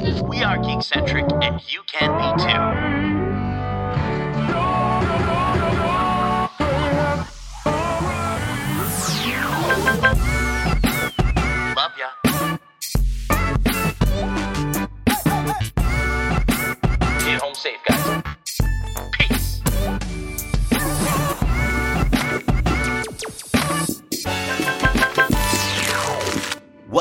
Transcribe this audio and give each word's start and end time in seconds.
We 0.00 0.42
are 0.42 0.56
geekcentric, 0.58 1.30
and 1.44 1.60
you 1.70 1.82
can 1.86 2.10
be 2.16 2.42
too. 2.44 3.01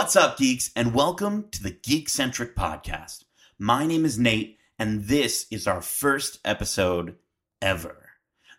What's 0.01 0.15
up, 0.15 0.35
geeks, 0.39 0.71
and 0.75 0.95
welcome 0.95 1.47
to 1.51 1.61
the 1.61 1.69
Geekcentric 1.69 2.55
Podcast. 2.55 3.25
My 3.59 3.85
name 3.85 4.03
is 4.03 4.17
Nate, 4.17 4.57
and 4.79 5.03
this 5.03 5.45
is 5.51 5.67
our 5.67 5.79
first 5.79 6.39
episode 6.43 7.17
ever. 7.61 8.09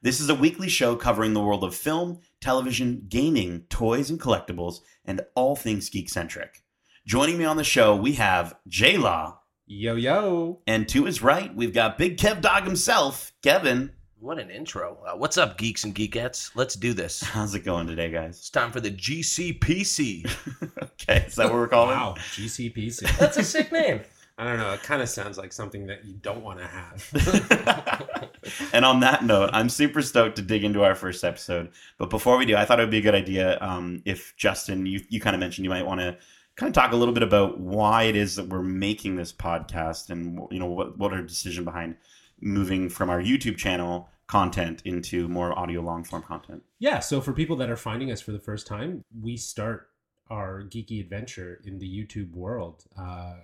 This 0.03 0.20
is 0.20 0.29
a 0.29 0.37
weekly 0.37 0.69
show 0.69 0.95
covering 0.95 1.33
the 1.33 1.41
world 1.41 1.65
of 1.65 1.75
film, 1.75 2.20
television, 2.41 3.07
gaming, 3.09 3.65
toys, 3.69 4.09
and 4.09 4.20
collectibles, 4.20 4.83
and 5.05 5.23
all 5.34 5.57
things 5.57 5.91
geekcentric. 5.91 6.61
Joining 7.09 7.39
me 7.39 7.45
on 7.45 7.56
the 7.56 7.65
show, 7.65 7.97
we 7.97 8.12
have 8.12 8.55
J 8.69 8.97
Law, 8.97 9.41
Yo 9.67 9.97
yo. 9.97 10.61
and 10.69 10.89
to 10.91 11.06
his 11.06 11.23
right, 11.23 11.53
we've 11.56 11.75
got 11.75 11.98
Big 11.98 12.19
Kev 12.19 12.41
Dog 12.41 12.62
himself, 12.62 13.33
Kevin. 13.43 13.91
What 14.23 14.39
an 14.39 14.51
intro. 14.51 14.99
Uh, 15.05 15.17
what's 15.17 15.37
up, 15.37 15.59
geeks 15.59 15.83
and 15.83 15.93
geekettes? 15.93 16.53
Let's 16.55 16.77
do 16.77 16.93
this. 16.93 17.23
How's 17.25 17.57
it 17.57 17.65
going 17.65 17.89
today, 17.89 18.09
guys? 18.09 18.39
It's 18.39 18.51
time 18.51 18.71
for 18.71 18.79
the 18.79 18.93
GCPC. 18.93 20.31
okay, 20.83 21.25
is 21.27 21.35
that 21.35 21.47
what 21.47 21.55
we're 21.55 21.67
calling? 21.67 21.97
Wow. 21.97 22.15
GCPC. 22.17 23.17
That's 23.19 23.37
a 23.37 23.43
sick 23.43 23.73
name. 23.73 24.01
I 24.39 24.45
don't 24.45 24.59
know. 24.59 24.75
It 24.75 24.83
kind 24.85 25.03
of 25.03 25.09
sounds 25.09 25.39
like 25.39 25.53
something 25.53 25.89
that 25.89 26.05
you 26.05 26.15
don't 26.15 26.45
want 26.45 26.61
to 26.61 26.67
have. 26.67 28.70
and 28.73 28.84
on 28.84 29.00
that 29.00 29.25
note, 29.25 29.50
I'm 29.53 29.69
super 29.69 30.03
stoked 30.03 30.37
to 30.37 30.43
dig 30.43 30.62
into 30.62 30.84
our 30.84 30.95
first 30.95 31.25
episode. 31.25 31.73
But 31.98 32.09
before 32.09 32.39
we 32.39 32.47
do, 32.47 32.55
I 32.55 32.65
thought 32.65 32.78
it 32.78 32.84
would 32.84 32.93
be 32.93 32.98
a 32.98 33.03
good 33.03 33.17
idea 33.17 33.59
um, 33.61 34.03
if 34.05 34.37
Justin, 34.37 34.87
you, 34.87 35.00
you 35.09 35.20
kind 35.20 35.34
of 35.34 35.41
mentioned 35.41 35.65
you 35.65 35.70
might 35.70 35.84
want 35.84 36.00
to 36.00 36.17
kind 36.55 36.69
of 36.69 36.75
talk 36.75 36.93
a 36.93 36.97
little 36.97 37.15
bit 37.15 37.25
about 37.25 37.59
why 37.59 38.05
it 38.05 38.15
is 38.15 38.37
that 38.37 38.48
we're 38.48 38.62
making 38.62 39.17
this 39.17 39.33
podcast 39.33 40.11
and 40.11 40.39
you 40.50 40.59
know 40.59 40.67
what 40.67 40.98
what 40.98 41.12
our 41.12 41.23
decision 41.23 41.65
behind 41.65 41.97
moving 42.43 42.89
from 42.89 43.09
our 43.09 43.21
YouTube 43.21 43.57
channel 43.57 44.09
content 44.27 44.83
into 44.85 45.29
more 45.29 45.59
audio 45.59 45.81
long 45.81 46.05
form 46.05 46.23
content. 46.23 46.62
yeah. 46.79 46.99
So 46.99 47.21
for 47.21 47.33
people 47.33 47.57
that 47.57 47.71
are 47.71 47.77
finding 47.77 48.11
us 48.11 48.21
for 48.21 48.33
the 48.33 48.39
first 48.39 48.67
time, 48.67 49.05
we 49.21 49.37
start 49.37 49.89
our 50.31 50.62
geeky 50.62 51.01
adventure 51.01 51.61
in 51.65 51.79
the 51.79 51.87
YouTube 51.87 52.33
world. 52.33 52.84
Uh, 52.99 53.34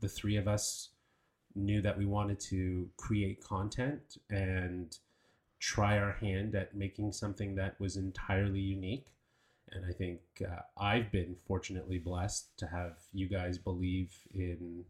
the 0.00 0.08
three 0.08 0.36
of 0.36 0.46
us 0.46 0.90
knew 1.54 1.80
that 1.80 1.96
we 1.96 2.06
wanted 2.06 2.38
to 2.38 2.88
create 2.96 3.42
content 3.42 4.18
and 4.28 4.98
try 5.58 5.98
our 5.98 6.12
hand 6.12 6.54
at 6.54 6.74
making 6.74 7.12
something 7.12 7.54
that 7.54 7.78
was 7.80 7.96
entirely 7.96 8.60
unique. 8.60 9.06
And 9.72 9.84
I 9.88 9.92
think 9.92 10.20
uh, 10.42 10.62
I've 10.78 11.10
been 11.12 11.36
fortunately 11.46 11.98
blessed 11.98 12.56
to 12.58 12.66
have 12.66 12.96
you 13.12 13.28
guys 13.28 13.56
believe 13.58 14.12
in 14.34 14.84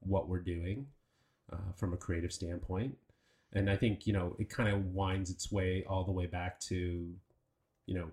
what 0.00 0.28
we're 0.28 0.40
doing 0.40 0.86
uh, 1.52 1.72
from 1.76 1.92
a 1.92 1.96
creative 1.96 2.32
standpoint. 2.32 2.96
And 3.52 3.70
I 3.70 3.76
think, 3.76 4.06
you 4.06 4.12
know, 4.12 4.36
it 4.38 4.48
kind 4.50 4.68
of 4.68 4.86
winds 4.94 5.30
its 5.30 5.50
way 5.52 5.84
all 5.88 6.04
the 6.04 6.12
way 6.12 6.26
back 6.26 6.58
to, 6.60 7.14
you 7.86 7.94
know, 7.94 8.10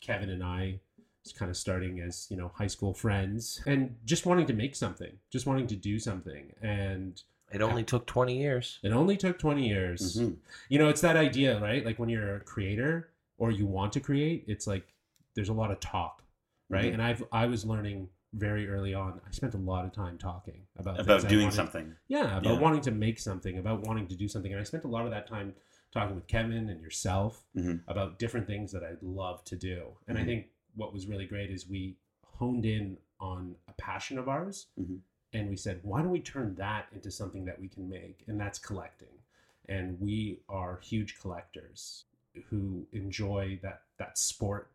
Kevin 0.00 0.30
and 0.30 0.42
I 0.42 0.80
just 1.24 1.38
kind 1.38 1.50
of 1.50 1.56
starting 1.56 2.00
as, 2.00 2.26
you 2.30 2.36
know, 2.36 2.50
high 2.54 2.66
school 2.66 2.92
friends 2.92 3.62
and 3.66 3.94
just 4.04 4.26
wanting 4.26 4.46
to 4.46 4.52
make 4.52 4.74
something, 4.74 5.12
just 5.30 5.46
wanting 5.46 5.68
to 5.68 5.76
do 5.76 5.98
something. 6.00 6.52
And 6.60 7.22
It 7.52 7.62
only 7.62 7.84
took 7.84 8.06
20 8.06 8.36
years. 8.36 8.80
it 8.82 8.92
only 8.92 9.16
took 9.16 9.38
20 9.38 9.68
years. 9.68 10.16
Mhm. 10.18 10.38
You 10.68 10.78
know, 10.78 10.88
it's 10.88 11.00
that 11.02 11.16
idea, 11.16 11.60
right? 11.60 11.84
Like 11.86 11.98
when 12.00 12.08
you're 12.08 12.36
a 12.36 12.40
creator 12.40 13.10
or 13.38 13.52
you 13.52 13.66
want 13.66 13.92
to 13.92 14.00
create, 14.00 14.44
it's 14.48 14.66
like 14.66 14.92
there's 15.34 15.48
a 15.48 15.52
lot 15.52 15.70
of 15.70 15.78
talk, 15.78 16.24
right? 16.68 16.90
Mhm. 16.90 16.94
And 16.94 17.02
I've 17.02 17.22
I 17.30 17.46
was 17.46 17.64
learning 17.64 18.08
very 18.32 18.68
early 18.68 18.94
on. 18.94 19.20
I 19.26 19.30
spent 19.30 19.54
a 19.54 19.58
lot 19.58 19.84
of 19.84 19.92
time 19.92 20.16
talking 20.18 20.62
about 20.76 20.98
About 21.00 21.28
doing 21.28 21.44
wanted- 21.44 21.56
something. 21.56 21.96
Yeah, 22.08 22.38
about 22.38 22.54
Yeah. 22.54 22.60
wanting 22.60 22.80
to 22.82 22.90
make 22.90 23.18
something, 23.18 23.58
about 23.58 23.82
wanting 23.82 24.08
to 24.08 24.16
do 24.16 24.26
something. 24.28 24.52
And 24.52 24.60
I 24.60 24.64
spent 24.64 24.84
a 24.84 24.88
lot 24.88 25.04
of 25.04 25.10
that 25.10 25.26
time 25.26 25.54
talking 25.90 26.14
with 26.14 26.26
Kevin 26.26 26.70
and 26.70 26.80
yourself 26.80 27.44
Mhm. 27.54 27.82
about 27.86 28.18
different 28.18 28.46
things 28.46 28.72
that 28.72 28.82
I'd 28.82 29.02
love 29.02 29.44
to 29.44 29.56
do. 29.56 29.98
And 30.08 30.16
I 30.16 30.22
Mhm. 30.22 30.26
think 30.26 30.50
what 30.74 30.92
was 30.94 31.06
really 31.06 31.26
great 31.26 31.50
is 31.50 31.68
we 31.68 31.96
honed 32.24 32.64
in 32.64 32.96
on 33.20 33.56
a 33.68 33.72
passion 33.74 34.18
of 34.18 34.28
ours 34.28 34.68
Mhm. 34.80 35.00
and 35.34 35.50
we 35.50 35.56
said, 35.56 35.84
why 35.84 36.00
don't 36.00 36.10
we 36.10 36.20
turn 36.22 36.54
that 36.54 36.88
into 36.92 37.10
something 37.10 37.44
that 37.44 37.60
we 37.60 37.68
can 37.68 37.88
make? 37.88 38.24
And 38.26 38.40
that's 38.40 38.58
collecting. 38.58 39.20
And 39.68 40.00
we 40.00 40.40
are 40.48 40.78
huge 40.80 41.18
collectors 41.20 42.06
who 42.46 42.86
enjoy 42.92 43.58
that 43.62 43.82
that 43.98 44.16
sport 44.16 44.70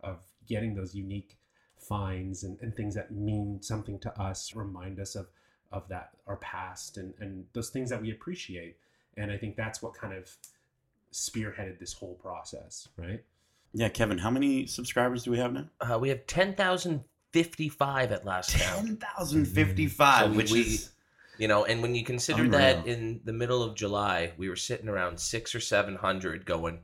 of 0.00 0.24
getting 0.46 0.74
those 0.74 0.94
unique 0.94 1.36
finds 1.80 2.44
and, 2.44 2.58
and 2.60 2.74
things 2.76 2.94
that 2.94 3.10
mean 3.10 3.60
something 3.62 3.98
to 4.00 4.20
us, 4.20 4.54
remind 4.54 5.00
us 5.00 5.14
of 5.16 5.26
of 5.72 5.86
that 5.88 6.10
our 6.26 6.36
past 6.36 6.96
and, 6.96 7.14
and 7.20 7.46
those 7.52 7.70
things 7.70 7.90
that 7.90 8.02
we 8.02 8.10
appreciate. 8.10 8.76
And 9.16 9.30
I 9.30 9.36
think 9.36 9.54
that's 9.56 9.80
what 9.80 9.94
kind 9.94 10.12
of 10.12 10.28
spearheaded 11.12 11.78
this 11.78 11.92
whole 11.92 12.14
process, 12.14 12.88
right? 12.96 13.22
Yeah, 13.72 13.88
Kevin, 13.88 14.18
how 14.18 14.30
many 14.30 14.66
subscribers 14.66 15.22
do 15.22 15.30
we 15.30 15.38
have 15.38 15.52
now? 15.52 15.66
Uh, 15.80 15.96
we 15.98 16.08
have 16.08 16.26
10,055 16.26 18.12
at 18.12 18.24
last 18.24 18.54
count. 18.56 18.86
10,055, 19.00 20.30
So 20.32 20.36
which 20.36 20.50
we- 20.50 20.60
is 20.62 20.90
You 21.38 21.48
know, 21.48 21.64
and 21.64 21.80
when 21.80 21.94
you 21.94 22.04
consider 22.04 22.42
Unreal. 22.42 22.58
that 22.58 22.86
in 22.86 23.20
the 23.24 23.32
middle 23.32 23.62
of 23.62 23.74
July, 23.74 24.32
we 24.36 24.48
were 24.50 24.56
sitting 24.56 24.88
around 24.88 25.18
six 25.20 25.54
or 25.54 25.60
700 25.60 26.44
going, 26.44 26.80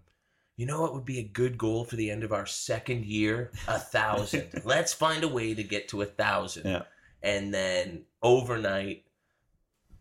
you 0.57 0.67
know 0.67 0.81
what 0.81 0.95
would 0.95 1.05
be 1.05 1.19
a 1.19 1.23
good 1.23 1.59
goal 1.59 1.85
for 1.85 1.97
the 1.97 2.11
end 2.11 2.25
of 2.25 2.33
our 2.33 2.47
second 2.47 3.05
year? 3.05 3.51
A 3.69 3.79
thousand. 3.97 4.63
Let's 4.65 4.93
find 4.95 5.23
a 5.25 5.29
way 5.29 5.55
to 5.55 5.63
get 5.63 5.89
to 5.89 6.03
a 6.03 6.07
thousand. 6.07 6.67
Yeah. 6.71 6.83
And 7.23 7.53
then 7.53 8.05
overnight, 8.23 9.05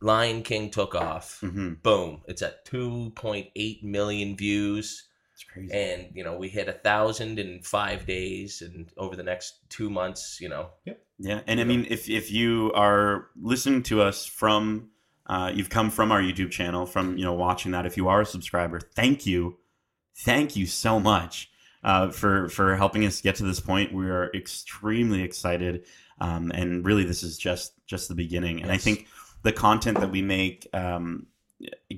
Lion 0.01 0.44
King 0.44 0.69
took 0.69 0.94
off. 0.95 1.39
Mhm. 1.41 1.81
boom 1.81 2.21
it's 2.27 2.41
at 2.41 2.65
2.8 2.65 3.83
million 3.83 4.35
views 4.35 5.07
It's 5.33 5.44
crazy. 5.44 5.73
and 5.73 6.11
you 6.13 6.23
know 6.23 6.38
we 6.38 6.49
hit 6.49 6.67
a 6.67 6.73
thousand 6.73 7.39
in 7.39 7.61
five 7.61 8.05
days 8.05 8.61
and 8.61 8.91
over 8.97 9.15
the 9.15 9.23
next 9.23 9.67
two 9.69 9.89
months 9.89 10.39
you 10.41 10.49
know 10.49 10.69
Yeah, 11.17 11.41
and 11.47 11.59
I 11.61 11.63
mean, 11.63 11.88
if 11.89 12.09
if 12.09 12.29
you 12.31 12.71
are 12.75 13.27
listening 13.41 13.83
to 13.83 14.01
us 14.01 14.25
from, 14.25 14.89
uh, 15.27 15.49
you've 15.55 15.69
come 15.69 15.89
from 15.89 16.11
our 16.11 16.21
YouTube 16.21 16.51
channel, 16.51 16.85
from 16.85 17.17
you 17.17 17.23
know 17.23 17.33
watching 17.33 17.71
that. 17.71 17.85
If 17.85 17.95
you 17.97 18.09
are 18.09 18.21
a 18.21 18.25
subscriber, 18.25 18.79
thank 18.81 19.25
you, 19.25 19.57
thank 20.15 20.55
you 20.55 20.65
so 20.65 20.99
much 20.99 21.51
uh, 21.83 22.09
for 22.09 22.49
for 22.49 22.75
helping 22.75 23.05
us 23.05 23.21
get 23.21 23.35
to 23.35 23.43
this 23.43 23.59
point. 23.59 23.93
We 23.93 24.09
are 24.09 24.31
extremely 24.33 25.21
excited, 25.21 25.85
um, 26.19 26.51
and 26.51 26.85
really, 26.85 27.03
this 27.03 27.23
is 27.23 27.37
just 27.37 27.73
just 27.85 28.09
the 28.09 28.15
beginning. 28.15 28.61
And 28.61 28.71
I 28.71 28.77
think 28.77 29.07
the 29.43 29.51
content 29.51 29.99
that 29.99 30.11
we 30.11 30.21
make, 30.21 30.67
um, 30.73 31.27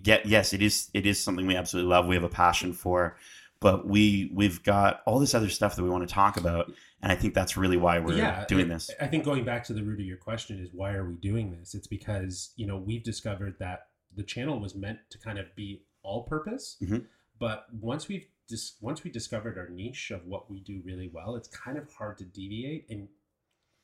get 0.04 0.26
yes, 0.26 0.54
it 0.54 0.62
is 0.62 0.90
it 0.94 1.06
is 1.06 1.24
something 1.24 1.48
we 1.48 1.56
absolutely 1.56 1.90
love. 1.90 2.08
We 2.08 2.16
have 2.16 2.24
a 2.24 2.30
passion 2.30 2.74
for. 2.74 3.18
But 3.60 3.88
we 3.88 4.30
we've 4.36 4.62
got 4.62 5.02
all 5.08 5.18
this 5.18 5.34
other 5.34 5.50
stuff 5.50 5.76
that 5.76 5.84
we 5.84 5.90
want 5.90 6.08
to 6.08 6.14
talk 6.14 6.38
about, 6.38 6.72
and 7.02 7.12
I 7.12 7.16
think 7.16 7.34
that's 7.34 7.58
really 7.58 7.78
why 7.78 7.98
we're 7.98 8.46
doing 8.48 8.66
I- 8.66 8.76
this. 8.76 8.92
I 9.02 9.08
think 9.08 9.26
going 9.26 9.46
back 9.46 9.64
to 9.64 9.74
the 9.74 9.82
root 9.82 10.00
of 10.00 10.06
your 10.06 10.18
question 10.18 10.60
is 10.60 10.70
why 10.74 10.94
are 10.94 11.10
we 11.10 11.16
doing 11.16 11.58
this? 11.58 11.74
It's 11.74 11.88
because, 11.88 12.52
you 12.56 12.68
know, 12.68 12.78
we've 12.78 13.02
discovered 13.02 13.56
that 13.58 13.88
the 14.16 14.22
channel 14.22 14.60
was 14.60 14.76
meant 14.76 15.00
to 15.10 15.18
kind 15.18 15.40
of 15.40 15.56
be 15.56 15.82
all 16.04 16.22
purpose. 16.22 16.78
Mhm. 16.84 17.06
But 17.40 17.68
once 17.80 18.08
we've 18.08 18.28
dis- 18.48 18.76
once 18.82 19.04
we 19.04 19.12
discovered 19.12 19.58
our 19.58 19.70
niche 19.70 20.12
of 20.12 20.26
what 20.26 20.50
we 20.50 20.60
do 20.60 20.82
really 20.86 21.10
well, 21.14 21.36
it's 21.36 21.48
kind 21.50 21.78
of 21.78 21.92
hard 21.94 22.18
to 22.20 22.24
deviate 22.26 22.86
and 22.90 23.08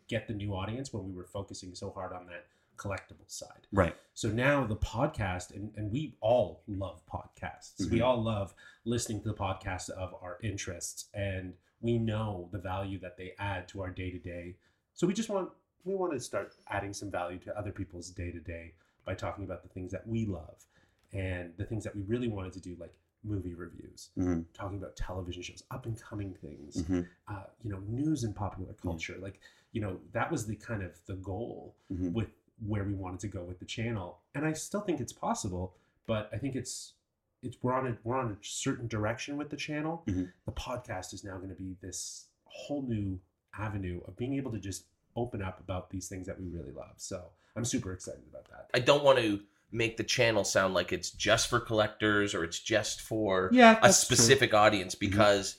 get 0.07 0.27
the 0.27 0.33
new 0.33 0.53
audience 0.53 0.91
when 0.93 1.05
we 1.05 1.11
were 1.13 1.25
focusing 1.25 1.73
so 1.75 1.89
hard 1.91 2.13
on 2.13 2.25
that 2.27 2.45
collectible 2.77 3.27
side. 3.27 3.67
Right. 3.71 3.95
So 4.15 4.29
now 4.29 4.65
the 4.65 4.75
podcast, 4.75 5.55
and, 5.55 5.71
and 5.75 5.91
we 5.91 6.15
all 6.21 6.63
love 6.67 7.01
podcasts. 7.05 7.89
We 7.91 7.99
Mhm. 7.99 8.05
all 8.05 8.21
love 8.21 8.53
listening 8.83 9.21
to 9.21 9.29
the 9.29 9.35
podcasts 9.35 9.89
of 9.89 10.13
our 10.21 10.39
interests, 10.41 11.09
and 11.13 11.53
we 11.81 11.97
know 11.99 12.49
the 12.51 12.57
value 12.59 12.97
that 12.99 13.17
they 13.17 13.33
add 13.37 13.67
to 13.69 13.81
our 13.81 13.91
day 13.91 14.09
to 14.09 14.17
day. 14.19 14.55
So 14.93 15.05
we 15.07 15.13
just 15.13 15.29
want 15.29 15.51
we 15.85 15.95
want 15.95 16.13
to 16.13 16.19
start 16.19 16.53
adding 16.69 16.93
some 16.93 17.11
value 17.11 17.37
to 17.39 17.57
other 17.57 17.71
people's 17.73 18.09
day 18.09 18.31
to 18.31 18.39
day 18.39 18.73
by 19.03 19.13
talking 19.13 19.43
about 19.43 19.61
the 19.63 19.67
things 19.67 19.91
that 19.91 20.07
we 20.07 20.25
love 20.25 20.63
and 21.11 21.53
the 21.57 21.65
things 21.65 21.83
that 21.83 21.93
we 21.93 22.01
really 22.03 22.29
wanted 22.29 22.53
to 22.53 22.61
do, 22.61 22.73
like 22.79 22.93
movie 23.23 23.53
reviews, 23.53 24.09
Mhm. 24.17 24.45
talking 24.53 24.77
about 24.77 24.95
television 24.95 25.41
shows, 25.41 25.63
up 25.71 25.85
and 25.85 25.97
coming 25.99 26.33
things, 26.33 26.83
Mhm. 26.83 27.07
uh, 27.27 27.45
you 27.63 27.71
know, 27.71 27.79
news 27.79 28.23
and 28.23 28.35
popular 28.35 28.73
culture. 28.73 29.17
Like, 29.17 29.39
you 29.71 29.81
know, 29.81 29.99
that 30.11 30.31
was 30.31 30.45
the 30.45 30.55
kind 30.55 30.83
of 30.83 30.99
the 31.05 31.15
goal 31.15 31.75
Mhm. 31.91 32.13
with 32.13 32.29
where 32.65 32.83
we 32.83 32.93
wanted 32.93 33.19
to 33.21 33.27
go 33.27 33.43
with 33.43 33.59
the 33.59 33.65
channel. 33.65 34.21
And 34.35 34.45
I 34.45 34.53
still 34.53 34.81
think 34.81 34.99
it's 35.01 35.13
possible, 35.13 35.75
but 36.05 36.29
I 36.33 36.37
think 36.37 36.55
it's 36.55 36.93
it's 37.41 37.61
we're 37.61 37.73
on 37.73 37.85
a 37.87 37.97
we're 38.05 38.15
on 38.15 38.31
a 38.31 38.37
certain 38.41 38.87
direction 38.87 39.35
with 39.35 39.49
the 39.49 39.57
channel. 39.57 40.03
Mhm. 40.07 40.31
The 40.45 40.51
podcast 40.53 41.13
is 41.13 41.25
now 41.25 41.35
going 41.37 41.49
to 41.49 41.55
be 41.55 41.75
this 41.81 42.29
whole 42.45 42.83
new 42.83 43.19
avenue 43.53 43.99
of 44.05 44.15
being 44.15 44.35
able 44.35 44.51
to 44.53 44.59
just 44.59 44.85
open 45.17 45.41
up 45.41 45.59
about 45.59 45.89
these 45.89 46.07
things 46.07 46.25
that 46.27 46.39
we 46.39 46.47
really 46.47 46.71
love. 46.71 46.93
So 47.01 47.31
I'm 47.57 47.65
super 47.65 47.91
excited 47.91 48.23
about 48.29 48.45
that. 48.49 48.69
I 48.73 48.79
don't 48.79 49.03
want 49.03 49.19
to 49.19 49.43
make 49.73 49.97
the 49.97 50.03
channel 50.03 50.43
sound 50.43 50.73
like 50.73 50.93
it's 50.93 51.09
just 51.11 51.49
for 51.49 51.59
collectors 51.59 52.33
or 52.35 52.43
it's 52.43 52.59
just 52.59 53.01
for 53.01 53.49
Yeah, 53.51 53.79
a 53.81 53.91
specific 53.91 54.53
audience 54.53 54.95
because 54.95 55.57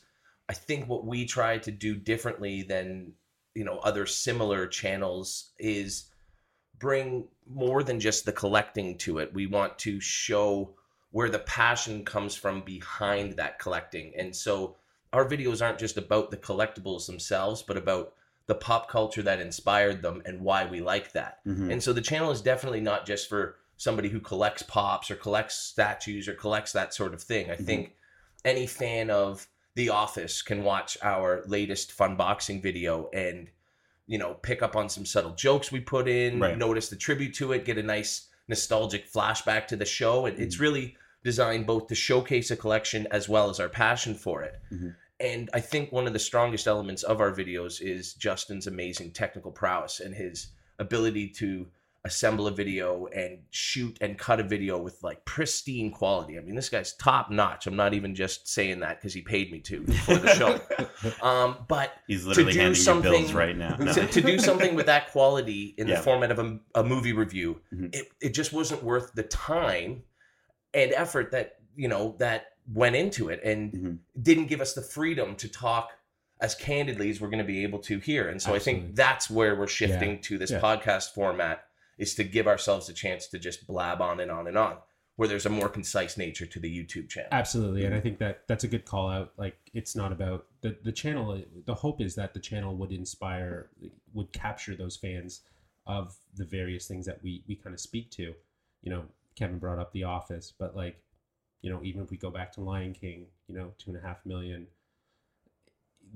I 0.48 0.54
think 0.54 0.88
what 0.88 1.04
we 1.04 1.26
try 1.26 1.58
to 1.58 1.70
do 1.70 1.96
differently 1.96 2.62
than 2.62 3.12
you 3.54 3.64
know 3.64 3.78
other 3.78 4.06
similar 4.06 4.66
channels 4.66 5.52
is 5.58 6.10
bring 6.78 7.26
more 7.46 7.82
than 7.82 8.00
just 8.00 8.24
the 8.24 8.32
collecting 8.32 8.98
to 8.98 9.18
it. 9.18 9.34
We 9.34 9.46
want 9.46 9.78
to 9.80 10.00
show 10.00 10.74
where 11.10 11.30
the 11.30 11.38
passion 11.40 12.04
comes 12.04 12.34
from 12.34 12.62
behind 12.62 13.34
that 13.34 13.58
collecting. 13.58 14.12
And 14.18 14.34
so 14.34 14.76
our 15.12 15.24
videos 15.24 15.64
aren't 15.64 15.78
just 15.78 15.96
about 15.96 16.30
the 16.30 16.36
collectibles 16.36 17.06
themselves, 17.06 17.62
but 17.62 17.76
about 17.76 18.14
the 18.46 18.54
pop 18.54 18.90
culture 18.90 19.22
that 19.22 19.40
inspired 19.40 20.02
them 20.02 20.22
and 20.26 20.40
why 20.40 20.66
we 20.66 20.80
like 20.80 21.12
that. 21.12 21.38
Mhm. 21.46 21.72
And 21.72 21.82
so 21.82 21.92
the 21.92 22.00
channel 22.00 22.30
is 22.30 22.42
definitely 22.42 22.80
not 22.80 23.06
just 23.06 23.28
for 23.28 23.56
somebody 23.76 24.08
who 24.08 24.20
collects 24.20 24.62
pops 24.62 25.10
or 25.10 25.16
collects 25.16 25.56
statues 25.56 26.28
or 26.28 26.34
collects 26.34 26.72
that 26.72 26.94
sort 26.94 27.14
of 27.14 27.22
thing. 27.22 27.50
I 27.50 27.56
Mhm. 27.56 27.66
think 27.66 27.96
any 28.44 28.66
fan 28.66 29.10
of 29.10 29.46
The 29.74 29.88
Office 29.88 30.42
can 30.42 30.62
watch 30.62 30.96
our 31.02 31.42
latest 31.46 31.90
fun 31.92 32.16
boxing 32.16 32.60
video 32.62 33.08
and 33.12 33.50
you 34.06 34.18
know 34.18 34.34
pick 34.34 34.62
up 34.62 34.76
on 34.76 34.88
some 34.88 35.06
subtle 35.06 35.32
jokes 35.34 35.72
we 35.72 35.80
put 35.80 36.06
in, 36.06 36.38
Right. 36.38 36.56
notice 36.58 36.88
the 36.90 36.96
tribute 36.96 37.34
to 37.36 37.52
it, 37.52 37.64
get 37.64 37.78
a 37.78 37.82
nice 37.82 38.28
nostalgic 38.48 39.10
flashback 39.10 39.66
to 39.68 39.76
the 39.76 39.86
show. 39.86 40.26
And 40.26 40.38
it's 40.38 40.60
really 40.60 40.96
designed 41.24 41.66
both 41.66 41.86
to 41.88 41.94
showcase 41.94 42.50
a 42.50 42.56
collection 42.56 43.08
as 43.10 43.28
well 43.30 43.48
as 43.48 43.58
our 43.58 43.70
passion 43.70 44.14
for 44.14 44.42
it. 44.42 44.60
Mhm. 44.70 44.94
And 45.20 45.48
I 45.54 45.60
think 45.60 45.90
one 45.90 46.06
of 46.06 46.12
the 46.12 46.18
strongest 46.18 46.66
elements 46.66 47.02
of 47.02 47.20
our 47.20 47.32
videos 47.32 47.80
is 47.80 48.12
Justin's 48.14 48.66
amazing 48.66 49.12
technical 49.12 49.50
prowess 49.50 50.00
and 50.00 50.14
his 50.14 50.48
ability 50.78 51.28
to 51.30 51.70
assemble 52.06 52.46
a 52.46 52.50
video 52.50 53.06
and 53.14 53.38
shoot 53.50 53.96
and 54.02 54.18
cut 54.18 54.38
a 54.38 54.42
video 54.42 54.78
with 54.78 55.02
like 55.02 55.24
pristine 55.24 55.90
quality. 55.90 56.36
I 56.38 56.42
mean, 56.42 56.54
this 56.54 56.68
guy's 56.68 56.92
top 56.94 57.30
notch. 57.30 57.66
I'm 57.66 57.76
not 57.76 57.94
even 57.94 58.14
just 58.14 58.46
saying 58.46 58.80
that 58.80 58.98
because 59.00 59.14
he 59.14 59.22
paid 59.22 59.50
me 59.50 59.60
to 59.60 59.86
for 59.86 60.16
the 60.16 60.28
show. 60.34 60.60
um, 61.26 61.56
but 61.66 61.92
He's 62.06 62.26
literally 62.26 62.52
do 62.52 62.58
handing 62.58 62.76
you 62.78 62.82
something- 62.82 63.10
bills 63.10 63.32
right 63.32 63.56
now. 63.56 63.76
No. 63.78 63.92
to, 63.92 64.06
to 64.06 64.20
do 64.20 64.38
something 64.38 64.74
with 64.74 64.86
that 64.86 65.10
quality 65.12 65.74
in 65.78 65.88
Yeah. 65.88 65.96
the 65.96 66.02
format 66.02 66.30
of 66.30 66.38
a, 66.38 66.58
a 66.74 66.84
movie 66.84 67.14
review, 67.14 67.60
Mhm. 67.74 67.94
it, 67.94 68.08
it 68.20 68.34
just 68.34 68.52
wasn't 68.52 68.82
worth 68.82 69.12
the 69.14 69.22
time 69.22 70.02
and 70.74 70.92
effort 70.92 71.30
that 71.32 71.56
you 71.76 71.88
know 71.88 72.16
that 72.18 72.46
went 72.72 72.96
into 72.96 73.28
it, 73.30 73.40
and 73.44 73.72
Mhm. 73.72 73.98
didn't 74.22 74.46
give 74.46 74.60
us 74.60 74.74
the 74.74 74.82
freedom 74.82 75.34
to 75.36 75.48
talk 75.48 75.90
as 76.40 76.54
candidly 76.54 77.08
as 77.10 77.20
we're 77.20 77.28
going 77.28 77.38
to 77.38 77.44
be 77.44 77.62
able 77.62 77.78
to 77.78 77.98
here. 77.98 78.28
And 78.28 78.40
so 78.42 78.54
I 78.54 78.58
think 78.58 78.94
that's 78.94 79.30
where 79.30 79.54
we're 79.56 79.66
shifting 79.68 80.10
Yeah. 80.12 80.18
to 80.22 80.38
this 80.38 80.50
Yeah. 80.50 80.60
podcast 80.60 81.14
format 81.14 81.64
is 81.98 82.14
to 82.14 82.24
give 82.24 82.46
ourselves 82.46 82.88
a 82.88 82.92
chance 82.92 83.26
to 83.28 83.38
just 83.38 83.66
blab 83.66 84.00
on 84.00 84.20
and 84.20 84.30
on 84.30 84.46
and 84.46 84.58
on, 84.58 84.76
where 85.16 85.28
there's 85.28 85.46
a 85.46 85.50
more 85.50 85.68
concise 85.68 86.16
nature 86.16 86.46
to 86.46 86.58
the 86.58 86.68
YouTube 86.68 87.08
channel. 87.08 87.28
Absolutely, 87.32 87.84
and 87.84 87.94
I 87.94 87.98
mm-hmm. 87.98 88.02
think 88.02 88.18
that 88.18 88.42
that's 88.48 88.64
a 88.64 88.68
good 88.68 88.84
call 88.84 89.08
out. 89.08 89.32
Like, 89.36 89.56
it's 89.72 89.94
not 89.94 90.12
about 90.12 90.46
the 90.60 90.76
the 90.82 90.92
channel. 90.92 91.40
The 91.64 91.74
hope 91.74 92.00
is 92.00 92.14
that 92.16 92.34
the 92.34 92.40
channel 92.40 92.76
would 92.76 92.92
inspire, 92.92 93.70
would 94.12 94.32
capture 94.32 94.74
those 94.74 94.96
fans 94.96 95.42
of 95.86 96.16
the 96.34 96.44
various 96.44 96.86
things 96.88 97.06
that 97.06 97.22
we 97.22 97.44
we 97.46 97.54
kind 97.54 97.74
of 97.74 97.80
speak 97.80 98.10
to. 98.12 98.34
You 98.82 98.90
know, 98.90 99.04
Kevin 99.36 99.58
brought 99.58 99.78
up 99.78 99.92
The 99.92 100.04
Office, 100.04 100.52
but 100.58 100.74
like, 100.74 101.00
you 101.62 101.70
know, 101.70 101.80
even 101.82 102.02
if 102.02 102.10
we 102.10 102.16
go 102.16 102.30
back 102.30 102.52
to 102.52 102.60
Lion 102.60 102.92
King, 102.92 103.26
you 103.48 103.54
know, 103.54 103.72
two 103.78 103.90
and 103.90 103.98
a 104.02 104.06
half 104.06 104.24
million. 104.26 104.66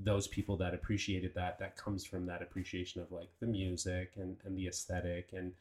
Those 0.01 0.27
people 0.27 0.55
that 0.57 0.73
appreciated 0.73 1.33
that, 1.33 1.59
that 1.59 1.75
comes 1.75 2.05
from 2.05 2.27
that 2.27 2.41
appreciation 2.41 3.01
of 3.01 3.11
like 3.11 3.29
the 3.41 3.47
music 3.47 4.13
and, 4.15 4.37
and 4.45 4.57
the 4.57 4.67
aesthetic 4.67 5.31
and 5.33 5.51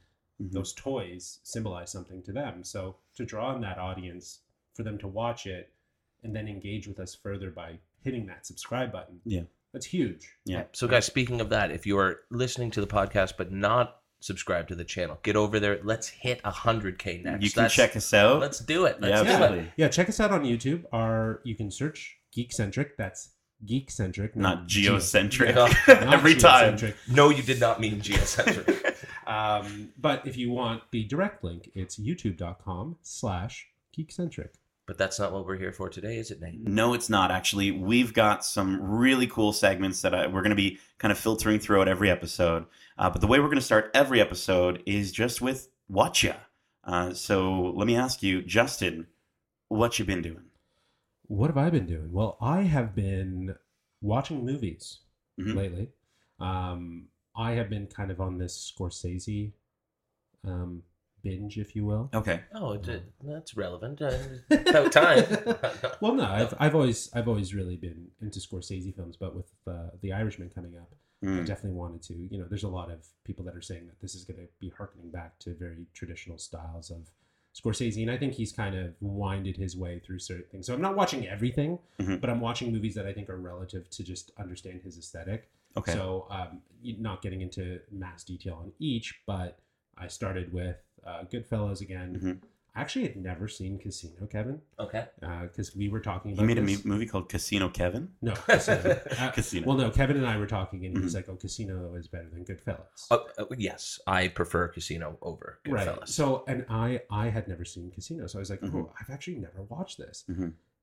Mhm. 0.42 0.52
those 0.52 0.72
toys 0.74 1.40
symbolize 1.42 1.90
something 1.90 2.22
to 2.22 2.32
them. 2.32 2.62
So 2.64 2.96
to 3.16 3.24
draw 3.24 3.54
in 3.54 3.60
that 3.62 3.78
audience, 3.78 4.40
for 4.74 4.84
them 4.84 4.98
to 4.98 5.08
watch 5.08 5.46
it 5.46 5.72
and 6.22 6.34
then 6.36 6.46
engage 6.46 6.86
with 6.86 7.00
us 7.00 7.14
further 7.14 7.50
by 7.50 7.78
hitting 8.04 8.26
that 8.26 8.46
subscribe 8.46 8.92
button. 8.92 9.20
Yeah. 9.24 9.42
That's 9.72 9.86
huge. 9.86 10.28
Yeah. 10.44 10.64
So, 10.72 10.86
guys, 10.86 11.04
speaking 11.04 11.40
of 11.40 11.50
that, 11.50 11.70
if 11.72 11.84
you 11.84 11.98
are 11.98 12.20
listening 12.30 12.70
to 12.72 12.80
the 12.80 12.86
podcast 12.86 13.34
but 13.36 13.50
not 13.52 14.00
subscribed 14.20 14.68
to 14.68 14.74
the 14.74 14.84
channel, 14.84 15.18
get 15.24 15.34
over 15.36 15.58
there. 15.60 15.80
Let's 15.82 16.08
hit 16.08 16.40
100K 16.44 17.22
next. 17.22 17.42
You 17.44 17.50
can 17.50 17.62
That's- 17.64 17.74
check 17.74 17.96
us 17.96 18.14
out. 18.14 18.40
Let's 18.40 18.60
do 18.60 18.84
it. 18.86 19.00
Let's 19.00 19.10
Yeah, 19.10 19.22
do 19.24 19.28
absolutely. 19.42 19.66
it. 19.66 19.72
Yeah, 19.76 19.88
check 19.88 20.08
us 20.08 20.20
out 20.20 20.30
on 20.30 20.44
YouTube. 20.44 20.84
Our 20.92 21.40
you 21.44 21.54
can 21.56 21.70
search 21.70 22.18
Geekcentric. 22.36 22.90
That's 22.96 23.30
Geekcentric, 23.66 24.36
Not 24.36 24.66
geo- 24.68 24.96
geocentric. 24.96 25.54
Yeah. 25.54 25.94
not 26.04 26.14
Every 26.14 26.36
time. 26.36 26.78
No, 27.10 27.28
you 27.30 27.42
did 27.42 27.58
not 27.60 27.80
mean 27.80 28.00
geocentric. 28.00 28.96
Um, 29.28 29.90
but 29.98 30.26
if 30.26 30.36
you 30.36 30.50
want 30.50 30.82
the 30.90 31.04
direct 31.04 31.44
link, 31.44 31.70
it's 31.74 31.98
youtube.com 31.98 32.96
slash 33.02 33.68
geekcentric. 33.96 34.50
but 34.86 34.96
that's 34.96 35.18
not 35.18 35.32
what 35.34 35.44
we're 35.44 35.58
here 35.58 35.70
for 35.72 35.90
today, 35.90 36.16
is 36.16 36.30
it, 36.30 36.40
Nate? 36.40 36.60
No, 36.66 36.94
it's 36.94 37.10
not 37.10 37.30
actually. 37.30 37.70
We've 37.70 38.14
got 38.14 38.42
some 38.42 38.80
really 38.82 39.26
cool 39.26 39.52
segments 39.52 40.00
that 40.00 40.14
I, 40.14 40.26
we're 40.28 40.40
going 40.40 40.48
to 40.50 40.56
be 40.56 40.78
kind 40.96 41.12
of 41.12 41.18
filtering 41.18 41.58
throughout 41.60 41.88
every 41.88 42.08
episode. 42.10 42.64
Uh, 42.96 43.10
but 43.10 43.20
the 43.20 43.26
way 43.26 43.38
we're 43.38 43.46
going 43.48 43.58
to 43.58 43.64
start 43.64 43.90
every 43.92 44.18
episode 44.18 44.82
is 44.86 45.12
just 45.12 45.42
with 45.42 45.68
what 45.88 46.22
ya. 46.22 46.32
Uh, 46.84 47.12
so 47.12 47.64
let 47.76 47.86
me 47.86 47.96
ask 47.96 48.22
you, 48.22 48.40
Justin, 48.40 49.08
what 49.68 49.98
you 49.98 50.06
been 50.06 50.22
doing? 50.22 50.44
What 51.26 51.48
have 51.48 51.58
I 51.58 51.68
been 51.68 51.84
doing? 51.84 52.10
Well, 52.10 52.38
I 52.40 52.62
have 52.62 52.94
been 52.94 53.56
watching 54.00 54.46
movies 54.46 55.00
Mhm. 55.38 55.54
lately. 55.54 55.88
Um, 56.40 57.08
I 57.38 57.52
have 57.52 57.70
been 57.70 57.86
kind 57.86 58.10
of 58.10 58.20
on 58.20 58.36
this 58.38 58.72
Scorsese 58.76 59.52
um, 60.44 60.82
binge, 61.22 61.58
if 61.58 61.74
you 61.76 61.84
will. 61.86 62.10
Okay. 62.14 62.40
Oh, 62.54 62.72
it, 62.72 62.88
it- 62.88 63.12
that's 63.22 63.56
relevant. 63.56 64.02
Uh, 64.02 64.12
about 64.50 64.92
time. 64.92 65.24
Well, 66.00 66.14
no, 66.14 66.24
I've, 66.26 66.54
I've 66.60 66.74
always 66.76 67.10
I've 67.12 67.26
always 67.26 67.54
really 67.54 67.76
been 67.76 68.06
into 68.22 68.38
Scorsese 68.38 68.94
films, 68.94 69.16
but 69.16 69.34
with 69.34 69.46
uh, 69.66 69.90
the 70.00 70.12
Irishman 70.12 70.50
coming 70.54 70.76
up, 70.76 70.90
I 71.24 71.26
Mm. 71.26 71.44
definitely 71.46 71.72
wanted 71.76 72.02
to. 72.02 72.14
You 72.14 72.38
know, 72.38 72.46
there's 72.48 72.62
a 72.62 72.68
lot 72.68 72.92
of 72.92 73.04
people 73.24 73.44
that 73.46 73.56
are 73.56 73.60
saying 73.60 73.86
that 73.88 73.98
this 74.00 74.14
is 74.14 74.24
going 74.24 74.38
to 74.38 74.46
be 74.60 74.68
harkening 74.68 75.10
back 75.10 75.36
to 75.40 75.54
very 75.54 75.86
traditional 75.92 76.38
styles 76.38 76.92
of 76.92 77.10
Scorsese, 77.60 78.00
and 78.02 78.08
I 78.12 78.16
think 78.16 78.34
he's 78.34 78.52
kind 78.52 78.76
of 78.76 78.94
winded 79.00 79.56
his 79.56 79.76
way 79.76 79.98
through 79.98 80.20
certain 80.20 80.44
things. 80.52 80.66
So 80.66 80.74
I'm 80.74 80.80
not 80.80 80.94
watching 80.94 81.26
everything, 81.26 81.80
Mhm. 81.98 82.20
but 82.20 82.30
I'm 82.30 82.40
watching 82.40 82.70
movies 82.72 82.94
that 82.94 83.04
I 83.06 83.12
think 83.12 83.28
are 83.28 83.36
relative 83.36 83.90
to 83.90 84.04
just 84.04 84.30
understand 84.38 84.82
his 84.84 84.96
aesthetic. 84.96 85.48
Okay. 85.78 85.92
So 85.92 86.26
um, 86.30 86.60
not 86.82 87.22
getting 87.22 87.40
into 87.40 87.80
mass 87.90 88.24
detail 88.24 88.54
on 88.62 88.72
each, 88.78 89.20
but 89.26 89.58
I 89.96 90.08
started 90.08 90.52
with 90.52 90.76
uh, 91.06 91.24
Goodfellas 91.32 91.80
again. 91.80 92.20
Mhm. 92.22 92.48
I 92.76 92.80
actually 92.82 93.06
had 93.08 93.16
never 93.16 93.48
seen 93.48 93.76
Casino, 93.78 94.26
Kevin, 94.26 94.60
okay. 94.78 95.06
because 95.20 95.74
we 95.74 95.88
were 95.88 95.98
talking 95.98 96.32
about 96.32 96.42
you 96.42 96.46
made 96.46 96.58
a 96.58 96.62
this. 96.62 96.84
mo- 96.84 96.92
movie 96.94 97.06
called 97.06 97.28
Casino 97.28 97.68
Kevin? 97.68 98.10
No, 98.22 98.32
Casino. 98.46 99.00
Uh, 99.18 99.30
Casino. 99.32 99.66
Well, 99.66 99.76
no, 99.76 99.90
Kevin 99.90 100.16
and 100.16 100.24
I 100.26 100.36
were 100.36 100.46
talking, 100.46 100.86
and 100.86 100.96
he's 100.96 101.10
Mhm. 101.12 101.16
like, 101.16 101.28
"Oh, 101.28 101.34
Casino 101.34 101.94
is 101.96 102.06
better 102.06 102.28
than 102.30 102.44
Goodfellas." 102.44 103.06
Uh, 103.10 103.18
uh, 103.36 103.46
yes, 103.56 103.98
I 104.06 104.28
prefer 104.28 104.68
Casino 104.68 105.18
over 105.22 105.58
right. 105.66 105.88
Goodfellas. 105.88 106.08
So, 106.08 106.44
and 106.46 106.64
I, 106.68 107.00
I 107.10 107.30
had 107.30 107.48
never 107.48 107.64
seen 107.64 107.90
Casino, 107.90 108.28
so 108.28 108.38
I 108.38 108.40
was 108.40 108.50
like, 108.50 108.60
"Oh, 108.62 108.66
Mhm. 108.68 108.90
I've 109.00 109.10
actually 109.10 109.38
never 109.38 109.62
watched 109.62 109.98
this." 109.98 110.24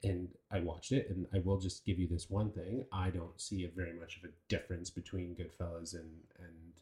And 0.05 0.29
I 0.51 0.59
watched 0.59 0.91
it, 0.91 1.09
and 1.09 1.25
I 1.33 1.39
will 1.39 1.57
just 1.59 1.85
give 1.85 1.99
you 1.99 2.07
this 2.07 2.29
one 2.29 2.51
thing: 2.51 2.85
I 2.91 3.09
don't 3.09 3.39
see 3.39 3.63
a 3.65 3.69
very 3.69 3.93
much 3.93 4.17
of 4.17 4.23
a 4.29 4.33
difference 4.47 4.89
between 4.89 5.35
Goodfellas 5.35 5.93
and 5.93 6.09
and 6.39 6.73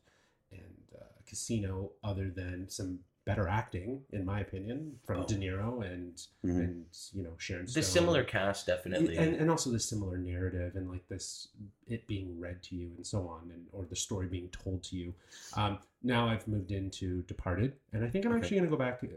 and 0.52 1.02
uh, 1.02 1.06
Casino, 1.28 1.92
other 2.04 2.30
than 2.30 2.70
some 2.70 3.00
better 3.26 3.48
acting, 3.48 4.02
in 4.12 4.26
my 4.26 4.42
opinion, 4.42 5.00
from 5.06 5.22
Oh. 5.22 5.26
De 5.26 5.36
Niro 5.36 5.82
and 5.90 6.16
Mhm. 6.44 6.60
and 6.64 6.86
you 7.14 7.24
know 7.24 7.34
Sharon. 7.38 7.66
Stone. 7.68 7.82
the 7.82 7.88
similar 7.88 8.24
cast, 8.24 8.68
definitely. 8.68 9.16
and, 9.18 9.36
and 9.36 9.50
also 9.50 9.72
the 9.72 9.80
similar 9.80 10.18
narrative 10.18 10.76
and 10.76 10.90
like 10.90 11.08
this 11.08 11.48
it 11.88 12.06
being 12.06 12.38
read 12.40 12.62
to 12.64 12.76
you 12.76 12.92
and 12.98 13.08
so 13.08 13.26
on 13.28 13.50
and 13.54 13.66
or 13.72 13.86
the 13.86 13.96
story 13.96 14.28
being 14.28 14.50
told 14.50 14.84
to 14.84 14.96
you 14.98 15.14
um, 15.54 15.78
now 16.02 16.28
i've 16.28 16.46
moved 16.48 16.72
into 16.72 17.22
departed 17.24 17.74
and 17.94 18.04
i 18.06 18.10
think 18.10 18.26
i'm 18.26 18.32
Okay. 18.34 18.42
actually 18.42 18.58
going 18.58 18.70
to 18.70 18.76
go 18.78 18.78
back 18.78 19.00
uh, 19.04 19.08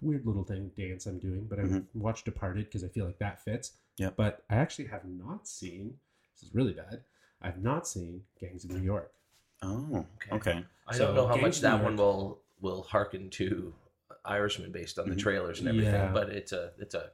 weird 0.00 0.26
little 0.26 0.44
thing 0.44 0.70
dance 0.76 1.06
i'm 1.06 1.18
doing 1.18 1.46
but 1.48 1.58
i've 1.58 1.66
Mhm. 1.66 1.86
watched 1.94 2.24
departed 2.24 2.64
because 2.66 2.84
i 2.84 2.88
feel 2.88 3.06
like 3.06 3.18
that 3.18 3.42
fits 3.42 3.72
Yeah. 3.96 4.10
but 4.16 4.44
i 4.50 4.56
actually 4.56 4.86
have 4.88 5.04
not 5.04 5.48
seen 5.48 5.98
this 6.34 6.42
is 6.42 6.54
really 6.54 6.72
bad 6.74 7.02
i've 7.40 7.62
not 7.62 7.86
seen 7.88 8.22
gangs 8.40 8.64
of 8.64 8.70
new 8.72 8.82
york 8.82 9.12
Oh, 9.62 10.04
Okay. 10.16 10.36
okay. 10.36 10.64
I 10.86 10.94
So, 10.94 11.06
don't 11.06 11.14
know 11.14 11.26
how 11.26 11.32
Gangs 11.36 11.42
much 11.42 11.60
that 11.62 11.82
one 11.82 11.96
will 11.96 12.42
will 12.60 12.82
hearken 12.82 13.30
to 13.30 13.72
Irishman 14.26 14.70
based 14.70 14.98
on 14.98 15.08
the 15.08 15.14
Mhm. 15.16 15.20
trailers 15.20 15.60
and 15.60 15.68
everything, 15.68 15.94
Yeah. 15.94 16.12
but 16.12 16.28
it's 16.28 16.52
a 16.52 16.74
it's 16.78 16.94
a, 16.94 17.10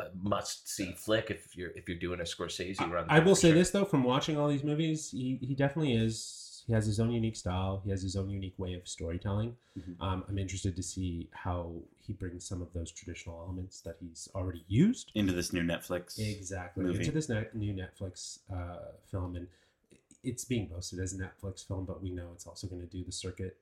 a 0.00 0.10
must 0.22 0.68
see 0.68 0.92
flick 0.92 1.32
if 1.32 1.56
you're 1.56 1.70
if 1.72 1.88
you're 1.88 1.98
doing 1.98 2.20
a 2.20 2.22
Scorsese 2.22 2.78
run. 2.88 3.06
I 3.08 3.18
will 3.18 3.34
say 3.34 3.48
sure. 3.48 3.58
this 3.58 3.72
though, 3.72 3.84
from 3.84 4.04
watching 4.04 4.36
all 4.36 4.48
these 4.48 4.62
movies, 4.62 5.10
he, 5.10 5.36
he 5.42 5.56
definitely 5.56 5.94
is. 5.94 6.44
He 6.68 6.74
has 6.74 6.84
his 6.84 7.00
own 7.00 7.10
unique 7.10 7.34
style. 7.34 7.80
He 7.82 7.88
has 7.90 8.02
his 8.02 8.14
own 8.14 8.28
unique 8.28 8.58
way 8.58 8.74
of 8.74 8.86
storytelling. 8.86 9.56
Mhm. 9.78 9.96
Um, 10.00 10.24
I'm 10.28 10.36
interested 10.38 10.76
to 10.76 10.82
see 10.82 11.28
how 11.32 11.80
he 12.06 12.12
brings 12.12 12.44
some 12.44 12.60
of 12.60 12.70
those 12.74 12.90
traditional 12.92 13.40
elements 13.40 13.80
that 13.80 13.96
he's 14.00 14.28
already 14.34 14.64
used 14.68 15.10
Into 15.14 15.32
this 15.32 15.50
new 15.54 15.62
Netflix. 15.62 16.18
exactly 16.18 16.84
movie. 16.84 16.98
into 16.98 17.10
this 17.10 17.30
ne- 17.30 17.48
new 17.54 17.72
Netflix 17.72 18.40
uh, 18.52 18.92
film. 19.10 19.34
And 19.36 19.48
it's 20.22 20.44
being 20.44 20.68
posted 20.68 20.98
as 21.00 21.14
a 21.14 21.18
Netflix 21.18 21.66
film, 21.66 21.86
but 21.86 22.02
we 22.02 22.10
know 22.10 22.28
it's 22.34 22.46
also 22.46 22.66
going 22.66 22.82
to 22.82 22.86
do 22.86 23.02
the 23.02 23.12
circuit 23.12 23.56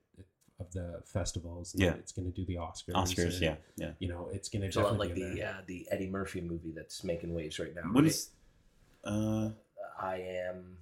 of 0.59 0.69
the 0.73 1.01
festivals. 1.05 1.73
And 1.75 1.83
Yeah. 1.83 1.93
it's 1.93 2.11
going 2.11 2.29
to 2.29 2.35
do 2.35 2.43
the 2.45 2.55
Oscars. 2.55 2.93
Oscars, 2.93 3.33
and, 3.35 3.41
yeah, 3.41 3.55
yeah. 3.77 3.93
You 3.99 4.09
know, 4.09 4.27
it's 4.33 4.49
going 4.49 4.63
to 4.63 4.67
It's 4.67 4.75
a 4.75 4.81
lot 4.81 4.97
like 4.97 5.15
the 5.15 5.43
uh, 5.43 5.61
the 5.65 5.87
Eddie 5.91 6.09
Murphy 6.09 6.41
movie 6.41 6.71
that's 6.71 7.05
making 7.05 7.33
waves 7.33 7.57
right 7.57 7.73
now. 7.73 7.83
What 7.83 8.03
right? 8.03 8.07
is? 8.11 8.31
Uh, 9.05 9.51
I 9.97 10.17
am? 10.17 10.79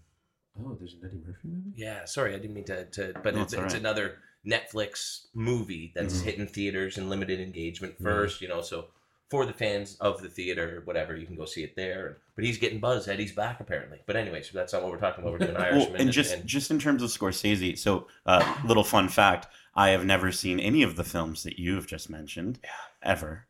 Oh, 0.60 0.76
there's 0.80 0.94
an 0.94 1.00
Eddie 1.04 1.22
Murphy 1.26 1.48
movie. 1.48 1.72
Yeah, 1.76 2.06
sorry, 2.06 2.34
I 2.34 2.38
didn't 2.40 2.54
mean 2.54 2.64
to. 2.66 2.86
to 2.86 3.14
but 3.24 3.36
No, 3.36 3.42
it's, 3.44 3.54
it's 3.54 3.60
all 3.60 3.66
it's 3.66 3.74
another 3.74 4.20
Netflix 4.46 5.26
movie 5.34 5.92
that's 5.96 6.22
Mhm. 6.22 6.24
hitting 6.24 6.48
theaters 6.48 6.98
and 6.98 7.10
limited 7.10 7.40
engagement 7.40 8.00
Mhm. 8.00 8.04
first. 8.04 8.42
You 8.42 8.48
know, 8.48 8.62
so 8.62 8.88
for 9.30 9.46
the 9.46 9.54
fans 9.54 9.98
of 10.00 10.22
the 10.22 10.30
theater, 10.30 10.82
whatever, 10.86 11.16
you 11.16 11.26
can 11.26 11.36
go 11.36 11.46
see 11.46 11.64
it 11.64 11.76
there. 11.76 12.18
But 12.36 12.46
he's 12.46 12.58
getting 12.58 12.80
buzz. 12.80 13.08
Eddie's 13.08 13.32
back 13.34 13.60
apparently. 13.60 14.00
But 14.06 14.16
anyway, 14.16 14.44
so 14.44 14.52
that's 14.54 14.72
not 14.72 14.84
what 14.84 14.92
we're 14.92 15.00
talking 15.00 15.24
about. 15.24 15.34
We're 15.34 15.40
doing 15.40 15.54
well, 15.56 15.64
Irishman. 15.64 16.00
and 16.02 16.12
just 16.12 16.46
just 16.46 16.72
in 16.72 16.80
terms 16.80 17.02
of 17.04 17.10
Scorsese, 17.10 17.78
so 17.78 18.08
uh, 18.26 18.62
little 18.66 18.84
fun 18.84 19.10
fact: 19.10 19.48
I 19.76 19.90
have 19.90 20.06
never 20.06 20.32
seen 20.32 20.60
any 20.60 20.84
of 20.84 20.96
the 20.96 21.04
films 21.04 21.44
that 21.44 21.60
you 21.60 21.76
have 21.76 21.88
just 21.88 22.10
mentioned, 22.10 22.60
ever. 23.02 23.46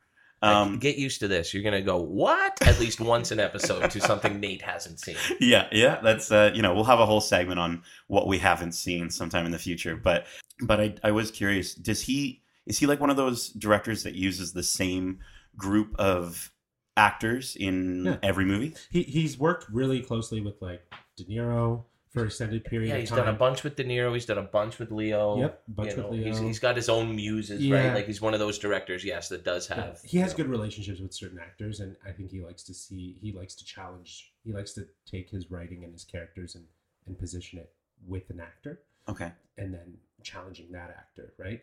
Like, 0.46 0.56
Um, 0.56 0.80
get 0.80 0.98
used 0.98 1.20
to 1.22 1.28
this. 1.28 1.54
You're 1.54 1.64
gonna 1.64 1.82
go 1.82 1.98
what 2.02 2.58
at 2.68 2.80
least 2.80 3.00
once 3.00 3.32
an 3.32 3.40
episode 3.40 3.90
to 3.92 4.00
something 4.02 4.40
Nate 4.40 4.62
hasn't 4.62 5.00
seen. 5.00 5.16
yeah, 5.40 5.68
yeah, 5.72 6.00
that's 6.02 6.32
uh, 6.32 6.52
you 6.54 6.62
know 6.62 6.74
we'll 6.74 6.84
have 6.84 7.00
a 7.00 7.06
whole 7.06 7.22
segment 7.22 7.60
on 7.60 7.84
what 8.08 8.28
we 8.28 8.38
haven't 8.38 8.74
seen 8.74 9.10
sometime 9.10 9.46
in 9.46 9.52
the 9.52 9.60
future. 9.60 9.96
But 9.96 10.26
but 10.62 10.80
I 10.80 10.96
I 11.04 11.12
was 11.12 11.32
curious, 11.32 11.74
does 11.76 12.02
he 12.02 12.42
is 12.66 12.78
he 12.80 12.86
like 12.86 13.00
one 13.00 13.10
of 13.10 13.18
those 13.18 13.50
directors 13.50 14.04
that 14.04 14.16
uses 14.16 14.54
the 14.54 14.64
same 14.64 15.20
group 15.58 15.96
of 16.00 16.52
actors 16.98 17.56
in 17.56 18.06
Yeah. 18.06 18.18
every 18.24 18.46
movie? 18.46 18.76
He 18.92 19.04
he's 19.04 19.38
worked 19.38 19.66
really 19.72 20.02
closely 20.02 20.42
with 20.42 20.62
like 20.62 20.82
De 21.18 21.24
Niro 21.26 21.84
for 22.16 22.22
an 22.22 22.28
extended 22.28 22.64
period 22.66 22.88
Yeah, 22.90 22.96
of 22.96 23.00
he's 23.02 23.10
time. 23.10 23.20
done 23.20 23.28
a 23.36 23.38
bunch 23.38 23.64
with 23.64 23.76
De 23.76 23.84
Niro. 23.84 24.14
He's 24.14 24.26
done 24.26 24.38
a 24.40 24.42
bunch 24.44 24.80
with 24.80 24.90
Leo. 24.92 25.38
Yep, 25.40 25.64
bunch 25.68 25.90
you 25.92 25.98
know, 25.98 26.10
with 26.10 26.20
Leo. 26.20 26.28
He's, 26.28 26.40
he's 26.40 26.60
got 26.60 26.76
his 26.76 26.90
own 26.90 27.16
muses, 27.16 27.64
Yeah. 27.64 27.76
right? 27.88 27.94
Like 27.94 28.06
he's 28.08 28.22
one 28.22 28.34
of 28.34 28.40
those 28.40 28.58
directors, 28.58 29.04
yes, 29.06 29.30
that 29.30 29.44
does 29.44 29.70
Yeah, 29.70 29.76
have. 29.76 30.02
he 30.04 30.18
has 30.18 30.32
you 30.32 30.38
know, 30.38 30.38
good 30.38 30.48
relationships 30.52 31.00
with 31.00 31.14
certain 31.14 31.38
actors, 31.40 31.82
and 31.82 31.96
I 32.08 32.12
think 32.12 32.32
he 32.32 32.42
likes 32.42 32.64
to 32.64 32.74
see 32.74 33.18
he 33.22 33.32
likes 33.34 33.54
to 33.56 33.66
challenge. 33.66 34.32
He 34.44 34.54
likes 34.54 34.74
to 34.74 34.88
take 35.06 35.30
his 35.30 35.52
writing 35.52 35.84
and 35.84 35.94
his 35.94 36.04
characters 36.06 36.56
and 36.56 36.66
and 37.06 37.20
position 37.20 37.60
it 37.60 37.72
with 38.08 38.30
an 38.32 38.40
actor, 38.40 38.82
Okay, 39.08 39.32
and 39.58 39.72
then 39.74 39.98
challenging 40.24 40.72
that 40.72 40.90
actor. 40.90 41.34
Right? 41.38 41.62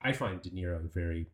I 0.00 0.12
find 0.12 0.40
De 0.40 0.50
Niro 0.50 0.80
very 0.92 1.26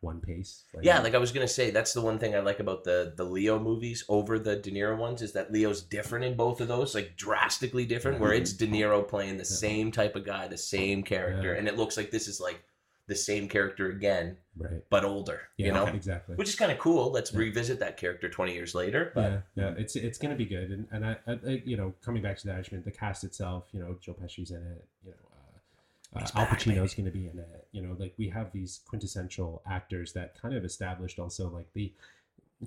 one 0.00 0.20
pace. 0.20 0.64
Yeah, 0.80 1.00
like 1.00 1.14
I 1.14 1.18
was 1.18 1.32
gonna 1.32 1.48
say, 1.48 1.70
that's 1.70 1.92
the 1.92 2.00
one 2.00 2.18
thing 2.18 2.34
I 2.34 2.40
like 2.40 2.60
about 2.60 2.84
the 2.84 3.12
the 3.16 3.24
Leo 3.24 3.58
movies 3.58 4.04
over 4.08 4.38
the 4.38 4.56
De 4.56 4.70
Niro 4.70 4.96
ones 4.96 5.22
is 5.22 5.32
that 5.32 5.52
Leo's 5.52 5.82
different 5.82 6.24
in 6.24 6.36
both 6.36 6.60
of 6.60 6.68
those, 6.68 6.94
like 6.94 7.16
drastically 7.16 7.84
different. 7.84 8.20
Where 8.20 8.32
it's 8.32 8.52
De 8.52 8.66
Niro 8.66 9.06
playing 9.06 9.38
the 9.38 9.44
same 9.44 9.90
type 9.90 10.14
of 10.16 10.24
guy, 10.24 10.46
the 10.48 10.56
same 10.58 11.02
character, 11.02 11.52
Yeah. 11.52 11.58
and 11.58 11.66
it 11.68 11.76
looks 11.76 11.96
like 11.96 12.10
this 12.10 12.28
is 12.28 12.40
like 12.40 12.62
the 13.08 13.14
same 13.16 13.48
character 13.48 13.90
again, 13.90 14.36
right. 14.58 14.82
but 14.90 15.02
older. 15.02 15.48
Yeah, 15.56 15.66
you 15.68 15.72
know, 15.72 15.86
exactly. 15.86 16.36
which 16.36 16.48
is 16.50 16.54
kind 16.56 16.70
of 16.70 16.78
cool. 16.78 17.10
Let's 17.10 17.32
Yeah. 17.32 17.38
revisit 17.38 17.80
that 17.80 17.96
character 17.96 18.28
twenty 18.28 18.52
years 18.54 18.74
later. 18.74 19.10
But 19.14 19.32
yeah, 19.56 19.70
yeah, 19.70 19.74
it's 19.78 19.96
it's 19.96 20.18
gonna 20.18 20.36
be 20.36 20.44
good, 20.46 20.70
and 20.70 20.86
and 20.92 21.04
I, 21.06 21.16
I 21.26 21.32
I- 21.32 21.62
you 21.64 21.76
know 21.76 21.94
coming 22.04 22.22
back 22.22 22.36
to 22.38 22.46
the 22.46 22.52
Irishman, 22.52 22.82
the 22.84 22.92
cast 22.92 23.24
itself, 23.24 23.64
you 23.72 23.80
know, 23.80 23.96
Joe 24.00 24.12
Pesci's 24.14 24.50
in 24.52 24.58
it, 24.58 24.84
you 25.04 25.10
know, 25.10 25.16
uh, 26.16 26.26
Al 26.34 26.46
Pacino 26.46 26.84
is 26.84 26.94
gonna 26.94 27.10
be 27.10 27.26
in 27.28 27.38
it, 27.38 27.68
you 27.72 27.82
know, 27.82 27.94
like 27.98 28.14
we 28.16 28.28
have 28.28 28.50
these 28.52 28.80
quintessential 28.88 29.62
actors 29.66 30.12
that 30.14 30.40
kind 30.40 30.54
of 30.54 30.64
established 30.64 31.18
also 31.18 31.48
like 31.50 31.72
the 31.74 31.92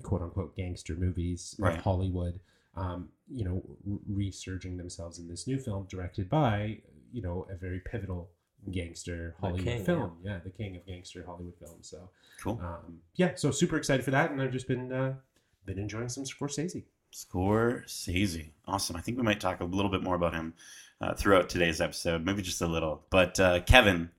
quote 0.03 0.21
unquote 0.21 0.55
gangster 0.55 0.95
movies 0.95 1.55
Right. 1.59 1.75
of 1.77 1.81
Hollywood, 1.83 2.39
um, 2.75 3.09
you 3.29 3.43
know, 3.43 3.61
resurging 4.07 4.77
themselves 4.77 5.19
in 5.19 5.27
this 5.27 5.47
new 5.47 5.57
film 5.59 5.85
directed 5.89 6.29
by 6.29 6.79
you 7.11 7.21
know 7.21 7.45
a 7.49 7.55
very 7.55 7.79
pivotal 7.79 8.29
gangster 8.69 9.35
Hollywood 9.41 9.63
king, 9.63 9.83
film, 9.83 10.17
yeah. 10.23 10.39
the 10.43 10.49
king 10.51 10.75
of 10.75 10.85
gangster 10.85 11.23
Hollywood 11.25 11.55
films. 11.57 11.89
So 11.89 12.09
cool. 12.41 12.59
um, 12.61 12.99
yeah, 13.15 13.33
so 13.35 13.51
super 13.51 13.75
excited 13.75 14.05
for 14.05 14.11
that, 14.11 14.31
and 14.31 14.41
I've 14.41 14.51
just 14.51 14.67
been 14.67 14.91
uh, 14.93 15.15
been 15.65 15.79
enjoying 15.79 16.09
some 16.09 16.23
Scorsese. 16.25 16.83
Scorsese. 17.13 18.49
Awesome. 18.67 18.95
I 18.95 19.01
think 19.01 19.17
we 19.17 19.23
might 19.23 19.39
talk 19.39 19.59
a 19.61 19.65
little 19.65 19.91
bit 19.91 20.03
more 20.03 20.15
about 20.15 20.33
him 20.33 20.53
uh, 20.99 21.13
throughout 21.13 21.49
today's 21.49 21.81
episode, 21.81 22.25
maybe 22.25 22.41
just 22.41 22.61
a 22.61 22.67
little. 22.67 23.03
But 23.09 23.39
uh, 23.39 23.59
Kevin, 23.61 24.09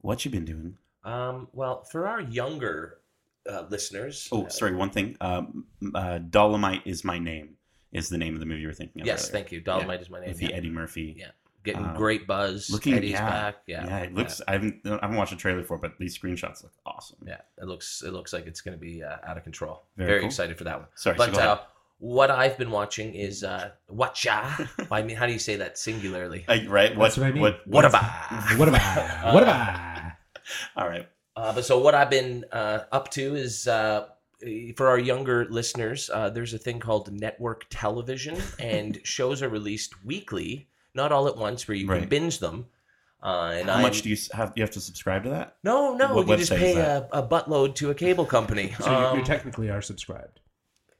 what 0.00 0.24
you 0.24 0.30
been 0.30 0.44
doing? 0.44 0.76
um, 1.04 1.48
well, 1.52 1.84
for 1.84 2.06
our 2.08 2.20
younger 2.20 2.98
uh, 3.48 3.64
listeners, 3.70 4.28
Oh, 4.32 4.46
uh, 4.46 4.48
sorry. 4.48 4.74
One 4.74 4.90
thing. 4.90 5.16
Um, 5.20 5.66
uh, 5.94 6.18
Dolemite 6.18 6.82
is 6.84 7.04
my 7.04 7.18
name. 7.18 7.50
Is 7.92 8.08
the 8.08 8.18
name 8.18 8.34
of 8.34 8.40
the 8.40 8.46
movie 8.46 8.60
you 8.62 8.66
were 8.66 8.74
thinking 8.74 9.02
of? 9.02 9.06
yes, 9.06 9.22
earlier. 9.24 9.32
thank 9.32 9.52
you. 9.52 9.60
Dolemite 9.62 10.02
is 10.02 10.10
my 10.10 10.18
name. 10.20 10.28
With 10.30 10.38
the 10.38 10.46
yeah. 10.48 10.56
Eddie 10.56 10.70
Murphy. 10.70 11.14
Yeah. 11.18 11.28
Getting 11.62 11.84
Uh, 11.84 11.96
great 11.96 12.26
buzz. 12.26 12.68
looking- 12.70 12.94
Eddie's 12.94 13.12
yeah, 13.12 13.28
back. 13.30 13.56
Yeah, 13.66 13.86
Yeah, 13.86 13.98
it 14.00 14.14
looks. 14.14 14.40
I 14.46 14.52
haven't. 14.52 14.80
I 14.84 14.98
haven't 15.00 15.16
watched 15.16 15.32
a 15.32 15.36
trailer 15.36 15.62
for, 15.64 15.76
it, 15.76 15.80
but 15.82 15.92
these 15.98 16.16
screenshots 16.18 16.62
look 16.62 16.72
awesome. 16.84 17.16
Yeah, 17.26 17.40
it 17.60 17.64
looks 17.64 18.02
it 18.02 18.12
looks 18.12 18.32
like 18.32 18.46
it's 18.46 18.60
going 18.60 18.76
to 18.76 18.80
be 18.80 19.02
uh, 19.02 19.16
out 19.24 19.36
of 19.36 19.44
control. 19.44 19.84
Very 19.96 20.08
Very, 20.08 20.20
cool. 20.20 20.26
excited 20.26 20.58
for 20.58 20.64
that 20.64 20.78
one. 20.80 20.88
Sorry. 20.96 21.16
so 21.16 21.26
But 21.26 21.38
uh, 21.38 21.58
what 21.98 22.30
I've 22.30 22.58
been 22.58 22.70
watching 22.70 23.14
is 23.14 23.42
uh, 23.44 23.70
Watcha. 23.88 24.68
I 24.90 25.02
mean, 25.02 25.16
how 25.16 25.26
do 25.26 25.32
you 25.32 25.38
say 25.38 25.56
that 25.56 25.78
singularly? 25.78 26.44
Uh, 26.48 26.58
right. 26.68 26.94
What, 26.96 27.04
That's 27.06 27.16
what 27.18 27.26
I 27.26 27.32
mean. 27.32 27.42
What? 27.42 27.66
What 27.66 27.84
what's- 27.84 27.94
about? 27.94 28.58
What 28.58 28.68
about? 28.68 29.34
What 29.34 29.42
about? 29.42 30.02
All 30.76 30.88
right. 30.88 31.08
Uh, 31.34 31.52
but 31.52 31.64
so 31.64 31.78
what 31.78 31.94
I've 31.94 32.10
been 32.10 32.44
uh, 32.52 32.80
up 32.92 33.10
to 33.12 33.34
is 33.34 33.66
uh, 33.68 34.06
for 34.76 34.88
our 34.88 34.98
younger 34.98 35.46
listeners, 35.50 36.08
uh, 36.12 36.30
there's 36.30 36.54
a 36.54 36.58
thing 36.58 36.78
called 36.80 37.12
network 37.12 37.66
television, 37.68 38.36
and 38.58 38.98
shows 39.04 39.42
are 39.42 39.48
released 39.48 40.02
weekly, 40.04 40.68
not 40.94 41.12
all 41.12 41.28
at 41.28 41.36
once, 41.36 41.66
where 41.68 41.74
you 41.76 41.86
Right. 41.88 42.00
can 42.00 42.08
binge 42.08 42.38
them. 42.38 42.66
Uh, 43.22 43.54
and 43.56 43.68
How 43.68 43.74
I'm- 43.76 43.82
much 43.82 44.02
do 44.02 44.10
you 44.10 44.16
have? 44.32 44.52
You 44.56 44.62
have 44.62 44.70
to 44.72 44.80
subscribe 44.80 45.24
to 45.24 45.30
that? 45.30 45.56
No, 45.64 45.94
no, 45.94 46.14
What 46.14 46.28
you 46.28 46.36
just 46.36 46.52
pay 46.52 46.76
a, 46.76 47.08
a 47.12 47.22
buttload 47.26 47.74
to 47.76 47.90
a 47.90 47.94
cable 47.94 48.24
company. 48.26 48.74
So 48.78 48.90
you, 48.90 48.96
Um, 48.96 49.18
you 49.18 49.24
technically 49.24 49.68
are 49.70 49.82
subscribed. 49.82 50.40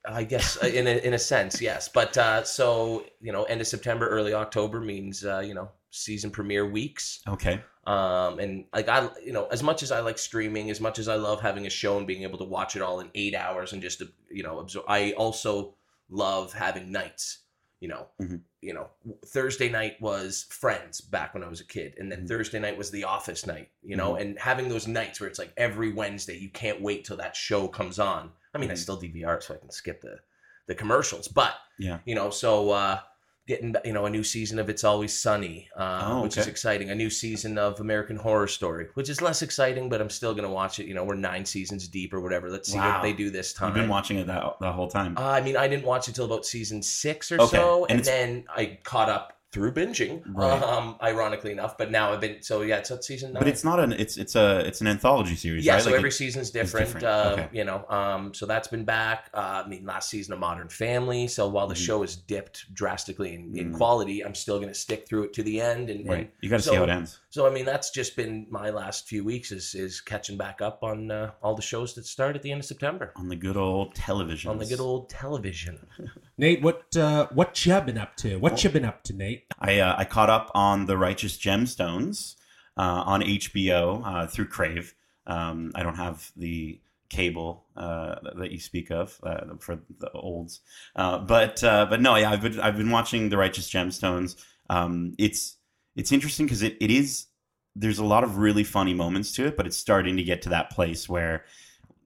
I 0.07 0.25
guess 0.25 0.57
uh, 0.63 0.67
in 0.67 0.87
a, 0.87 0.99
in 1.05 1.15
a 1.15 1.19
sense, 1.19 1.61
yes. 1.61 1.89
But 1.89 2.17
uh, 2.17 2.45
so 2.45 3.05
you 3.21 3.33
know, 3.33 3.45
end 3.45 3.61
of 3.61 3.67
September, 3.67 4.09
early 4.09 4.35
October 4.35 4.81
means 4.81 5.25
uh, 5.25 5.41
you 5.41 5.55
know 5.55 5.71
season 5.91 6.31
premiere 6.31 6.67
weeks. 6.67 7.21
Okay. 7.29 7.61
Um, 7.87 8.41
and 8.41 8.65
like 8.75 8.89
I, 8.89 9.09
you 9.25 9.33
know, 9.33 9.47
as 9.47 9.63
much 9.63 9.83
as 9.83 9.93
I 9.93 10.01
like 10.01 10.19
streaming, 10.19 10.71
as 10.71 10.81
much 10.81 10.99
as 10.99 11.09
I 11.09 11.15
love 11.15 11.41
having 11.41 11.67
a 11.67 11.71
show 11.71 11.99
and 11.99 12.07
being 12.07 12.25
able 12.25 12.39
to 12.39 12.45
watch 12.45 12.75
it 12.77 12.83
all 12.83 13.01
in 13.01 13.11
eight 13.15 13.35
hours 13.35 13.73
and 13.73 13.81
just 13.83 14.03
you 14.31 14.43
know 14.43 14.59
absorb, 14.59 14.85
I 14.89 15.13
also 15.13 15.75
love 16.09 16.53
having 16.53 16.91
nights. 16.93 17.39
You 17.81 17.89
know, 17.89 18.07
Mhm. 18.21 18.41
you 18.63 18.73
know, 18.73 18.89
Thursday 19.27 19.69
night 19.69 20.01
was 20.01 20.47
Friends 20.49 21.03
back 21.03 21.35
when 21.35 21.45
I 21.45 21.49
was 21.49 21.61
a 21.61 21.65
kid, 21.67 21.95
and 21.99 22.11
then 22.11 22.25
Mhm. 22.25 22.29
Thursday 22.29 22.59
night 22.59 22.79
was 22.79 22.91
The 22.91 23.05
Office 23.05 23.47
night. 23.47 23.71
You 23.83 23.97
know, 23.97 24.17
and 24.17 24.39
having 24.39 24.69
those 24.71 24.87
nights 24.89 25.21
where 25.21 25.29
it's 25.29 25.39
like 25.39 25.53
every 25.59 25.93
Wednesday, 25.93 26.39
you 26.39 26.49
can't 26.49 26.81
wait 26.81 27.05
till 27.05 27.19
that 27.19 27.37
show 27.37 27.69
comes 27.69 27.99
on. 27.99 28.33
I 28.57 28.59
mean, 28.59 28.71
I 28.71 28.75
Mhm. 28.75 28.79
still 28.79 28.97
DVR 29.01 29.37
it 29.37 29.43
so 29.43 29.55
I 29.55 29.59
can 29.59 29.71
skip 29.71 30.01
the 30.01 30.19
the 30.67 30.75
commercials, 30.75 31.29
but 31.29 31.55
Yeah. 31.79 31.99
you 32.07 32.17
know, 32.17 32.29
so 32.31 32.71
uh, 32.71 32.99
getting 33.47 33.77
you 33.85 33.93
know 33.93 34.07
a 34.07 34.11
new 34.11 34.25
season 34.25 34.59
of 34.59 34.69
It's 34.69 34.83
Always 34.83 35.17
Sunny, 35.17 35.69
uh, 35.77 36.01
Oh, 36.07 36.23
which 36.23 36.37
is 36.37 36.49
exciting. 36.49 36.91
A 36.91 36.95
new 36.97 37.09
season 37.11 37.57
of 37.57 37.79
American 37.79 38.17
Horror 38.17 38.49
Story, 38.49 38.89
which 38.95 39.09
is 39.09 39.23
less 39.23 39.43
exciting, 39.43 39.89
but 39.89 40.01
I'm 40.01 40.11
still 40.11 40.35
gonna 40.35 40.51
watch 40.51 40.81
it. 40.81 40.87
You 40.87 40.95
know, 40.95 41.05
we're 41.05 41.15
nine 41.15 41.45
seasons 41.45 41.87
deep 41.87 42.13
or 42.13 42.21
whatever. 42.21 42.51
Let's 42.51 42.69
see 42.69 42.79
Wow. 42.79 42.95
what 42.95 43.03
they 43.03 43.13
do 43.13 43.31
this 43.31 43.53
time. 43.53 43.69
You've 43.69 43.75
been 43.83 43.89
watching 43.89 44.19
it 44.19 44.27
that 44.27 44.57
the 44.61 44.73
whole 44.73 44.89
time. 44.89 45.17
Uh, 45.17 45.21
I 45.23 45.41
mean, 45.41 45.57
I 45.57 45.69
didn't 45.69 45.85
watch 45.85 46.09
it 46.09 46.17
till 46.17 46.25
about 46.25 46.45
season 46.45 46.83
six 46.83 47.31
or 47.31 47.41
Okay, 47.41 47.57
so, 47.57 47.85
and 47.87 47.99
and, 47.99 48.05
then 48.05 48.45
I 48.49 48.81
caught 48.83 49.09
up 49.09 49.36
through 49.57 49.73
binging. 49.73 50.23
Right. 50.27 50.63
Um, 50.63 50.97
ironically 51.03 51.51
enough, 51.51 51.79
but 51.79 51.91
now 51.91 52.13
I've 52.13 52.21
been 52.21 52.43
so 52.43 52.61
yeah, 52.61 52.77
it's 52.77 52.91
at 52.91 53.03
season 53.05 53.33
nine. 53.33 53.41
but 53.41 53.49
it's 53.49 53.65
not 53.65 53.81
an. 53.81 53.93
It's 53.93 54.19
it's 54.19 54.37
a 54.37 54.61
it's 54.67 54.83
an 54.83 54.87
anthology 54.87 55.35
series. 55.35 55.65
Yeah, 55.65 55.75
right? 55.75 55.83
so 55.83 55.89
Like 55.91 55.97
every 55.97 56.11
it- 56.11 56.13
season's 56.13 56.51
different. 56.51 56.87
different. 56.89 57.07
Uh, 57.07 57.33
Okay. 57.37 57.49
You 57.53 57.65
know, 57.65 57.85
um, 57.89 58.35
so 58.35 58.45
that's 58.47 58.69
been 58.69 58.85
back. 58.85 59.31
Uh, 59.35 59.63
I 59.65 59.69
mean, 59.69 59.85
last 59.87 60.11
season 60.11 60.35
of 60.35 60.39
Modern 60.41 60.69
Family. 60.69 61.27
So 61.27 61.49
while 61.49 61.67
the 61.67 61.75
Mhm. 61.75 61.87
show 61.87 62.01
has 62.03 62.17
dipped 62.17 62.73
drastically 62.75 63.35
in, 63.35 63.57
in 63.57 63.73
Mhm. 63.73 63.77
quality, 63.77 64.23
I'm 64.25 64.35
still 64.35 64.57
going 64.59 64.69
to 64.69 64.75
stick 64.75 65.09
through 65.09 65.25
it 65.25 65.33
to 65.35 65.43
the 65.43 65.61
end. 65.61 65.89
And, 65.91 66.07
right. 66.09 66.19
and 66.21 66.29
You 66.43 66.51
got 66.51 66.59
to 66.59 66.63
see 66.63 66.71
so- 66.71 66.77
how 66.77 66.85
it 66.85 66.91
ends. 66.91 67.19
so, 67.31 67.47
I 67.47 67.51
mean, 67.51 67.65
that's 67.65 67.91
just 67.91 68.15
been 68.17 68.47
my 68.51 68.69
last 68.71 69.09
few 69.09 69.25
weeks 69.25 69.51
is 69.53 69.75
is 69.75 70.01
catching 70.03 70.37
back 70.37 70.61
up 70.61 70.83
on 70.83 71.11
uh, 71.11 71.31
all 71.43 71.55
the 71.55 71.63
shows 71.63 71.95
that 71.95 72.05
start 72.07 72.37
at 72.37 72.43
the 72.43 72.53
end 72.53 72.61
of 72.61 72.67
September 72.67 73.13
on 73.17 73.29
the 73.29 73.37
good 73.37 73.57
old 73.57 73.95
television. 73.95 74.51
on 74.51 74.59
the 74.59 74.67
good 74.67 74.81
old 74.81 75.09
television. 75.09 75.79
Nate, 76.39 76.61
what 76.63 76.95
uh, 76.97 77.27
what 77.33 77.65
you 77.65 77.81
been 77.81 77.97
up 77.99 78.15
to? 78.17 78.37
What 78.37 78.63
you 78.63 78.71
been 78.71 78.85
up 78.85 79.03
to, 79.05 79.13
Nate? 79.15 79.46
I 79.59 79.79
uh, 79.81 79.95
I 79.99 80.05
caught 80.05 80.31
up 80.31 80.51
on 80.55 80.87
the 80.87 80.97
Righteous 80.97 81.37
Gemstones 81.39 82.37
uh, 82.77 83.03
on 83.07 83.23
HBO 83.23 84.03
uh, 84.05 84.27
through 84.27 84.49
Crave. 84.49 84.95
Um, 85.27 85.73
I 85.75 85.83
don't 85.83 85.97
have 85.97 86.31
the 86.37 86.81
cable 87.09 87.65
uh, 87.77 88.17
that 88.37 88.51
you 88.51 88.59
speak 88.59 88.91
of 88.91 89.19
uh, 89.23 89.55
for 89.61 89.79
the 89.99 90.11
olds, 90.13 90.61
but 90.95 91.61
but 91.63 92.01
no, 92.01 92.17
yeah, 92.17 92.31
I've 92.31 92.43
been 92.43 92.61
I've 92.61 92.77
been 92.77 92.91
watching 92.91 93.29
the 93.29 93.37
Righteous 93.37 93.71
Gemstones. 93.71 94.37
Um, 94.69 95.15
it's 95.19 95.57
it's 95.95 96.13
interesting 96.13 96.47
because 96.47 96.63
it, 96.63 96.77
it 96.81 96.91
is 96.91 97.27
there's 97.75 97.99
a 97.99 98.05
lot 98.05 98.25
of 98.25 98.39
really 98.39 98.65
funny 98.65 98.95
moments 98.95 99.33
to 99.33 99.47
it, 99.47 99.57
but 99.57 99.67
it's 99.67 99.77
starting 99.77 100.17
to 100.17 100.23
get 100.23 100.43
to 100.43 100.49
that 100.49 100.71
place 100.71 101.09
where, 101.09 101.45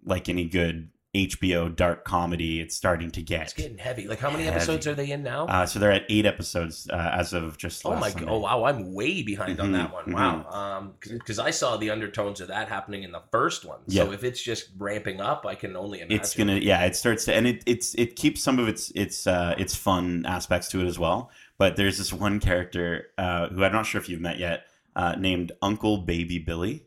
like 0.04 0.28
any 0.28 0.44
good 0.44 0.90
HBO 1.14 1.75
dark 1.75 2.05
comedy. 2.05 2.61
It's 2.61 2.76
starting 2.76 3.11
to 3.11 3.23
get. 3.23 3.43
It's 3.43 3.52
getting 3.52 3.79
heavy. 3.79 4.07
Like 4.07 4.21
how 4.21 4.31
many 4.31 4.45
Heavy. 4.45 4.57
episodes 4.57 4.87
are 4.87 4.95
they 4.95 5.11
in 5.11 5.25
now? 5.25 5.47
Uh, 5.47 5.67
so 5.67 5.81
they're 5.81 5.90
at 5.90 6.05
eight 6.09 6.25
episodes 6.25 6.88
uh, 6.88 7.11
as 7.14 7.33
of 7.33 7.59
just. 7.59 7.85
oh 7.85 7.90
last 7.90 8.00
my 8.00 8.11
Sunday. 8.11 8.26
god! 8.26 8.33
Oh 8.33 8.38
wow! 8.38 8.64
I'm 8.64 8.95
way 8.95 9.23
behind 9.25 9.59
on 9.59 9.73
that 9.73 9.93
one. 9.93 10.05
mhm. 10.05 10.14
Wow. 10.14 10.50
Um, 10.50 10.93
because 11.02 11.40
I 11.40 11.50
saw 11.50 11.76
the 11.76 11.90
undertones 11.90 12.40
of 12.40 12.47
that 12.49 12.69
happening 12.69 13.02
in 13.02 13.11
the 13.11 13.23
first 13.33 13.64
one. 13.64 13.81
So 13.88 14.12
if 14.12 14.23
it's 14.23 14.40
just 14.40 14.69
ramping 14.79 15.21
up, 15.21 15.47
I 15.47 15.57
can 15.57 15.75
only 15.76 15.99
imagine. 16.00 16.17
It's 16.21 16.35
gonna 16.37 16.57
yeah. 16.57 16.85
It 16.85 16.95
starts 16.95 17.25
to 17.25 17.35
and 17.35 17.47
it 17.47 17.64
it's 17.67 17.95
it 17.97 18.14
keeps 18.14 18.40
some 18.40 18.61
of 18.61 18.69
its 18.69 18.93
its 18.95 19.26
uh, 19.26 19.57
its 19.59 19.75
fun 19.75 20.25
aspects 20.26 20.69
to 20.69 20.81
it 20.81 20.87
as 20.87 20.99
well. 20.99 21.31
But 21.59 21.75
there's 21.75 21.99
this 21.99 22.12
one 22.12 22.38
character 22.38 23.09
uh, 23.19 23.49
who 23.49 23.64
I'm 23.64 23.73
not 23.73 23.85
sure 23.85 24.00
if 24.00 24.09
you've 24.09 24.21
met 24.21 24.38
yet, 24.38 24.64
uh, 24.95 25.17
named 25.19 25.50
Uncle 25.61 25.99
Baby 25.99 26.38
Billy, 26.38 26.85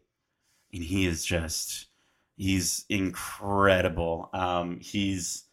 and 0.74 0.82
he 0.84 1.06
is 1.06 1.26
just 1.26 1.88
he's 2.38 2.86
incredible. 2.90 4.30
Um, 4.34 4.80
he's 4.82 5.44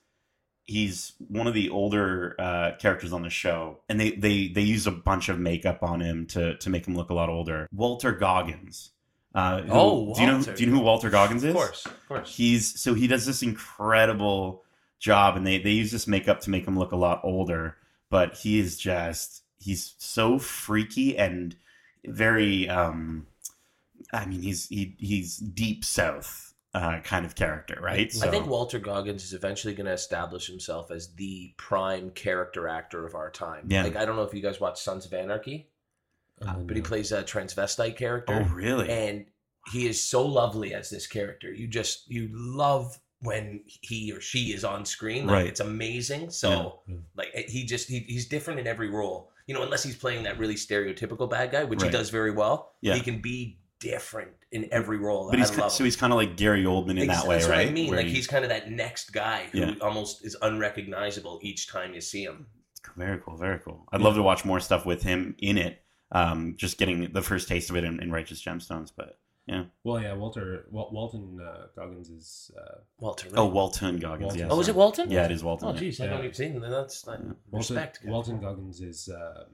he's 0.65 1.15
one 1.29 1.47
of 1.47 1.55
the 1.55 1.69
older 1.71 2.37
uh, 2.39 2.73
characters 2.79 3.13
on 3.13 3.23
the 3.23 3.31
show, 3.31 3.79
and 3.89 3.99
they 4.01 4.13
they 4.13 4.49
they 4.49 4.63
use 4.63 4.87
a 4.87 4.91
bunch 4.93 5.29
of 5.29 5.39
makeup 5.39 5.83
on 5.83 6.01
him 6.01 6.27
to 6.29 6.57
to 6.59 6.71
make 6.71 6.87
him 6.87 6.95
look 6.97 7.11
a 7.11 7.15
lot 7.15 7.29
older. 7.29 7.69
Walter 7.73 8.13
Goggins. 8.13 8.91
Uh, 9.35 9.63
who- 9.63 9.73
Oh, 9.73 10.15
do 10.15 10.21
you 10.23 10.27
know 10.27 10.43
do 10.43 10.65
you 10.65 10.71
know 10.71 10.79
who 10.79 10.83
Walter 10.85 11.09
Goggins 11.11 11.45
is? 11.45 11.51
Of 11.51 11.57
course, 11.57 11.87
of 11.87 12.09
course. 12.09 12.37
He's 12.37 12.81
so 12.81 12.95
he 12.95 13.07
does 13.07 13.27
this 13.27 13.43
incredible 13.43 14.65
job, 14.99 15.37
and 15.37 15.47
they 15.47 15.59
they 15.59 15.71
use 15.71 15.91
this 15.93 16.07
makeup 16.07 16.41
to 16.41 16.51
make 16.51 16.67
him 16.67 16.79
look 16.79 16.93
a 16.93 16.97
lot 16.97 17.21
older. 17.25 17.77
But 18.11 18.35
he 18.39 18.59
is 18.59 18.77
just 18.77 19.43
he's 19.61 19.95
so 19.99 20.39
freaky 20.41 21.17
and 21.17 21.55
very 22.05 22.69
um, 22.69 23.27
I 24.13 24.27
mean 24.27 24.43
he's 24.43 24.67
he 24.69 24.97
he's 24.99 25.37
deep 25.37 25.85
south 25.85 26.50
uh, 26.75 27.00
kind 27.00 27.27
of 27.27 27.35
character, 27.35 27.79
right? 27.83 28.12
I 28.23 28.29
think 28.29 28.47
Walter 28.47 28.79
Goggins 28.79 29.25
is 29.25 29.33
eventually 29.33 29.75
going 29.75 29.87
to 29.87 29.93
establish 29.93 30.47
himself 30.47 30.91
as 30.91 31.12
the 31.15 31.53
prime 31.57 32.11
character 32.11 32.69
actor 32.69 33.05
of 33.07 33.15
our 33.15 33.31
time. 33.31 33.67
Yeah. 33.69 33.83
Like 33.85 33.97
I 33.97 34.05
don't 34.05 34.17
know 34.17 34.23
if 34.23 34.33
you 34.35 34.41
guys 34.43 34.61
watch 34.61 34.81
Sons 34.81 35.05
of 35.07 35.12
Anarchy, 35.12 35.69
Uh, 36.41 36.55
but 36.55 36.77
he 36.77 36.83
plays 36.83 37.12
a 37.12 37.23
transvestite 37.23 37.97
character. 37.97 38.47
Oh, 38.49 38.55
really? 38.55 38.89
and 38.89 39.27
he 39.73 39.87
is 39.87 40.03
so 40.03 40.25
lovely 40.25 40.73
as 40.73 40.89
this 40.91 41.07
character. 41.07 41.53
You 41.53 41.67
just 41.69 42.11
you 42.11 42.31
love 42.33 42.99
when 43.23 43.62
he 43.67 44.11
or 44.12 44.21
she 44.23 44.53
is 44.55 44.65
on 44.65 44.87
screen. 44.87 45.27
Like, 45.27 45.35
Right. 45.35 45.47
It's 45.47 45.61
amazing. 45.61 46.31
So 46.31 46.81
Yeah. 46.89 46.97
like 47.17 47.35
he 47.35 47.65
just 47.67 47.89
he, 47.89 47.99
he's 48.00 48.27
different 48.27 48.59
in 48.61 48.67
every 48.67 48.89
role. 48.89 49.31
You 49.47 49.55
know, 49.55 49.62
unless 49.62 49.83
he's 49.83 49.97
playing 49.97 50.23
that 50.23 50.39
really 50.39 50.55
stereotypical 50.55 51.29
bad 51.29 51.50
guy, 51.50 51.65
which 51.65 51.83
Right. 51.83 51.91
he 51.93 51.99
does 51.99 52.09
very 52.09 52.31
well. 52.31 52.73
Yeah. 52.81 52.95
He 52.95 53.00
can 53.03 53.21
be 53.21 53.59
different 53.81 54.31
in 54.53 54.69
every 54.71 54.99
role. 54.99 55.29
but 55.31 55.39
he's 55.39 55.51
I 55.51 55.63
love 55.63 55.73
so 55.73 55.83
him. 55.83 55.87
he's 55.87 55.97
kind 55.97 56.13
of 56.13 56.19
like 56.19 56.37
Gary 56.37 56.65
Oldman 56.65 56.91
in 57.03 57.11
Ex- 57.11 57.21
that 57.23 57.29
way, 57.29 57.37
That's 57.37 57.49
right? 57.49 57.65
what 57.67 57.69
I 57.69 57.73
mean. 57.73 57.89
Where 57.91 57.99
Like 57.99 58.07
he- 58.07 58.15
he's 58.15 58.27
kind 58.27 58.45
of 58.45 58.51
that 58.51 58.71
next 58.71 59.11
guy 59.13 59.47
who 59.53 59.59
Yeah. 59.59 59.75
almost 59.81 60.25
is 60.25 60.37
unrecognizable 60.43 61.41
each 61.43 61.67
time 61.69 61.95
you 61.95 62.01
see 62.01 62.25
him. 62.25 62.47
very 62.97 63.19
cool, 63.19 63.37
very 63.37 63.59
cool. 63.59 63.87
I'd 63.93 64.01
love 64.01 64.15
to 64.15 64.23
watch 64.23 64.45
more 64.45 64.61
stuff 64.61 64.87
with 64.87 65.03
him 65.03 65.35
in 65.39 65.59
it. 65.59 65.83
Um, 66.13 66.55
just 66.57 66.77
getting 66.79 67.13
the 67.13 67.23
first 67.23 67.47
taste 67.49 67.71
of 67.71 67.77
it 67.77 67.85
in, 67.85 68.01
in 68.03 68.11
Righteous 68.11 68.43
Gemstones, 68.43 68.91
but 68.97 69.19
yeah. 69.47 69.65
Well, 69.85 70.01
yeah, 70.03 70.13
Walter 70.15 70.65
Wal- 70.71 70.91
Walton 70.93 71.41
uh, 71.41 71.67
Goggins 71.77 72.09
is 72.11 72.51
uh, 72.59 72.79
Walter. 72.99 73.29
Right? 73.29 73.39
oh, 73.39 73.47
Walton 73.47 73.99
Goggins, 73.99 74.23
Walton. 74.25 74.41
yeah. 74.41 74.49
oh, 74.51 74.61
is 74.61 74.67
it 74.69 74.73
sorry. 74.73 74.79
Walton? 74.79 75.11
Yeah, 75.11 75.25
it 75.27 75.31
is 75.31 75.45
Walton. 75.45 75.69
Oh, 75.69 75.73
yeah. 75.73 75.81
I 75.81 75.85
Yeah. 76.05 76.07
don't 76.11 76.19
even 76.25 76.35
see. 76.35 76.47
Him. 76.49 76.61
That's 76.63 77.07
like, 77.07 77.19
Yeah. 77.21 77.33
Walton, 77.51 77.77
respect. 77.77 78.01
Walton 78.05 78.41
Goggins 78.41 78.81
is, 78.81 79.09
um, 79.15 79.45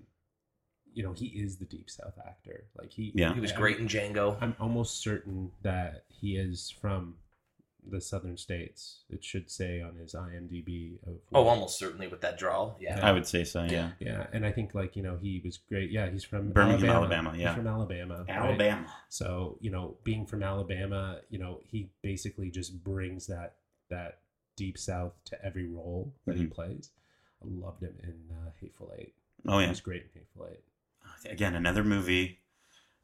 you 0.96 1.02
know, 1.02 1.12
he 1.12 1.26
is 1.26 1.58
the 1.58 1.66
Deep 1.66 1.88
South 1.90 2.18
actor. 2.26 2.64
Like 2.76 2.90
he, 2.90 3.12
Yeah. 3.14 3.34
He 3.34 3.40
was 3.40 3.52
I- 3.52 3.56
great 3.56 3.78
in 3.78 3.86
Django. 3.86 4.36
I'm 4.40 4.56
almost 4.58 5.02
certain 5.02 5.52
that 5.62 6.04
he 6.08 6.36
is 6.36 6.70
from 6.70 7.16
the 7.88 8.00
southern 8.00 8.36
states. 8.36 9.04
It 9.10 9.22
should 9.22 9.48
say 9.50 9.80
on 9.80 9.94
his 9.96 10.14
IMDb. 10.14 10.96
Of 11.06 11.18
Oh, 11.32 11.42
where- 11.42 11.52
almost 11.52 11.78
certainly 11.78 12.08
with 12.08 12.20
that 12.22 12.38
drawl. 12.38 12.76
Yeah. 12.80 12.98
I 13.06 13.12
would 13.12 13.26
say 13.26 13.44
so. 13.44 13.62
Yeah. 13.64 13.92
Yeah. 14.00 14.08
Yeah, 14.08 14.26
and 14.32 14.44
I 14.46 14.50
think 14.52 14.74
like 14.74 14.96
you 14.96 15.02
know 15.02 15.16
he 15.18 15.40
was 15.44 15.58
great. 15.58 15.90
Yeah, 15.92 16.10
he's 16.10 16.24
from 16.24 16.50
Birmingham, 16.50 16.88
Alabama. 16.90 17.28
Alabama, 17.28 17.38
yeah. 17.38 17.48
he's 17.50 17.56
from 17.58 17.66
Alabama. 17.68 18.24
right? 18.26 18.28
Alabama. 18.30 18.92
So 19.10 19.58
you 19.60 19.70
know, 19.70 19.98
being 20.02 20.24
from 20.26 20.42
Alabama, 20.42 21.20
you 21.28 21.38
know, 21.38 21.60
he 21.64 21.90
basically 22.02 22.50
just 22.50 22.82
brings 22.82 23.26
that 23.28 23.56
that 23.90 24.21
deep 24.56 24.78
south 24.78 25.12
to 25.26 25.44
every 25.44 25.68
role 25.68 26.12
that 26.25 26.36
he 26.36 26.47
Mhm. 26.47 26.52
plays. 26.52 26.90
I 27.42 27.47
loved 27.49 27.82
him 27.82 27.94
in 28.02 28.34
uh, 28.34 28.50
Hateful 28.60 28.90
Eight. 28.99 29.14
Oh 29.47 29.52
yeah, 29.52 29.56
He 29.58 29.62
yeah. 29.64 29.68
was 29.71 29.80
great 29.80 30.02
in 30.02 30.08
Hateful 30.14 30.49
Eight. 30.50 30.64
Again, 31.24 31.54
another 31.54 31.82
movie. 31.84 32.38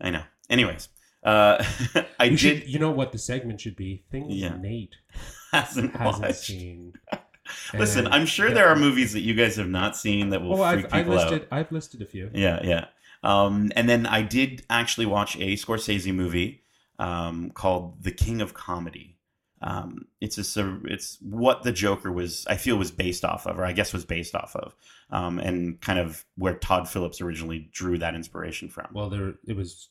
I 0.01 0.11
know. 0.11 0.23
Anyways, 0.51 0.89
uh, 1.25 1.65
I 2.21 2.25
You 2.25 2.31
did 2.31 2.39
should, 2.39 2.69
you 2.69 2.79
know 2.79 2.91
what 2.91 3.13
the 3.13 3.19
segment 3.19 3.61
should 3.61 3.77
be? 3.77 4.05
Things 4.11 4.35
Yeah. 4.35 4.57
Nate 4.57 4.97
hasn't 5.53 5.95
hasn't 5.97 6.23
watched. 6.27 6.37
seen. 6.45 6.95
Listen, 7.75 8.07
I'm 8.07 8.27
sure 8.27 8.49
yeah. 8.49 8.55
there 8.55 8.69
are 8.69 8.77
movies 8.77 9.13
that 9.13 9.21
you 9.21 9.35
guys 9.35 9.57
have 9.57 9.69
not 9.69 9.97
seen 9.97 10.31
that 10.31 10.41
will 10.43 10.63
Oh, 10.63 10.73
freak 10.73 10.87
I've, 10.87 10.95
I've 10.95 11.09
listed. 11.09 11.43
out. 11.43 11.49
I've 11.51 11.73
listed 11.73 12.01
a 12.03 12.07
few. 12.07 12.31
Yeah, 12.33 12.61
yeah. 12.65 12.87
Um, 13.25 13.71
and 13.77 13.89
then 13.89 14.07
I 14.07 14.23
did 14.23 14.65
actually 14.71 15.07
watch 15.07 15.37
a 15.37 15.55
Scorsese 15.57 16.15
movie 16.15 16.63
um, 16.99 17.51
called 17.51 18.03
The 18.03 18.11
King 18.13 18.41
of 18.41 18.55
Comedy. 18.55 19.17
Um, 19.63 20.07
it's 20.21 20.39
a 20.57 20.81
it's 20.85 21.19
what 21.21 21.63
the 21.63 21.73
Joker 21.73 22.11
was 22.11 22.45
I 22.49 22.57
feel 22.57 22.77
was 22.77 22.91
based 22.91 23.25
off 23.25 23.47
of, 23.47 23.59
or 23.59 23.65
I 23.65 23.73
guess 23.73 23.93
was 23.93 24.05
based 24.05 24.35
off 24.35 24.57
of, 24.57 24.75
um, 25.11 25.39
and 25.39 25.81
kind 25.81 25.99
of 25.99 26.25
where 26.37 26.55
Todd 26.55 26.89
Phillips 26.89 27.21
originally 27.21 27.69
drew 27.73 27.99
that 27.99 28.15
inspiration 28.15 28.69
from. 28.69 28.89
Well, 28.93 29.09
there 29.09 29.35
it 29.47 29.57
was 29.57 29.89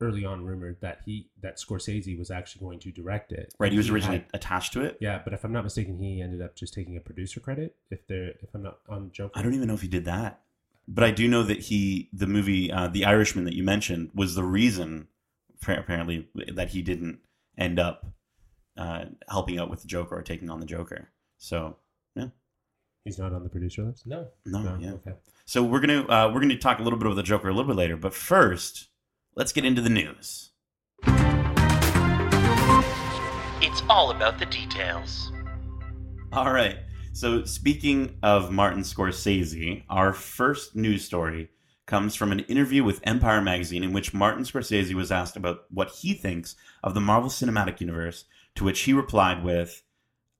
early 0.00 0.24
on 0.24 0.44
rumored 0.44 0.76
that 0.80 1.00
he 1.06 1.28
that 1.40 1.58
Scorsese 1.58 2.18
was 2.18 2.30
actually 2.30 2.60
going 2.60 2.78
to 2.80 2.90
direct 2.90 3.32
it. 3.32 3.54
right, 3.58 3.72
he 3.72 3.78
was 3.78 3.86
had- 3.86 3.94
originally 3.94 4.24
attached 4.34 4.72
to 4.74 4.82
it. 4.82 4.98
yeah, 5.00 5.20
but 5.22 5.32
if 5.32 5.44
I'm 5.44 5.52
not 5.52 5.64
mistaken, 5.64 5.98
he 5.98 6.20
ended 6.20 6.42
up 6.42 6.56
just 6.56 6.74
taking 6.74 6.96
a 6.96 7.00
producer 7.00 7.40
credit. 7.40 7.76
If 7.90 8.06
they're 8.06 8.30
if 8.42 8.54
I'm 8.54 8.62
not 8.62 8.78
on 8.88 9.10
Joker, 9.12 9.38
I 9.38 9.42
don't 9.42 9.54
even 9.54 9.68
know 9.68 9.74
if 9.74 9.82
he 9.82 9.88
did 9.88 10.04
that, 10.06 10.40
but 10.88 11.04
I 11.04 11.12
do 11.12 11.28
know 11.28 11.44
that 11.44 11.60
he 11.60 12.08
the 12.12 12.26
movie 12.26 12.72
uh, 12.72 12.88
The 12.88 13.04
Irishman 13.04 13.44
that 13.44 13.54
you 13.54 13.62
mentioned 13.62 14.10
was 14.14 14.34
the 14.34 14.44
reason 14.44 15.08
apparently 15.62 16.28
that 16.52 16.70
he 16.70 16.82
didn't 16.82 17.20
end 17.56 17.78
up 17.78 18.06
uh, 18.76 19.06
helping 19.28 19.58
out 19.58 19.70
with 19.70 19.82
the 19.82 19.88
Joker 19.88 20.16
or 20.16 20.22
taking 20.22 20.50
on 20.50 20.60
the 20.60 20.66
Joker. 20.66 21.10
So 21.38 21.76
yeah. 22.14 22.28
He's 23.04 23.18
not 23.18 23.32
on 23.32 23.42
the 23.42 23.48
producer 23.48 23.84
list. 23.84 24.06
No. 24.06 24.26
no, 24.44 24.62
No, 24.62 24.76
yeah. 24.80 24.92
okay. 24.92 25.12
So 25.44 25.62
we're 25.62 25.80
gonna 25.80 26.02
uh, 26.08 26.30
we're 26.32 26.40
gonna 26.40 26.58
talk 26.58 26.80
a 26.80 26.82
little 26.82 26.98
bit 26.98 27.06
about 27.06 27.16
the 27.16 27.22
Joker 27.22 27.48
a 27.48 27.52
little 27.52 27.68
bit 27.68 27.76
later, 27.76 27.96
but 27.96 28.14
first, 28.14 28.88
let's 29.36 29.52
get 29.52 29.64
into 29.64 29.80
the 29.80 29.90
news. 29.90 30.50
It's 33.62 33.82
all 33.88 34.10
about 34.10 34.38
the 34.38 34.46
details. 34.46 35.32
All 36.32 36.52
right. 36.52 36.78
So 37.12 37.44
speaking 37.44 38.18
of 38.22 38.50
Martin 38.50 38.82
Scorsese, 38.82 39.84
our 39.88 40.12
first 40.12 40.76
news 40.76 41.04
story 41.04 41.48
comes 41.86 42.14
from 42.14 42.32
an 42.32 42.40
interview 42.40 42.82
with 42.82 43.00
Empire 43.04 43.40
magazine 43.40 43.84
in 43.84 43.92
which 43.92 44.12
Martin 44.12 44.44
Scorsese 44.44 44.92
was 44.92 45.12
asked 45.12 45.36
about 45.36 45.60
what 45.70 45.90
he 45.90 46.12
thinks 46.12 46.56
of 46.82 46.94
the 46.94 47.00
Marvel 47.00 47.30
Cinematic 47.30 47.80
Universe, 47.80 48.24
to 48.56 48.64
which 48.64 48.80
he 48.80 48.92
replied 48.92 49.44
with, 49.44 49.82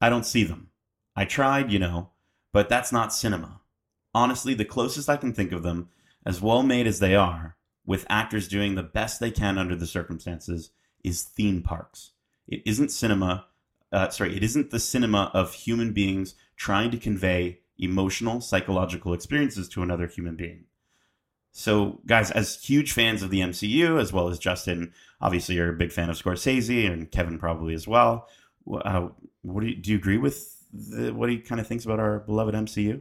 "I 0.00 0.08
don't 0.08 0.26
see 0.26 0.44
them. 0.44 0.70
I 1.14 1.24
tried, 1.24 1.72
you 1.72 1.78
know, 1.78 2.10
but 2.52 2.68
that's 2.68 2.92
not 2.92 3.12
cinema. 3.12 3.60
Honestly, 4.14 4.54
the 4.54 4.64
closest 4.64 5.08
I 5.08 5.16
can 5.16 5.32
think 5.32 5.52
of 5.52 5.62
them, 5.62 5.88
as 6.24 6.40
well 6.40 6.62
made 6.62 6.86
as 6.86 6.98
they 6.98 7.14
are, 7.14 7.56
with 7.84 8.06
actors 8.08 8.48
doing 8.48 8.74
the 8.74 8.82
best 8.82 9.20
they 9.20 9.30
can 9.30 9.58
under 9.58 9.76
the 9.76 9.86
circumstances, 9.86 10.70
is 11.04 11.22
theme 11.22 11.62
parks. 11.62 12.12
It 12.48 12.62
isn't 12.64 12.90
cinema. 12.90 13.46
Uh, 13.92 14.08
sorry, 14.08 14.36
it 14.36 14.42
isn't 14.42 14.70
the 14.70 14.80
cinema 14.80 15.30
of 15.32 15.54
human 15.54 15.92
beings 15.92 16.34
trying 16.56 16.90
to 16.90 16.98
convey 16.98 17.60
emotional, 17.78 18.40
psychological 18.40 19.12
experiences 19.12 19.68
to 19.68 19.82
another 19.82 20.06
human 20.06 20.36
being. 20.36 20.64
So, 21.52 22.00
guys, 22.06 22.30
as 22.30 22.62
huge 22.62 22.92
fans 22.92 23.22
of 23.22 23.30
the 23.30 23.40
MCU, 23.40 23.98
as 23.98 24.12
well 24.12 24.28
as 24.28 24.38
Justin, 24.38 24.92
obviously 25.20 25.54
you're 25.56 25.70
a 25.70 25.76
big 25.76 25.92
fan 25.92 26.10
of 26.10 26.16
Scorsese, 26.16 26.90
and 26.90 27.10
Kevin 27.10 27.38
probably 27.38 27.74
as 27.74 27.86
well. 27.88 28.28
Uh, 28.70 29.08
what 29.42 29.60
do 29.62 29.68
you, 29.68 29.76
do 29.76 29.90
you 29.92 29.96
agree 29.96 30.18
with 30.18 30.56
the, 30.72 31.12
what 31.12 31.28
he 31.30 31.38
kind 31.38 31.60
of 31.60 31.66
thinks 31.66 31.84
about 31.84 32.00
our 32.00 32.20
beloved 32.20 32.54
MCU? 32.54 33.00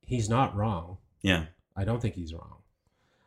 He's 0.00 0.28
not 0.28 0.54
wrong. 0.56 0.98
Yeah, 1.22 1.46
I 1.76 1.84
don't 1.84 2.00
think 2.00 2.14
he's 2.14 2.32
wrong. 2.34 2.58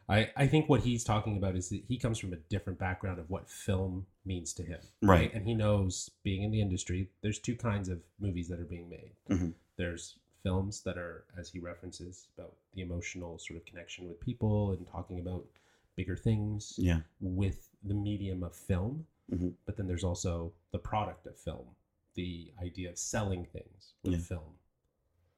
I, 0.08 0.32
I 0.36 0.48
think 0.48 0.68
what 0.68 0.82
he's 0.82 1.04
talking 1.04 1.38
about 1.38 1.56
is 1.56 1.70
that 1.70 1.84
he 1.88 1.98
comes 1.98 2.18
from 2.18 2.34
a 2.34 2.38
different 2.50 2.80
background 2.80 3.20
of 3.20 3.30
what 3.30 3.48
film 3.48 4.08
means 4.26 4.54
to 4.54 4.64
him. 4.64 4.80
right. 5.04 5.32
And 5.36 5.46
he 5.46 5.54
knows, 5.54 6.10
being 6.24 6.42
in 6.42 6.50
the 6.50 6.62
industry, 6.62 7.10
there's 7.22 7.38
two 7.38 7.56
kinds 7.56 7.90
of 7.90 8.00
movies 8.20 8.48
that 8.48 8.60
are 8.60 8.66
being 8.66 8.90
made. 8.90 9.12
Mhm. 9.30 9.54
There's 9.78 10.16
films 10.42 10.82
that 10.82 10.98
are, 10.98 11.26
as 11.38 11.50
he 11.50 11.60
references, 11.60 12.26
about 12.36 12.56
the 12.74 12.82
emotional 12.82 13.38
sort 13.38 13.60
of 13.60 13.66
connection 13.68 14.08
with 14.08 14.20
people 14.20 14.72
and 14.72 14.88
talking 14.88 15.20
about 15.20 15.46
bigger 15.96 16.16
things 16.16 16.74
Yeah, 16.80 17.02
with 17.22 17.69
the 17.84 17.94
medium 17.94 18.44
of 18.44 18.56
film. 18.56 19.06
Mhm. 19.32 19.54
But 19.66 19.78
then 19.78 19.88
there's 19.88 20.04
also 20.04 20.54
the 20.72 20.80
product 20.80 21.26
of 21.28 21.38
film, 21.38 21.76
the 22.16 22.52
idea 22.62 22.90
of 22.90 22.98
selling 22.98 23.46
things 23.46 23.94
with 24.04 24.14
Yeah. 24.14 24.20
film. 24.20 24.58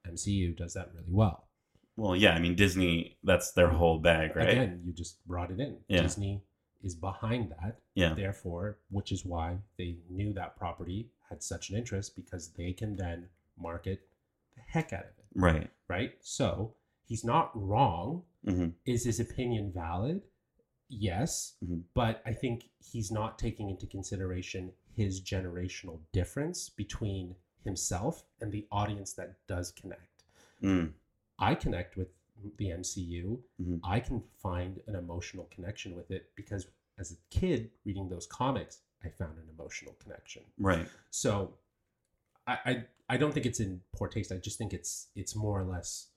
MCU 0.06 0.54
does 0.56 0.74
that 0.74 0.94
really 0.94 1.12
well. 1.12 1.48
well, 1.98 2.16
yeah. 2.16 2.34
I 2.34 2.40
mean, 2.40 2.56
Disney, 2.56 3.18
that's 3.22 3.52
their 3.52 3.70
whole 3.70 4.00
bag, 4.00 4.36
right? 4.36 4.50
Again, 4.50 4.82
you 4.86 4.94
just 4.94 5.24
brought 5.28 5.52
it 5.52 5.60
in. 5.60 5.84
Yeah. 5.88 6.02
Disney 6.04 6.42
is 6.82 6.96
behind 6.96 7.52
that. 7.52 7.80
Yeah. 7.94 8.14
Therefore, 8.16 8.80
which 8.90 9.12
is 9.12 9.24
why 9.26 9.60
they 9.78 9.98
knew 10.10 10.34
that 10.34 10.56
property 10.56 11.12
had 11.30 11.44
such 11.44 11.70
an 11.70 11.76
interest 11.78 12.16
because 12.16 12.54
they 12.54 12.74
can 12.74 12.96
then 12.96 13.30
market 13.58 14.08
the 14.56 14.62
heck 14.62 14.94
out 14.94 15.04
of 15.04 15.10
it, 15.20 15.26
Right. 15.36 15.70
right? 15.90 16.14
So 16.22 16.74
he's 17.06 17.24
not 17.24 17.52
wrong. 17.56 18.24
hmm 18.46 18.70
Is 18.86 19.04
his 19.04 19.20
opinion 19.20 19.72
valid? 19.72 20.24
Yes, 20.94 21.56
Mhm. 21.64 21.84
but 21.94 22.22
I 22.26 22.34
think 22.34 22.70
he's 22.80 23.12
not 23.12 23.40
taking 23.40 23.70
into 23.70 23.88
consideration 23.88 24.74
his 24.94 25.22
generational 25.22 26.02
difference 26.12 26.70
between 26.70 27.38
himself 27.64 28.26
and 28.42 28.52
the 28.52 28.68
audience 28.72 29.14
that 29.14 29.46
does 29.48 29.72
connect. 29.72 30.24
Mm. 30.62 30.94
I 31.40 31.56
connect 31.56 31.96
with 31.96 32.10
the 32.58 32.72
MCU. 32.72 33.44
Mhm. 33.60 33.80
I 33.84 34.00
can 34.02 34.22
find 34.36 34.82
an 34.88 34.96
emotional 34.96 35.46
connection 35.46 35.96
with 35.96 36.12
it 36.12 36.36
because 36.36 36.68
as 36.98 37.12
a 37.12 37.18
kid 37.30 37.72
reading 37.86 38.10
those 38.10 38.28
comics, 38.28 38.82
I 39.04 39.10
found 39.10 39.38
an 39.40 39.48
emotional 39.50 39.94
connection. 39.96 40.44
Right. 40.58 40.90
So 41.10 41.58
I, 42.48 42.60
I 42.66 42.88
I 43.10 43.18
don't 43.18 43.34
think 43.34 43.46
it's 43.46 43.60
in 43.60 43.84
poor 43.92 44.08
taste. 44.08 44.32
I 44.32 44.38
just 44.38 44.58
think 44.58 44.74
it's 44.74 45.10
it's 45.16 45.36
more 45.36 45.60
or 45.60 45.64
less 45.64 46.11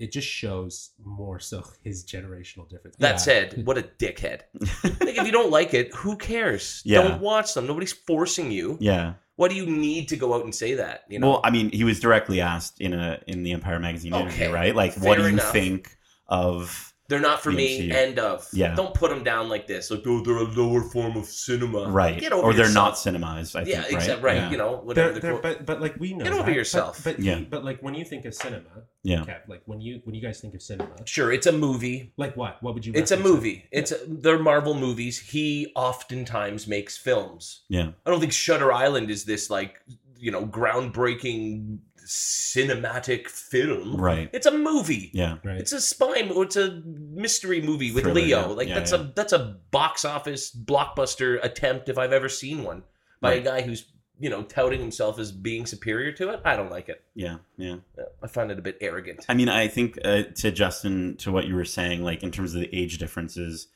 it 0.00 0.10
just 0.12 0.26
shows 0.28 0.90
more 1.04 1.38
so 1.38 1.62
his 1.84 2.04
generational 2.04 2.68
difference. 2.68 2.96
That 2.98 3.12
Yeah. 3.12 3.16
said, 3.16 3.66
what 3.66 3.78
a 3.78 3.82
dickhead. 3.82 4.40
like, 4.84 5.16
if 5.18 5.26
you 5.26 5.32
don't 5.32 5.50
like 5.50 5.74
it, 5.74 5.94
who 5.94 6.16
cares? 6.16 6.82
Yeah. 6.84 7.02
Don't 7.02 7.20
watch 7.20 7.54
them. 7.54 7.66
Nobody's 7.66 7.92
forcing 7.92 8.50
you. 8.50 8.76
yeah. 8.80 9.14
Why 9.36 9.48
do 9.48 9.54
you 9.54 9.64
need 9.64 10.08
to 10.08 10.16
go 10.16 10.34
out 10.34 10.44
and 10.44 10.54
say 10.54 10.74
that? 10.74 11.04
You 11.08 11.18
know? 11.18 11.30
Well, 11.30 11.40
I 11.42 11.50
mean, 11.50 11.70
he 11.70 11.82
was 11.82 11.98
directly 11.98 12.42
asked 12.42 12.78
in 12.78 12.92
a 12.92 13.20
in 13.26 13.42
the 13.42 13.52
Empire 13.52 13.78
magazine 13.78 14.12
interview, 14.12 14.44
Okay, 14.44 14.52
right? 14.52 14.74
Like, 14.76 14.92
fair 14.92 15.08
what 15.08 15.16
do 15.16 15.22
you 15.22 15.28
enough. 15.28 15.50
think 15.50 15.96
of? 16.28 16.89
They're 17.10 17.20
not 17.20 17.42
for 17.42 17.50
the 17.50 17.56
me. 17.58 17.88
MCU. 17.88 17.92
End 17.92 18.18
of. 18.18 18.48
Yeah. 18.54 18.74
Don't 18.74 18.94
put 18.94 19.10
them 19.10 19.22
down 19.22 19.48
like 19.50 19.66
this. 19.66 19.90
Like, 19.90 20.02
oh, 20.06 20.22
they're 20.22 20.36
a 20.38 20.44
lower 20.44 20.80
form 20.82 21.16
of 21.18 21.26
cinema. 21.26 21.90
Right. 21.90 22.18
Get 22.18 22.32
over 22.32 22.42
or 22.48 22.54
they're 22.54 22.70
not 22.72 22.92
yourself. 22.92 23.16
cinemized. 23.16 23.56
I 23.56 23.64
yeah, 23.64 23.82
think. 23.82 23.92
Right. 23.92 23.92
except 24.02 24.22
right. 24.22 24.36
Yeah. 24.36 24.50
You 24.50 24.56
know, 24.56 24.76
whatever 24.82 24.94
They're- 25.10 25.12
the 25.14 25.20
they're- 25.20 25.30
quote- 25.38 25.42
but 25.58 25.66
but 25.66 25.80
like 25.82 25.96
we 25.98 26.14
know 26.14 26.24
Get 26.24 26.32
over 26.32 26.44
that. 26.44 26.54
yourself. 26.54 27.02
But, 27.04 27.16
but 27.16 27.24
Yeah. 27.24 27.36
he- 27.40 27.44
but 27.44 27.64
like 27.64 27.82
when 27.82 27.94
you 27.94 28.04
think 28.06 28.24
of 28.24 28.34
cinema, 28.34 28.84
Yeah. 29.02 29.24
Kev, 29.24 29.48
like 29.48 29.62
when 29.66 29.80
you 29.82 30.00
when 30.04 30.14
you 30.14 30.22
guys 30.22 30.40
think 30.40 30.54
of 30.54 30.62
cinema, 30.62 30.90
Sure, 31.04 31.30
it's 31.32 31.46
a 31.46 31.52
movie. 31.52 32.12
like 32.16 32.36
what? 32.36 32.62
What 32.62 32.72
would 32.74 32.86
you? 32.86 32.92
It's 32.94 33.10
a 33.10 33.16
reference 33.16 33.30
it? 33.34 33.34
movie. 33.36 33.64
It's 33.72 33.92
a, 33.92 33.98
they're 34.06 34.38
Marvel 34.38 34.74
movies. 34.74 35.18
He 35.18 35.72
oftentimes 35.74 36.66
makes 36.66 36.96
films. 36.96 37.62
Yeah. 37.68 37.88
I 38.06 38.10
don't 38.10 38.20
think 38.20 38.32
Shutter 38.32 38.72
Island 38.72 39.10
is 39.10 39.24
this 39.24 39.50
like 39.50 39.80
you 40.22 40.30
know 40.30 40.44
groundbreaking 40.46 41.78
cinematic 42.10 43.28
film. 43.28 43.96
Right. 43.96 44.28
It's 44.32 44.46
a 44.46 44.50
movie. 44.50 45.10
Yeah. 45.14 45.36
right. 45.44 45.58
It's 45.58 45.72
a 45.72 45.80
spy. 45.80 46.22
mo- 46.28 46.42
It's 46.42 46.56
a 46.56 46.82
mystery 46.84 47.62
movie 47.62 47.92
with 47.92 48.02
Thriller, 48.04 48.20
Leo. 48.20 48.40
yeah. 48.40 48.46
Like 48.46 48.68
Yeah, 48.68 48.74
that's 48.74 48.92
yeah. 48.92 48.98
a 49.00 49.02
that's 49.14 49.32
a 49.32 49.56
box 49.70 50.04
office 50.04 50.54
blockbuster 50.54 51.38
attempt 51.44 51.88
if 51.88 51.98
I've 51.98 52.12
ever 52.12 52.28
seen 52.28 52.64
one 52.64 52.82
by 53.20 53.30
Right. 53.30 53.40
a 53.40 53.44
guy 53.44 53.62
who's 53.62 53.92
you 54.18 54.28
know 54.28 54.42
touting 54.42 54.80
himself 54.80 55.18
as 55.20 55.30
being 55.30 55.66
superior 55.66 56.10
to 56.12 56.30
it. 56.30 56.40
I 56.44 56.56
don't 56.56 56.70
like 56.70 56.88
it. 56.88 57.02
Yeah. 57.14 57.36
Yeah. 57.56 57.76
Yeah, 57.96 58.04
I 58.22 58.26
find 58.26 58.50
it 58.50 58.58
a 58.58 58.62
bit 58.62 58.76
arrogant. 58.80 59.24
I 59.28 59.34
mean, 59.34 59.48
I 59.48 59.68
think 59.68 59.96
uh, 60.04 60.24
to 60.36 60.50
Justin, 60.50 61.16
to 61.18 61.30
what 61.30 61.46
you 61.46 61.54
were 61.54 61.64
saying, 61.64 62.02
like 62.02 62.22
in 62.24 62.30
terms 62.32 62.54
of 62.54 62.60
the 62.60 62.74
age 62.76 62.98
differences, 62.98 63.68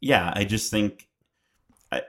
yeah, 0.00 0.30
I 0.36 0.44
just 0.44 0.70
think 0.70 1.08
I, 1.90 1.98
I- 2.00 2.02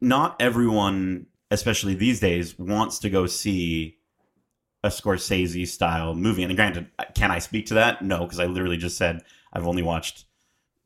not 0.00 0.36
everyone, 0.40 1.26
especially 1.50 1.94
these 1.94 2.20
days, 2.20 2.58
wants 2.58 2.98
to 2.98 3.08
go 3.10 3.26
see 3.26 3.98
a 4.84 4.88
Scorsese 4.88 5.66
style 5.66 6.14
movie. 6.14 6.42
And 6.42 6.54
granted, 6.56 6.88
can 7.14 7.30
I 7.30 7.38
speak 7.38 7.66
to 7.66 7.74
that? 7.74 8.02
No, 8.02 8.24
because 8.24 8.40
I 8.40 8.46
literally 8.46 8.76
just 8.76 8.96
said 8.96 9.22
I've 9.52 9.66
only 9.66 9.82
watched 9.82 10.24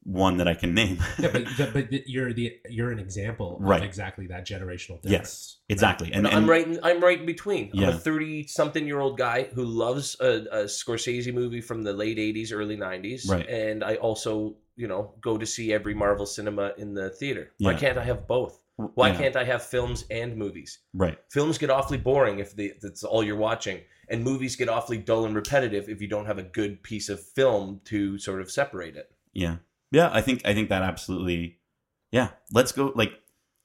one 0.02 0.36
that 0.36 0.46
I 0.46 0.54
can 0.54 0.72
name. 0.74 0.98
yeah, 1.18 1.30
but, 1.32 1.44
but 1.58 1.72
but 1.72 2.08
you're 2.08 2.32
the 2.32 2.56
you're 2.70 2.90
an 2.92 2.98
example 3.00 3.58
Right. 3.60 3.80
of 3.80 3.84
exactly 3.84 4.26
that 4.28 4.46
generational 4.46 5.00
difference. 5.02 5.10
yes, 5.10 5.56
exactly. 5.68 6.12
And, 6.12 6.26
And, 6.26 6.36
I'm 6.36 6.48
right. 6.48 6.66
In, 6.66 6.78
I'm 6.82 7.02
right 7.02 7.18
in 7.18 7.26
between. 7.26 7.70
I'm 7.72 7.80
Yeah. 7.80 7.88
a 7.88 7.98
thirty-something-year-old 7.98 9.18
guy 9.18 9.44
who 9.54 9.64
loves 9.64 10.16
a, 10.20 10.44
a 10.52 10.64
Scorsese 10.64 11.32
movie 11.34 11.60
from 11.60 11.82
the 11.82 11.92
late 11.92 12.18
'80s, 12.18 12.52
early 12.52 12.76
'90s, 12.76 13.28
Right. 13.28 13.48
and 13.48 13.82
I 13.82 13.96
also, 13.96 14.56
you 14.76 14.86
know, 14.86 15.14
go 15.20 15.38
to 15.38 15.46
see 15.46 15.72
every 15.72 15.94
Marvel 15.94 16.26
cinema 16.26 16.72
in 16.78 16.94
the 16.94 17.10
theater. 17.10 17.50
Why 17.58 17.72
Yeah. 17.72 17.78
can't 17.78 17.98
I 17.98 18.04
have 18.04 18.26
both? 18.28 18.60
Why 18.76 19.08
yeah, 19.08 19.16
can't 19.16 19.36
I 19.36 19.44
have 19.44 19.62
films 19.62 20.04
and 20.10 20.36
movies? 20.36 20.80
Right. 20.92 21.18
Films 21.30 21.56
get 21.56 21.70
awfully 21.70 21.96
boring 21.96 22.40
if 22.40 22.54
the, 22.54 22.74
that's 22.82 23.04
all 23.04 23.24
you're 23.24 23.36
watching, 23.36 23.80
and 24.08 24.22
movies 24.22 24.54
get 24.54 24.68
awfully 24.68 24.98
dull 24.98 25.24
and 25.24 25.34
repetitive 25.34 25.88
if 25.88 26.02
you 26.02 26.08
don't 26.08 26.26
have 26.26 26.38
a 26.38 26.42
good 26.42 26.82
piece 26.82 27.08
of 27.08 27.20
film 27.20 27.80
to 27.84 28.18
sort 28.18 28.40
of 28.40 28.50
separate 28.50 28.96
it. 28.96 29.10
Yeah. 29.32 29.56
Yeah, 29.90 30.10
I 30.12 30.20
think 30.20 30.42
I 30.44 30.52
think 30.52 30.68
that 30.68 30.82
absolutely 30.82 31.58
Yeah, 32.10 32.30
let's 32.52 32.72
go 32.72 32.92
like 32.94 33.12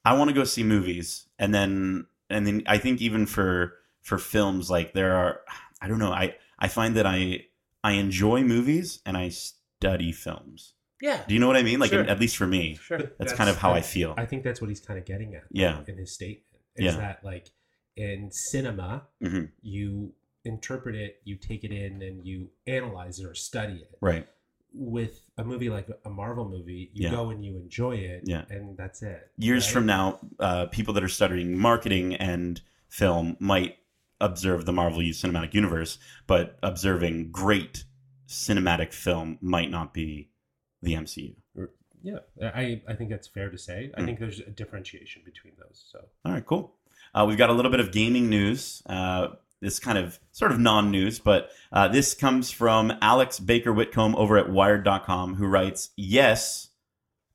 I 0.06 0.13
want 0.13 0.30
to 0.30 0.34
go 0.34 0.43
see 0.43 0.63
movies 0.63 1.28
and 1.38 1.54
then 1.54 2.06
and 2.30 2.47
then 2.47 2.63
I 2.65 2.78
think 2.78 3.02
even 3.02 3.26
for 3.26 3.74
for 4.02 4.17
films 4.17 4.69
like 4.69 4.93
there 4.93 5.13
are 5.13 5.41
I 5.82 5.88
don't 5.88 6.00
know, 6.00 6.12
I 6.12 6.36
I 6.58 6.67
find 6.67 6.95
that 6.95 7.06
I 7.06 7.47
I 7.84 7.93
enjoy 7.93 8.43
movies 8.43 9.00
and 9.06 9.17
I 9.17 9.30
study 9.30 10.12
films. 10.12 10.74
Yeah, 11.02 11.24
Do 11.28 11.34
you 11.34 11.40
know 11.40 11.48
what 11.48 11.58
I 11.58 11.64
mean? 11.64 11.80
Like 11.80 11.92
Sure. 11.92 12.04
at 12.04 12.20
least 12.20 12.38
for 12.38 12.48
me. 12.48 12.76
sure. 12.82 12.98
But 13.00 13.18
That's, 13.18 13.34
kind 13.34 13.50
of 13.50 13.58
how 13.58 13.72
I 13.72 13.82
feel. 13.82 14.14
I 14.18 14.26
think 14.26 14.44
that's 14.44 14.62
what 14.62 14.70
he's 14.70 14.80
kind 14.80 15.00
of 15.00 15.06
getting 15.06 15.34
at. 15.36 15.44
Yeah. 15.52 15.84
In 15.88 15.98
his 15.98 16.12
statement, 16.12 16.46
is 16.76 16.86
Yeah. 16.86 16.98
that 16.98 17.24
like 17.26 17.50
in 17.98 18.32
cinema, 18.32 19.08
Mhm. 19.22 19.52
you 19.62 20.14
interpret 20.46 20.96
it, 20.96 21.22
you 21.24 21.36
take 21.36 21.64
it 21.64 21.72
in, 21.72 22.02
and 22.02 22.26
you 22.26 22.50
analyze 22.68 23.20
it 23.20 23.26
or 23.26 23.36
study 23.36 23.74
it. 23.80 23.98
Right. 24.02 24.28
With 24.74 25.30
a 25.38 25.44
movie 25.44 25.70
like 25.70 25.88
a 26.06 26.10
Marvel 26.10 26.48
movie, 26.48 26.90
you 26.94 27.04
Yeah. 27.06 27.12
go 27.12 27.30
and 27.30 27.44
you 27.46 27.58
enjoy 27.58 27.98
it, 27.98 28.24
Yeah. 28.26 28.46
and 28.50 28.78
that's 28.78 29.02
it. 29.04 29.30
Years 29.38 29.66
right? 29.68 29.74
from 29.74 29.86
now, 29.86 30.20
uh, 30.40 30.66
people 30.68 30.94
that 30.96 31.04
are 31.04 31.10
studying 31.10 31.58
marketing 31.58 32.16
and 32.16 32.62
film 32.88 33.36
might 33.40 33.78
observe 34.20 34.66
the 34.66 34.72
Marvel 34.74 35.00
Cinematic 35.02 35.54
Universe, 35.54 36.00
but 36.28 36.58
observing 36.64 37.32
great 37.32 37.84
cinematic 38.28 38.94
film 38.94 39.38
might 39.42 39.70
not 39.70 39.94
be 39.94 40.30
the 40.82 40.94
MCU. 40.94 41.36
Yeah, 42.04 42.17
I 42.41 42.82
I 42.88 42.94
think 42.96 43.12
that's 43.12 43.28
fair 43.28 43.50
to 43.52 43.58
say. 43.58 43.91
I 43.96 44.02
Mm. 44.02 44.06
think 44.06 44.20
there's 44.20 44.39
a 44.39 44.50
differentiation 44.50 45.22
between 45.24 45.54
those. 45.60 45.84
So 45.91 46.00
All 46.26 46.32
right, 46.34 46.46
cool. 46.46 46.74
Uh, 47.13 47.26
we've 47.28 47.38
got 47.38 47.50
a 47.50 47.54
little 47.54 47.70
bit 47.70 47.80
of 47.80 47.91
gaming 47.91 48.30
news. 48.30 48.82
Uh, 48.88 49.30
this 49.60 49.78
kind 49.80 49.98
of 50.00 50.20
sort 50.32 50.52
of 50.52 50.60
non-news, 50.60 51.20
but 51.20 51.52
uh, 51.72 51.88
this 51.88 52.15
comes 52.15 52.50
from 52.50 52.91
Alex 53.02 53.39
Baker 53.39 53.72
Whitcomb 53.72 54.15
over 54.15 54.38
at 54.39 54.50
Wired.com, 54.50 55.36
who 55.36 55.46
writes, 55.46 55.91
"Yes, 55.96 56.70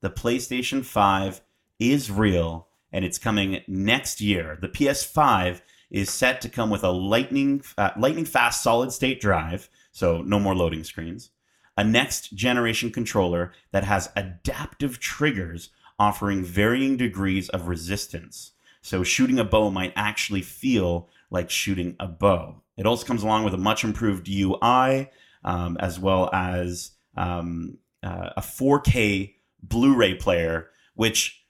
the 0.01 0.11
PlayStation 0.11 0.85
5 0.85 1.41
is 1.79 2.11
real, 2.11 2.67
and 2.91 3.05
it's 3.05 3.19
coming 3.19 3.63
next 3.69 4.21
year. 4.21 4.59
The 4.61 4.69
PS5 4.69 5.63
is 5.91 6.11
set 6.11 6.41
to 6.41 6.49
come 6.49 6.71
with 6.71 6.83
a 6.83 6.91
lightning 6.91 7.63
uh, 7.79 7.91
lightning 7.97 8.25
fast 8.25 8.61
solid 8.65 8.91
state 8.91 9.21
drive, 9.21 9.69
so 9.93 10.23
no 10.23 10.41
more 10.41 10.57
loading 10.57 10.83
screens." 10.83 11.31
A 11.77 11.85
next 11.85 12.35
generation 12.35 12.91
controller 12.91 13.53
that 13.73 13.85
has 13.85 14.11
adaptive 14.17 14.99
triggers 14.99 15.71
offering 15.99 16.45
varying 16.45 16.97
degrees 16.97 17.49
of 17.49 17.69
resistance. 17.69 18.53
So 18.83 19.03
shooting 19.03 19.39
a 19.39 19.45
bow 19.45 19.71
might 19.71 19.93
actually 19.97 20.43
feel 20.43 21.09
like 21.31 21.51
shooting 21.51 21.97
a 21.99 22.07
bow. 22.07 22.63
It 22.77 22.87
also 22.87 23.07
comes 23.07 23.23
along 23.23 23.45
with 23.45 23.55
a 23.55 23.59
much 23.59 23.85
improved 23.85 24.29
UI, 24.29 25.11
um, 25.45 25.77
as 25.81 25.99
well 25.99 26.31
as 26.33 26.93
um, 27.17 27.79
uh, 28.03 28.31
a 28.37 28.41
4K 28.41 29.35
Blu-ray 29.63 30.15
player, 30.15 30.69
which 30.95 31.45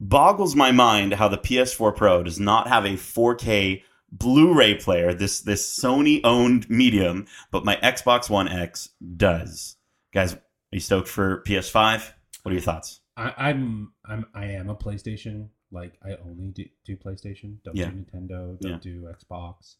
boggles 0.00 0.54
my 0.54 0.70
mind 0.70 1.14
how 1.14 1.28
the 1.28 1.38
PS4 1.38 1.96
Pro 1.96 2.22
does 2.22 2.38
not 2.38 2.68
have 2.68 2.84
a 2.84 2.90
4K 2.90 3.82
Blu-ray 4.10 4.74
player. 4.76 5.12
This 5.12 5.40
this 5.40 5.78
Sony-owned 5.78 6.68
medium, 6.70 7.26
but 7.50 7.64
my 7.64 7.76
Xbox 7.76 8.30
One 8.30 8.48
X 8.48 8.90
does. 9.16 9.76
Guys, 10.12 10.34
are 10.34 10.40
you 10.72 10.80
stoked 10.80 11.08
for 11.08 11.42
PS5? 11.46 12.12
What 12.42 12.50
are 12.50 12.54
your 12.54 12.62
thoughts? 12.62 13.00
I, 13.16 13.34
I'm 13.36 13.92
I'm 14.04 14.26
I 14.34 14.46
am 14.46 14.70
a 14.70 14.74
PlayStation. 14.74 15.48
Like 15.70 15.98
I 16.02 16.16
only 16.24 16.48
do, 16.48 16.64
do 16.84 16.96
PlayStation. 16.96 17.56
Don't 17.64 17.76
Yeah. 17.76 17.90
do 17.90 17.96
Nintendo. 17.96 18.58
Don't 18.58 18.72
Yeah. 18.72 18.78
do 18.92 19.12
Xbox. 19.12 19.74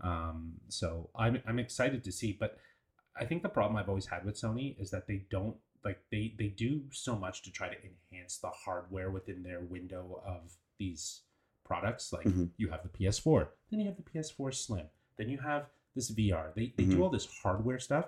Um, 0.00 0.54
so 0.68 1.10
I'm 1.14 1.40
I'm 1.46 1.58
excited 1.58 2.02
to 2.04 2.12
see. 2.12 2.32
But 2.32 2.58
I 3.16 3.24
think 3.24 3.42
the 3.42 3.48
problem 3.48 3.76
I've 3.76 3.88
always 3.88 4.06
had 4.06 4.24
with 4.24 4.34
Sony 4.34 4.80
is 4.80 4.90
that 4.90 5.06
they 5.06 5.26
don't 5.30 5.56
like 5.84 6.00
they 6.10 6.34
they 6.36 6.48
do 6.48 6.82
so 6.90 7.14
much 7.16 7.42
to 7.42 7.52
try 7.52 7.68
to 7.68 7.76
enhance 8.10 8.38
the 8.38 8.48
hardware 8.50 9.10
within 9.10 9.42
their 9.44 9.60
window 9.60 10.20
of 10.26 10.52
these 10.78 11.20
products. 11.68 12.12
Like 12.12 12.26
Mhm. 12.26 12.48
you 12.56 12.68
have 12.70 12.82
the 12.82 12.88
PS4, 12.88 13.48
then 13.70 13.80
you 13.80 13.86
have 13.86 13.96
the 13.96 14.02
PS4 14.10 14.50
Slim, 14.52 14.86
then 15.16 15.28
you 15.28 15.38
have 15.38 15.66
this 15.94 16.10
VR. 16.10 16.52
They 16.56 16.72
they 16.76 16.84
Mhm. 16.84 16.90
do 16.92 17.02
all 17.04 17.10
this 17.10 17.26
hardware 17.42 17.78
stuff, 17.78 18.06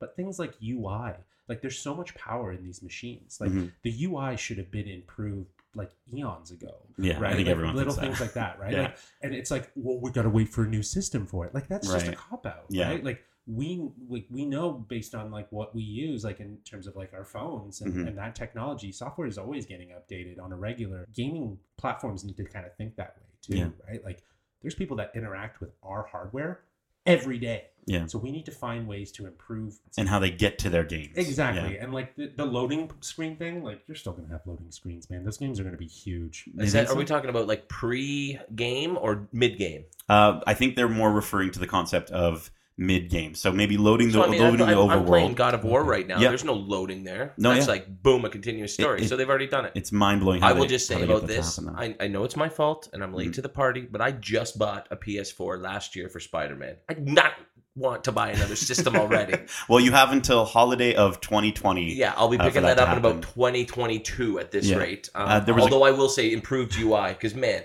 but 0.00 0.16
things 0.16 0.38
like 0.38 0.54
UI, 0.60 1.14
like 1.48 1.60
there's 1.62 1.78
so 1.78 1.94
much 1.94 2.14
power 2.14 2.52
in 2.52 2.62
these 2.64 2.82
machines. 2.82 3.40
Like 3.40 3.50
Mhm. 3.50 3.72
the 3.82 3.92
UI 4.06 4.36
should 4.36 4.58
have 4.58 4.70
been 4.70 4.88
improved 4.88 5.50
like 5.74 5.92
eons 6.12 6.50
ago. 6.50 6.74
Yeah, 6.98 7.18
right. 7.20 7.32
I 7.32 7.36
think 7.36 7.46
Like, 7.46 7.52
everyone 7.52 7.76
little 7.76 7.92
things 7.92 8.18
that. 8.18 8.24
like 8.24 8.32
that, 8.34 8.58
right? 8.58 8.72
Yeah. 8.76 8.82
Like, 8.82 8.98
and 9.22 9.34
it's 9.34 9.50
like, 9.50 9.70
well, 9.76 9.98
we 10.00 10.10
got 10.10 10.22
to 10.22 10.30
wait 10.30 10.48
for 10.48 10.64
a 10.64 10.66
new 10.66 10.82
system 10.82 11.26
for 11.26 11.44
it. 11.46 11.54
Like 11.54 11.68
that's 11.68 11.86
just 11.86 12.08
a 12.08 12.12
cop 12.16 12.46
out, 12.46 12.64
Yeah. 12.70 12.88
right? 12.88 13.04
Like 13.04 13.22
we 13.46 13.88
like 14.08 14.26
we 14.30 14.44
know 14.44 14.72
based 14.72 15.14
on 15.14 15.30
like 15.30 15.50
what 15.52 15.74
we 15.74 15.82
use, 15.82 16.24
like 16.24 16.40
in 16.40 16.58
terms 16.64 16.86
of 16.86 16.96
like 16.96 17.12
our 17.14 17.24
phones 17.24 17.80
and, 17.80 17.94
Mhm. 17.94 18.08
and 18.08 18.18
that 18.18 18.34
technology, 18.34 18.90
software 18.90 19.26
is 19.28 19.38
always 19.38 19.66
getting 19.66 19.90
updated 19.90 20.40
on 20.40 20.52
a 20.52 20.56
regular. 20.56 21.06
Gaming 21.14 21.58
platforms 21.76 22.24
need 22.24 22.36
to 22.38 22.44
kind 22.44 22.66
of 22.66 22.74
think 22.76 22.96
that 22.96 23.16
way 23.16 23.26
too, 23.42 23.56
Yeah. 23.58 23.68
right? 23.88 24.04
Like 24.04 24.24
there's 24.62 24.74
people 24.74 24.96
that 24.96 25.12
interact 25.14 25.60
with 25.60 25.70
our 25.82 26.02
hardware 26.06 26.62
every 27.04 27.38
day. 27.38 27.66
Yeah. 27.86 28.06
So 28.06 28.18
we 28.18 28.32
need 28.32 28.46
to 28.46 28.50
find 28.50 28.88
ways 28.88 29.12
to 29.12 29.26
improve 29.26 29.78
and 29.96 30.08
how 30.08 30.18
they 30.18 30.30
get 30.30 30.58
to 30.60 30.70
their 30.70 30.82
games. 30.82 31.16
Exactly. 31.16 31.74
Yeah. 31.76 31.84
And 31.84 31.94
like 31.94 32.16
the, 32.16 32.32
the 32.36 32.44
loading 32.44 32.90
screen 33.00 33.36
thing, 33.36 33.62
like 33.62 33.82
you're 33.86 33.94
still 33.94 34.12
gonna 34.12 34.26
have 34.28 34.44
loading 34.44 34.72
screens, 34.72 35.08
man. 35.08 35.22
Those 35.22 35.38
games 35.38 35.60
are 35.60 35.62
gonna 35.64 35.76
be 35.76 35.86
huge. 35.86 36.48
Is 36.58 36.72
that, 36.72 36.88
are 36.88 36.96
we 36.96 37.04
talking 37.04 37.30
about 37.30 37.46
like 37.46 37.68
pre-game 37.68 38.98
or 39.00 39.28
mid-game? 39.32 39.84
Uh, 40.08 40.40
I 40.48 40.54
think 40.54 40.74
they're 40.74 40.88
more 40.88 41.12
referring 41.12 41.52
to 41.52 41.60
the 41.60 41.66
concept 41.68 42.10
of 42.10 42.50
mid 42.78 43.08
game. 43.08 43.34
So 43.34 43.50
maybe 43.52 43.76
loading 43.78 44.08
the 44.08 44.14
So 44.14 44.24
I 44.24 44.28
mean, 44.28 44.40
loading 44.40 44.60
I'm, 44.60 44.68
the 44.68 44.80
I'm, 44.82 44.90
I'm 44.90 45.04
playing 45.06 45.30
overworld. 45.32 45.36
God 45.36 45.54
of 45.54 45.64
War 45.64 45.82
right 45.82 46.06
now. 46.06 46.18
Yeah. 46.20 46.28
There's 46.28 46.44
no 46.44 46.52
loading 46.54 47.04
there. 47.04 47.32
No, 47.38 47.52
it's 47.52 47.66
yeah. 47.66 47.72
like 47.72 48.02
boom, 48.02 48.24
a 48.24 48.28
continuous 48.28 48.74
story. 48.74 49.02
it- 49.02 49.08
so 49.08 49.16
they've 49.16 49.28
already 49.28 49.46
done 49.46 49.64
it. 49.64 49.72
It's 49.74 49.92
mind 49.92 50.20
blowing. 50.20 50.42
I 50.42 50.52
will 50.52 50.66
just 50.66 50.86
say 50.86 51.02
about 51.02 51.26
this. 51.26 51.58
I, 51.76 51.96
I 52.00 52.08
know 52.08 52.24
it's 52.24 52.36
my 52.36 52.48
fault 52.48 52.88
and 52.92 53.02
I'm 53.02 53.14
late 53.14 53.30
Mhm. 53.30 53.34
to 53.34 53.42
the 53.42 53.48
party, 53.48 53.80
but 53.90 54.00
I 54.00 54.10
just 54.12 54.58
bought 54.58 54.88
a 54.90 54.96
PS4 54.96 55.60
last 55.60 55.96
year 55.96 56.08
for 56.08 56.20
Spider 56.20 56.54
Man. 56.54 56.76
I 56.88 56.94
not 56.98 57.32
want 57.74 58.04
to 58.04 58.12
buy 58.12 58.30
another 58.30 58.56
system 58.56 58.96
already. 58.96 59.38
well, 59.68 59.80
you 59.80 59.92
have 59.92 60.10
until 60.12 60.44
holiday 60.46 60.94
of 60.94 61.20
2020. 61.20 61.92
Yeah, 61.94 62.14
I'll 62.16 62.28
be 62.28 62.38
Uh, 62.38 62.44
picking 62.44 62.62
that 62.62 62.76
that 62.78 62.84
to 62.86 62.90
up 62.90 62.96
in 62.96 63.04
about 63.04 63.22
2022 63.22 64.38
at 64.38 64.50
this 64.50 64.66
Yeah. 64.66 64.76
rate. 64.76 65.08
Um, 65.14 65.28
Uh, 65.28 65.40
there 65.40 65.54
was 65.54 65.64
although 65.64 65.82
I 65.82 65.90
will 65.90 66.08
say 66.08 66.32
improved 66.32 66.74
UI 66.78 67.08
because 67.12 67.34
man, 67.34 67.62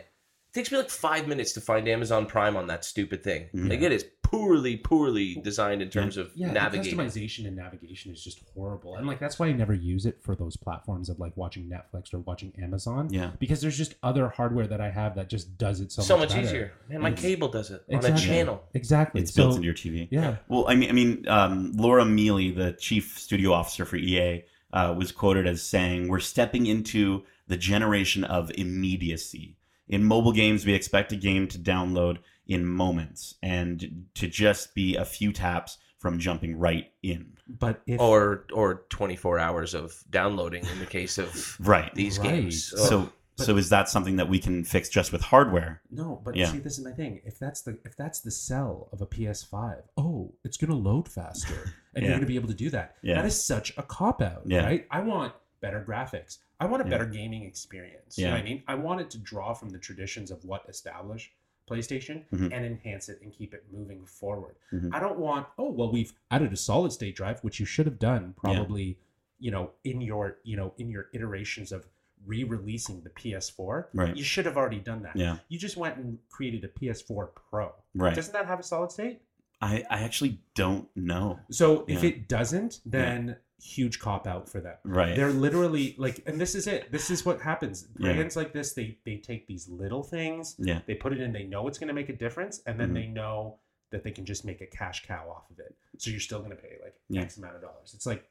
it 0.52 0.54
takes 0.54 0.72
me 0.72 0.78
like 0.78 0.90
five 0.90 1.28
minutes 1.28 1.54
to 1.54 1.62
find 1.62 1.88
Amazon 1.88 2.26
Prime 2.26 2.58
on 2.58 2.68
that 2.68 2.84
stupid 2.84 3.24
thing. 3.24 3.48
Mhm. 3.56 3.70
Like 3.70 3.82
it 3.82 3.92
is 3.94 4.06
poorly, 4.22 4.78
poorly 4.78 5.36
designed 5.44 5.82
in 5.82 5.90
terms 5.90 6.16
of 6.18 6.32
Yeah, 6.36 6.48
the 6.48 6.54
navigating. 6.54 6.98
customization 6.98 7.48
and 7.48 7.56
navigation 7.56 8.12
is 8.14 8.24
just 8.24 8.42
horrible, 8.54 8.96
and 8.96 9.06
like 9.08 9.20
that's 9.20 9.38
why 9.40 9.48
I 9.48 9.52
never 9.54 9.74
use 9.74 10.06
it 10.06 10.22
for 10.22 10.36
those 10.36 10.56
platforms 10.58 11.10
of 11.10 11.20
like 11.20 11.36
watching 11.36 11.70
Netflix 11.70 12.14
or 12.14 12.20
watching 12.20 12.54
Amazon. 12.62 13.08
Yeah. 13.12 13.32
because 13.40 13.60
there's 13.62 13.78
just 13.78 13.96
other 14.04 14.30
hardware 14.30 14.68
that 14.68 14.80
I 14.82 14.90
have 14.90 15.16
that 15.16 15.30
just 15.30 15.58
does 15.58 15.80
it 15.82 15.92
so, 15.92 16.02
so 16.02 16.18
much, 16.18 16.30
much 16.30 16.36
better. 16.38 16.48
easier. 16.48 16.74
Man, 16.90 17.02
my 17.02 17.10
It's- 17.10 17.22
cable 17.22 17.48
does 17.50 17.72
it 17.72 17.84
on 17.90 17.96
a 17.96 17.98
Exactly. 17.98 18.26
channel. 18.26 18.64
Exactly, 18.74 19.22
It's 19.22 19.32
built 19.32 19.56
into 19.56 19.66
your 19.66 19.74
TV. 19.74 20.08
Yeah, 20.12 20.38
Well, 20.48 20.66
I 20.68 20.76
mean, 20.76 20.90
I 20.90 20.94
mean, 20.94 21.28
um, 21.28 21.72
Laura 21.74 22.06
Miele, 22.06 22.54
the 22.54 22.74
chief 22.74 23.18
studio 23.20 23.52
officer 23.54 23.84
for 23.86 23.96
EA, 23.98 24.44
uh, 24.74 24.94
was 24.98 25.12
quoted 25.12 25.46
as 25.48 25.62
saying, 25.62 26.08
"We're 26.08 26.20
stepping 26.20 26.66
into 26.66 27.24
the 27.48 27.58
generation 27.58 28.24
of 28.24 28.50
immediacy. 28.56 29.58
In 29.92 30.04
mobile 30.04 30.32
games, 30.32 30.66
we 30.66 30.74
expect 30.74 31.12
a 31.12 31.16
game 31.16 31.48
to 31.50 31.60
download 31.60 32.18
in 32.48 32.66
moments 32.66 33.36
and 33.44 34.06
to 34.16 34.28
just 34.28 34.74
be 34.74 34.96
a 34.96 35.06
few 35.06 35.32
taps 35.32 35.78
from 36.00 36.18
jumping 36.18 36.58
right 36.58 36.92
in." 37.04 37.34
but 37.48 37.82
if 37.86 38.00
Or 38.00 38.46
or 38.54 38.86
24 38.90 39.38
hours 39.38 39.74
of 39.74 39.94
downloading 40.10 40.66
in 40.66 40.80
the 40.80 40.86
case 40.86 41.18
of 41.18 41.58
Right. 41.60 41.94
these 41.94 42.18
Right. 42.18 42.30
games. 42.30 42.74
So, 42.88 43.12
But- 43.38 43.46
so 43.46 43.58
is 43.58 43.70
that 43.70 43.90
something 43.90 44.16
that 44.18 44.30
we 44.30 44.40
can 44.40 44.64
fix 44.64 44.88
just 44.88 45.12
with 45.12 45.22
hardware? 45.22 45.82
No, 45.92 46.22
but 46.24 46.36
Yeah. 46.36 46.52
see, 46.52 46.60
this 46.60 46.78
is 46.80 46.84
my 46.86 46.92
thing. 46.92 47.22
If 47.26 47.38
that's 47.40 47.62
the 47.62 47.78
if 47.86 47.98
that's 47.98 48.22
the 48.22 48.32
sell 48.32 48.88
of 48.94 49.02
a 49.02 49.06
PS5, 49.06 49.84
oh, 49.98 50.34
it's 50.46 50.56
gonna 50.58 50.76
load 50.76 51.10
faster, 51.10 51.74
and 51.94 52.04
Yeah. 52.04 52.10
you're 52.10 52.18
gonna 52.20 52.28
be 52.28 52.36
able 52.38 52.48
to 52.50 52.54
do 52.54 52.70
that. 52.70 52.96
Yeah. 53.02 53.16
That 53.16 53.26
is 53.26 53.44
such 53.44 53.74
a 53.78 53.84
cop 53.84 54.22
out, 54.22 54.44
Yeah. 54.46 54.64
right? 54.64 54.88
I 54.90 55.02
want 55.02 55.34
better 55.62 55.84
graphics. 55.88 56.40
I 56.60 56.66
want 56.66 56.82
a 56.82 56.86
Yeah. 56.86 56.92
better 56.92 57.06
gaming 57.06 57.44
experience. 57.44 58.18
You 58.18 58.26
know 58.26 58.32
what 58.32 58.42
I 58.42 58.44
mean? 58.44 58.64
I 58.68 58.76
want 58.76 59.02
it 59.02 59.10
to 59.12 59.18
draw 59.20 59.54
from 59.54 59.70
the 59.70 59.80
traditions 59.80 60.32
of 60.32 60.44
what 60.44 60.68
established 60.68 61.32
PlayStation 61.70 62.26
Mhm. 62.34 62.52
and 62.52 62.66
enhance 62.66 63.08
it 63.08 63.22
and 63.22 63.32
keep 63.32 63.54
it 63.54 63.64
moving 63.72 64.06
forward. 64.06 64.56
Mhm. 64.74 64.94
I 64.94 65.00
don't 65.00 65.18
want, 65.20 65.48
oh, 65.58 65.70
well, 65.72 65.92
we've 65.92 66.14
added 66.30 66.52
a 66.52 66.58
solid 66.58 66.92
state 66.92 67.16
drive, 67.16 67.40
which 67.44 67.60
you 67.60 67.66
should 67.66 67.86
have 67.86 68.00
done 68.00 68.34
probably, 68.34 68.98
you 69.40 69.52
know, 69.52 69.72
in 69.84 70.02
your, 70.02 70.40
you 70.44 70.58
know, 70.58 70.74
in 70.78 70.90
your 70.90 71.10
iterations 71.14 71.72
of 71.72 71.88
re-releasing 72.26 73.02
the 73.02 73.10
PS4. 73.10 73.90
Right. 73.94 74.16
You 74.16 74.24
should 74.24 74.46
have 74.46 74.58
already 74.58 74.80
done 74.80 75.02
that. 75.04 75.16
Yeah. 75.16 75.38
You 75.48 75.58
just 75.58 75.78
went 75.78 75.98
and 75.98 76.20
created 76.30 76.64
a 76.64 76.68
PS4 76.68 77.28
Pro. 77.28 77.74
Right. 77.96 78.14
Doesn't 78.16 78.34
that 78.34 78.46
have 78.46 78.60
a 78.60 78.64
solid 78.64 78.92
state? 78.92 79.22
I, 79.62 79.84
I 79.90 80.00
actually 80.02 80.40
don't 80.56 80.88
know. 80.96 81.40
So 81.52 81.86
if 81.88 82.04
Yeah. 82.04 82.10
it 82.10 82.28
doesn't, 82.28 82.80
then 82.86 83.38
huge 83.62 84.00
cop 84.00 84.26
out 84.26 84.50
for 84.50 84.60
them. 84.60 84.76
Right. 84.84 85.16
They're 85.16 85.30
literally 85.32 85.96
like, 86.00 86.24
and 86.26 86.42
this 86.42 86.56
is 86.56 86.66
it. 86.66 86.92
This 86.92 87.12
is 87.12 87.26
what 87.26 87.40
happens. 87.42 87.88
Yeah. 88.00 88.14
Brands 88.14 88.36
like 88.36 88.54
this, 88.54 88.74
they 88.74 88.98
they 89.06 89.18
take 89.18 89.46
these 89.48 89.70
little 89.70 90.02
things, 90.04 90.56
yeah. 90.58 90.80
they 90.88 90.96
put 90.96 91.14
it 91.14 91.22
in, 91.22 91.32
they 91.32 91.44
know 91.44 91.68
it's 91.68 91.78
going 91.78 91.90
to 91.90 91.94
make 91.94 92.10
a 92.10 92.16
difference, 92.16 92.62
and 92.66 92.80
then 92.80 92.90
Mhm. 92.90 92.94
they 92.96 93.08
know 93.08 93.60
that 93.92 94.04
they 94.04 94.12
can 94.12 94.26
just 94.26 94.46
make 94.46 94.62
a 94.62 94.66
cash 94.66 95.06
cow 95.06 95.30
off 95.30 95.52
of 95.52 95.60
it. 95.60 95.76
So 95.98 96.10
you're 96.10 96.20
still 96.22 96.40
going 96.40 96.52
to 96.52 96.56
pay 96.56 96.78
like 96.84 96.96
Yeah. 97.10 97.22
X 97.22 97.38
amount 97.38 97.56
of 97.56 97.62
dollars. 97.62 97.92
It's 97.94 98.06
like, 98.08 98.28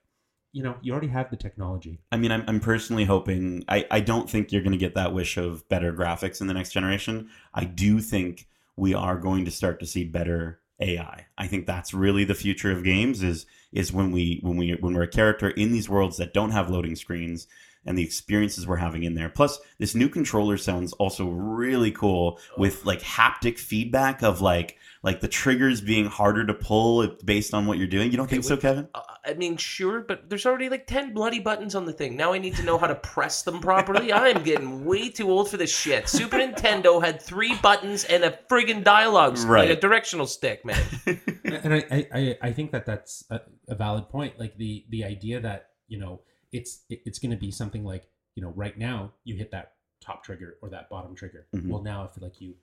you 0.53 0.65
know, 0.65 0.75
you 0.83 0.91
already 0.93 1.09
have 1.09 1.31
the 1.31 1.37
technology. 1.37 2.01
I 2.11 2.17
mean, 2.17 2.33
I'm, 2.33 2.43
I'm 2.49 2.59
personally 2.59 3.05
hoping. 3.05 3.65
I, 3.69 3.87
I 3.91 4.01
don't 4.01 4.29
think 4.29 4.51
you're 4.51 4.63
going 4.63 4.73
to 4.73 4.79
get 4.79 4.95
that 4.97 5.13
wish 5.13 5.37
of 5.37 5.69
better 5.69 5.93
graphics 5.93 6.41
in 6.41 6.49
the 6.49 6.55
next 6.55 6.71
generation. 6.73 7.29
I 7.55 7.65
do 7.67 8.01
think 8.01 8.49
we 8.77 8.95
are 8.95 9.17
going 9.19 9.45
to 9.45 9.51
start 9.51 9.79
to 9.81 9.87
see 9.87 10.03
better 10.05 10.60
AI. 10.81 11.27
I 11.37 11.47
think 11.47 11.67
that's 11.67 11.95
really 11.95 12.25
the 12.25 12.35
future 12.35 12.73
of 12.73 12.85
games. 12.85 13.23
Is 13.23 13.47
is 13.73 13.93
when 13.93 14.13
we 14.13 14.41
when 14.43 14.57
we 14.57 14.73
when 14.81 14.95
we're 14.95 15.03
a 15.03 15.09
character 15.09 15.51
in 15.51 15.73
these 15.73 15.89
worlds 15.89 16.17
that 16.17 16.35
don't 16.35 16.51
have 16.51 16.71
loading 16.71 16.97
screens 16.97 17.47
and 17.87 17.97
the 17.97 18.05
experiences 18.05 18.67
we're 18.67 18.77
having 18.77 19.05
in 19.05 19.15
there. 19.15 19.29
Plus, 19.31 19.59
this 19.79 19.95
new 19.95 20.09
controller 20.09 20.57
sounds 20.59 20.93
also 20.95 21.29
really 21.29 21.91
cool 21.91 22.39
with 22.59 22.85
like 22.85 23.01
haptic 23.01 23.59
feedback 23.59 24.23
of 24.23 24.41
like 24.41 24.77
like 25.03 25.23
the 25.23 25.29
triggers 25.29 25.81
being 25.81 26.05
harder 26.05 26.45
to 26.45 26.53
pull 26.53 27.09
based 27.25 27.55
on 27.55 27.65
what 27.67 27.79
you're 27.79 27.87
doing. 27.87 28.11
You 28.11 28.19
don't 28.19 28.27
Okay, 28.27 28.37
think 28.37 28.45
so, 28.45 28.55
wait. 28.57 28.61
Kevin? 28.61 28.89
Uh, 28.95 29.01
I 29.25 29.33
mean, 29.33 29.57
sure, 29.57 30.01
but 30.03 30.29
there's 30.29 30.45
already 30.45 30.69
like 30.69 30.87
10 30.87 31.15
bloody 31.15 31.39
buttons 31.41 31.75
on 31.75 31.87
the 31.87 31.93
thing. 31.95 32.17
Now 32.19 32.35
I 32.35 32.39
need 32.39 32.55
to 32.57 32.63
know 32.65 32.77
how 32.77 32.87
to 32.87 32.95
press 32.97 33.43
them 33.43 33.61
properly. 33.61 34.13
I'm 34.13 34.43
getting 34.43 34.85
way 34.85 35.09
too 35.09 35.31
old 35.31 35.49
for 35.51 35.57
this 35.57 35.75
shit. 35.75 36.07
Super 36.07 36.37
Nintendo 36.37 37.03
had 37.03 37.23
three 37.23 37.55
buttons 37.63 38.05
and 38.05 38.25
a 38.25 38.39
friggin' 38.51 38.85
dialogue, 38.85 39.39
s- 39.39 39.45
Right. 39.45 39.71
like 39.71 39.79
a 39.79 39.81
directional 39.81 40.27
stick, 40.27 40.67
man. 40.67 40.83
and 41.07 41.73
I, 41.75 41.85
I, 41.91 42.07
I- 42.15 42.39
I 42.43 42.53
think 42.53 42.73
that 42.73 42.85
that's 42.85 43.25
a, 43.31 43.41
a 43.69 43.75
valid 43.75 44.11
point. 44.11 44.39
Like 44.39 44.57
the 44.59 44.85
the 44.91 45.05
idea 45.05 45.41
that 45.41 45.71
you 45.89 45.99
know 45.99 46.21
it's 46.53 46.83
it- 46.89 47.03
it's 47.07 47.19
going 47.19 47.31
to 47.31 47.37
be 47.37 47.51
something 47.51 47.85
like 47.85 48.09
you 48.35 48.43
know 48.43 48.51
right 48.51 48.77
now 48.79 49.13
you 49.25 49.37
hit 49.37 49.51
that 49.53 49.73
top 50.01 50.25
trigger 50.25 50.57
or 50.63 50.69
that 50.71 50.89
bottom 50.89 51.15
trigger. 51.15 51.47
Mhm. 51.55 51.69
Well, 51.69 51.83
now 51.83 52.05
if 52.05 52.21
like 52.23 52.41
you 52.41 52.55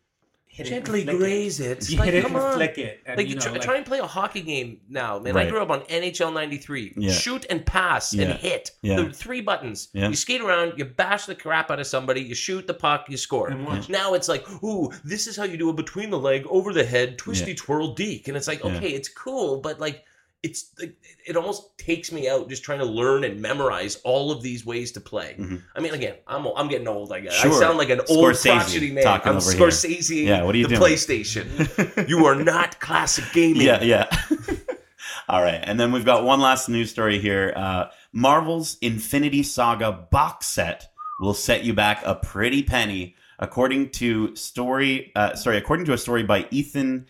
hit 0.49 0.65
Gently 0.67 1.01
it 1.01 1.09
and 1.09 1.17
graze 1.19 1.59
it. 1.59 1.83
it, 1.83 1.89
you 1.89 1.97
Like, 1.99 2.05
hit 2.05 2.15
it 2.15 2.25
and 2.25 2.35
on. 2.35 2.53
flick 2.55 2.77
it, 2.77 3.01
and 3.05 3.17
Like 3.17 3.25
you 3.27 3.31
you 3.31 3.35
know, 3.35 3.41
try, 3.41 3.51
like, 3.51 3.61
try 3.61 3.75
and 3.75 3.85
play 3.85 3.99
a 3.99 4.07
hockey 4.07 4.41
game 4.41 4.79
now, 4.87 5.19
man. 5.19 5.35
Right. 5.35 5.45
I 5.45 5.49
grew 5.49 5.61
up 5.61 5.69
on 5.69 5.81
NHL 5.81 6.31
'93. 6.33 6.93
Yeah. 6.97 7.11
Shoot 7.11 7.45
and 7.49 7.65
pass 7.65 8.13
Yeah. 8.13 8.27
and 8.31 8.39
hit. 8.39 8.71
Yeah. 8.81 8.95
The 9.01 9.11
three 9.13 9.41
buttons. 9.41 9.89
Yeah. 9.93 10.07
You 10.07 10.15
skate 10.15 10.39
around, 10.41 10.73
you 10.77 10.85
bash 10.85 11.25
the 11.25 11.35
crap 11.35 11.69
out 11.69 11.79
of 11.81 11.85
somebody, 11.85 12.21
you 12.21 12.33
shoot 12.33 12.65
the 12.65 12.73
puck, 12.73 13.07
you 13.09 13.17
score. 13.17 13.49
and. 13.49 13.87
Now 13.89 14.13
it's 14.13 14.29
like, 14.29 14.47
ooh, 14.63 14.89
this 15.03 15.27
is 15.27 15.35
how 15.35 15.43
you 15.43 15.57
do 15.57 15.69
a 15.69 15.73
between 15.73 16.09
the 16.09 16.17
leg, 16.19 16.45
over 16.47 16.71
the 16.73 16.85
head, 16.85 17.17
twisty 17.17 17.51
Yeah. 17.51 17.57
twirl 17.57 17.93
deke. 17.93 18.29
And 18.29 18.37
it's 18.37 18.47
like, 18.47 18.63
Yeah. 18.63 18.77
okay, 18.77 18.89
it's 18.91 19.09
cool, 19.09 19.59
but 19.59 19.79
like, 19.81 20.05
it's 20.43 20.71
like, 20.79 20.95
it 21.25 21.35
almost 21.35 21.77
takes 21.77 22.11
me 22.11 22.29
out 22.29 22.47
just 22.47 22.63
trying 22.63 22.79
to 22.79 22.85
learn 22.85 23.23
and 23.23 23.41
memorize 23.41 23.95
all 24.03 24.31
of 24.31 24.43
these 24.43 24.65
ways 24.65 24.91
to 24.93 25.01
play. 25.01 25.35
Mhm. 25.37 25.61
I 25.75 25.79
mean, 25.81 25.93
again, 25.93 26.15
I'm 26.27 26.45
I'm 26.55 26.67
getting 26.67 26.87
old. 26.87 27.11
I 27.11 27.21
guess 27.21 27.33
Sure. 27.33 27.51
I 27.53 27.59
sound 27.59 27.77
like 27.77 27.89
an 27.89 28.01
old 28.09 28.35
Scorsese 28.35 28.93
man. 28.93 29.03
talking 29.03 29.31
I'm 29.31 29.37
over 29.37 29.51
here. 29.51 29.59
Scorsese. 29.67 30.25
Yeah, 30.25 30.43
what 30.43 30.53
are 30.53 30.57
you 30.59 30.67
the 30.67 30.75
doing? 30.77 30.91
PlayStation. 30.91 32.07
you 32.09 32.25
are 32.25 32.35
not 32.35 32.79
classic 32.79 33.25
gaming. 33.33 33.63
Yeah, 33.63 33.81
yeah. 33.81 34.05
All 35.29 35.41
right, 35.41 35.59
and 35.61 35.77
then 35.79 35.91
we've 35.91 36.05
got 36.05 36.23
one 36.23 36.39
last 36.39 36.69
news 36.69 36.89
story 36.91 37.19
here. 37.19 37.51
Uh, 37.55 37.85
Marvel's 38.13 38.77
Infinity 38.81 39.43
Saga 39.43 39.91
box 40.09 40.45
set 40.45 40.87
will 41.19 41.33
set 41.33 41.63
you 41.65 41.73
back 41.73 42.01
a 42.05 42.15
pretty 42.15 42.63
penny, 42.63 43.15
according 43.39 43.89
to 43.89 44.33
story. 44.35 45.11
Uh, 45.15 45.35
sorry, 45.35 45.57
according 45.57 45.85
to 45.87 45.93
a 45.93 45.97
story 45.97 46.23
by 46.23 46.47
Ethan 46.51 47.07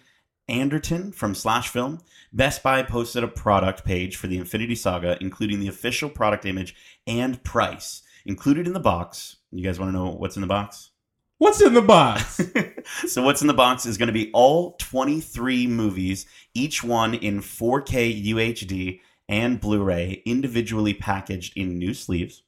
Anderton 0.49 1.11
from 1.11 1.35
Slash 1.35 1.69
Film. 1.69 1.99
Best 2.31 2.63
Buy 2.63 2.83
posted 2.83 3.23
a 3.23 3.27
product 3.27 3.83
page 3.83 4.15
for 4.15 4.27
the 4.27 4.37
Infinity 4.37 4.75
Saga, 4.75 5.17
including 5.21 5.59
the 5.59 5.67
official 5.67 6.09
product 6.09 6.45
image 6.45 6.75
and 7.05 7.43
price 7.43 8.03
included 8.25 8.67
in 8.67 8.73
the 8.73 8.79
box. 8.79 9.37
You 9.51 9.63
guys 9.63 9.79
want 9.79 9.89
to 9.89 9.97
know 9.97 10.11
what's 10.11 10.35
in 10.35 10.41
the 10.41 10.47
box? 10.47 10.91
What's 11.39 11.61
in 11.61 11.73
the 11.73 11.81
box? 11.81 12.41
so 13.07 13.23
what's 13.23 13.41
in 13.41 13.47
the 13.47 13.53
box 13.53 13.85
is 13.85 13.97
going 13.97 14.07
to 14.07 14.13
be 14.13 14.31
all 14.33 14.75
23 14.79 15.67
movies, 15.67 16.25
each 16.53 16.83
one 16.83 17.13
in 17.13 17.41
4K 17.41 18.25
UHD 18.25 18.99
and 19.29 19.59
Blu-ray, 19.59 20.23
individually 20.25 20.93
packaged 20.93 21.55
in 21.57 21.77
new 21.77 21.93
sleeves. 21.93 22.43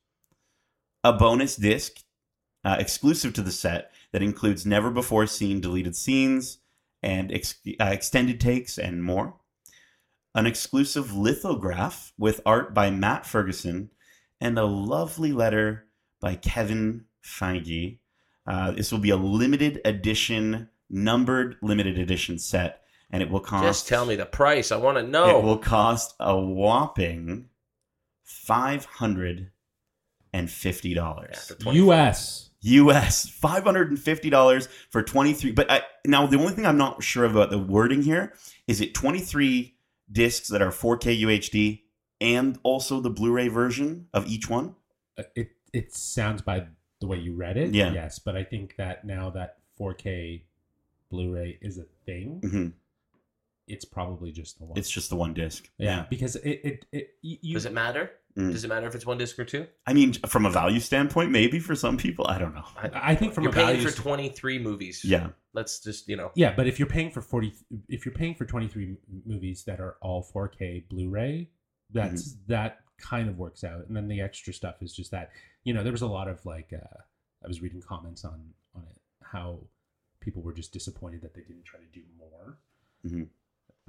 A 1.04 1.14
bonus 1.14 1.56
disc 1.56 2.04
uh, 2.64 2.78
exclusive 2.80 3.34
to 3.34 3.42
the 3.42 3.52
set 3.52 3.92
that 4.12 4.24
includes 4.24 4.66
never 4.66 4.90
before 4.90 5.28
seen 5.28 5.62
deleted 5.62 5.96
scenes 5.96 6.59
and 7.02 7.32
ex- 7.32 7.60
uh, 7.80 7.86
extended 7.86 8.40
takes 8.40 8.78
and 8.78 9.04
more. 9.04 9.36
An 10.36 10.46
exclusive 10.46 11.16
lithograph 11.16 12.14
with 12.18 12.42
art 12.46 12.74
by 12.74 12.90
Matt 12.92 13.26
Ferguson 13.26 13.90
and 14.40 14.58
a 14.58 14.66
lovely 14.66 15.32
letter 15.32 15.86
by 16.22 16.36
Kevin 16.36 17.06
Feige. 17.24 18.00
Uh, 18.46 18.72
this 18.72 18.92
will 18.92 19.00
be 19.00 19.10
a 19.10 19.18
limited 19.18 19.82
edition, 19.86 20.70
numbered 20.90 21.58
limited 21.62 21.98
edition 21.98 22.40
set, 22.40 22.82
and 23.12 23.22
it 23.22 23.30
will 23.30 23.40
cost. 23.40 23.64
Just 23.64 23.88
tell 23.88 24.06
me 24.06 24.16
the 24.16 24.26
price. 24.26 24.72
I 24.72 24.78
want 24.78 24.98
to 24.98 25.04
know. 25.04 25.40
It 25.40 25.44
will 25.44 25.58
cost 25.58 26.16
a 26.20 26.38
whopping 26.38 27.50
five 28.24 28.86
hundred 28.86 29.52
and 30.32 30.50
fifty 30.50 30.94
dollars 30.94 31.52
U.S. 31.72 32.49
US 32.62 33.30
five 33.30 33.64
hundred 33.64 33.90
and 33.90 34.00
fifty 34.00 34.30
dollars 34.30 34.68
for 34.90 35.02
twenty 35.02 35.34
three. 35.34 35.52
But 35.52 35.72
I, 35.72 35.82
now 36.06 36.26
the 36.26 36.38
only 36.40 36.54
thing 36.54 36.66
I'm 36.66 36.78
not 36.78 37.04
sure 37.04 37.26
about 37.26 37.50
the 37.50 37.60
wording 37.60 38.02
here 38.02 38.34
is 38.68 38.82
it 38.82 38.94
twenty 38.94 39.20
three 39.20 39.76
discs 40.12 40.48
that 40.50 40.62
are 40.62 40.72
four 40.72 40.98
K 40.98 41.16
UHD 41.22 41.82
and 42.22 42.60
also 42.64 43.00
the 43.00 43.10
Blu-ray 43.10 43.48
version 43.48 44.08
of 44.14 44.28
each 44.28 44.50
one. 44.50 44.76
Uh, 45.18 45.24
It 45.36 45.52
it 45.72 45.94
sounds 45.94 46.42
by 46.42 46.68
the 47.00 47.08
way 47.08 47.18
you 47.18 47.34
read 47.34 47.56
it, 47.56 47.74
Yeah. 47.74 47.94
yes. 47.94 48.20
But 48.20 48.36
I 48.36 48.44
think 48.44 48.76
that 48.76 49.06
now 49.06 49.30
that 49.30 49.60
4K 49.80 50.42
Blu-ray 51.10 51.60
is 51.62 51.78
a 51.78 51.86
thing, 52.06 52.40
hmm 52.42 52.68
it's 53.68 53.86
probably 53.86 54.32
just 54.32 54.58
the 54.58 54.66
one. 54.66 54.78
It's 54.80 54.90
just 54.90 55.10
the 55.12 55.16
one 55.16 55.34
disc. 55.36 55.70
yeah, 55.78 56.08
because 56.10 56.36
it 56.38 56.60
it, 56.64 56.86
it 56.92 57.10
you, 57.22 57.38
you- 57.42 57.54
Does 57.54 57.66
it 57.66 57.72
matter? 57.74 58.12
Mm. 58.38 58.52
Does 58.52 58.64
it 58.64 58.68
matter 58.68 58.88
if 58.88 58.96
it's 58.96 59.06
one 59.06 59.18
disc 59.18 59.38
or 59.40 59.46
two? 59.46 59.66
I 59.88 59.94
mean, 59.94 60.14
from 60.14 60.46
a 60.46 60.50
value 60.52 60.80
standpoint, 60.80 61.32
maybe 61.32 61.60
for 61.60 61.76
some 61.76 61.98
people, 61.98 62.28
I 62.28 62.38
don't 62.38 62.54
know. 62.54 62.64
I 62.94 63.16
think 63.16 63.34
from 63.34 63.44
You're 63.44 63.52
a 63.52 63.56
paying 63.56 63.68
value 63.68 63.82
for 63.82 63.90
st- 63.92 64.04
23 64.04 64.60
movies. 64.60 65.04
Yeah, 65.04 65.30
Let's 65.54 65.80
just, 65.80 66.08
you 66.08 66.16
know. 66.16 66.32
Yeah, 66.36 66.54
but 66.56 66.68
if 66.68 66.78
you're 66.80 66.88
paying 66.88 67.10
for 67.12 67.22
40 67.22 67.54
if 67.90 68.06
you're 68.06 68.14
paying 68.14 68.36
for 68.36 68.46
23 68.46 68.96
movies 69.26 69.64
that 69.66 69.80
are 69.80 69.98
all 70.02 70.24
4K 70.24 70.88
Blu-ray, 70.90 71.50
that's 71.92 72.30
Mm-hmm. 72.34 72.54
that 72.54 72.80
kind 73.00 73.30
of 73.30 73.38
works 73.40 73.64
out. 73.64 73.88
And 73.88 73.96
then 73.96 74.08
the 74.08 74.22
extra 74.22 74.54
stuff 74.54 74.76
is 74.82 74.94
just 74.96 75.10
that, 75.12 75.32
you 75.64 75.74
know, 75.74 75.82
there 75.84 75.92
was 75.92 76.04
a 76.04 76.08
lot 76.08 76.28
of 76.28 76.46
like 76.46 76.72
uh 76.72 76.98
I 77.44 77.48
was 77.48 77.62
reading 77.62 77.82
comments 77.82 78.24
on 78.26 78.40
on 78.76 78.84
it 78.90 78.98
how 79.24 79.60
people 80.22 80.42
were 80.44 80.54
just 80.54 80.72
disappointed 80.72 81.22
that 81.22 81.34
they 81.34 81.42
didn't 81.42 81.64
try 81.66 81.80
to 81.80 81.86
do 81.92 82.02
more. 82.18 82.58
Mhm. 83.08 83.28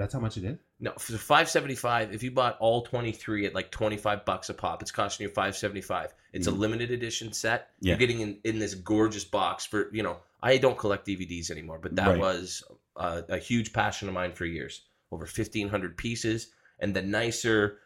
That's 0.00 0.14
how 0.14 0.20
much 0.20 0.38
it 0.38 0.44
is? 0.44 0.56
No, 0.80 0.92
for 0.92 1.12
575, 1.18 2.14
if 2.14 2.22
you 2.22 2.30
bought 2.30 2.56
all 2.58 2.80
23 2.80 3.44
at 3.44 3.54
like 3.54 3.70
25 3.70 4.24
bucks 4.24 4.48
a 4.48 4.54
pop, 4.54 4.80
it's 4.80 4.90
costing 4.90 5.24
you 5.24 5.28
575. 5.28 6.14
It's 6.32 6.46
a 6.46 6.50
Mhm. 6.50 6.58
limited 6.58 6.90
edition 6.90 7.34
set. 7.34 7.68
Yeah. 7.80 7.90
You're 7.90 7.98
getting 7.98 8.20
in, 8.20 8.38
in 8.44 8.58
this 8.58 8.72
gorgeous 8.74 9.24
box 9.24 9.66
for, 9.66 9.94
you 9.94 10.02
know, 10.02 10.16
I 10.42 10.56
don't 10.56 10.78
collect 10.78 11.06
DVDs 11.06 11.50
anymore, 11.50 11.78
but 11.82 11.96
that 11.96 12.08
Right. 12.08 12.18
was 12.18 12.64
uh, 12.96 13.22
a 13.28 13.36
huge 13.36 13.74
passion 13.74 14.08
of 14.08 14.14
mine 14.14 14.32
for 14.32 14.46
years. 14.46 14.82
Over 15.12 15.26
1,500 15.26 15.98
pieces. 15.98 16.50
And 16.78 16.96
the 16.96 17.02
nicer 17.02 17.80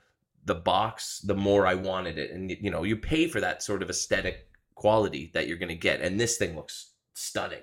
the 0.45 0.55
box, 0.55 1.19
the 1.21 1.35
more 1.35 1.67
I 1.67 1.75
wanted 1.75 2.17
it. 2.19 2.31
And, 2.31 2.49
you 2.51 2.71
know, 2.71 2.85
you 2.85 2.97
pay 2.97 3.27
for 3.27 3.41
that 3.41 3.63
sort 3.63 3.83
of 3.83 3.91
aesthetic 3.91 4.49
quality 4.77 5.31
that 5.35 5.49
you're 5.49 5.57
going 5.57 5.69
to 5.71 5.75
get. 5.75 6.01
And 6.01 6.21
this 6.21 6.37
thing 6.37 6.55
looks 6.55 6.91
stunning. 7.15 7.63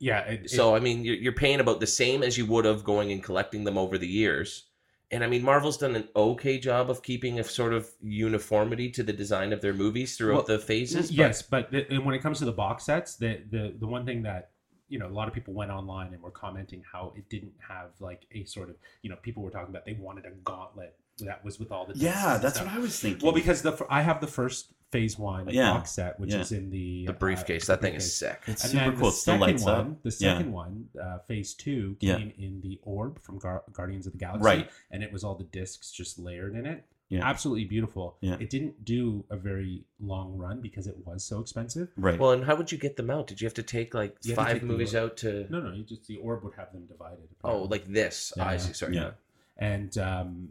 Yeah, 0.00 0.20
it, 0.20 0.50
So 0.50 0.74
I 0.74 0.80
mean, 0.80 1.04
you're, 1.04 1.16
you're 1.16 1.32
paying 1.32 1.60
about 1.60 1.80
the 1.80 1.86
same 1.86 2.22
as 2.22 2.36
you 2.36 2.46
would 2.46 2.64
have 2.64 2.84
going 2.84 3.12
and 3.12 3.22
collecting 3.22 3.64
them 3.64 3.78
over 3.78 3.96
the 3.98 4.06
years. 4.08 4.64
And 5.10 5.22
I 5.22 5.26
mean, 5.28 5.42
Marvel's 5.42 5.76
done 5.78 5.94
an 5.94 6.08
okay 6.16 6.58
job 6.58 6.90
of 6.90 7.02
keeping 7.02 7.38
a 7.38 7.44
sort 7.44 7.72
of 7.72 7.88
uniformity 8.02 8.90
to 8.90 9.02
the 9.02 9.12
design 9.12 9.52
of 9.52 9.60
their 9.60 9.74
movies 9.74 10.16
throughout 10.16 10.48
Well, 10.48 10.58
the 10.58 10.58
phases. 10.58 11.08
but- 11.10 11.16
yes, 11.16 11.42
but 11.42 11.70
the, 11.70 11.86
and 11.92 12.04
when 12.04 12.14
it 12.14 12.22
comes 12.22 12.38
to 12.40 12.44
the 12.44 12.52
box 12.52 12.84
sets, 12.86 13.16
the 13.16 13.42
the 13.50 13.74
the 13.78 13.86
one 13.86 14.04
thing 14.04 14.22
that 14.22 14.50
you 14.88 14.98
know 14.98 15.06
a 15.06 15.14
lot 15.20 15.28
of 15.28 15.34
people 15.34 15.54
went 15.54 15.70
online 15.70 16.12
and 16.12 16.22
were 16.22 16.30
commenting 16.30 16.82
how 16.90 17.12
it 17.16 17.28
didn't 17.28 17.52
have 17.68 17.90
like 18.00 18.26
a 18.32 18.44
sort 18.44 18.68
of 18.70 18.76
you 19.02 19.10
know 19.10 19.16
people 19.22 19.42
were 19.42 19.50
talking 19.50 19.68
about 19.70 19.84
they 19.84 19.94
wanted 19.94 20.24
a 20.26 20.30
gauntlet 20.42 20.96
that 21.18 21.44
was 21.44 21.60
with 21.60 21.70
all 21.70 21.86
the 21.86 21.94
yeah, 21.96 22.38
that's 22.42 22.56
stuff. 22.56 22.66
what 22.66 22.76
I 22.76 22.80
was 22.80 22.98
thinking. 22.98 23.24
Well, 23.24 23.34
because 23.34 23.62
the 23.62 23.86
I 23.88 24.02
have 24.02 24.20
the 24.20 24.26
first 24.26 24.72
Phase 24.94 25.18
One 25.18 25.48
Yeah. 25.48 25.72
box 25.72 25.90
set, 25.90 26.20
which 26.20 26.32
Yeah. 26.32 26.40
is 26.42 26.52
in 26.52 26.70
the 26.70 27.06
the 27.06 27.12
uh, 27.12 27.16
briefcase, 27.18 27.66
the 27.66 27.72
that 27.72 27.82
thing 27.82 27.94
is 27.94 28.16
sick. 28.16 28.40
it's 28.46 28.62
And 28.62 28.72
super 28.72 28.92
cool. 28.92 29.00
the 29.00 29.06
It 29.08 29.10
still 29.10 29.34
second 29.34 29.40
lights 29.40 29.64
one, 29.64 29.74
up. 29.74 30.02
the 30.04 30.16
Yeah. 30.20 30.36
second 30.36 30.52
one, 30.52 30.88
uh, 31.02 31.18
Phase 31.26 31.52
Two, 31.54 31.96
Yeah. 32.00 32.18
came 32.18 32.32
in 32.38 32.60
the 32.60 32.78
orb 32.84 33.18
from 33.20 33.38
Gar- 33.40 33.64
Guardians 33.72 34.06
of 34.06 34.12
the 34.12 34.18
Galaxy, 34.18 34.44
Right. 34.46 34.70
and 34.92 35.02
it 35.02 35.10
was 35.12 35.24
all 35.24 35.34
the 35.34 35.42
discs 35.44 35.90
just 35.90 36.16
layered 36.18 36.54
in 36.54 36.64
it. 36.64 36.84
Yeah. 37.08 37.28
Absolutely 37.28 37.64
beautiful. 37.64 38.16
Yeah. 38.20 38.36
It 38.38 38.50
didn't 38.50 38.84
do 38.84 39.24
a 39.30 39.36
very 39.36 39.84
long 39.98 40.36
run 40.38 40.60
because 40.60 40.86
it 40.86 40.96
was 41.04 41.24
so 41.24 41.40
expensive. 41.40 41.88
Right. 41.96 42.18
Well, 42.18 42.30
and 42.32 42.44
how 42.44 42.54
would 42.56 42.70
you 42.70 42.78
get 42.78 42.96
them 42.96 43.10
out? 43.10 43.26
Did 43.26 43.40
you 43.40 43.46
have 43.46 43.54
to 43.54 43.62
take 43.64 43.94
like 43.94 44.16
You 44.22 44.34
five 44.36 44.52
take 44.54 44.62
movies 44.62 44.94
out 44.94 45.16
to? 45.18 45.46
No, 45.50 45.60
no, 45.60 45.72
you 45.72 45.82
just 45.82 46.06
the 46.06 46.16
orb 46.18 46.44
would 46.44 46.54
have 46.54 46.72
them 46.72 46.86
divided. 46.86 47.28
Oh, 47.42 47.62
like 47.64 47.84
this. 47.86 48.32
Yeah, 48.36 48.46
I 48.48 48.56
see. 48.58 48.72
Sorry. 48.72 48.94
Yeah. 48.94 49.12
and 49.56 49.96
um, 49.98 50.48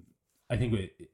I 0.49 0.57
think 0.57 0.73
it, 0.73 1.09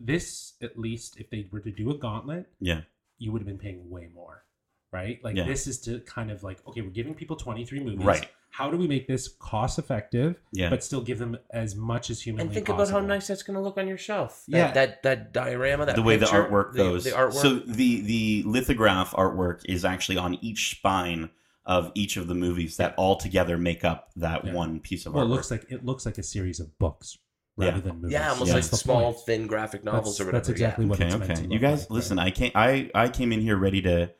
this 0.00 0.54
at 0.62 0.78
least 0.78 1.18
if 1.18 1.30
they 1.30 1.46
were 1.52 1.60
to 1.60 1.70
do 1.70 1.90
a 1.90 1.98
gauntlet, 1.98 2.46
yeah. 2.58 2.80
you 3.18 3.30
would 3.32 3.40
have 3.42 3.46
been 3.46 3.58
paying 3.58 3.88
way 3.90 4.08
more, 4.14 4.44
right? 4.92 5.20
Like 5.22 5.36
Yeah. 5.36 5.44
this 5.44 5.66
is 5.66 5.80
to 5.82 6.00
kind 6.00 6.30
of 6.30 6.42
like 6.42 6.66
okay, 6.66 6.80
we're 6.80 6.90
giving 6.90 7.14
people 7.14 7.36
twenty 7.36 7.64
three 7.64 7.80
movies. 7.80 8.04
Right. 8.04 8.28
How 8.52 8.68
do 8.68 8.76
we 8.76 8.88
make 8.88 9.06
this 9.06 9.28
cost 9.38 9.78
effective, 9.78 10.40
Yeah. 10.52 10.70
but 10.70 10.82
still 10.82 11.02
give 11.02 11.18
them 11.20 11.38
as 11.52 11.76
much 11.76 12.10
as 12.10 12.20
humanly 12.20 12.46
And 12.46 12.52
think 12.54 12.66
possible? 12.66 12.82
about 12.82 13.00
how 13.02 13.06
nice 13.06 13.28
that's 13.28 13.44
going 13.44 13.54
to 13.54 13.60
look 13.60 13.78
on 13.78 13.86
your 13.86 13.96
shelf. 13.98 14.42
That, 14.48 14.56
Yeah. 14.58 14.72
that 14.72 15.02
that 15.04 15.32
diorama, 15.32 15.86
that 15.86 15.94
the 15.94 16.02
way 16.02 16.18
picture, 16.18 16.42
the 16.42 16.48
artwork 16.48 16.74
goes. 16.74 17.04
The, 17.04 17.10
artwork. 17.10 17.34
So 17.34 17.58
the 17.60 18.00
the 18.00 18.42
lithograph 18.46 19.12
artwork 19.12 19.60
is 19.66 19.84
actually 19.84 20.18
on 20.18 20.34
each 20.42 20.70
spine 20.70 21.30
of 21.66 21.92
each 21.94 22.16
of 22.16 22.26
the 22.26 22.34
movies 22.34 22.78
that 22.78 22.94
all 22.96 23.16
together 23.16 23.56
make 23.58 23.84
up 23.84 24.10
that 24.16 24.44
Yeah. 24.46 24.54
one 24.54 24.80
piece 24.80 25.04
of 25.06 25.14
art. 25.14 25.16
Well, 25.16 25.26
artwork. 25.26 25.30
it 25.30 25.34
looks 25.36 25.50
like 25.50 25.66
it 25.70 25.84
looks 25.84 26.06
like 26.06 26.18
a 26.18 26.22
series 26.22 26.58
of 26.58 26.76
books 26.78 27.18
rather 27.56 27.76
Yeah. 27.76 27.80
than 27.82 27.96
movies. 27.96 28.12
yeah, 28.12 28.30
almost 28.30 28.48
Yeah. 28.48 28.54
like 28.54 28.64
That's 28.64 28.80
small, 28.82 29.12
point. 29.12 29.26
thin 29.26 29.46
graphic 29.46 29.84
novels 29.84 30.04
That's, 30.16 30.20
or 30.20 30.24
whatever. 30.26 30.38
that's 30.38 30.48
exactly 30.48 30.86
what 30.86 30.98
okay, 31.00 31.08
it's 31.08 31.18
meant 31.18 31.30
okay. 31.32 31.42
to 31.46 31.52
You 31.52 31.58
guys, 31.58 31.80
like, 31.82 31.90
listen. 31.90 32.16
right? 32.18 32.26
I 32.26 32.30
came. 32.30 32.52
I 32.54 32.90
I 32.94 33.08
came 33.08 33.32
in 33.32 33.40
here 33.40 33.56
ready 33.56 33.82
to 33.82 34.10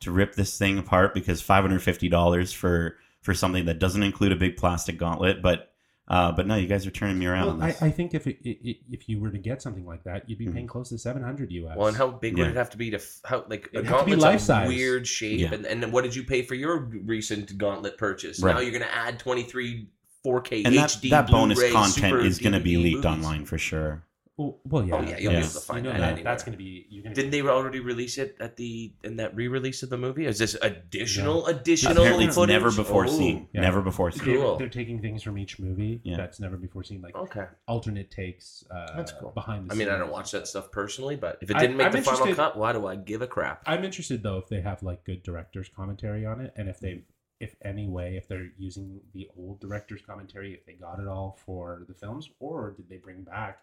to 0.00 0.10
rip 0.12 0.34
this 0.34 0.56
thing 0.56 0.78
apart 0.78 1.12
because 1.14 1.40
five 1.40 1.62
hundred 1.62 1.82
fifty 1.82 2.08
dollars 2.08 2.52
for 2.52 2.96
for 3.22 3.34
something 3.34 3.64
that 3.66 3.78
doesn't 3.78 4.02
include 4.02 4.32
a 4.32 4.36
big 4.36 4.56
plastic 4.56 4.96
gauntlet, 4.98 5.42
but 5.42 5.72
uh, 6.10 6.32
but 6.32 6.46
no, 6.46 6.56
you 6.56 6.66
guys 6.66 6.86
are 6.86 6.90
turning 6.90 7.18
me 7.18 7.26
around. 7.26 7.48
on 7.48 7.58
Well, 7.58 7.66
I, 7.66 7.70
this. 7.72 7.82
I 7.82 7.90
think 7.90 8.14
if 8.14 8.26
it, 8.26 8.38
it, 8.42 8.66
it, 8.66 8.76
if 8.90 9.10
you 9.10 9.20
were 9.20 9.30
to 9.30 9.36
get 9.36 9.60
something 9.60 9.84
like 9.84 10.04
that, 10.04 10.26
you'd 10.26 10.38
be 10.38 10.46
Mhm. 10.46 10.54
paying 10.54 10.66
close 10.66 10.88
to 10.88 10.96
seven 10.96 11.22
hundred 11.22 11.52
US. 11.52 11.76
Well, 11.76 11.88
and 11.88 11.96
how 11.96 12.08
big 12.08 12.38
Yeah. 12.38 12.44
would 12.44 12.52
it 12.52 12.56
have 12.56 12.70
to 12.70 12.78
be 12.78 12.88
to 12.90 12.96
f- 12.96 13.20
how 13.26 13.44
like 13.50 13.66
a 13.74 13.80
It'd 13.80 13.86
have 13.88 13.96
gauntlet's 13.98 14.22
life 14.22 14.40
a 14.40 14.44
size. 14.44 14.68
weird 14.68 15.06
shape, 15.06 15.40
Yeah. 15.40 15.52
and 15.52 15.66
and 15.66 15.92
what 15.92 16.04
did 16.04 16.16
you 16.16 16.24
pay 16.24 16.40
for 16.40 16.54
your 16.54 16.78
recent 17.04 17.58
gauntlet 17.58 17.98
purchase? 17.98 18.40
Right. 18.40 18.54
Now 18.54 18.60
you're 18.60 18.70
going 18.70 18.82
to 18.84 18.94
add 18.96 19.18
23 19.18 19.88
4K 20.26 20.62
and 20.66 20.76
that 20.76 20.90
HD 20.90 21.10
that 21.10 21.28
bonus 21.30 21.60
content 21.72 22.12
Super 22.12 22.20
is 22.20 22.38
going 22.38 22.52
to 22.54 22.60
be 22.60 22.76
leaked 22.76 23.04
movies. 23.04 23.06
online 23.06 23.44
for 23.44 23.58
sure. 23.58 24.04
Well, 24.36 24.56
well, 24.64 24.84
yeah, 24.86 24.94
Oh, 24.94 25.00
yeah, 25.02 25.18
you'll 25.18 25.32
be 25.32 25.38
able 25.38 25.48
to 25.48 25.58
find 25.58 25.84
you 25.84 25.92
know 25.92 25.98
that 25.98 26.14
that. 26.14 26.22
That's 26.22 26.44
going 26.44 26.52
to 26.52 26.58
be. 26.58 26.86
You're 26.90 27.02
gonna 27.02 27.12
Didn't 27.16 27.32
be, 27.32 27.40
they 27.40 27.48
already 27.48 27.80
release 27.80 28.18
it 28.18 28.36
at 28.38 28.54
the 28.54 28.92
in 29.02 29.16
that 29.16 29.34
re-release 29.34 29.82
of 29.82 29.90
the 29.90 29.96
movie? 29.98 30.26
Is 30.26 30.38
this 30.38 30.56
additional 30.62 31.46
additional 31.46 31.94
Apparently, 31.96 32.26
it's 32.26 32.36
footage? 32.36 32.52
never 32.54 32.70
before 32.70 33.06
Oh, 33.06 33.08
seen. 33.08 33.48
Yeah. 33.52 33.62
Never 33.62 33.82
before 33.82 34.12
seen. 34.12 34.26
They're, 34.38 34.56
they're 34.58 34.68
taking 34.68 35.00
things 35.02 35.24
from 35.24 35.38
each 35.38 35.58
movie 35.58 36.00
Yeah. 36.04 36.16
that's 36.18 36.38
never 36.38 36.56
before 36.56 36.84
seen, 36.84 37.02
like 37.02 37.16
Okay, 37.16 37.46
alternate 37.66 38.12
takes. 38.12 38.62
Uh, 38.70 38.96
That's 38.96 39.10
cool. 39.10 39.30
Behind 39.32 39.68
the 39.68 39.74
scenes. 39.74 39.82
I 39.82 39.84
mean, 39.86 39.92
I 39.92 39.98
don't 39.98 40.12
watch 40.12 40.30
that 40.30 40.46
stuff. 40.46 40.66
stuff 40.66 40.72
personally, 40.72 41.16
but 41.16 41.38
if 41.40 41.50
it 41.50 41.58
didn't 41.58 41.76
make 41.76 41.86
I'm 41.86 41.92
the 41.94 42.02
final 42.02 42.32
cut, 42.36 42.56
why 42.56 42.72
do 42.72 42.86
I 42.86 42.94
give 42.94 43.22
a 43.22 43.26
crap? 43.26 43.64
I'm 43.66 43.82
interested 43.84 44.22
though 44.22 44.38
if 44.38 44.46
they 44.48 44.60
have 44.60 44.84
like 44.84 45.02
good 45.04 45.24
director's 45.24 45.68
commentary 45.68 46.24
on 46.24 46.40
it, 46.40 46.52
and 46.56 46.68
if 46.68 46.78
they, 46.78 47.02
if 47.40 47.54
any 47.64 47.86
way, 47.86 48.16
if 48.16 48.26
they're 48.28 48.50
using 48.58 49.00
the 49.14 49.28
old 49.38 49.60
director's 49.60 50.02
commentary, 50.02 50.52
if 50.54 50.64
they 50.66 50.72
got 50.72 50.98
it 50.98 51.06
all 51.06 51.38
for 51.44 51.84
the 51.88 51.94
films, 51.94 52.30
or 52.40 52.72
did 52.76 52.88
they 52.88 52.96
bring 52.96 53.22
back 53.22 53.60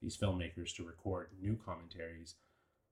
these 0.00 0.16
filmmakers 0.16 0.74
to 0.76 0.84
record 0.84 1.28
new 1.40 1.56
commentaries 1.64 2.36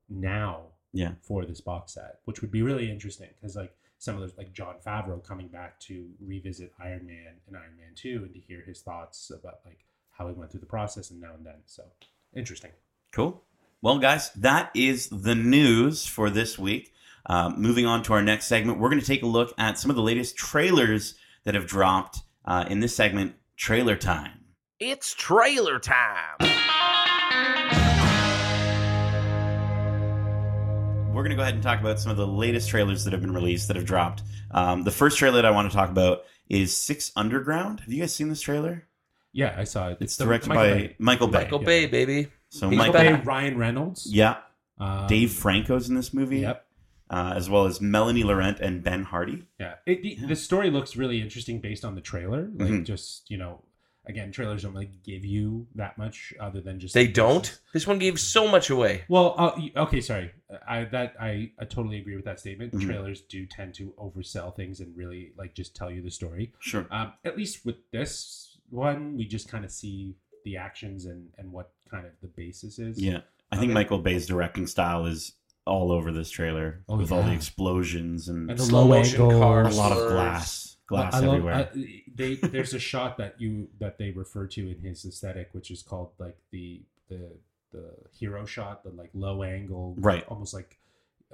now 0.08 0.66
Yeah. 0.92 1.14
for 1.22 1.44
this 1.44 1.60
box 1.60 1.92
set, 1.94 2.20
which 2.24 2.40
would 2.40 2.50
be 2.50 2.62
really 2.62 2.90
interesting 2.90 3.30
because 3.34 3.56
like 3.56 3.76
some 3.98 4.14
of 4.14 4.20
those 4.20 4.36
like 4.36 4.52
Jon 4.52 4.76
Favreau 4.84 5.22
coming 5.24 5.48
back 5.48 5.80
to 5.80 6.10
revisit 6.20 6.72
Iron 6.78 7.06
Man 7.06 7.40
and 7.46 7.56
Iron 7.56 7.76
Man 7.76 7.94
Two 7.94 8.22
and 8.24 8.34
to 8.34 8.40
hear 8.40 8.60
his 8.62 8.82
thoughts 8.82 9.30
about 9.30 9.60
like 9.64 9.84
how 10.10 10.28
he 10.28 10.34
went 10.34 10.50
through 10.50 10.60
the 10.60 10.66
process 10.66 11.10
and 11.10 11.20
now 11.20 11.34
and 11.34 11.44
then. 11.46 11.62
So 11.66 11.84
interesting. 12.34 12.72
Cool. 13.12 13.42
Well, 13.82 13.98
guys, 13.98 14.32
that 14.32 14.70
is 14.74 15.08
the 15.08 15.34
news 15.34 16.06
for 16.06 16.28
this 16.30 16.58
week. 16.58 16.92
Um, 17.28 17.60
moving 17.60 17.86
on 17.86 18.02
to 18.04 18.12
our 18.12 18.22
next 18.22 18.46
segment, 18.46 18.78
we're 18.78 18.88
going 18.88 19.00
to 19.00 19.06
take 19.06 19.22
a 19.22 19.26
look 19.26 19.52
at 19.58 19.78
some 19.78 19.90
of 19.90 19.96
the 19.96 20.02
latest 20.02 20.36
trailers 20.36 21.14
that 21.44 21.54
have 21.54 21.66
dropped 21.66 22.20
uh, 22.44 22.64
in 22.70 22.80
this 22.80 22.94
segment, 22.94 23.34
Trailer 23.56 23.96
Time. 23.96 24.32
It's 24.78 25.14
trailer 25.14 25.78
time. 25.78 26.36
We're 31.12 31.22
going 31.22 31.30
to 31.30 31.36
go 31.36 31.42
ahead 31.42 31.54
and 31.54 31.62
talk 31.62 31.80
about 31.80 31.98
some 31.98 32.10
of 32.10 32.18
the 32.18 32.26
latest 32.26 32.68
trailers 32.68 33.04
that 33.04 33.12
have 33.14 33.22
been 33.22 33.32
released 33.32 33.68
that 33.68 33.76
have 33.76 33.86
dropped. 33.86 34.22
Um, 34.50 34.82
the 34.84 34.90
first 34.90 35.16
trailer 35.16 35.36
that 35.36 35.46
I 35.46 35.50
want 35.50 35.70
to 35.70 35.74
talk 35.76 35.88
about 35.88 36.24
is 36.50 36.76
Six 36.76 37.10
Underground. 37.16 37.80
Have 37.80 37.90
you 37.90 38.00
guys 38.00 38.14
seen 38.14 38.28
this 38.28 38.42
trailer? 38.42 38.86
Yeah, 39.32 39.54
I 39.56 39.64
saw 39.64 39.88
it. 39.88 39.96
It's 40.00 40.16
the- 40.18 40.26
directed 40.26 40.50
Michael 40.50 40.62
by 40.62 40.74
Bay. 40.74 40.96
Michael 40.98 41.28
Bay. 41.28 41.38
Michael 41.38 41.60
Yeah. 41.60 41.66
Bay, 41.66 41.86
baby. 41.86 42.28
So 42.50 42.70
Michael 42.70 42.92
Michael, 42.92 43.16
Bay, 43.16 43.22
Ryan 43.24 43.56
Reynolds. 43.58 44.06
yeah, 44.12 44.36
Um, 44.78 45.06
Dave 45.06 45.32
Franco's 45.32 45.88
in 45.88 45.94
this 45.94 46.12
movie, 46.12 46.40
Yep. 46.40 46.65
Uh, 47.10 47.32
as 47.36 47.48
well 47.48 47.66
as 47.66 47.80
Melanie 47.80 48.22
Laurent 48.24 48.58
and 48.60 48.82
Ben 48.82 49.04
Hardy. 49.04 49.44
Yeah. 49.60 49.74
It, 49.86 50.02
the, 50.02 50.16
the 50.28 50.36
story 50.36 50.70
looks 50.70 50.96
really 50.96 51.20
interesting 51.20 51.60
based 51.60 51.84
on 51.84 51.94
the 51.94 52.00
trailer. 52.00 52.50
Like, 52.54 52.68
Mhm. 52.70 52.84
just 52.84 53.30
you 53.30 53.36
know, 53.38 53.62
again, 54.06 54.30
trailers 54.32 54.62
don't 54.62 54.72
really 54.72 54.90
give 55.04 55.24
you 55.24 55.66
that 55.74 55.98
much 55.98 56.32
other 56.40 56.60
than 56.60 56.78
just 56.80 56.94
They 56.94 57.06
don't. 57.06 57.58
This 57.72 57.86
one 57.86 57.98
gave 57.98 58.18
so 58.20 58.48
much 58.48 58.70
away. 58.70 59.04
Well, 59.08 59.34
uh, 59.38 59.60
okay, 59.82 60.00
sorry. 60.00 60.32
I 60.66 60.84
that 60.84 61.14
I, 61.20 61.52
I 61.58 61.64
totally 61.64 61.98
agree 61.98 62.16
with 62.16 62.24
that 62.24 62.40
statement. 62.40 62.72
Mhm. 62.72 62.86
Trailers 62.86 63.20
do 63.22 63.46
tend 63.46 63.74
to 63.74 63.92
oversell 63.98 64.54
things 64.54 64.80
and 64.80 64.96
really 64.96 65.32
like 65.36 65.54
just 65.54 65.74
tell 65.76 65.90
you 65.90 66.02
the 66.02 66.10
story. 66.10 66.52
Sure. 66.60 66.86
Um, 66.90 67.12
at 67.24 67.36
least 67.36 67.64
with 67.64 67.76
this 67.92 68.58
one, 68.70 69.16
we 69.16 69.26
just 69.26 69.48
kind 69.48 69.64
of 69.64 69.70
see 69.70 70.16
the 70.44 70.56
actions 70.56 71.06
and 71.06 71.30
and 71.38 71.52
what 71.52 71.70
kind 71.90 72.06
of 72.06 72.12
the 72.20 72.28
basis 72.28 72.78
is. 72.78 73.00
Yeah, 73.00 73.20
I 73.50 73.56
think 73.56 73.70
Okay. 73.70 73.74
Michael 73.74 73.98
Bay's 73.98 74.26
directing 74.26 74.66
style 74.68 75.06
is 75.06 75.32
all 75.66 75.90
over 75.92 76.12
this 76.12 76.30
trailer 76.30 76.80
Oh, 76.88 76.96
with 76.96 77.10
all 77.12 77.22
the 77.22 77.32
explosions 77.32 78.28
and, 78.28 78.50
And 78.50 78.58
the 78.58 78.64
Slow 78.64 78.82
low 78.84 78.88
motion 78.98 79.20
angle, 79.20 79.36
a 79.42 79.68
lot 79.70 79.92
of 79.92 80.08
glass, 80.10 80.76
glass 80.86 81.14
I 81.14 81.20
love- 81.20 81.28
everywhere. 81.28 81.54
I- 81.74 82.02
they 82.14 82.34
there's 82.36 82.72
a 82.74 82.78
shot 82.78 83.18
that 83.18 83.40
you 83.40 83.68
that 83.80 83.98
they 83.98 84.10
refer 84.12 84.46
to 84.46 84.70
in 84.70 84.78
his 84.80 85.04
aesthetic, 85.04 85.48
which 85.52 85.70
is 85.70 85.82
called 85.82 86.10
like 86.18 86.36
the 86.50 86.82
the 87.08 87.32
the 87.72 87.90
hero 88.18 88.46
shot, 88.46 88.84
the 88.84 88.90
like 88.90 89.10
low 89.12 89.42
angle, 89.42 89.94
Right. 89.98 90.24
Almost 90.28 90.54
like 90.54 90.78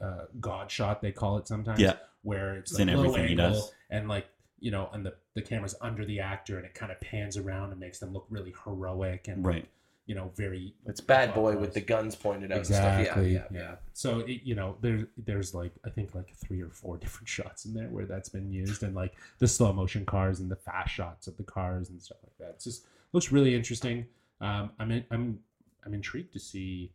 uh, 0.03 0.25
God 0.41 0.71
shot 0.71 1.03
they 1.03 1.13
call 1.13 1.37
it 1.39 1.47
sometimes. 1.47 1.79
Yeah. 1.79 1.97
where 2.23 2.57
it's, 2.57 2.73
It's 2.73 2.81
like 2.81 2.89
in 2.89 2.95
low 2.97 3.05
everything 3.05 3.25
he 3.27 3.31
angle 3.43 3.51
does. 3.61 3.73
and 3.91 4.09
like 4.09 4.27
you 4.59 4.71
know, 4.71 4.89
and 4.93 5.05
the 5.05 5.15
the 5.35 5.43
camera's 5.43 5.75
under 5.81 6.05
the 6.05 6.21
actor 6.21 6.57
and 6.57 6.65
it 6.65 6.73
kind 6.75 6.91
of 6.93 7.01
pans 7.01 7.37
around 7.37 7.71
and 7.73 7.81
makes 7.81 7.99
them 7.99 8.13
look 8.13 8.27
really 8.31 8.55
heroic 8.65 9.29
and 9.29 9.45
right. 9.45 9.69
You 10.07 10.15
know 10.15 10.33
very 10.35 10.75
It's 10.87 11.01
bad 11.01 11.33
boy 11.33 11.57
with 11.57 11.75
the 11.75 11.81
guns 11.81 12.17
pointed 12.17 12.51
out 12.51 12.59
exactly 12.59 13.07
and 13.07 13.07
stuff. 13.07 13.53
Yeah, 13.53 13.59
yeah, 13.61 13.61
yeah. 13.71 13.75
so 13.93 14.19
it, 14.21 14.41
you 14.43 14.55
know 14.57 14.77
there's 14.81 15.05
there's 15.17 15.55
like 15.55 15.73
i 15.87 15.91
think 15.91 16.15
like 16.15 16.35
three 16.35 16.61
or 16.61 16.71
four 16.71 16.97
different 17.05 17.29
shots 17.29 17.65
in 17.67 17.73
there 17.73 17.87
where 17.89 18.05
that's 18.05 18.29
been 18.29 18.51
used 18.51 18.83
and 18.83 18.95
like 18.97 19.15
the 19.39 19.47
slow 19.47 19.73
motion 19.73 20.05
cars 20.05 20.41
and 20.41 20.51
the 20.51 20.57
fast 20.57 20.93
shots 20.93 21.29
of 21.29 21.37
the 21.37 21.45
cars 21.45 21.89
and 21.91 22.03
stuff 22.03 22.19
like 22.25 22.37
that 22.39 22.55
it's 22.57 22.65
just 22.65 22.85
looks 23.13 23.31
really 23.31 23.55
interesting 23.55 24.05
um 24.41 24.71
i'm 24.81 24.91
in, 24.91 25.05
i'm 25.13 25.39
i'm 25.87 25.95
intrigued 25.95 26.33
to 26.33 26.41
see 26.41 26.91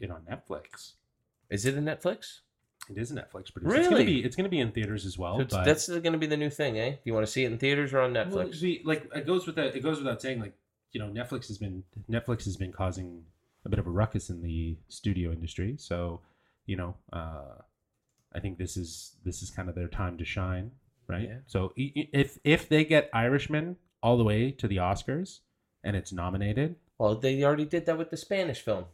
it 0.00 0.10
on 0.10 0.22
netflix 0.22 0.92
Is 1.50 1.66
it 1.66 1.74
a 1.76 1.80
Netflix? 1.80 2.40
it 2.88 2.96
is 2.96 3.10
a 3.10 3.14
netflix 3.14 3.52
producer 3.52 3.76
it's 3.76 3.88
gonna 3.88 4.00
Really? 4.00 4.04
be 4.06 4.24
it's 4.24 4.36
gonna 4.36 4.48
be 4.48 4.60
in 4.60 4.72
theaters 4.72 5.04
as 5.04 5.18
well 5.18 5.38
So 5.40 5.44
but 5.58 5.64
that's 5.64 5.86
going 5.88 6.12
to 6.12 6.18
be 6.18 6.26
the 6.26 6.36
new 6.38 6.48
thing, 6.48 6.78
eh? 6.78 6.90
Do 6.92 6.98
you 7.04 7.12
want 7.12 7.26
to 7.26 7.30
see 7.32 7.44
it 7.44 7.52
in 7.52 7.58
theaters 7.58 7.92
or 7.92 8.00
on 8.00 8.14
Netflix? 8.14 8.32
Well, 8.32 8.52
see, 8.54 8.80
like 8.84 9.10
it 9.14 9.26
goes 9.26 9.46
without 9.46 9.74
it 9.76 9.82
goes 9.82 9.98
without 9.98 10.22
saying, 10.22 10.40
like 10.40 10.54
you 10.92 11.00
know, 11.00 11.08
Netflix 11.08 11.48
has 11.48 11.58
been 11.58 11.84
Netflix 12.10 12.44
has 12.44 12.56
been 12.56 12.72
causing 12.72 13.24
a 13.64 13.68
bit 13.68 13.78
of 13.78 13.86
a 13.86 13.90
ruckus 13.90 14.30
in 14.30 14.42
the 14.42 14.78
studio 14.88 15.32
industry. 15.32 15.76
So, 15.78 16.20
you 16.66 16.76
know, 16.76 16.96
uh, 17.12 17.62
I 18.32 18.40
think 18.40 18.58
this 18.58 18.76
is 18.76 19.16
this 19.24 19.42
is 19.42 19.50
kind 19.50 19.68
of 19.68 19.74
their 19.74 19.88
time 19.88 20.18
to 20.18 20.24
shine, 20.24 20.70
right? 21.06 21.28
Yeah. 21.28 21.38
So 21.46 21.72
if 21.76 22.38
if 22.44 22.68
they 22.68 22.84
get 22.84 23.10
Irishman 23.12 23.76
all 24.02 24.16
the 24.16 24.24
way 24.24 24.50
to 24.52 24.68
the 24.68 24.76
Oscars 24.76 25.40
and 25.84 25.96
it's 25.96 26.12
nominated, 26.12 26.76
well, 26.98 27.14
they 27.14 27.42
already 27.42 27.64
did 27.64 27.86
that 27.86 27.98
with 27.98 28.10
the 28.10 28.16
Spanish 28.16 28.60
film. 28.60 28.86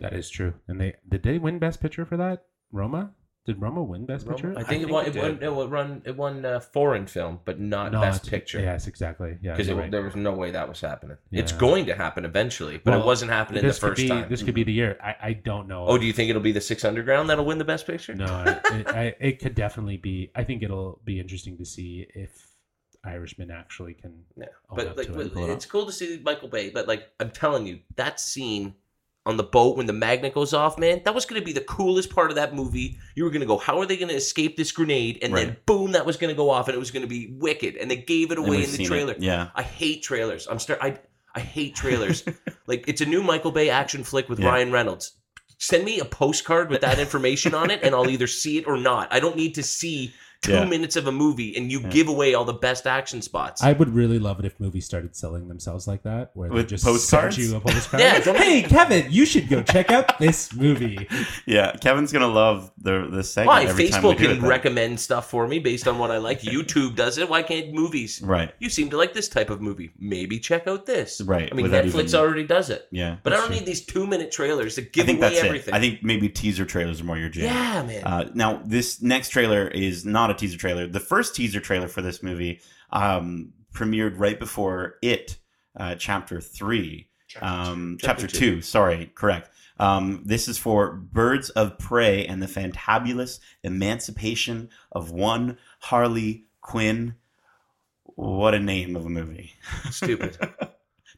that 0.00 0.12
is 0.12 0.28
true. 0.30 0.54
And 0.68 0.80
they 0.80 0.94
did 1.08 1.22
they 1.22 1.38
win 1.38 1.58
Best 1.58 1.80
Picture 1.80 2.04
for 2.04 2.16
that? 2.16 2.44
Roma 2.70 3.12
did 3.44 3.60
Roma 3.60 3.82
win 3.82 4.06
Best 4.06 4.24
Roma- 4.24 4.36
Picture? 4.36 4.54
I 4.56 4.62
think, 4.62 4.82
it 4.84 4.88
won. 4.88 5.06
It 5.06 5.12
did. 5.14 5.22
won. 5.22 5.38
It 5.42 5.70
won. 5.70 6.02
It 6.04 6.16
won 6.16 6.44
uh, 6.44 6.60
foreign 6.60 7.06
film, 7.06 7.40
but 7.44 7.58
not, 7.58 7.90
Best 7.90 8.30
Picture. 8.30 8.60
Yes, 8.60 8.86
exactly. 8.86 9.36
Yeah, 9.42 9.52
because 9.52 9.72
right. 9.72 9.90
there 9.90 10.02
was 10.02 10.14
no 10.14 10.32
way 10.32 10.52
that 10.52 10.68
was 10.68 10.80
happening. 10.80 11.16
It's 11.32 11.50
going 11.50 11.86
to 11.86 11.94
happen 11.96 12.24
eventually, 12.24 12.78
but 12.78 12.92
Well, 12.92 13.00
it 13.00 13.06
wasn't 13.06 13.32
happening 13.32 13.62
the 13.62 13.68
this 13.68 13.80
could 13.80 13.88
first 13.88 14.02
be 14.02 14.08
time. 14.08 14.28
this 14.28 14.42
could 14.42 14.54
be 14.54 14.62
the 14.62 14.72
year. 14.72 14.96
I, 15.02 15.16
I 15.20 15.32
don't 15.32 15.66
know. 15.66 15.86
oh, 15.86 15.98
do 15.98 16.06
you 16.06 16.12
think 16.12 16.30
it'll 16.30 16.42
be 16.42 16.52
the 16.52 16.60
Six 16.60 16.84
Underground 16.84 17.30
that'll 17.30 17.44
win 17.44 17.58
the 17.58 17.64
Best 17.64 17.86
Picture? 17.86 18.14
No, 18.14 18.26
I, 18.26 18.50
it, 18.76 18.88
I, 18.88 19.14
it 19.18 19.38
could 19.40 19.56
definitely 19.56 19.96
be. 19.96 20.30
I 20.36 20.44
think 20.44 20.62
it'll 20.62 21.00
be 21.04 21.18
interesting 21.18 21.58
to 21.58 21.64
see 21.64 22.06
if 22.14 22.30
Irishman 23.04 23.50
actually 23.50 23.94
can. 23.94 24.22
Yeah, 24.36 24.46
but 24.70 24.96
like, 24.96 25.06
to 25.08 25.12
but 25.14 25.26
it. 25.26 25.34
pull 25.34 25.50
it 25.50 25.52
it's 25.52 25.66
cool 25.66 25.86
to 25.86 25.92
see 25.92 26.20
Michael 26.22 26.48
Bay. 26.48 26.70
But 26.70 26.86
like, 26.86 27.08
I'm 27.18 27.30
telling 27.30 27.66
you, 27.66 27.80
that 27.96 28.20
scene 28.20 28.74
on 29.24 29.36
the 29.36 29.42
boat 29.44 29.76
when 29.76 29.86
the 29.86 29.92
magnet 29.92 30.34
goes 30.34 30.52
off, 30.52 30.76
man, 30.78 31.00
that 31.04 31.14
was 31.14 31.24
going 31.24 31.40
to 31.40 31.44
be 31.44 31.52
the 31.52 31.60
coolest 31.60 32.10
part 32.10 32.30
of 32.30 32.34
that 32.36 32.54
movie. 32.54 32.98
You 33.14 33.24
were 33.24 33.30
going 33.30 33.40
to 33.40 33.46
go, 33.46 33.56
how 33.56 33.78
are 33.80 33.86
they 33.86 33.96
going 33.96 34.08
to 34.08 34.14
escape 34.16 34.56
this 34.56 34.72
grenade? 34.72 35.18
And 35.22 35.34
then 35.36 35.56
boom, 35.66 35.92
that 35.92 36.04
was 36.04 36.16
going 36.16 36.30
to 36.30 36.36
go 36.36 36.50
off, 36.50 36.66
and 36.68 36.74
it 36.74 36.78
was 36.78 36.90
going 36.90 37.02
to 37.02 37.08
be 37.08 37.34
wicked. 37.38 37.76
And 37.76 37.90
they 37.90 37.96
gave 37.96 38.32
it 38.32 38.38
away 38.38 38.56
in 38.56 38.60
the 38.62 38.66
seen 38.68 38.86
it. 38.86 38.88
trailer. 38.88 39.14
Yeah. 39.18 39.50
I 39.54 39.62
hate 39.62 40.02
trailers. 40.02 40.46
I'm 40.48 40.58
start. 40.58 40.80
I 40.82 40.98
I 41.34 41.40
hate 41.40 41.74
trailers. 41.76 42.24
like 42.66 42.84
it's 42.88 43.00
a 43.00 43.06
new 43.06 43.22
Michael 43.22 43.52
Bay 43.52 43.70
action 43.70 44.02
flick 44.04 44.28
with 44.28 44.40
Yeah. 44.40 44.48
Ryan 44.48 44.72
Reynolds. 44.72 45.12
Send 45.58 45.84
me 45.84 46.00
a 46.00 46.04
postcard 46.04 46.70
with 46.70 46.80
that 46.80 46.98
information 47.06 47.54
on 47.54 47.70
it, 47.70 47.80
and 47.84 47.94
I'll 47.94 48.10
either 48.10 48.26
see 48.26 48.58
it 48.58 48.66
or 48.66 48.76
not. 48.76 49.12
I 49.12 49.20
don't 49.20 49.36
need 49.36 49.54
to 49.54 49.62
see 49.62 50.12
two 50.42 50.52
Yeah. 50.52 50.64
minutes 50.64 50.96
of 50.96 51.06
a 51.06 51.12
movie 51.12 51.56
and 51.56 51.70
you 51.70 51.80
Yeah. 51.80 51.88
give 51.88 52.08
away 52.08 52.34
all 52.34 52.44
the 52.44 52.52
best 52.52 52.86
action 52.86 53.22
spots. 53.22 53.62
I 53.62 53.72
would 53.72 53.94
really 53.94 54.18
love 54.18 54.38
it 54.40 54.44
if 54.44 54.58
movies 54.60 54.84
started 54.84 55.14
selling 55.16 55.48
themselves 55.48 55.86
like 55.86 56.02
that, 56.02 56.32
where 56.34 56.50
With 56.50 56.64
they 56.66 56.70
just 56.70 56.84
postcards? 56.84 57.36
send 57.36 57.48
you 57.48 57.56
a 57.56 57.60
postcard. 57.60 58.00
Yeah, 58.02 58.20
hey 58.34 58.62
Kevin, 58.74 59.06
you 59.10 59.24
should 59.24 59.48
go 59.48 59.62
check 59.62 59.90
out 59.90 60.18
this 60.18 60.52
movie. 60.54 61.08
Yeah, 61.46 61.72
Kevin's 61.80 62.12
gonna 62.12 62.26
love 62.26 62.72
the 62.78 63.06
the 63.10 63.22
segment 63.22 63.46
Why 63.48 63.64
every 63.70 63.88
time 63.88 64.02
we 64.02 64.08
Facebook 64.10 64.18
do 64.18 64.26
can 64.26 64.40
then. 64.40 64.48
recommend 64.48 65.00
stuff 65.00 65.30
for 65.30 65.46
me 65.46 65.58
based 65.60 65.86
on 65.88 65.98
what 65.98 66.10
I 66.10 66.18
like. 66.18 66.42
YouTube 66.42 66.96
does 66.96 67.18
it. 67.18 67.28
Why 67.28 67.42
can't 67.42 67.72
movies? 67.72 68.20
Right, 68.22 68.52
You 68.58 68.68
seem 68.68 68.90
to 68.90 68.96
like 68.96 69.14
this 69.14 69.28
type 69.28 69.48
of 69.50 69.60
movie. 69.60 69.90
Maybe 69.98 70.38
check 70.40 70.66
out 70.66 70.86
this. 70.86 71.20
right. 71.20 71.48
I 71.50 71.54
mean, 71.54 71.62
without 71.64 71.84
Netflix 71.84 72.08
even- 72.08 72.20
already 72.20 72.44
does 72.46 72.68
it. 72.70 72.86
Yeah, 72.90 73.16
But 73.22 73.32
I 73.32 73.36
don't 73.36 73.46
true. 73.46 73.56
need 73.56 73.66
these 73.66 73.84
two 73.84 74.06
minute 74.06 74.32
trailers 74.32 74.74
to 74.74 74.82
I 74.82 74.88
give 74.92 75.06
think 75.06 75.18
away 75.20 75.28
that's 75.30 75.44
everything. 75.44 75.74
it. 75.74 75.76
I 75.76 75.80
think 75.80 76.02
maybe 76.02 76.28
teaser 76.28 76.64
trailers 76.64 77.00
are 77.00 77.04
more 77.04 77.16
your 77.18 77.28
jam. 77.28 77.44
yeah, 77.44 77.82
man. 77.82 78.02
Uh, 78.04 78.30
now, 78.34 78.60
this 78.64 79.00
next 79.00 79.28
trailer 79.28 79.68
is 79.68 80.04
not 80.04 80.30
a 80.32 80.38
teaser 80.38 80.58
trailer. 80.58 80.86
The 80.86 81.00
first 81.00 81.34
teaser 81.34 81.60
trailer 81.60 81.88
for 81.88 82.02
this 82.02 82.22
movie 82.22 82.60
um, 82.90 83.52
premiered 83.72 84.18
right 84.18 84.38
before 84.38 84.96
it, 85.02 85.38
uh, 85.76 85.94
chapter 85.94 86.40
three. 86.40 87.08
Um, 87.40 87.96
Chapter 87.98 88.26
chapter, 88.26 88.38
two. 88.38 88.54
two. 88.56 88.60
sorry, 88.62 89.10
correct. 89.14 89.48
Um, 89.80 90.22
this 90.26 90.48
is 90.48 90.58
for 90.58 90.92
Birds 90.92 91.48
of 91.50 91.78
Prey 91.78 92.26
and 92.26 92.42
the 92.42 92.46
Fantabulous 92.46 93.40
Emancipation 93.64 94.68
of 94.92 95.10
One 95.12 95.56
Harley 95.80 96.44
Quinn. 96.60 97.14
What 98.04 98.54
a 98.54 98.58
name 98.60 98.96
of 98.96 99.06
a 99.06 99.08
movie. 99.08 99.54
Stupid. 99.90 100.36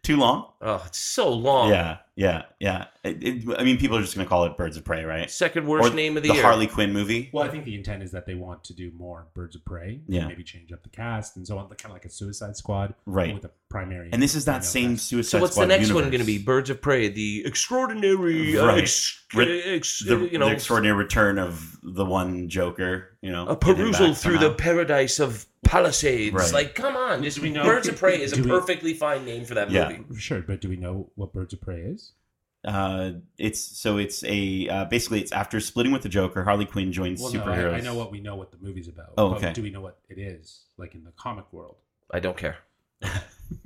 Too 0.02 0.16
long? 0.16 0.52
Oh, 0.60 0.84
it's 0.86 0.98
so 0.98 1.30
long. 1.32 1.70
Yeah, 1.70 1.98
yeah, 2.16 2.42
yeah. 2.60 2.86
It, 3.02 3.22
it, 3.22 3.44
I 3.58 3.64
mean, 3.64 3.76
people 3.78 3.96
are 3.98 4.00
just 4.00 4.14
going 4.14 4.24
to 4.24 4.28
call 4.28 4.44
it 4.44 4.56
Birds 4.56 4.76
of 4.76 4.84
Prey, 4.84 5.04
right? 5.04 5.30
Second 5.30 5.66
worst 5.66 5.92
Or 5.92 5.94
name 5.94 6.16
of 6.16 6.22
the, 6.22 6.28
the 6.30 6.34
year. 6.36 6.42
Harley 6.44 6.66
Quinn 6.66 6.92
movie. 6.92 7.28
Well, 7.32 7.44
I 7.44 7.48
think 7.48 7.64
the 7.64 7.74
intent 7.74 8.02
is 8.02 8.12
that 8.12 8.24
they 8.26 8.34
want 8.34 8.64
to 8.64 8.72
do 8.74 8.92
more 8.96 9.26
Birds 9.34 9.56
of 9.56 9.64
Prey. 9.64 10.00
and 10.06 10.14
Yeah. 10.14 10.26
maybe 10.28 10.42
change 10.44 10.72
up 10.72 10.82
the 10.82 10.88
cast 10.88 11.36
and 11.36 11.46
so 11.46 11.58
on, 11.58 11.66
kind 11.68 11.86
of 11.86 11.90
like 11.92 12.04
a 12.04 12.10
Suicide 12.10 12.56
Squad, 12.56 12.94
Right. 13.04 13.34
With 13.34 13.44
a 13.44 13.50
primary. 13.68 14.10
And 14.12 14.22
this 14.22 14.34
is 14.36 14.44
that 14.44 14.64
same 14.64 14.92
cast. 14.94 15.08
Suicide 15.08 15.28
Squad. 15.28 15.38
So 15.38 15.42
what's 15.42 15.54
Squad 15.54 15.64
the 15.64 15.68
next 15.76 15.92
one 15.92 16.04
going 16.04 16.20
to 16.20 16.24
be? 16.24 16.38
Birds 16.38 16.70
of 16.70 16.80
Prey, 16.80 17.08
the 17.08 17.42
extraordinary, 17.44 18.56
uh, 18.58 18.66
Right. 18.66 18.82
ex- 18.82 19.20
Re- 19.34 19.62
ex- 19.62 19.98
The, 19.98 20.28
you 20.30 20.38
know, 20.38 20.46
the 20.46 20.52
extraordinary 20.52 20.96
return 20.96 21.38
of 21.40 21.76
the 21.82 22.04
one 22.04 22.48
Joker, 22.48 23.16
you 23.20 23.32
know. 23.32 23.46
a 23.48 23.56
perusal 23.56 24.14
through 24.14 24.34
somehow. 24.36 24.40
the 24.48 24.54
paradise 24.54 25.18
of 25.18 25.46
Palisades. 25.64 26.34
Right. 26.36 26.52
Like, 26.52 26.74
come 26.76 26.94
on, 26.94 27.24
just 27.24 27.40
we 27.40 27.50
know- 27.50 27.64
Birds 27.64 27.88
of 27.88 27.96
Prey 27.96 28.20
is 28.20 28.32
a 28.32 28.36
do 28.36 28.44
we- 28.44 28.50
perfectly 28.50 28.94
fine 28.94 29.24
name 29.24 29.44
for 29.44 29.54
that 29.54 29.70
Yeah. 29.72 29.88
movie. 29.88 30.20
Sure, 30.20 30.40
but 30.42 30.60
do 30.60 30.68
we 30.68 30.76
know 30.76 31.10
what 31.16 31.32
Birds 31.32 31.52
of 31.52 31.60
Prey 31.60 31.80
is? 31.80 32.03
Uh, 32.64 33.12
it's 33.38 33.60
so 33.60 33.98
it's 33.98 34.24
a 34.24 34.68
uh, 34.68 34.84
basically 34.86 35.20
it's 35.20 35.32
after 35.32 35.60
splitting 35.60 35.92
with 35.92 36.02
the 36.02 36.08
Joker, 36.08 36.44
Harley 36.44 36.64
Quinn 36.64 36.92
joins 36.92 37.20
Well, 37.20 37.32
no, 37.32 37.40
superheroes. 37.40 37.74
I, 37.74 37.76
I 37.78 37.80
know 37.80 37.94
what 37.94 38.10
we 38.10 38.20
know 38.20 38.36
what 38.36 38.50
the 38.52 38.58
movie's 38.60 38.88
about. 38.88 39.12
Oh, 39.18 39.30
but 39.30 39.36
okay. 39.38 39.52
Do 39.52 39.62
we 39.62 39.70
know 39.70 39.80
what 39.82 39.98
it 40.08 40.18
is, 40.18 40.62
like 40.78 40.94
in 40.94 41.04
the 41.04 41.12
comic 41.12 41.44
world? 41.52 41.76
I 42.10 42.20
don't 42.20 42.36
care. 42.36 42.56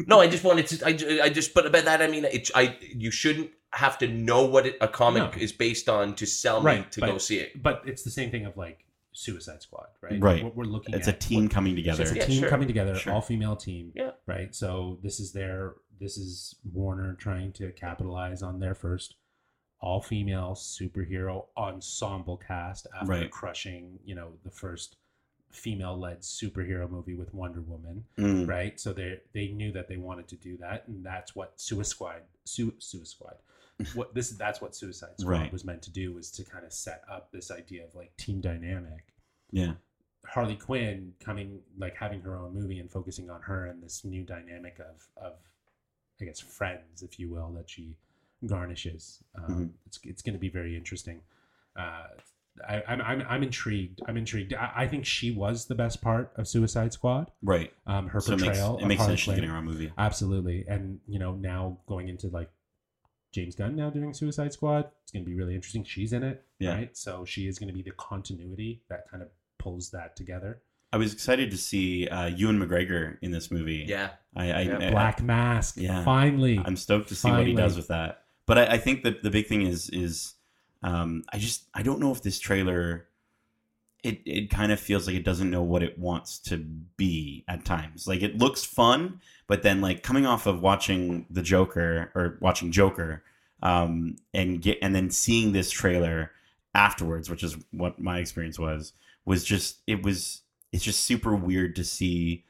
no, 0.07 0.21
I 0.21 0.27
just 0.27 0.43
wanted 0.45 0.67
to. 0.69 0.87
I, 0.87 1.25
I 1.25 1.29
just, 1.29 1.55
but 1.55 1.71
by 1.73 1.81
that 1.83 2.03
I 2.03 2.09
mean, 2.09 2.25
it, 2.25 2.51
I 2.55 2.77
you 2.81 3.11
shouldn't 3.11 3.51
have 3.73 3.99
to 3.99 4.09
know 4.09 4.45
what 4.47 4.67
it, 4.67 4.77
a 4.81 4.89
comic 4.89 5.37
No. 5.37 5.41
is 5.43 5.53
based 5.53 5.89
on 5.89 6.15
to 6.17 6.27
sell 6.27 6.61
me 6.61 6.67
Right, 6.67 6.93
to 6.93 7.01
but- 7.01 7.07
go 7.07 7.19
see 7.19 7.39
it. 7.39 7.63
But 7.63 7.83
it's 7.87 8.03
the 8.03 8.11
same 8.11 8.31
thing 8.31 8.47
of 8.47 8.57
like 8.57 8.85
Suicide 9.13 9.63
Squad, 9.63 9.89
right? 10.01 10.21
Right. 10.21 10.43
What 10.43 10.57
we're 10.57 10.65
looking 10.65 10.95
at 10.95 11.01
It's 11.01 11.09
a 11.09 11.13
team 11.13 11.45
what- 11.45 11.53
coming 11.53 11.73
so 11.75 11.77
together. 11.77 12.03
it's 12.03 12.13
a 12.13 12.17
Yeah, 12.17 12.25
team 12.25 12.41
sure. 12.41 12.49
coming 12.49 12.67
together, 12.67 12.97
Sure. 12.97 13.13
all 13.13 13.21
female 13.21 13.57
team. 13.57 13.93
Yeah. 13.95 14.13
Right. 14.27 14.55
So 14.55 14.99
this 15.03 15.21
is 15.21 15.33
their 15.33 15.75
this 16.01 16.17
is 16.17 16.55
Warner 16.73 17.15
trying 17.15 17.53
to 17.55 17.73
capitalize 17.73 18.43
on 18.43 18.61
their 18.61 18.75
first 18.75 19.15
all 19.81 20.01
female 20.01 20.53
superhero 20.55 21.47
ensemble 21.57 22.37
cast 22.37 22.87
after 22.95 23.13
Right. 23.13 23.31
crushing, 23.31 23.99
you 24.05 24.15
know, 24.15 24.33
the 24.43 24.51
first 24.51 24.97
female 25.51 25.97
led 25.97 26.21
superhero 26.21 26.91
movie 26.91 27.15
with 27.15 27.33
Wonder 27.33 27.61
Woman. 27.63 28.05
Mm, 28.19 28.47
Right. 28.49 28.79
So 28.79 28.93
they 28.93 29.21
they 29.33 29.49
knew 29.49 29.73
that 29.73 29.89
they 29.89 29.97
wanted 29.97 30.29
to 30.29 30.37
do 30.37 30.57
that, 30.59 30.87
and 30.89 31.05
that's 31.05 31.35
what 31.35 31.61
Suicide 31.61 31.91
Squad 31.91 32.23
Su- 32.45 32.75
Suicide 32.79 33.07
Squad. 33.09 33.37
What 33.95 34.13
this 34.15 34.31
that's 34.31 34.61
what 34.61 34.75
Suicide 34.75 35.19
Squad 35.21 35.31
Right. 35.31 35.53
was 35.53 35.65
meant 35.65 35.83
to 35.83 35.91
do 35.93 36.13
was 36.13 36.31
to 36.33 36.45
kind 36.45 36.65
of 36.67 36.73
set 36.73 37.03
up 37.11 37.31
this 37.31 37.51
idea 37.53 37.85
of 37.85 37.95
like 37.95 38.17
team 38.17 38.41
dynamic. 38.41 39.15
yeah, 39.53 39.75
Harley 40.27 40.57
Quinn 40.57 41.15
coming 41.21 41.63
like 41.79 41.95
having 41.95 42.21
her 42.23 42.37
own 42.37 42.53
movie 42.53 42.81
and 42.81 42.91
focusing 42.91 43.31
on 43.31 43.41
her 43.43 43.67
and 43.67 43.81
this 43.83 44.05
new 44.05 44.25
dynamic 44.25 44.79
of 44.81 45.09
of 45.17 45.35
I 46.21 46.25
guess 46.25 46.41
friends, 46.41 47.03
if 47.03 47.19
you 47.19 47.29
will, 47.31 47.51
that 47.53 47.71
she 47.71 47.97
garnishes. 48.47 49.23
Um, 49.35 49.45
Mhm. 49.45 49.71
It's 49.87 49.99
it's 50.05 50.23
going 50.23 50.35
to 50.35 50.39
be 50.41 50.49
very 50.49 50.77
interesting. 50.77 51.21
Uh, 51.77 52.09
I, 52.69 52.83
I'm, 52.89 53.01
I'm 53.03 53.23
I'm 53.29 53.43
intrigued. 53.45 54.01
I'm 54.09 54.16
intrigued. 54.16 54.53
I, 54.53 54.73
I 54.77 54.89
think 54.89 55.07
she 55.07 55.31
was 55.31 55.66
the 55.66 55.77
best 55.77 56.01
part 56.03 56.33
of 56.37 56.49
Suicide 56.49 56.93
Squad. 56.93 57.31
right. 57.43 57.73
Um, 57.87 58.09
her 58.09 58.21
So 58.21 58.33
it 58.33 58.41
makes, 58.41 58.59
portrayal. 58.59 58.79
it 58.79 58.87
makes 58.87 59.05
sense 59.05 59.21
she's 59.21 59.35
getting 59.35 59.51
her 59.51 59.57
own 59.57 59.64
movie. 59.64 59.93
Absolutely. 59.97 60.64
And, 60.66 60.99
you 61.07 61.21
know, 61.21 61.35
now 61.37 61.79
going 61.87 62.09
into 62.09 62.27
like 62.29 62.51
James 63.31 63.55
Gunn 63.55 63.77
now 63.77 63.91
doing 63.91 64.12
Suicide 64.12 64.53
Squad, 64.53 64.91
it's 65.03 65.12
going 65.12 65.25
to 65.25 65.31
be 65.31 65.37
really 65.37 65.55
interesting. 65.55 65.85
She's 65.85 66.12
in 66.12 66.25
it, 66.25 66.45
Yeah. 66.59 66.75
right? 66.75 66.97
So 66.97 67.25
she 67.25 67.47
is 67.47 67.61
going 67.61 67.69
to 67.69 67.75
be 67.75 67.83
the 67.83 67.93
continuity 67.93 68.83
that 68.89 69.09
kind 69.09 69.23
of 69.23 69.29
pulls 69.59 69.91
that 69.91 70.16
together. 70.16 70.61
I 70.93 70.97
was 70.97 71.12
excited 71.12 71.51
to 71.51 71.59
see 71.59 72.09
uh, 72.09 72.26
Ewan 72.26 72.59
McGregor 72.59 73.18
in 73.20 73.30
this 73.30 73.51
movie. 73.51 73.84
Yeah, 73.89 74.11
I, 74.34 74.51
I, 74.53 74.61
Yeah. 74.62 74.78
I- 74.89 74.91
Black 74.91 75.22
Mask, 75.22 75.76
yeah. 75.76 76.03
finally. 76.05 76.61
I'm 76.64 76.76
stoked 76.76 77.09
to 77.11 77.14
see 77.14 77.30
what 77.30 77.47
he 77.47 77.55
does 77.55 77.76
with 77.76 77.89
that. 77.89 78.22
But 78.47 78.59
I, 78.59 78.64
I 78.74 78.78
think 78.78 79.03
that 79.05 79.22
the 79.22 79.30
big 79.30 79.47
thing 79.47 79.62
is 79.62 79.91
is 79.91 80.34
Um, 80.82 81.24
I 81.32 81.39
just 81.39 81.64
I 81.74 81.82
don't 81.82 82.01
know 82.01 82.12
if 82.12 82.22
this 82.22 82.39
trailer. 82.39 83.05
It, 84.05 84.20
it 84.24 84.49
kind 84.51 84.70
of 84.70 84.78
feels 84.78 85.09
like 85.09 85.16
it 85.16 85.24
doesn't 85.24 85.51
know 85.51 85.62
what 85.62 85.82
it 85.82 85.99
wants 85.99 86.39
to 86.39 86.57
be 86.97 87.45
at 87.49 87.64
times. 87.64 88.07
Like 88.07 88.22
it 88.22 88.39
looks 88.39 88.64
fun, 88.64 89.20
but 89.49 89.64
then 89.64 89.80
like 89.80 90.05
coming 90.05 90.24
off 90.24 90.47
of 90.47 90.62
watching 90.62 91.26
the 91.28 91.43
Joker 91.43 92.12
or 92.14 92.39
watching 92.41 92.70
Joker, 92.70 93.24
um, 93.61 94.14
and 94.32 94.62
get 94.62 94.78
and 94.82 94.95
then 94.95 95.11
seeing 95.11 95.51
this 95.51 95.68
trailer 95.72 96.30
afterwards, 96.76 97.28
which 97.28 97.43
is 97.43 97.57
what 97.72 97.99
my 98.01 98.20
experience 98.20 98.57
was, 98.57 98.93
was 99.24 99.43
just 99.45 99.80
it 99.89 100.05
was 100.05 100.43
it's 100.73 100.85
just 100.85 101.05
super 101.05 101.35
weird 101.35 101.77
to 101.77 101.85
see 101.85 102.45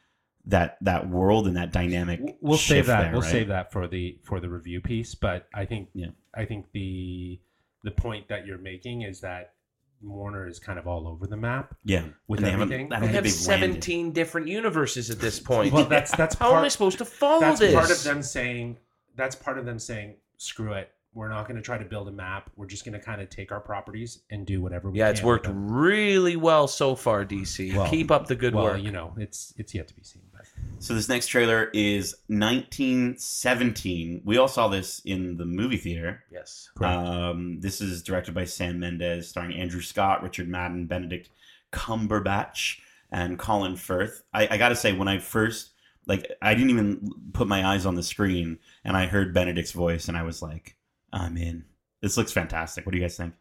that 0.46 0.78
that 0.82 1.08
world 1.08 1.46
and 1.46 1.56
that 1.56 1.72
dynamic. 1.72 2.36
We'll 2.40 2.56
save 2.58 2.86
that. 2.86 3.02
there, 3.02 3.12
we'll 3.12 3.20
right? 3.22 3.30
save 3.30 3.48
that 3.48 3.70
for 3.72 3.86
the 3.86 4.18
for 4.24 4.40
the 4.40 4.48
review 4.48 4.80
piece. 4.80 5.14
But 5.14 5.46
I 5.54 5.64
think 5.64 5.88
Yeah. 5.94 6.08
I 6.34 6.44
think 6.44 6.66
the 6.72 7.38
the 7.84 7.90
point 7.90 8.28
that 8.28 8.46
you're 8.46 8.58
making 8.58 9.02
is 9.02 9.20
that 9.20 9.52
Warner 10.00 10.46
is 10.48 10.58
kind 10.58 10.78
of 10.78 10.86
all 10.86 11.08
over 11.08 11.26
the 11.26 11.36
map 11.36 11.74
Yeah, 11.84 12.04
with 12.28 12.38
And 12.38 12.46
they 12.46 12.52
everything. 12.52 12.92
I 12.92 13.00
don't 13.00 13.08
They 13.08 13.14
have 13.14 13.24
they've 13.24 13.46
landed. 13.48 13.82
17 13.82 14.12
different 14.12 14.46
universes 14.48 15.10
at 15.10 15.18
this 15.18 15.38
point. 15.40 15.72
well, 15.72 15.84
that's 15.86 16.14
that's 16.16 16.34
How 16.38 16.56
am 16.56 16.64
I 16.64 16.68
supposed 16.68 16.98
to 16.98 17.04
follow 17.04 17.40
that's 17.40 17.60
this? 17.60 17.74
part 17.74 17.90
of 17.90 18.02
them 18.04 18.22
saying 18.22 18.78
that's 19.16 19.34
part 19.36 19.58
of 19.58 19.66
them 19.66 19.78
saying 19.78 20.16
screw 20.36 20.72
it. 20.72 20.90
We're 21.14 21.30
not 21.30 21.48
going 21.48 21.56
to 21.56 21.62
try 21.62 21.78
to 21.78 21.84
build 21.84 22.06
a 22.08 22.12
map. 22.12 22.50
We're 22.54 22.66
just 22.66 22.84
going 22.84 22.92
to 22.92 23.00
kind 23.04 23.20
of 23.20 23.28
take 23.30 23.50
our 23.50 23.60
properties 23.60 24.20
and 24.30 24.46
do 24.46 24.60
whatever 24.60 24.90
we 24.90 24.98
Yeah, 24.98 25.06
can. 25.06 25.14
it's 25.14 25.22
worked 25.22 25.46
with 25.48 25.56
them. 25.56 25.70
really 25.72 26.36
well 26.36 26.68
so 26.68 26.94
far, 26.94 27.24
DC. 27.24 27.74
Well- 27.74 27.88
Keep 27.90 28.10
up 28.10 28.26
the 28.28 28.36
good 28.36 28.54
well, 28.54 28.64
work. 28.64 28.82
you 28.82 28.92
know, 28.92 29.14
it's 29.16 29.52
it's 29.56 29.74
yet 29.74 29.88
to 29.88 29.94
be 29.94 30.04
seen. 30.04 30.22
But 30.32 30.44
So 30.78 30.94
this 30.94 31.08
next 31.08 31.26
trailer 31.28 31.70
is 31.72 32.14
1917. 32.28 34.22
We 34.24 34.36
all 34.36 34.48
saw 34.48 34.68
this 34.68 35.00
in 35.04 35.36
the 35.36 35.44
movie 35.44 35.76
theater. 35.76 36.24
yes. 36.30 36.68
Um, 36.80 37.60
this 37.60 37.80
is 37.80 38.02
directed 38.02 38.34
by 38.34 38.44
Sam 38.44 38.78
Mendes, 38.80 39.28
starring 39.28 39.54
Andrew 39.54 39.80
Scott, 39.80 40.22
Richard 40.22 40.48
Madden, 40.48 40.86
Benedict 40.86 41.30
Cumberbatch, 41.72 42.78
and 43.10 43.38
Colin 43.38 43.76
Firth. 43.76 44.22
I, 44.32 44.46
I 44.52 44.56
got 44.58 44.68
to 44.70 44.76
say, 44.76 44.92
when 44.92 45.08
I 45.08 45.18
first 45.18 45.70
like, 46.06 46.30
I 46.40 46.54
didn't 46.54 46.70
even 46.70 47.10
put 47.34 47.48
my 47.48 47.66
eyes 47.66 47.84
on 47.84 47.94
the 47.94 48.02
screen, 48.02 48.58
and 48.84 48.96
I 48.96 49.06
heard 49.06 49.34
Benedict's 49.34 49.72
voice, 49.72 50.08
and 50.08 50.16
I 50.16 50.22
was 50.22 50.40
like, 50.40 50.74
I'm 51.12 51.36
in. 51.36 51.64
This 52.02 52.16
looks 52.16 52.32
fantastic. 52.32 52.84
What 52.86 52.92
do 52.92 52.98
you 52.98 53.04
guys 53.04 53.16
think? 53.16 53.34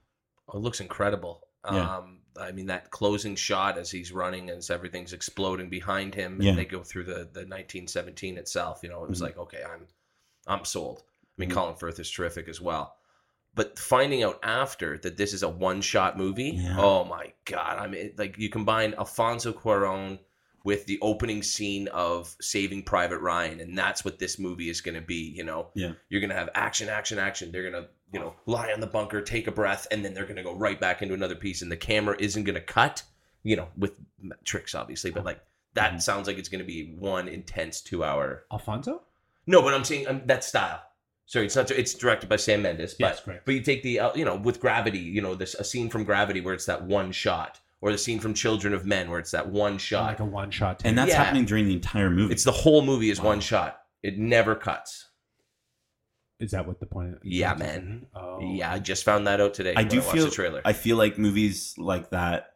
Oh, 0.49 0.57
it 0.57 0.61
looks 0.61 0.79
incredible. 0.79 1.43
Yeah. 1.71 1.97
Um, 1.97 2.19
I 2.39 2.51
mean, 2.51 2.67
that 2.67 2.91
closing 2.91 3.35
shot 3.35 3.77
as 3.77 3.91
he's 3.91 4.11
running, 4.11 4.49
as 4.49 4.69
everything's 4.69 5.11
exploding 5.13 5.69
behind 5.69 6.15
him, 6.15 6.33
and 6.33 6.43
Yeah. 6.43 6.55
they 6.55 6.65
go 6.65 6.83
through 6.83 7.05
the, 7.05 7.27
the 7.33 7.45
1917 7.45 8.37
itself. 8.37 8.79
You 8.83 8.89
know, 8.89 9.03
it 9.03 9.09
was 9.09 9.19
Mhm. 9.19 9.23
like, 9.23 9.37
okay, 9.37 9.63
I'm 9.63 9.87
I'm 10.49 10.63
sold. 10.63 11.03
I 11.37 11.41
mean, 11.41 11.49
Mhm. 11.49 11.53
Colin 11.55 11.75
Firth 11.75 11.99
is 11.99 12.09
terrific 12.09 12.47
as 12.47 12.61
well. 12.61 12.95
But 13.53 13.77
finding 13.77 14.23
out 14.23 14.39
after 14.43 14.97
that 14.99 15.17
this 15.17 15.33
is 15.33 15.43
a 15.43 15.49
one 15.49 15.81
shot 15.81 16.17
movie, 16.17 16.51
Yeah. 16.51 16.77
oh 16.79 17.03
my 17.03 17.33
god! 17.45 17.79
I 17.79 17.87
mean, 17.87 18.13
like 18.17 18.37
you 18.37 18.49
combine 18.49 18.93
Alfonso 18.93 19.51
Cuarón 19.51 20.19
with 20.67 20.85
the 20.85 20.99
opening 21.01 21.41
scene 21.41 21.87
of 21.93 22.35
Saving 22.41 22.83
Private 22.83 23.19
Ryan, 23.19 23.61
and 23.61 23.77
that's 23.77 24.03
what 24.03 24.19
this 24.19 24.37
movie 24.37 24.69
is 24.69 24.81
going 24.81 24.95
to 24.95 25.01
be. 25.15 25.15
You 25.37 25.45
know, 25.45 25.69
Yeah. 25.75 25.93
you're 26.09 26.19
going 26.19 26.29
to 26.29 26.35
have 26.35 26.49
action, 26.55 26.89
action, 26.89 27.17
action. 27.17 27.53
They're 27.53 27.69
going 27.71 27.81
to, 27.81 27.89
you 28.11 28.19
know, 28.19 28.35
lie 28.45 28.73
on 28.73 28.81
the 28.81 28.87
bunker, 28.87 29.21
take 29.21 29.47
a 29.47 29.51
breath, 29.51 29.87
and 29.91 30.03
then 30.03 30.13
they're 30.13 30.25
going 30.25 30.35
to 30.35 30.43
go 30.43 30.53
right 30.53 30.77
back 30.77 31.01
into 31.01 31.13
another 31.13 31.35
piece, 31.35 31.61
and 31.61 31.71
the 31.71 31.77
camera 31.77 32.17
isn't 32.19 32.43
going 32.43 32.55
to 32.55 32.61
cut. 32.61 33.03
You 33.43 33.55
know, 33.55 33.69
with 33.77 33.93
tricks 34.43 34.75
obviously, 34.75 35.09
but 35.09 35.23
like 35.23 35.39
that 35.73 35.93
Mhm. 35.93 36.01
sounds 36.01 36.27
like 36.27 36.37
it's 36.37 36.49
going 36.49 36.59
to 36.59 36.65
be 36.65 36.93
one 36.99 37.29
intense 37.29 37.79
two 37.79 38.03
hour. 38.03 38.43
Alfonso, 38.51 39.03
No, 39.45 39.61
but 39.61 39.73
I'm 39.73 39.85
saying 39.85 40.05
um, 40.09 40.21
that 40.25 40.43
style. 40.43 40.81
Sorry, 41.27 41.45
it's 41.45 41.55
not. 41.55 41.71
It's 41.71 41.93
directed 41.93 42.27
by 42.27 42.35
Sam 42.35 42.61
Mendes, 42.63 42.93
but 42.95 43.21
yes, 43.25 43.39
but 43.45 43.53
you 43.53 43.61
take 43.61 43.83
the 43.83 44.01
uh, 44.01 44.13
you 44.15 44.25
know 44.25 44.35
with 44.35 44.59
Gravity, 44.59 44.99
you 44.99 45.21
know 45.21 45.33
this 45.35 45.53
a 45.55 45.63
scene 45.63 45.89
from 45.89 46.03
Gravity 46.03 46.41
where 46.41 46.53
it's 46.53 46.65
that 46.65 46.83
one 46.83 47.13
shot, 47.13 47.61
or 47.81 47.91
the 47.91 47.97
scene 47.97 48.19
from 48.19 48.33
Children 48.33 48.73
of 48.73 48.85
Men 48.85 49.09
where 49.09 49.19
it's 49.19 49.31
that 49.31 49.47
one 49.49 49.77
shot. 49.77 50.05
like 50.07 50.19
a 50.19 50.25
one 50.25 50.49
shot. 50.51 50.81
And 50.83 50.97
that's 50.97 51.11
Yeah. 51.11 51.23
happening 51.23 51.45
during 51.45 51.65
the 51.65 51.73
entire 51.73 52.09
movie. 52.09 52.33
It's 52.33 52.43
the 52.43 52.51
whole 52.51 52.81
movie 52.81 53.09
is 53.09 53.19
Wow. 53.19 53.25
one 53.27 53.39
shot. 53.39 53.79
It 54.03 54.17
never 54.17 54.55
cuts. 54.55 55.05
is 56.39 56.51
that 56.51 56.67
what 56.67 56.79
the 56.79 56.85
point? 56.85 57.15
Of, 57.15 57.19
Yeah, 57.23 57.55
man. 57.55 58.05
Oh, 58.13 58.39
Yeah, 58.39 58.71
I 58.71 58.77
just 58.77 59.03
found 59.03 59.25
that 59.25 59.41
out 59.41 59.55
today. 59.55 59.73
I 59.75 59.83
do 59.83 59.97
watched 59.97 60.11
feel 60.11 60.25
the 60.25 60.31
trailer. 60.31 60.61
I 60.63 60.73
feel 60.73 60.95
like 60.95 61.17
movies 61.17 61.73
like 61.79 62.11
that. 62.11 62.53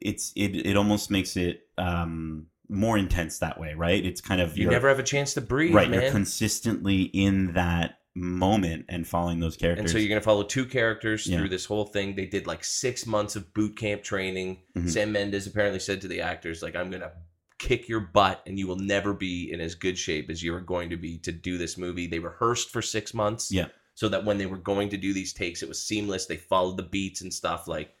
It's 0.00 0.32
it 0.34 0.56
it 0.66 0.76
almost 0.76 1.08
makes 1.08 1.36
it 1.36 1.68
um, 1.78 2.48
more 2.68 2.98
intense 2.98 3.38
that 3.38 3.60
way, 3.60 3.74
right? 3.74 4.04
It's 4.04 4.20
kind 4.20 4.40
of 4.40 4.58
you 4.58 4.68
never 4.68 4.88
have 4.88 4.98
a 4.98 5.04
chance 5.04 5.34
to 5.34 5.40
breathe, 5.40 5.72
right. 5.72 5.88
man. 5.88 6.02
You're 6.02 6.10
consistently 6.10 7.02
in 7.02 7.52
that 7.52 8.00
moment 8.14 8.84
and 8.88 9.06
following 9.06 9.40
those 9.40 9.56
characters. 9.56 9.80
and 9.84 9.90
so 9.90 9.96
you're 9.98 10.08
going 10.08 10.20
to 10.20 10.24
follow 10.24 10.42
two 10.42 10.66
characters 10.66 11.26
Yeah. 11.26 11.38
through 11.38 11.48
this 11.48 11.64
whole 11.64 11.86
thing. 11.86 12.14
They 12.14 12.26
did 12.26 12.46
like 12.46 12.62
six 12.62 13.06
months 13.06 13.36
of 13.36 13.52
boot 13.54 13.76
camp 13.76 14.02
training. 14.02 14.58
Mhm. 14.76 14.88
Sam 14.90 15.12
Mendes 15.12 15.46
apparently 15.46 15.80
said 15.80 16.00
to 16.02 16.08
the 16.08 16.20
actors, 16.20 16.62
like, 16.62 16.76
I'm 16.76 16.90
going 16.90 17.00
to 17.02 17.12
kick 17.58 17.88
your 17.88 18.00
butt 18.00 18.42
and 18.46 18.58
you 18.58 18.66
will 18.66 18.76
never 18.78 19.14
be 19.14 19.50
in 19.52 19.60
as 19.60 19.74
good 19.74 19.96
shape 19.96 20.28
as 20.28 20.42
you 20.42 20.54
are 20.54 20.60
going 20.60 20.90
to 20.90 20.96
be 20.96 21.16
to 21.18 21.32
do 21.32 21.56
this 21.56 21.78
movie. 21.78 22.06
They 22.06 22.18
rehearsed 22.18 22.70
for 22.70 22.82
six 22.82 23.14
months. 23.14 23.50
Yeah. 23.50 23.68
So 23.94 24.08
that 24.08 24.24
when 24.24 24.36
they 24.38 24.46
were 24.46 24.56
going 24.58 24.88
to 24.90 24.96
do 24.96 25.12
these 25.12 25.32
takes, 25.32 25.62
it 25.62 25.68
was 25.68 25.80
seamless. 25.82 26.26
They 26.26 26.36
followed 26.36 26.76
the 26.76 26.82
beats 26.82 27.20
and 27.20 27.32
stuff. 27.32 27.68
Like, 27.68 27.94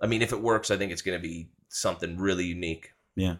I 0.00 0.06
mean, 0.06 0.22
if 0.22 0.32
it 0.32 0.40
works, 0.40 0.70
I 0.70 0.76
think 0.76 0.90
it's 0.92 1.02
going 1.02 1.20
to 1.20 1.22
be 1.22 1.50
something 1.68 2.16
really 2.16 2.46
unique. 2.46 2.92
Yeah, 3.16 3.36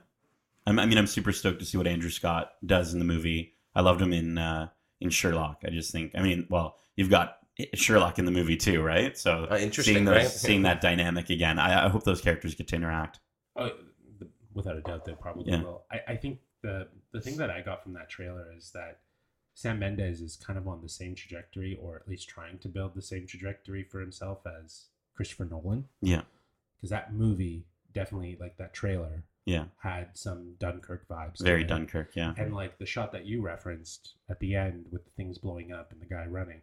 I'm, 0.66 0.78
I 0.78 0.86
mean, 0.86 0.98
I'm 0.98 1.06
super 1.06 1.32
stoked 1.32 1.60
to 1.60 1.64
see 1.64 1.78
what 1.78 1.86
Andrew 1.86 2.10
Scott 2.10 2.52
does 2.66 2.92
in 2.92 2.98
the 2.98 3.04
movie. 3.04 3.54
I 3.74 3.80
loved 3.80 4.00
him 4.02 4.12
in 4.12 4.36
uh, 4.36 4.68
in 5.02 5.10
Sherlock. 5.10 5.62
I 5.66 5.70
just 5.70 5.90
think, 5.92 6.12
I 6.14 6.22
mean, 6.22 6.46
well, 6.50 6.76
you've 6.96 7.10
got 7.10 7.38
Sherlock 7.74 8.18
in 8.18 8.24
the 8.24 8.30
movie 8.30 8.56
too, 8.56 8.82
right? 8.82 9.16
So 9.16 9.46
Uh, 9.50 9.56
interesting, 9.58 9.94
seeing 9.94 10.04
those, 10.04 10.16
right? 10.16 10.28
seeing 10.28 10.62
that 10.62 10.80
dynamic 10.80 11.30
again, 11.30 11.58
I, 11.58 11.86
I 11.86 11.88
hope 11.88 12.04
those 12.04 12.20
characters 12.20 12.54
get 12.54 12.68
to 12.68 12.76
interact. 12.76 13.20
Oh, 13.56 13.70
without 14.54 14.76
a 14.76 14.80
doubt, 14.80 15.04
they 15.04 15.12
probably 15.14 15.50
Yeah. 15.50 15.62
will. 15.62 15.84
I, 15.90 16.00
I 16.12 16.16
think 16.16 16.40
the 16.62 16.88
the 17.12 17.20
thing 17.20 17.36
that 17.36 17.50
I 17.50 17.60
got 17.60 17.82
from 17.82 17.92
that 17.94 18.08
trailer 18.08 18.46
is 18.56 18.70
that 18.72 19.00
Sam 19.54 19.78
Mendes 19.78 20.22
is 20.22 20.36
kind 20.36 20.58
of 20.58 20.66
on 20.66 20.80
the 20.80 20.88
same 20.88 21.14
trajectory, 21.14 21.76
or 21.80 21.96
at 21.96 22.08
least 22.08 22.28
trying 22.28 22.58
to 22.60 22.68
build 22.68 22.94
the 22.94 23.02
same 23.02 23.26
trajectory 23.26 23.82
for 23.84 24.00
himself 24.00 24.46
as 24.46 24.86
Christopher 25.14 25.44
Nolan. 25.44 25.88
Yeah. 26.00 26.22
because 26.76 26.88
that 26.90 27.12
movie 27.12 27.66
definitely, 27.92 28.38
like 28.40 28.56
that 28.56 28.72
trailer, 28.72 29.24
Yeah, 29.44 29.64
had 29.82 30.10
some 30.14 30.54
Dunkirk 30.58 31.08
vibes. 31.08 31.40
very. 31.42 31.64
Dunkirk. 31.64 32.14
Yeah, 32.14 32.32
And 32.36 32.54
like 32.54 32.78
the 32.78 32.86
shot 32.86 33.12
that 33.12 33.26
you 33.26 33.42
referenced 33.42 34.14
at 34.28 34.38
the 34.38 34.54
end 34.54 34.86
with 34.90 35.04
the 35.04 35.10
things 35.16 35.38
blowing 35.38 35.72
up 35.72 35.90
and 35.92 36.00
the 36.00 36.06
guy 36.06 36.26
running, 36.26 36.62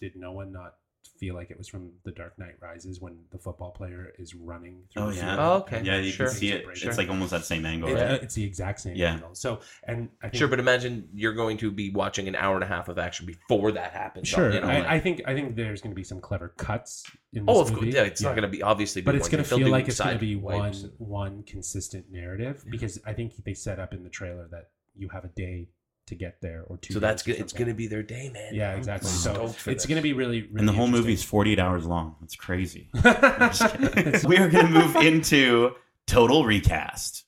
did 0.00 0.14
no 0.14 0.32
one 0.32 0.52
not 0.52 0.74
feel 1.18 1.34
like 1.34 1.50
it 1.50 1.58
was 1.58 1.66
from 1.66 1.90
The 2.04 2.12
Dark 2.12 2.38
Knight 2.38 2.54
Rises 2.60 3.00
when 3.00 3.18
the 3.32 3.38
football 3.38 3.72
player 3.72 4.12
is 4.20 4.36
running 4.36 4.82
through 4.92 5.02
Oh, 5.02 5.10
the 5.10 5.16
yeah. 5.16 5.34
field 5.34 5.38
Oh, 5.40 5.52
okay. 5.62 5.82
yeah, 5.82 5.98
you 5.98 6.12
Sure. 6.12 6.26
can 6.26 6.34
see 6.36 6.50
it. 6.52 6.64
are 6.64 6.70
It's 6.70 6.82
breaking? 6.82 6.96
like 6.96 7.08
almost 7.08 7.30
that 7.32 7.44
same 7.44 7.66
angle. 7.66 7.88
It- 7.88 7.94
right? 7.94 8.02
uh, 8.12 8.18
it's 8.22 8.34
the 8.34 8.44
exact 8.44 8.80
same 8.80 8.94
Yeah. 8.94 9.14
angle. 9.14 9.34
So, 9.34 9.60
and 9.84 10.10
I 10.22 10.26
think 10.28 10.36
Sure, 10.36 10.46
but 10.48 10.60
imagine 10.60 11.08
you're 11.12 11.32
going 11.32 11.56
to 11.58 11.72
be 11.72 11.90
watching 11.90 12.28
an 12.28 12.36
hour 12.36 12.54
and 12.54 12.62
a 12.62 12.68
half 12.68 12.88
of 12.88 12.98
action 12.98 13.26
before 13.26 13.72
that 13.72 13.90
happens. 13.92 14.28
sure, 14.28 14.52
You 14.52 14.60
know, 14.60 14.68
I, 14.68 14.78
like- 14.78 14.86
I 14.88 15.00
think 15.00 15.22
I 15.26 15.34
think 15.34 15.56
there's 15.56 15.80
going 15.80 15.90
to 15.90 15.96
be 15.96 16.04
some 16.04 16.20
clever 16.20 16.50
cuts 16.56 17.04
in 17.32 17.46
this 17.46 17.56
oh, 17.56 17.62
of 17.62 17.70
movie. 17.72 17.86
course. 17.86 17.94
Yeah, 17.96 18.02
it's 18.02 18.22
not 18.22 18.30
going 18.36 18.42
to 18.42 18.48
be 18.48 18.62
obviously, 18.62 19.02
be 19.02 19.06
but 19.06 19.14
it's 19.16 19.28
going 19.28 19.42
to 19.42 19.48
feel 19.48 19.68
like 19.70 19.88
it's 19.88 19.98
going 20.00 20.14
to 20.14 20.20
be 20.20 20.36
one 20.36 20.72
one 20.98 21.42
consistent 21.42 22.12
narrative 22.12 22.64
because 22.70 23.00
I 23.04 23.12
think 23.12 23.34
they 23.44 23.54
set 23.54 23.80
up 23.80 23.92
in 23.92 24.04
the 24.04 24.10
trailer 24.10 24.46
that 24.52 24.70
you 24.96 25.08
have 25.08 25.24
a 25.24 25.28
day 25.28 25.68
to 26.08 26.14
get 26.14 26.40
there 26.40 26.64
or 26.66 26.76
two. 26.76 26.92
So 26.94 27.00
that's 27.00 27.22
good. 27.22 27.36
It's 27.36 27.52
going 27.52 27.68
to 27.68 27.74
be 27.74 27.86
their 27.86 28.02
day, 28.02 28.30
man. 28.32 28.54
yeah, 28.54 28.72
I'm 28.72 28.78
exactly. 28.78 29.08
Wow. 29.08 29.46
So 29.48 29.70
it's 29.70 29.86
going 29.86 29.96
to 29.96 30.02
be 30.02 30.12
really, 30.12 30.42
really 30.42 30.58
and 30.60 30.68
the 30.68 30.72
whole 30.72 30.88
movie 30.88 31.12
is 31.14 31.22
48 31.22 31.58
hours 31.58 31.86
long. 31.86 32.16
It's 32.22 32.36
crazy. 32.36 32.88
It's- 32.94 33.58
Just 33.58 33.78
kidding. 33.78 34.20
we 34.28 34.36
are 34.38 34.48
going 34.48 34.66
to 34.66 34.72
move 34.72 34.96
into 34.96 35.72
total 36.06 36.44
recast. 36.44 37.24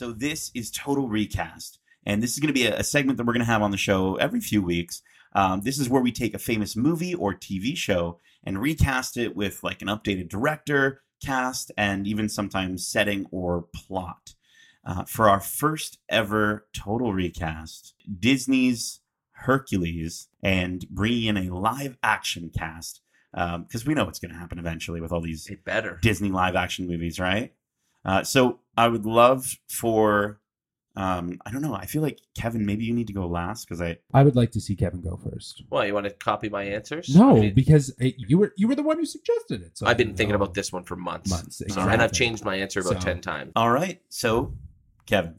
So 0.00 0.12
this 0.12 0.50
is 0.54 0.70
total 0.70 1.10
recast, 1.10 1.78
and 2.06 2.22
this 2.22 2.32
is 2.32 2.38
going 2.38 2.48
to 2.48 2.58
be 2.58 2.64
a, 2.64 2.78
a 2.78 2.82
segment 2.82 3.18
that 3.18 3.26
we're 3.26 3.34
going 3.34 3.44
to 3.44 3.52
have 3.52 3.60
on 3.60 3.70
the 3.70 3.76
show 3.76 4.14
every 4.14 4.40
few 4.40 4.62
weeks. 4.62 5.02
Um, 5.34 5.60
this 5.60 5.78
is 5.78 5.90
where 5.90 6.00
we 6.00 6.10
take 6.10 6.32
a 6.32 6.38
famous 6.38 6.74
movie 6.74 7.14
or 7.14 7.34
TV 7.34 7.76
show 7.76 8.18
and 8.42 8.58
recast 8.58 9.18
it 9.18 9.36
with 9.36 9.62
like 9.62 9.82
an 9.82 9.88
updated 9.88 10.30
director, 10.30 11.02
cast, 11.22 11.70
and 11.76 12.06
even 12.06 12.30
sometimes 12.30 12.88
setting 12.88 13.26
or 13.30 13.66
plot. 13.74 14.36
Uh, 14.86 15.04
for 15.04 15.28
our 15.28 15.38
first 15.38 15.98
ever 16.08 16.66
total 16.72 17.12
recast, 17.12 17.92
Disney's 18.18 19.00
Hercules, 19.32 20.28
and 20.42 20.88
bringing 20.88 21.24
in 21.24 21.36
a 21.36 21.54
live 21.54 21.98
action 22.02 22.50
cast 22.58 23.02
because 23.32 23.84
we 23.84 23.92
know 23.92 24.06
what's 24.06 24.18
going 24.18 24.32
to 24.32 24.40
happen 24.40 24.58
eventually 24.58 25.02
with 25.02 25.12
all 25.12 25.20
these 25.20 25.46
It 25.50 25.62
better. 25.62 25.98
Disney 26.00 26.30
live 26.30 26.56
action 26.56 26.86
movies, 26.86 27.20
right? 27.20 27.52
Uh, 28.04 28.22
so 28.24 28.60
I 28.76 28.88
would 28.88 29.04
love 29.06 29.56
for 29.68 30.38
Um, 30.96 31.38
I 31.46 31.52
don't 31.52 31.62
know. 31.62 31.72
I 31.74 31.86
feel 31.86 32.02
like 32.02 32.18
Kevin, 32.36 32.66
maybe 32.66 32.84
you 32.84 32.92
need 32.92 33.06
to 33.06 33.12
go 33.12 33.26
last 33.26 33.64
because 33.64 33.80
I. 33.80 33.98
I 34.12 34.24
would 34.24 34.34
like 34.34 34.50
to 34.52 34.60
see 34.60 34.74
Kevin 34.74 35.00
go 35.00 35.16
first. 35.16 35.62
Well, 35.70 35.86
you 35.86 35.94
want 35.94 36.06
to 36.06 36.10
copy 36.12 36.48
my 36.48 36.64
answers? 36.64 37.14
No, 37.14 37.36
I 37.36 37.40
mean, 37.40 37.54
because 37.54 37.90
uh, 38.02 38.08
you 38.16 38.38
were 38.38 38.52
you 38.56 38.66
were 38.66 38.74
the 38.74 38.82
one 38.82 38.98
who 38.98 39.04
suggested 39.06 39.62
it. 39.62 39.78
So 39.78 39.86
I've 39.86 39.96
been 39.96 40.14
thinking 40.16 40.30
No. 40.30 40.42
about 40.42 40.54
this 40.54 40.72
one 40.72 40.82
for 40.82 40.96
months. 40.96 41.30
months, 41.30 41.62
So- 41.68 41.80
and 41.80 42.02
I've 42.02 42.12
changed 42.12 42.44
my 42.44 42.56
answer 42.56 42.80
about 42.80 42.94
So- 42.94 43.08
10 43.12 43.20
times. 43.20 43.52
All 43.54 43.70
right. 43.70 44.02
So, 44.08 44.52
Kevin. 45.06 45.36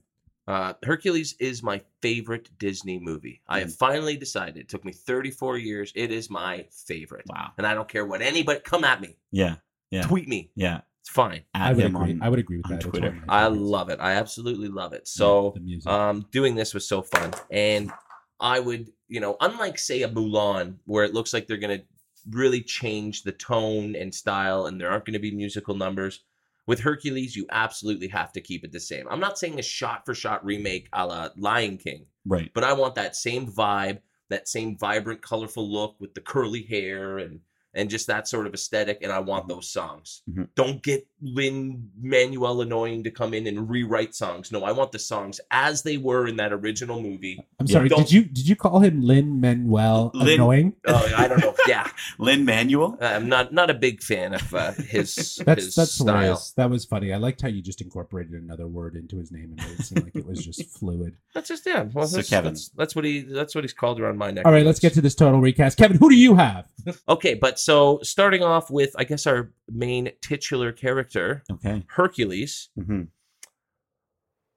Uh, 0.47 0.74
Hercules 0.84 1.36
is 1.39 1.62
my 1.62 1.82
favorite 2.01 2.49
Disney 2.57 2.97
movie. 2.99 3.41
I 3.47 3.59
have 3.59 3.74
finally 3.76 4.16
decided. 4.18 4.57
It 4.57 4.70
took 4.70 4.84
me 4.86 4.93
34 4.93 5.57
years. 5.57 5.91
It 5.95 6.12
is 6.12 6.30
my 6.30 6.66
favorite. 6.72 7.26
Wow. 7.28 7.51
And 7.57 7.68
I 7.68 7.74
don't 7.74 7.88
care 7.89 8.05
what 8.05 8.22
anybody 8.22 8.62
come 8.62 8.84
at 8.86 9.01
me. 9.01 9.18
Yeah. 9.32 9.55
Yeah. 9.91 10.03
Tweet 10.03 10.28
me. 10.30 10.49
Yeah. 10.55 10.82
It's 11.01 11.09
fine. 11.09 11.43
At 11.53 11.61
I 11.69 11.73
would 11.73 11.83
him 11.83 11.95
agree. 11.95 12.11
on- 12.13 12.21
I 12.21 12.29
would 12.29 12.39
agree 12.39 12.57
with 12.57 12.65
on 12.67 12.71
that. 12.73 12.75
It's 12.77 12.85
Twitter. 12.85 13.09
one 13.09 13.17
of 13.17 13.27
my 13.27 13.33
I 13.33 13.47
love 13.47 13.89
it. 13.89 13.99
I 13.99 14.13
absolutely 14.13 14.67
love 14.69 14.93
it. 14.93 15.07
So 15.07 15.51
the 15.55 15.61
music. 15.61 15.91
um, 15.91 16.25
doing 16.31 16.55
this 16.55 16.73
was 16.73 16.87
so 16.87 17.01
fun. 17.01 17.33
And 17.49 17.91
I 18.39 18.59
would, 18.59 18.91
you 19.07 19.19
know, 19.19 19.35
unlike 19.41 19.77
say 19.79 20.03
a 20.03 20.09
Mulan, 20.09 20.75
where 20.85 21.03
it 21.03 21.13
looks 21.13 21.33
like 21.33 21.47
they're 21.47 21.57
going 21.57 21.79
to 21.79 21.85
really 22.29 22.61
change 22.61 23.23
the 23.23 23.31
tone 23.31 23.95
and 23.95 24.13
style, 24.13 24.67
and 24.67 24.79
there 24.79 24.91
aren't 24.91 25.05
going 25.05 25.13
to 25.13 25.19
be 25.19 25.31
musical 25.31 25.75
numbers. 25.75 26.23
With 26.67 26.79
Hercules, 26.79 27.35
you 27.35 27.47
absolutely 27.51 28.07
have 28.09 28.31
to 28.33 28.41
keep 28.41 28.63
it 28.63 28.71
the 28.71 28.79
same. 28.79 29.07
I'm 29.09 29.19
not 29.19 29.39
saying 29.39 29.57
a 29.59 29.63
shot 29.63 30.05
for 30.05 30.13
shot 30.13 30.45
remake 30.45 30.87
a 30.93 31.05
la 31.07 31.29
Lion 31.35 31.77
King, 31.77 32.05
Right. 32.25 32.51
but 32.53 32.63
I 32.63 32.73
want 32.73 32.93
that 32.95 33.15
same 33.15 33.47
vibe, 33.51 33.99
that 34.29 34.47
same 34.47 34.77
vibrant, 34.77 35.23
colorful 35.23 35.67
look 35.69 35.95
with 35.99 36.13
the 36.13 36.21
curly 36.21 36.61
hair 36.61 37.17
and 37.17 37.39
and 37.74 37.89
just 37.89 38.07
that 38.07 38.28
sort 38.28 38.47
of 38.47 38.53
aesthetic. 38.53 38.99
And 39.01 39.11
I 39.11 39.19
want 39.19 39.47
those 39.47 39.69
songs. 39.72 40.24
Mhm. 40.30 40.49
Don't 40.55 40.82
get 40.84 41.07
Lin 41.22 41.89
Manuel 42.01 42.61
annoying 42.61 43.03
to 43.03 43.11
come 43.11 43.34
in 43.34 43.47
and 43.47 43.69
rewrite 43.69 44.15
songs. 44.15 44.51
No, 44.51 44.63
I 44.63 44.72
want 44.72 44.91
the 44.91 44.99
songs 44.99 45.39
as 45.51 45.84
they 45.84 45.97
were 45.97 46.28
in 46.28 46.38
that 46.38 46.51
original 46.51 47.01
movie. 47.01 47.45
I'm 47.59 47.67
sorry. 47.67 47.89
Don't- 47.89 47.99
Did 47.99 48.11
you 48.11 48.24
did 48.24 48.47
you 48.47 48.55
call 48.55 48.80
him 48.80 49.01
Lin 49.01 49.39
Manuel 49.39 50.11
annoying? 50.15 50.74
Oh, 50.88 51.13
I 51.15 51.28
don't 51.28 51.39
know. 51.39 51.55
Yeah, 51.67 51.88
Lin 52.17 52.43
Manuel. 52.45 52.97
I'm 53.01 53.30
not 53.30 53.53
not 53.53 53.69
a 53.69 53.74
big 53.76 54.01
fan 54.01 54.34
of 54.34 54.53
uh, 54.53 54.72
his 54.74 55.39
That's 55.45 55.65
his 55.65 55.76
that's 55.76 55.91
style. 55.93 56.07
hilarious. 56.07 56.53
That 56.57 56.69
was 56.69 56.86
funny. 56.86 57.13
I 57.13 57.17
liked 57.17 57.41
how 57.41 57.47
you 57.49 57.61
just 57.61 57.82
incorporated 57.82 58.34
another 58.34 58.67
word 58.67 58.95
into 58.95 59.17
his 59.17 59.32
name 59.32 59.53
and 59.55 59.57
made 59.57 59.80
it 59.80 59.84
seem 59.86 60.03
like 60.03 60.15
it 60.15 60.26
was 60.26 60.43
just 60.45 60.78
fluid. 60.78 61.15
That's 61.36 61.47
just 61.47 61.65
yeah. 61.65 61.84
Well, 61.93 62.07
So 62.07 62.17
that's, 62.17 62.30
Kevin. 62.30 62.53
that's, 62.53 62.69
that's 62.69 62.95
what 62.95 63.05
he 63.05 63.22
that's 63.22 63.53
what 63.53 63.63
he's 63.63 63.74
called 63.74 63.99
around 63.99 64.17
my 64.17 64.32
neck. 64.32 64.45
All 64.45 64.51
right, 64.51 64.65
let's 64.65 64.80
get 64.80 64.93
to 64.95 65.01
this 65.01 65.15
total 65.15 65.39
recast. 65.39 65.78
Kevin, 65.78 65.97
who 65.97 66.09
do 66.09 66.15
you 66.15 66.36
have? 66.36 66.67
Okay, 67.07 67.36
but 67.36 67.59
so 67.59 67.99
starting 68.01 68.41
off 68.43 68.72
with 68.72 68.95
I 68.97 69.03
guess 69.03 69.28
our 69.28 69.51
main 69.72 70.11
titular 70.22 70.72
character 70.72 71.11
Okay. 71.51 71.84
Hercules. 71.88 72.70
hmm 72.76 73.03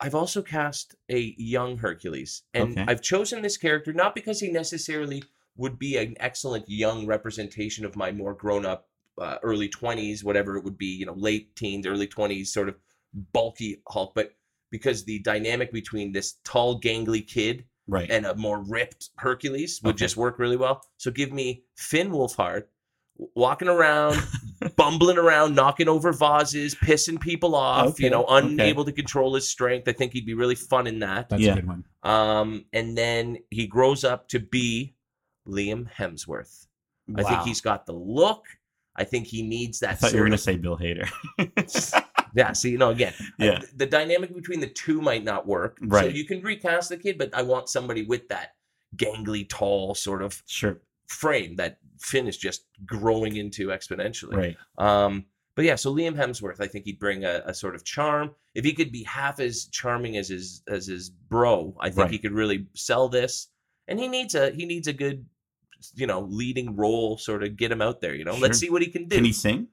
I've 0.01 0.15
also 0.15 0.43
cast 0.43 0.97
a 1.11 1.35
young 1.39 1.79
Hercules, 1.79 2.43
and 2.53 2.73
Okay. 2.73 2.85
I've 2.87 3.01
chosen 3.01 3.43
this 3.43 3.57
character 3.57 3.93
not 3.93 4.15
because 4.15 4.41
he 4.41 4.51
necessarily 4.51 5.23
would 5.57 5.79
be 5.79 5.97
an 5.97 6.15
excellent 6.19 6.69
young 6.69 7.07
representation 7.07 7.85
of 7.85 7.97
my 7.97 8.11
more 8.11 8.35
grown-up 8.35 8.89
uh, 9.17 9.39
early 9.45 9.69
20s 9.69 10.25
whatever 10.25 10.57
it 10.57 10.65
would 10.65 10.77
be 10.77 10.87
you 10.87 11.07
know 11.07 11.15
late 11.15 11.55
teens 11.55 11.87
early 11.87 12.09
20s 12.09 12.49
sort 12.49 12.69
of 12.69 12.75
bulky 13.33 13.81
hulk 13.89 14.13
but 14.13 14.33
because 14.73 15.05
the 15.05 15.21
dynamic 15.21 15.71
between 15.73 16.11
this 16.11 16.35
tall 16.45 16.81
gangly 16.81 17.25
kid 17.27 17.65
Right. 17.87 18.11
and 18.11 18.27
a 18.27 18.35
more 18.35 18.65
ripped 18.67 19.11
hercules 19.19 19.81
would 19.85 19.95
Okay. 19.95 20.05
just 20.05 20.17
work 20.17 20.41
really 20.41 20.57
well 20.57 20.83
so 20.97 21.13
give 21.13 21.33
me 21.33 21.63
finn 21.77 22.11
wolfhard 22.11 22.65
walking 23.17 23.69
around 23.69 24.21
bumbling 24.77 25.19
around 25.19 25.55
knocking 25.55 25.89
over 25.89 26.13
vases 26.13 26.75
pissing 26.75 27.21
people 27.21 27.55
off 27.55 27.89
Okay, 27.91 28.05
you 28.05 28.11
know 28.11 28.25
okay. 28.25 28.47
unable 28.47 28.85
to 28.85 28.93
control 28.93 29.35
his 29.35 29.49
strength 29.49 29.87
i 29.89 29.93
think 29.93 30.13
he'd 30.13 30.27
be 30.27 30.35
really 30.35 30.55
fun 30.57 30.87
in 30.87 30.99
that 31.01 31.29
That's 31.29 31.43
Yeah. 31.43 31.53
a 31.53 31.57
good 31.57 31.67
one. 31.69 31.85
um 32.03 32.65
and 32.73 32.97
then 32.99 33.39
he 33.51 33.67
grows 33.67 34.05
up 34.05 34.29
to 34.29 34.41
be 34.41 34.95
liam 35.47 35.89
hemsworth 35.93 36.67
i 37.17 37.23
think 37.23 37.43
he's 37.43 37.61
got 37.61 37.87
the 37.87 37.93
look 37.93 38.47
i 38.97 39.05
think 39.05 39.27
he 39.27 39.43
needs 39.43 39.83
I 39.83 39.89
that 39.89 39.99
thought 40.01 40.13
you 40.13 40.19
were 40.19 40.25
going 40.25 40.33
to 40.33 40.39
say 40.39 40.57
Bill 40.57 40.77
Hader. 40.79 41.09
yeah 42.35 42.53
see 42.53 42.71
you 42.71 42.79
know 42.79 42.91
again 42.91 43.13
Yeah. 43.39 43.61
the, 43.61 43.69
the 43.77 43.87
dynamic 43.87 44.35
between 44.35 44.61
the 44.61 44.67
two 44.69 45.01
might 45.01 45.23
not 45.23 45.47
work 45.47 45.79
so 45.81 45.87
Right. 45.87 46.15
you 46.15 46.25
can 46.25 46.41
recast 46.43 46.89
the 46.89 46.97
kid 46.97 47.19
but 47.19 47.31
i 47.35 47.43
want 47.43 47.69
somebody 47.69 48.03
with 48.05 48.29
that 48.29 48.55
gangly 48.97 49.49
tall 49.49 49.95
sort 49.95 50.23
of 50.23 50.43
sure. 50.47 50.81
Frame 51.09 51.57
that 51.57 51.79
finn 52.01 52.27
is 52.27 52.37
just 52.37 52.65
growing 52.87 53.37
into 53.37 53.69
exponentially 53.69 54.35
Right. 54.37 54.57
um 54.79 55.25
but 55.55 55.65
yeah 55.65 55.75
so 55.77 55.95
liam 55.95 56.15
hemsworth 56.17 56.61
i 56.61 56.67
think 56.67 56.85
he'd 56.87 56.99
bring 56.99 57.25
a, 57.25 57.43
a 57.47 57.55
sort 57.55 57.75
of 57.75 57.85
charm 57.85 58.31
if 58.55 58.65
he 58.65 58.73
could 58.73 58.91
be 58.93 59.03
half 59.05 59.41
as 59.41 59.67
charming 59.67 60.17
as 60.17 60.29
his 60.29 60.63
as 60.69 60.87
his 60.87 61.11
bro 61.11 61.77
i 61.81 61.89
think 61.89 61.99
Right. 61.99 62.11
he 62.11 62.19
could 62.19 62.33
really 62.33 62.67
sell 62.75 63.09
this 63.09 63.49
and 63.89 63.99
he 63.99 64.09
needs 64.09 64.35
a 64.35 64.51
he 64.51 64.65
needs 64.67 64.89
a 64.89 64.93
good 64.93 65.25
you 65.95 66.07
know 66.07 66.21
leading 66.21 66.75
role 66.77 67.19
sort 67.19 67.43
of 67.43 67.57
get 67.57 67.71
him 67.71 67.83
out 67.83 68.01
there 68.01 68.15
you 68.15 68.25
know 68.25 68.35
let's 68.37 68.59
see 68.59 68.71
what 68.71 68.81
he 68.83 68.89
can 68.89 69.07
do 69.07 69.17
Can 69.17 69.25
he 69.25 69.33
sing? 69.33 69.69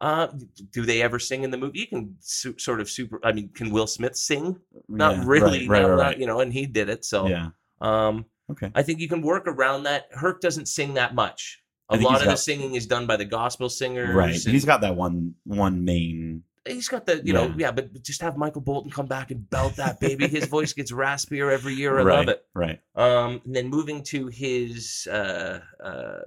uh 0.00 0.26
do 0.72 0.82
they 0.84 1.00
ever 1.02 1.18
sing 1.18 1.44
in 1.44 1.50
the 1.50 1.56
movie 1.56 1.78
you 1.78 1.86
can 1.86 2.16
su- 2.20 2.58
sort 2.58 2.80
of 2.80 2.90
super 2.90 3.18
i 3.24 3.32
mean 3.32 3.48
can 3.54 3.70
will 3.70 3.86
smith 3.86 4.16
sing 4.16 4.58
not 4.88 5.16
Yeah, 5.16 5.22
really 5.26 5.68
Right. 5.68 5.80
Right. 5.82 5.88
not- 5.88 5.96
not, 5.96 6.18
you 6.20 6.26
know 6.26 6.40
and 6.40 6.52
he 6.52 6.66
did 6.66 6.88
it 6.90 7.04
so 7.04 7.26
Yeah. 7.28 7.48
um 7.80 8.26
Okay. 8.50 8.70
i 8.74 8.82
think 8.82 9.00
you 9.00 9.08
can 9.08 9.22
work 9.22 9.44
around 9.46 9.84
that 9.84 10.08
herc 10.12 10.40
doesn't 10.40 10.66
sing 10.66 10.94
that 10.94 11.14
much 11.14 11.62
A 11.90 11.96
lot 11.96 12.20
of 12.22 12.26
the 12.26 12.36
singing 12.36 12.74
is 12.74 12.86
done 12.86 13.06
by 13.06 13.16
the 13.16 13.24
gospel 13.24 13.68
singers 13.68 14.14
Right. 14.14 14.34
and- 14.44 14.52
He's 14.54 14.64
got 14.64 14.80
that 14.82 14.96
one 14.96 15.34
one 15.44 15.84
main. 15.84 16.42
He's 16.66 16.88
got 16.88 17.04
the, 17.04 17.20
you 17.22 17.34
know, 17.34 17.48
Yeah. 17.48 17.54
yeah, 17.58 17.70
but 17.72 18.02
just 18.02 18.22
have 18.22 18.38
Michael 18.38 18.62
Bolton 18.62 18.90
come 18.90 19.04
back 19.06 19.30
and 19.30 19.48
belt 19.50 19.76
that 19.76 20.00
baby. 20.00 20.26
His 20.28 20.46
voice 20.46 20.72
gets 20.72 20.90
raspier 20.92 21.52
every 21.52 21.74
year. 21.74 21.98
I 21.98 22.02
right. 22.02 22.16
love 22.20 22.28
it. 22.30 22.46
Right. 22.54 22.80
Um, 22.96 23.42
and 23.44 23.54
then 23.54 23.68
moving 23.68 24.02
to 24.04 24.28
his 24.28 25.06
uh, 25.10 25.60
uh, 25.82 26.20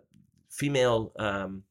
female 0.51 1.11
um, 1.18 1.63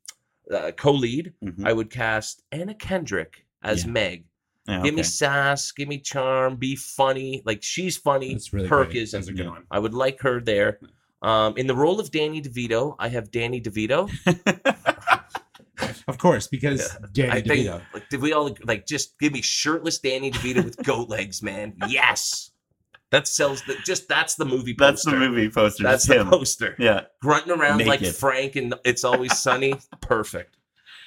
uh, 0.53 0.73
co-lead, 0.77 1.33
Mhm. 1.45 1.65
I 1.65 1.73
would 1.73 1.91
cast 1.91 2.43
Anna 2.51 2.75
Kendrick 2.75 3.47
as 3.63 3.85
Yeah. 3.85 3.91
Meg. 3.93 4.25
Yeah, 4.69 4.83
Give 4.83 4.95
me 4.95 5.03
sass, 5.05 5.71
give 5.73 5.89
me 5.89 5.99
charm, 5.99 6.57
be 6.57 6.75
funny. 6.77 7.43
Like 7.45 7.63
she's 7.63 7.97
funny. 7.97 8.33
That's 8.33 8.53
really 8.53 8.69
Herc 8.69 8.89
great. 8.89 9.03
isn't. 9.03 9.19
That's 9.21 9.29
a 9.29 9.33
good 9.33 9.49
one. 9.49 9.65
I 9.71 9.79
would 9.79 9.95
like 9.95 10.21
her 10.23 10.41
there. 10.41 10.81
Um, 11.23 11.57
in 11.57 11.67
the 11.67 11.75
role 11.75 11.99
of 12.01 12.11
Danny 12.11 12.43
DeVito, 12.43 12.97
I 12.99 13.09
have 13.09 13.31
Danny 13.31 13.61
DeVito. 13.61 14.11
Of 16.09 16.19
course, 16.19 16.47
because 16.47 16.97
Danny 17.13 17.31
I 17.31 17.41
think, 17.43 17.67
DeVito. 17.67 17.83
like, 17.93 18.09
did 18.09 18.21
we 18.21 18.33
all 18.33 18.57
like 18.65 18.87
just 18.87 19.19
give 19.19 19.33
me 19.33 19.43
shirtless 19.43 19.99
Danny 19.99 20.31
DeVito 20.31 20.65
with 20.65 20.77
goat 20.85 21.09
legs, 21.09 21.43
man? 21.43 21.75
Yes, 21.89 22.53
that 23.11 23.27
sells. 23.29 23.63
The, 23.63 23.75
just 23.85 24.09
that's 24.09 24.37
the 24.37 24.45
movie. 24.45 24.73
Poster. 24.73 24.87
That's 24.87 25.05
the 25.05 25.17
movie 25.17 25.51
poster. 25.51 25.83
That's 25.83 26.07
That's 26.07 26.19
the 26.19 26.21
him. 26.25 26.31
poster. 26.31 26.77
Yeah. 26.79 27.03
Grunting 27.21 27.53
around 27.53 27.85
like 27.87 28.05
Frank 28.07 28.55
and 28.57 28.75
It's 28.85 29.03
Always 29.05 29.37
Sunny. 29.39 29.75
Perfect. 30.01 30.57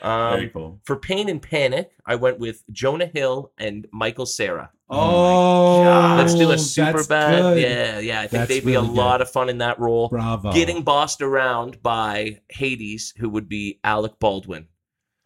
Um, 0.02 0.34
Very 0.38 0.50
cool. 0.50 0.80
for 0.86 0.96
Pain 0.96 1.28
and 1.30 1.42
Panic, 1.42 1.92
I 2.06 2.16
went 2.16 2.40
with 2.40 2.64
Jonah 2.72 3.08
Hill 3.08 3.52
and 3.58 3.88
Michael 3.92 4.26
Cera. 4.26 4.72
Oh, 4.90 6.16
Let's 6.18 6.34
do 6.36 6.52
a 6.52 6.58
super 6.58 7.04
bad. 7.06 7.42
good. 7.42 7.62
Yeah, 7.62 8.00
yeah. 8.00 8.18
I 8.20 8.22
think 8.22 8.32
That's 8.32 8.50
they'd 8.50 8.66
be 8.66 8.74
a 8.76 8.80
really 8.82 8.88
good. 8.94 8.98
lot 8.98 9.22
of 9.22 9.30
fun 9.30 9.50
in 9.50 9.60
that 9.60 9.80
role. 9.80 10.10
Bravo. 10.10 10.52
Getting 10.52 10.84
bossed 10.84 11.22
around 11.22 11.82
by 11.84 12.40
Hades, 12.50 13.14
who 13.18 13.30
would 13.30 13.48
be 13.50 13.80
Alec 13.84 14.14
Baldwin. 14.20 14.68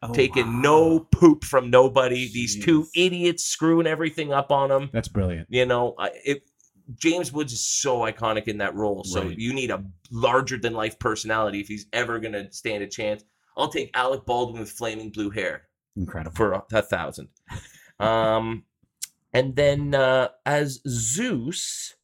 Oh, 0.02 0.12
taking 0.14 0.46
wow. 0.48 0.60
no 0.62 1.00
poop 1.00 1.46
from 1.46 1.70
nobody. 1.70 2.28
These 2.32 2.64
two 2.66 2.88
idiots 2.94 3.46
screwing 3.46 3.88
everything 3.88 4.34
up 4.34 4.52
on 4.52 4.70
him. 4.70 4.90
That's 4.92 5.08
brilliant. 5.08 5.48
You 5.50 5.66
know, 5.66 5.96
it. 6.26 6.44
James 6.96 7.32
Woods 7.32 7.54
is 7.54 7.66
so 7.66 8.00
iconic 8.00 8.50
in 8.50 8.58
that 8.58 8.76
role. 8.76 9.06
So 9.06 9.24
Right. 9.24 9.40
you 9.40 9.54
need 9.54 9.72
a 9.72 9.82
larger 10.12 10.58
than 10.58 10.74
life 10.74 11.00
personality 11.00 11.62
if 11.62 11.70
he's 11.70 11.86
ever 11.94 12.20
going 12.20 12.34
to 12.34 12.52
stand 12.52 12.84
a 12.84 12.88
chance. 12.88 13.24
I'll 13.58 13.70
take 13.70 13.92
Alec 13.94 14.26
Baldwin 14.26 14.60
with 14.60 14.72
flaming 14.72 15.10
blue 15.12 15.30
hair 15.30 15.64
Incredible. 15.96 16.36
for 16.36 16.52
a, 16.54 16.64
a 16.74 16.82
thousand. 16.82 17.30
Um, 18.00 18.64
and 19.34 19.56
then 19.56 19.94
uh, 19.96 20.30
as 20.46 20.82
Zeus, 20.88 21.96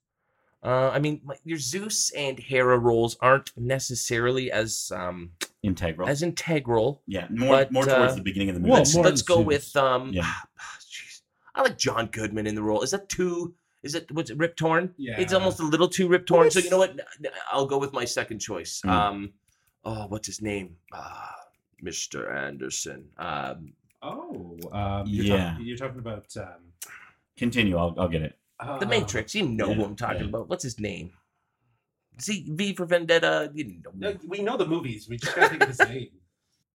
uh, 0.64 0.90
I 0.90 1.00
mean, 1.00 1.22
my- 1.24 1.36
your 1.44 1.58
Zeus 1.58 2.12
and 2.12 2.38
Hera 2.40 2.78
roles 2.78 3.18
aren't 3.22 3.52
necessarily 3.58 4.52
as 4.52 4.92
um, 4.96 5.32
Integral. 5.64 6.08
as 6.08 6.22
integral. 6.24 7.02
yeah. 7.08 7.28
More 7.30 7.50
but, 7.58 7.72
more 7.72 7.84
towards 7.86 8.14
uh, 8.14 8.16
the 8.16 8.22
beginning 8.22 8.50
of 8.50 8.56
the 8.56 8.62
movie. 8.62 8.72
well, 8.72 8.80
let's 8.80 8.96
let's 8.96 9.22
go 9.22 9.38
Zeus. 9.38 9.46
with 9.46 9.76
um 9.76 10.12
Yeah. 10.14 10.32
jeez. 10.80 11.22
I 11.56 11.62
like 11.64 11.78
John 11.78 12.08
Goodman 12.08 12.48
in 12.48 12.56
the 12.56 12.64
role. 12.64 12.82
Is 12.82 12.92
that 12.92 13.10
too 13.10 13.54
is 13.84 13.94
it 13.96 14.10
what's 14.12 14.30
it 14.30 14.38
Rip 14.38 14.56
Torn? 14.56 14.94
Yeah. 14.98 15.20
It's 15.20 15.34
almost 15.34 15.60
a 15.60 15.64
little 15.64 15.90
too 15.90 16.08
Rip 16.08 16.26
Torn. 16.26 16.50
So 16.52 16.60
you 16.60 16.70
know 16.70 16.78
what? 16.78 16.98
I'll 17.52 17.66
go 17.66 17.78
with 17.78 17.92
my 17.94 18.06
second 18.06 18.40
choice. 18.40 18.82
Mm. 18.86 18.90
Um 18.90 19.34
oh 19.84 20.08
what's 20.08 20.28
his 20.28 20.42
name? 20.42 20.76
Uh 20.94 21.28
Mr. 21.84 22.34
Anderson. 22.34 23.06
Um 23.18 23.74
Oh, 24.02 24.58
um, 24.72 25.04
you're 25.08 25.26
Yeah. 25.26 25.52
Talking, 25.52 25.66
you're 25.66 25.78
talking 25.78 26.00
about 26.00 26.26
um, 26.38 26.72
Continue. 27.38 27.78
I'll, 27.78 27.94
I'll 27.98 28.08
get 28.08 28.22
it. 28.22 28.38
The 28.80 28.86
Matrix. 28.86 29.36
You 29.36 29.48
know 29.48 29.74
who 29.74 29.84
I'm 29.84 29.96
talking 29.96 30.24
yeah. 30.24 30.28
about. 30.28 30.50
What's 30.50 30.64
his 30.64 30.80
name? 30.80 31.12
See 32.18 32.46
V 32.50 32.74
for 32.74 32.86
Vendetta. 32.86 33.52
You 33.54 33.82
know. 33.84 33.92
No, 33.96 34.18
we 34.28 34.42
know 34.42 34.58
the 34.58 34.66
movies. 34.66 35.08
We 35.10 35.18
just 35.18 35.36
gotta 35.36 35.50
think 35.50 35.64
of 35.64 35.70
his 35.70 35.80
name. 35.88 36.10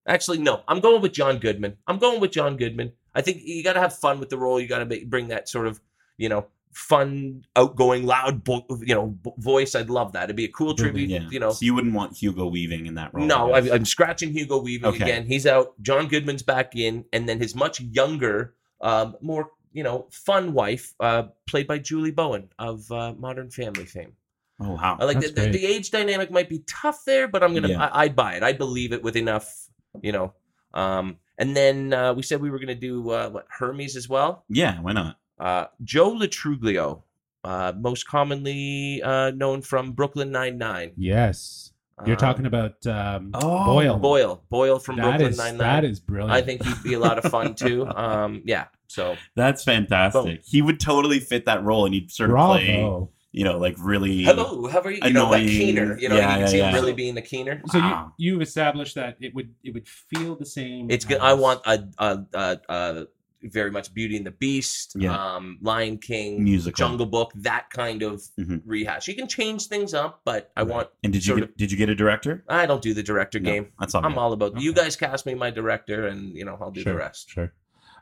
Actually, 0.07 0.39
no. 0.39 0.61
I'm 0.67 0.79
going 0.79 1.01
with 1.01 1.13
John 1.13 1.37
Goodman. 1.39 1.77
I'm 1.87 1.97
going 1.97 2.19
with 2.19 2.31
John 2.31 2.57
Goodman. 2.57 2.91
I 3.13 3.21
think 3.21 3.41
you 3.43 3.63
got 3.63 3.73
to 3.73 3.79
have 3.79 3.95
fun 3.95 4.19
with 4.19 4.29
the 4.29 4.37
role. 4.37 4.59
You 4.59 4.67
got 4.67 4.87
to 4.87 5.05
bring 5.05 5.29
that 5.29 5.47
sort 5.49 5.67
of, 5.67 5.79
you 6.17 6.29
know, 6.29 6.47
fun, 6.75 7.43
outgoing, 7.55 8.05
loud, 8.05 8.43
bo- 8.43 8.65
you 8.81 8.93
know, 8.93 9.17
vo- 9.23 9.33
voice. 9.37 9.73
I'd 9.75 9.89
love 9.89 10.11
that. 10.13 10.25
It'd 10.25 10.35
be 10.35 10.45
a 10.45 10.49
cool 10.51 10.75
tribute. 10.75 11.09
Yeah. 11.09 11.27
You 11.31 11.39
know, 11.39 11.51
so 11.51 11.65
you 11.65 11.73
wouldn't 11.73 11.93
want 11.95 12.15
Hugo 12.17 12.45
Weaving 12.47 12.85
in 12.85 12.95
that 12.95 13.13
role. 13.13 13.25
no, 13.25 13.53
I. 13.53 13.73
I'm 13.73 13.85
scratching 13.85 14.31
Hugo 14.33 14.59
Weaving 14.61 14.85
Okay. 14.89 15.03
again. 15.03 15.25
He's 15.25 15.47
out. 15.47 15.73
John 15.81 16.07
Goodman's 16.07 16.43
back 16.43 16.75
in, 16.75 17.05
and 17.13 17.27
then 17.27 17.39
his 17.39 17.55
much 17.55 17.79
younger, 17.81 18.53
um, 18.81 19.15
more 19.21 19.49
you 19.73 19.83
know, 19.83 20.07
fun 20.11 20.53
wife, 20.53 20.93
uh, 21.01 21.23
played 21.49 21.67
by 21.67 21.77
Julie 21.79 22.11
Bowen 22.11 22.49
of 22.59 22.89
uh, 22.91 23.13
Modern 23.17 23.49
Family 23.51 23.85
fame. 23.85 24.13
oh 24.61 24.71
wow. 24.71 24.95
I 24.99 25.03
like 25.03 25.19
the, 25.19 25.27
the, 25.29 25.49
the 25.49 25.65
age 25.65 25.91
dynamic 25.91 26.31
might 26.31 26.47
be 26.49 26.63
tough 26.65 27.03
there, 27.05 27.27
but 27.27 27.43
I'm 27.43 27.53
gonna 27.53 27.67
Yeah. 27.69 27.85
I, 27.87 28.03
I'd 28.03 28.15
buy 28.15 28.35
it. 28.35 28.43
I 28.43 28.53
believe 28.53 28.93
it 28.93 29.03
with 29.03 29.17
enough, 29.17 29.67
you 30.01 30.13
know. 30.13 30.33
Um, 30.73 31.17
and 31.37 31.55
then 31.57 31.91
uh, 31.93 32.13
we 32.13 32.21
said 32.23 32.41
we 32.41 32.49
were 32.49 32.59
gonna 32.59 32.73
do 32.75 33.09
uh, 33.11 33.29
what 33.29 33.47
Hermes 33.49 33.95
as 33.97 34.07
well. 34.07 34.45
yeah, 34.49 34.79
why 34.81 34.93
not? 34.93 35.17
Uh, 35.39 35.65
Joe 35.83 36.09
Lo 36.09 36.25
Truglio, 36.27 37.01
uh, 37.43 37.73
most 37.77 38.07
commonly 38.07 39.01
uh, 39.03 39.31
known 39.31 39.61
from 39.61 39.91
Brooklyn 39.91 40.31
Nine 40.31 40.57
Nine. 40.57 40.91
Yes. 40.97 41.71
You're 42.05 42.17
talking 42.17 42.45
about 42.45 42.85
um, 42.87 43.31
Oh, 43.35 43.63
Boyle. 43.65 43.97
Boyle, 43.97 44.43
Boyle 44.49 44.79
from 44.79 44.97
That 44.97 45.03
Brooklyn 45.03 45.29
is 45.29 45.37
Nine-Nine. 45.37 45.85
is 45.85 46.01
brilliant. 46.01 46.33
I 46.33 46.41
think 46.41 46.61
he'd 46.65 46.83
be 46.83 46.93
a 46.95 46.99
lot 46.99 47.17
of 47.17 47.31
fun 47.31 47.55
too. 47.63 47.87
Um, 47.87 48.41
yeah. 48.43 48.65
So 48.87 49.15
That's 49.35 49.63
fantastic. 49.63 50.41
He 50.45 50.61
would 50.61 50.81
totally 50.81 51.21
fit 51.21 51.45
that 51.45 51.63
role, 51.63 51.85
and 51.85 51.93
he'd 51.93 52.11
sort 52.11 52.31
of 52.31 52.35
play, 52.35 53.07
you 53.31 53.43
know, 53.45 53.57
like 53.57 53.75
really. 53.79 54.23
hello, 54.23 54.67
how 54.67 54.81
are 54.81 54.91
you? 54.91 54.99
You 55.05 55.13
know 55.13 55.31
that 55.31 55.39
keener. 55.39 55.97
You 55.97 56.09
know, 56.09 56.15
Yeah, 56.17 56.21
you 56.21 56.27
can 56.33 56.39
yeah, 56.41 56.45
see 56.47 56.57
him 56.59 56.65
yeah. 56.65 56.73
really 56.73 56.93
being 56.93 57.15
the 57.15 57.21
keener. 57.21 57.61
So 57.67 57.79
Wow. 57.79 58.11
you 58.17 58.33
you've 58.33 58.41
established 58.41 58.95
that 58.95 59.15
it 59.21 59.33
would 59.33 59.53
it 59.63 59.73
would 59.73 59.87
feel 59.87 60.35
the 60.35 60.45
same. 60.45 60.91
It's 60.91 61.05
good. 61.05 61.19
I 61.19 61.33
want 61.33 61.61
a, 61.65 61.87
a, 61.97 62.19
a, 62.33 62.57
a 62.67 63.07
very 63.43 63.69
much 63.71 63.93
Beauty 63.93 64.17
and 64.17 64.25
the 64.25 64.31
Beast, 64.31 64.95
Yeah. 64.97 65.35
um, 65.35 65.57
Lion 65.61 65.97
King, 65.97 66.43
Musical. 66.43 66.77
Jungle 66.87 67.05
Book, 67.05 67.31
that 67.35 67.69
kind 67.69 68.01
of 68.01 68.21
Mhm. 68.39 68.61
rehash. 68.65 69.07
You 69.07 69.15
can 69.15 69.27
change 69.27 69.67
things 69.67 69.93
up, 69.93 70.21
but 70.25 70.51
I 70.57 70.61
Right. 70.61 70.69
want. 70.71 70.89
And 71.03 71.13
did 71.13 71.25
you 71.25 71.33
sort 71.35 71.39
get, 71.41 71.57
did 71.57 71.71
you 71.71 71.77
get 71.77 71.89
a 71.89 71.95
director? 71.95 72.43
I 72.49 72.65
don't 72.65 72.81
do 72.81 72.93
the 72.93 73.03
director 73.03 73.39
No, 73.39 73.51
game. 73.51 73.67
That's 73.79 73.93
all. 73.93 74.03
I'm 74.05 74.13
good. 74.13 74.19
all 74.19 74.33
about 74.33 74.59
you 74.59 74.73
guys 74.73 74.95
cast 74.95 75.25
me 75.25 75.35
my 75.35 75.51
director, 75.51 76.07
and 76.07 76.35
you 76.35 76.43
know 76.45 76.57
I'll 76.59 76.71
do 76.71 76.81
sure, 76.81 76.93
the 76.93 76.99
rest. 76.99 77.29
Sure. 77.29 77.53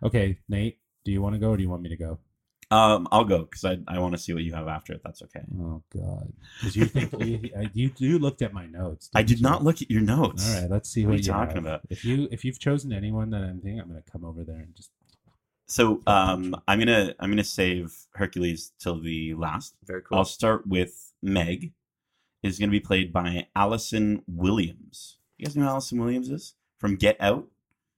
Okay, 0.02 0.40
Nate, 0.48 0.80
do 1.06 1.12
you 1.12 1.22
want 1.22 1.34
to 1.36 1.40
go 1.40 1.50
or 1.52 1.58
do 1.58 1.64
you 1.64 1.70
want 1.70 1.82
me 1.82 1.90
to 1.90 1.98
go? 1.98 2.20
Um, 2.72 3.08
I'll 3.12 3.26
go 3.26 3.40
because 3.44 3.66
I 3.66 3.78
I 3.88 4.00
want 4.00 4.14
to 4.14 4.18
see 4.18 4.34
what 4.34 4.44
you 4.44 4.54
have 4.54 4.68
after. 4.68 4.94
If 4.94 5.04
that's 5.04 5.22
okay. 5.24 5.44
Oh 5.60 5.84
God, 5.96 6.34
because 6.60 6.76
you 6.76 6.86
think 6.86 7.12
you, 7.20 7.40
you 7.74 7.92
you 7.98 8.18
looked 8.18 8.42
at 8.42 8.52
my 8.52 8.66
notes. 8.66 9.12
I 9.14 9.20
didn't 9.22 9.28
did 9.30 9.40
you? 9.40 9.44
not 9.44 9.64
look 9.64 9.82
at 9.84 9.92
your 9.92 10.02
notes. 10.02 10.48
All 10.48 10.62
right, 10.62 10.72
let's 10.72 10.90
see 10.90 11.04
What 11.06 11.12
what, 11.12 11.20
are 11.20 11.22
you 11.22 11.28
talking 11.28 11.56
have. 11.58 11.66
about? 11.66 11.82
If 11.90 12.04
you 12.04 12.28
if 12.32 12.44
you've 12.44 12.58
chosen 12.60 12.92
anyone 12.92 13.30
that 13.32 13.44
I'm 13.44 13.60
thinking, 13.62 13.80
I'm 13.80 13.90
going 13.90 14.02
to 14.02 14.10
come 14.12 14.24
over 14.26 14.44
there 14.44 14.58
and 14.60 14.74
just. 14.76 14.90
So 15.74 16.04
um, 16.06 16.56
I'm 16.68 16.78
gonna 16.78 17.16
I'm 17.20 17.32
gonna 17.32 17.44
save 17.44 17.96
Hercules 18.14 18.74
till 18.80 19.02
the 19.02 19.34
last. 19.34 19.74
Very 19.86 20.04
cool. 20.04 20.20
I'll 20.20 20.26
start 20.26 20.68
with 20.68 21.14
Meg. 21.24 21.74
Is 22.44 22.60
gonna 22.60 22.72
be 22.72 22.80
played 22.80 23.12
by 23.12 23.48
Allison 23.56 24.22
Williams. 24.28 25.18
You 25.38 25.46
guys 25.48 25.56
know 25.56 25.64
who 25.64 25.70
Allison 25.70 26.00
Williams 26.00 26.30
is 26.30 26.54
from 26.78 26.96
Get 26.96 27.18
Out. 27.20 27.48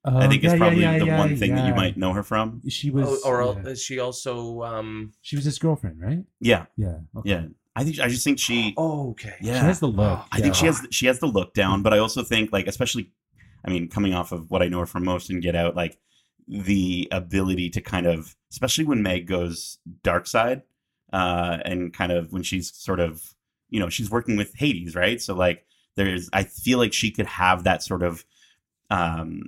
I 0.06 0.28
think 0.30 0.44
it's 0.46 0.54
Oh, 0.54 0.58
probably 0.58 0.84
yeah, 0.84 0.94
yeah, 0.94 1.00
the 1.00 1.06
yeah, 1.08 1.18
one 1.20 1.36
thing 1.36 1.56
that 1.56 1.68
you 1.68 1.74
might 1.74 1.98
know 1.98 2.14
her 2.14 2.22
from. 2.24 2.62
She 2.70 2.92
was, 2.92 3.22
Oh, 3.26 3.30
or 3.30 3.54
yeah. 3.64 3.72
is 3.72 3.82
she 3.84 4.00
also? 4.00 4.62
Um, 4.62 5.12
she 5.22 5.36
was 5.36 5.44
his 5.44 5.58
girlfriend, 5.60 6.00
right? 6.00 6.24
Yeah, 6.40 6.68
Yeah. 6.78 7.00
okay. 7.18 7.30
yeah. 7.30 7.46
I 7.76 7.84
think 7.84 8.00
I 8.00 8.08
just 8.08 8.24
think 8.24 8.40
she. 8.40 8.74
oh, 8.78 9.10
okay. 9.12 9.34
Yeah. 9.42 9.60
She 9.60 9.66
has 9.66 9.80
the 9.82 9.88
look. 9.88 10.22
I 10.32 10.40
think 10.40 10.56
she 10.56 10.66
has 10.68 10.88
she 10.92 11.08
has 11.08 11.20
the 11.20 11.26
look 11.28 11.54
down, 11.54 11.82
but 11.82 11.94
I 11.94 11.98
also 11.98 12.24
think 12.24 12.54
like 12.54 12.68
especially, 12.68 13.12
I 13.66 13.70
mean, 13.70 13.90
coming 13.90 14.14
off 14.14 14.32
of 14.32 14.50
what 14.50 14.62
I 14.62 14.70
know 14.70 14.80
her 14.80 14.86
from 14.86 15.04
most 15.04 15.30
and 15.30 15.42
Get 15.42 15.56
Out, 15.58 15.76
like 15.76 15.98
the 16.48 17.08
ability 17.12 17.70
to 17.72 17.82
kind 17.82 18.06
of, 18.06 18.36
especially 18.52 18.86
when 18.86 19.02
Meg 19.02 19.28
goes 19.28 19.80
dark 20.04 20.28
side, 20.28 20.62
uh, 21.14 21.58
and 21.66 21.93
kind 21.93 22.12
of 22.12 22.32
when 22.32 22.43
she's 22.43 22.74
sort 22.76 23.00
of, 23.00 23.22
you 23.70 23.80
know, 23.80 23.89
she's 23.89 24.10
working 24.12 24.36
with 24.38 24.54
Hades, 24.56 24.96
right? 24.96 25.22
So 25.22 25.34
like, 25.36 25.66
there's, 25.96 26.30
I 26.34 26.43
feel 26.43 26.78
like 26.78 26.93
she 26.93 27.10
could 27.12 27.26
have 27.26 27.64
that 27.64 27.82
sort 27.84 28.04
of, 28.04 28.26
um, 28.89 29.41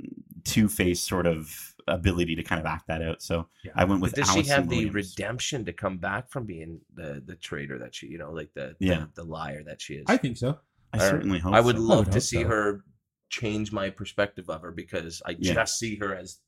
two 0.44 0.68
face 0.68 1.02
sort 1.02 1.28
of 1.28 1.76
ability 1.88 2.36
to 2.36 2.44
kind 2.44 2.60
of 2.60 2.66
act 2.66 2.88
that 2.88 3.02
out. 3.02 3.22
So 3.22 3.48
Yeah. 3.64 3.72
I 3.76 3.84
went 3.86 4.02
with. 4.02 4.12
But 4.12 4.22
does 4.22 4.28
she 4.30 4.40
Allison 4.40 4.56
have 4.56 4.70
the 4.70 4.76
Williams. 4.88 4.96
redemption 4.96 5.66
to 5.66 5.74
come 5.74 5.98
back 5.98 6.30
from 6.30 6.46
being 6.46 6.82
the 6.94 7.22
the 7.26 7.36
traitor 7.36 7.78
that 7.80 7.94
she, 7.96 8.08
you 8.08 8.18
know, 8.18 8.32
like 8.32 8.54
the 8.54 8.76
Yeah. 8.80 9.06
the, 9.14 9.22
the 9.22 9.24
liar 9.24 9.64
that 9.64 9.82
she 9.82 9.96
is? 9.96 10.06
I 10.08 10.18
think 10.18 10.38
so. 10.38 10.60
I 10.94 10.98
Or- 10.98 11.10
certainly 11.10 11.40
hope. 11.40 11.54
I 11.54 11.62
would 11.62 11.76
so. 11.78 11.82
love 11.82 12.06
would 12.08 12.14
to 12.14 12.22
see 12.22 12.42
so. 12.42 12.48
her 12.48 12.84
change 13.30 13.72
my 13.72 13.90
perspective 13.90 14.50
of 14.50 14.62
her 14.62 14.72
because 14.72 15.22
I 15.26 15.36
Yeah. 15.40 15.54
just 15.54 15.78
see 15.80 15.96
her 15.98 16.16
as 16.16 16.40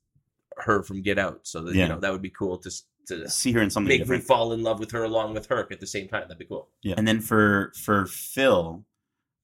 her 0.64 0.82
from 0.82 1.02
Get 1.02 1.18
Out. 1.18 1.40
So 1.44 1.62
that 1.62 1.74
Yeah. 1.74 1.84
you 1.84 1.88
know 1.88 2.00
that 2.00 2.12
would 2.12 2.22
be 2.22 2.30
cool 2.30 2.58
to 2.58 2.70
to 3.08 3.28
see 3.28 3.52
her 3.52 3.60
in 3.60 3.70
something 3.70 3.88
make 3.88 4.00
different. 4.02 4.22
me 4.22 4.26
fall 4.26 4.52
in 4.52 4.62
love 4.62 4.78
with 4.78 4.90
her 4.92 5.04
along 5.04 5.34
with 5.34 5.46
Herc 5.46 5.72
at 5.72 5.80
the 5.80 5.86
same 5.86 6.06
time. 6.08 6.22
That'd 6.22 6.38
be 6.38 6.44
cool. 6.44 6.68
Yeah. 6.82 6.94
And 6.96 7.08
then 7.08 7.20
for 7.20 7.72
for 7.82 8.06
Phil, 8.06 8.84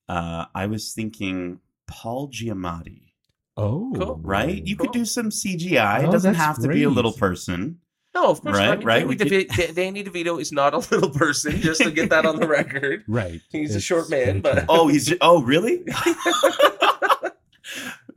uh, 0.09 0.47
I 0.55 0.67
was 0.67 0.93
thinking 0.93 1.61
Paul 1.87 2.29
Giamatti. 2.31 3.03
Oh, 3.57 3.93
Cool. 3.97 4.21
Right? 4.23 4.65
You 4.67 4.77
could 4.77 4.93
do 4.93 5.05
some 5.07 5.31
CGI. 5.31 6.05
Oh, 6.05 6.09
it 6.09 6.13
doesn't 6.13 6.35
have 6.35 6.61
to 6.61 6.69
be 6.69 6.83
a 6.83 6.91
little 6.91 7.13
person. 7.13 7.81
No, 8.15 8.31
of 8.31 8.43
course 8.43 8.57
Right, 8.57 8.67
not. 8.67 8.75
I 8.75 8.77
mean, 8.77 8.87
right, 8.87 9.19
Danny, 9.19 9.45
could- 9.45 9.49
DeVito, 9.49 9.75
Danny 9.75 10.05
DeVito 10.05 10.41
is 10.41 10.53
not 10.53 10.75
a 10.75 10.79
little 10.95 11.11
person. 11.11 11.61
Just 11.61 11.81
to 11.83 11.91
get 11.91 12.11
that 12.11 12.27
on 12.27 12.39
the 12.39 12.47
record. 12.47 13.05
Right. 13.09 13.41
He's 13.51 13.75
a 13.75 13.81
short 13.81 14.11
man, 14.11 14.43
but- 14.43 14.67
Oh, 14.69 14.89
he's 14.89 15.13
oh 15.23 15.43
really? 15.43 15.85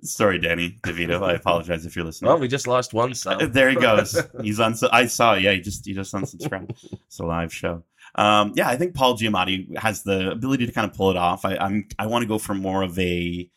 Sorry, 0.01 0.37
Danny 0.39 0.77
DeVito. 0.83 1.21
I 1.23 1.33
apologize 1.35 1.85
if 1.85 1.95
you're 1.95 2.05
listening. 2.05 2.29
Well, 2.29 2.39
we 2.39 2.47
just 2.47 2.67
lost 2.67 2.93
one 2.93 3.13
son. 3.13 3.51
there 3.51 3.69
he 3.69 3.75
goes. 3.75 4.19
He's 4.41 4.59
on. 4.59 4.75
I 4.91 5.05
saw. 5.07 5.33
Yeah, 5.33 5.53
he 5.53 5.61
just 5.61 5.85
he 5.85 5.93
just 5.93 6.13
unsubscribed. 6.13 6.71
it's 6.91 7.19
a 7.19 7.25
live 7.25 7.53
show. 7.53 7.83
Um, 8.15 8.53
yeah, 8.55 8.67
I 8.67 8.75
think 8.75 8.95
Paul 8.95 9.17
Giamatti 9.17 9.77
has 9.77 10.03
the 10.03 10.31
ability 10.31 10.65
to 10.65 10.71
kind 10.71 10.89
of 10.89 10.95
pull 10.95 11.11
it 11.11 11.17
off. 11.17 11.45
I, 11.45 11.55
I'm 11.57 11.87
I 11.97 12.07
want 12.07 12.23
to 12.23 12.27
go 12.27 12.37
for 12.39 12.53
more 12.55 12.81
of 12.83 12.97
a 12.97 13.49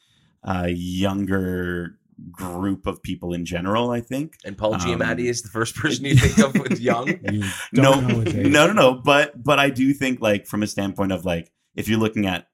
uh, 0.45 0.67
younger 0.69 1.99
group 2.31 2.87
of 2.87 3.03
people 3.03 3.33
in 3.33 3.45
general. 3.45 3.91
I 3.91 4.01
think. 4.01 4.37
And 4.45 4.57
Paul 4.59 4.75
Um, 4.75 4.81
Giamatti 4.81 5.29
is 5.29 5.43
the 5.43 5.49
first 5.49 5.75
person 5.77 6.05
you 6.05 6.17
think 6.17 6.39
of 6.39 6.55
with 6.61 6.81
young. 6.81 7.09
You 7.09 7.45
no, 7.73 7.83
don't 7.95 8.07
know 8.09 8.21
his 8.21 8.35
age. 8.35 8.47
no, 8.47 8.67
no, 8.67 8.73
no. 8.73 8.95
But 8.95 9.43
but 9.43 9.59
I 9.59 9.71
do 9.71 9.93
think 9.95 10.21
like 10.21 10.47
from 10.47 10.63
a 10.63 10.67
standpoint 10.67 11.13
of 11.13 11.25
like 11.25 11.51
if 11.75 11.89
you're 11.89 11.99
looking 12.01 12.27
at, 12.27 12.47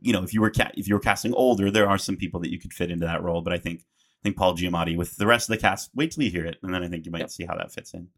you 0.00 0.12
know, 0.12 0.22
if 0.22 0.32
you 0.34 0.40
were 0.40 0.50
ca- 0.50 0.72
if 0.74 0.86
you 0.88 0.94
were 0.94 1.00
casting 1.00 1.34
older, 1.34 1.70
there 1.70 1.88
are 1.88 1.98
some 1.98 2.16
people 2.16 2.40
that 2.40 2.50
you 2.50 2.58
could 2.58 2.72
fit 2.72 2.90
into 2.90 3.06
that 3.06 3.22
role. 3.22 3.40
But 3.42 3.52
I 3.52 3.58
think 3.58 3.80
I 3.80 4.22
think 4.22 4.36
Paul 4.36 4.56
Giamatti 4.56 4.96
with 4.96 5.16
the 5.16 5.26
rest 5.26 5.48
of 5.50 5.56
the 5.56 5.60
cast. 5.60 5.90
Wait 5.94 6.10
till 6.12 6.24
you 6.24 6.30
hear 6.30 6.44
it, 6.46 6.58
and 6.62 6.72
then 6.74 6.82
I 6.82 6.88
think 6.88 7.06
you 7.06 7.12
might 7.12 7.20
Yep. 7.20 7.30
see 7.30 7.44
how 7.46 7.56
that 7.56 7.72
fits 7.72 7.94
in. 7.94 8.08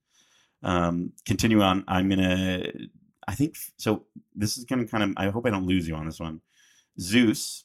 Um, 0.62 1.12
continue 1.26 1.60
on. 1.62 1.84
I'm 1.88 2.08
gonna. 2.08 2.64
I 3.26 3.34
think 3.34 3.56
so. 3.78 4.04
This 4.34 4.58
is 4.58 4.64
gonna 4.64 4.86
kind 4.86 5.02
of. 5.04 5.12
I 5.16 5.28
hope 5.30 5.46
I 5.46 5.50
don't 5.50 5.66
lose 5.66 5.86
you 5.88 5.94
on 5.94 6.06
this 6.06 6.20
one. 6.20 6.40
Zeus 7.00 7.64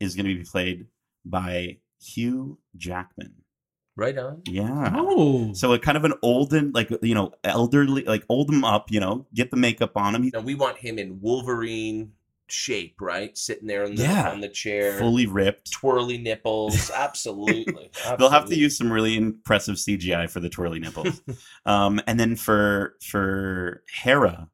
is 0.00 0.14
gonna 0.14 0.28
be 0.34 0.44
played 0.44 0.86
by 1.24 1.78
Hugh 2.00 2.58
Jackman. 2.76 3.34
Right 3.94 4.16
on. 4.16 4.40
Yeah. 4.46 4.90
Oh, 4.96 5.52
So 5.52 5.74
a 5.74 5.78
kind 5.78 5.98
of 5.98 6.04
an 6.04 6.14
olden, 6.22 6.72
like 6.72 6.90
you 7.02 7.14
know, 7.14 7.32
elderly, 7.44 8.04
like 8.04 8.24
old 8.28 8.48
him 8.50 8.64
up. 8.64 8.90
You 8.90 9.00
know, 9.00 9.26
get 9.34 9.50
the 9.50 9.56
makeup 9.58 9.96
on 9.96 10.14
him. 10.14 10.22
He's 10.22 10.32
Now 10.32 10.40
we 10.40 10.54
want 10.54 10.78
him 10.78 10.98
in 10.98 11.20
Wolverine 11.20 12.12
shape, 12.52 13.00
right? 13.00 13.36
Sitting 13.36 13.66
there 13.66 13.84
on 13.84 13.94
the 13.94 14.02
Yeah. 14.02 14.30
on 14.30 14.40
the 14.40 14.48
chair, 14.48 14.98
fully 14.98 15.26
ripped. 15.26 15.70
twirly 15.72 16.18
nipples. 16.18 16.90
Absolutely. 16.94 17.90
They'll 18.18 18.30
have 18.30 18.46
to 18.46 18.56
use 18.56 18.76
some 18.76 18.92
really 18.92 19.16
impressive 19.16 19.76
CGI 19.76 20.28
for 20.30 20.40
the 20.40 20.48
twirly 20.50 20.78
nipples. 20.78 21.22
um, 21.66 22.00
and 22.06 22.18
then 22.20 22.36
for 22.36 22.96
for 23.02 23.82
Hera, 23.92 24.48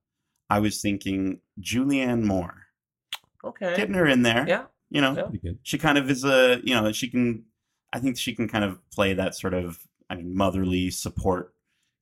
I 0.48 0.60
was 0.60 0.80
thinking 0.80 1.40
Julianne 1.60 2.22
Moore, 2.24 2.66
Okay. 3.44 3.74
getting 3.76 3.94
her 3.94 4.06
in 4.06 4.22
there. 4.22 4.44
Yeah. 4.48 4.64
You 4.90 5.00
know, 5.02 5.30
Yeah. 5.42 5.52
she 5.62 5.76
kind 5.78 5.98
of 5.98 6.10
is 6.10 6.24
a 6.24 6.60
you 6.64 6.74
know 6.74 6.90
she 6.92 7.08
can. 7.08 7.44
I 7.92 7.98
think 8.00 8.18
she 8.18 8.34
can 8.34 8.48
kind 8.48 8.64
of 8.64 8.78
play 8.90 9.14
that 9.14 9.34
sort 9.34 9.54
of 9.54 9.78
I 10.10 10.14
mean 10.16 10.36
motherly 10.36 10.90
support 10.90 11.54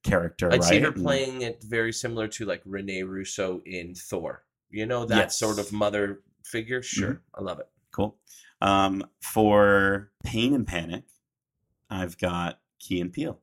character. 0.05 0.47
I'd 0.53 0.61
right? 0.61 0.65
see 0.65 0.79
her 0.81 0.89
And- 0.89 1.03
playing 1.03 1.43
it 1.43 1.63
very 1.65 1.93
similar 1.93 2.29
to 2.29 2.45
like 2.45 2.63
Rene 2.65 3.03
Russo 3.03 3.61
in 3.67 3.95
Thor. 3.95 4.45
You 4.71 4.87
know 4.87 5.05
that 5.07 5.17
Yes. 5.17 5.39
sort 5.39 5.59
of 5.59 5.73
mother 5.73 6.21
figure. 6.45 6.83
Sure, 6.83 7.09
Mm-hmm. 7.14 7.41
I 7.41 7.43
love 7.43 7.59
it. 7.61 7.69
Cool. 7.93 8.17
Um, 8.61 9.05
for 9.21 10.11
Pain 10.25 10.55
and 10.55 10.67
Panic, 10.67 11.05
I've 11.91 12.17
got 12.19 12.59
Key 12.79 13.01
and 13.01 13.12
Peele. 13.12 13.41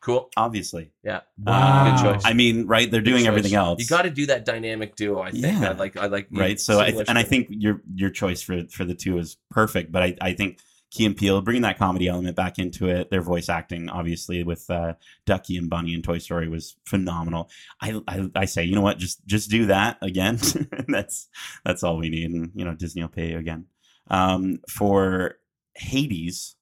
Cool. 0.00 0.28
obviously. 0.36 0.92
Yeah. 1.02 1.20
Wow. 1.38 1.96
Good 1.96 2.02
choice. 2.04 2.22
I 2.26 2.34
mean, 2.34 2.66
right? 2.66 2.90
They're 2.90 3.00
doing 3.00 3.22
Good 3.22 3.28
everything 3.28 3.54
else. 3.54 3.80
You 3.80 3.86
got 3.86 4.02
to 4.02 4.10
do 4.10 4.26
that 4.26 4.44
dynamic 4.44 4.96
duo. 4.96 5.22
I 5.22 5.30
think. 5.30 5.44
Yeah. 5.44 5.70
I 5.70 5.72
like. 5.72 5.96
I 5.96 6.06
like. 6.06 6.28
right. 6.30 6.60
So, 6.60 6.78
I, 6.78 6.88
and 7.08 7.16
I 7.18 7.22
think 7.22 7.46
your 7.50 7.80
your 7.94 8.10
choice 8.10 8.42
for 8.42 8.64
for 8.70 8.84
the 8.84 8.94
two 8.94 9.16
is 9.16 9.38
perfect. 9.50 9.92
But 9.92 10.02
I, 10.02 10.16
I 10.20 10.32
think 10.34 10.58
Key 10.94 11.06
and 11.06 11.16
Peele 11.16 11.40
bringing 11.40 11.62
that 11.62 11.76
comedy 11.76 12.06
element 12.06 12.36
back 12.36 12.58
into 12.58 12.88
it. 12.88 13.10
Their 13.10 13.20
voice 13.20 13.48
acting, 13.48 13.88
obviously, 13.88 14.44
with 14.44 14.70
uh, 14.70 14.94
Ducky 15.26 15.56
and 15.56 15.68
Bunny 15.68 15.92
in 15.92 16.02
Toy 16.02 16.18
Story 16.18 16.48
was 16.48 16.76
phenomenal. 16.86 17.50
I, 17.82 18.00
I 18.06 18.30
I 18.36 18.44
say, 18.44 18.62
you 18.64 18.74
know 18.76 18.80
what? 18.80 18.98
Just 18.98 19.26
just 19.26 19.50
do 19.50 19.66
that 19.66 19.98
again. 20.02 20.38
that's 20.88 21.28
that's 21.64 21.82
all 21.82 21.96
we 21.98 22.08
need, 22.10 22.30
and 22.30 22.52
you 22.54 22.64
know, 22.64 22.74
Disney 22.74 23.02
will 23.02 23.08
pay 23.08 23.30
you 23.32 23.38
again. 23.38 23.66
Um, 24.08 24.60
for 24.70 25.38
Hades, 25.74 26.54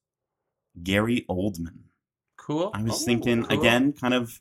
Gary 0.81 1.25
Oldman. 1.29 1.83
cool. 2.37 2.71
I 2.73 2.81
was 2.81 3.01
Oh, 3.03 3.05
thinking 3.05 3.43
cool. 3.43 3.59
again, 3.59 3.93
kind 3.93 4.13
of 4.15 4.39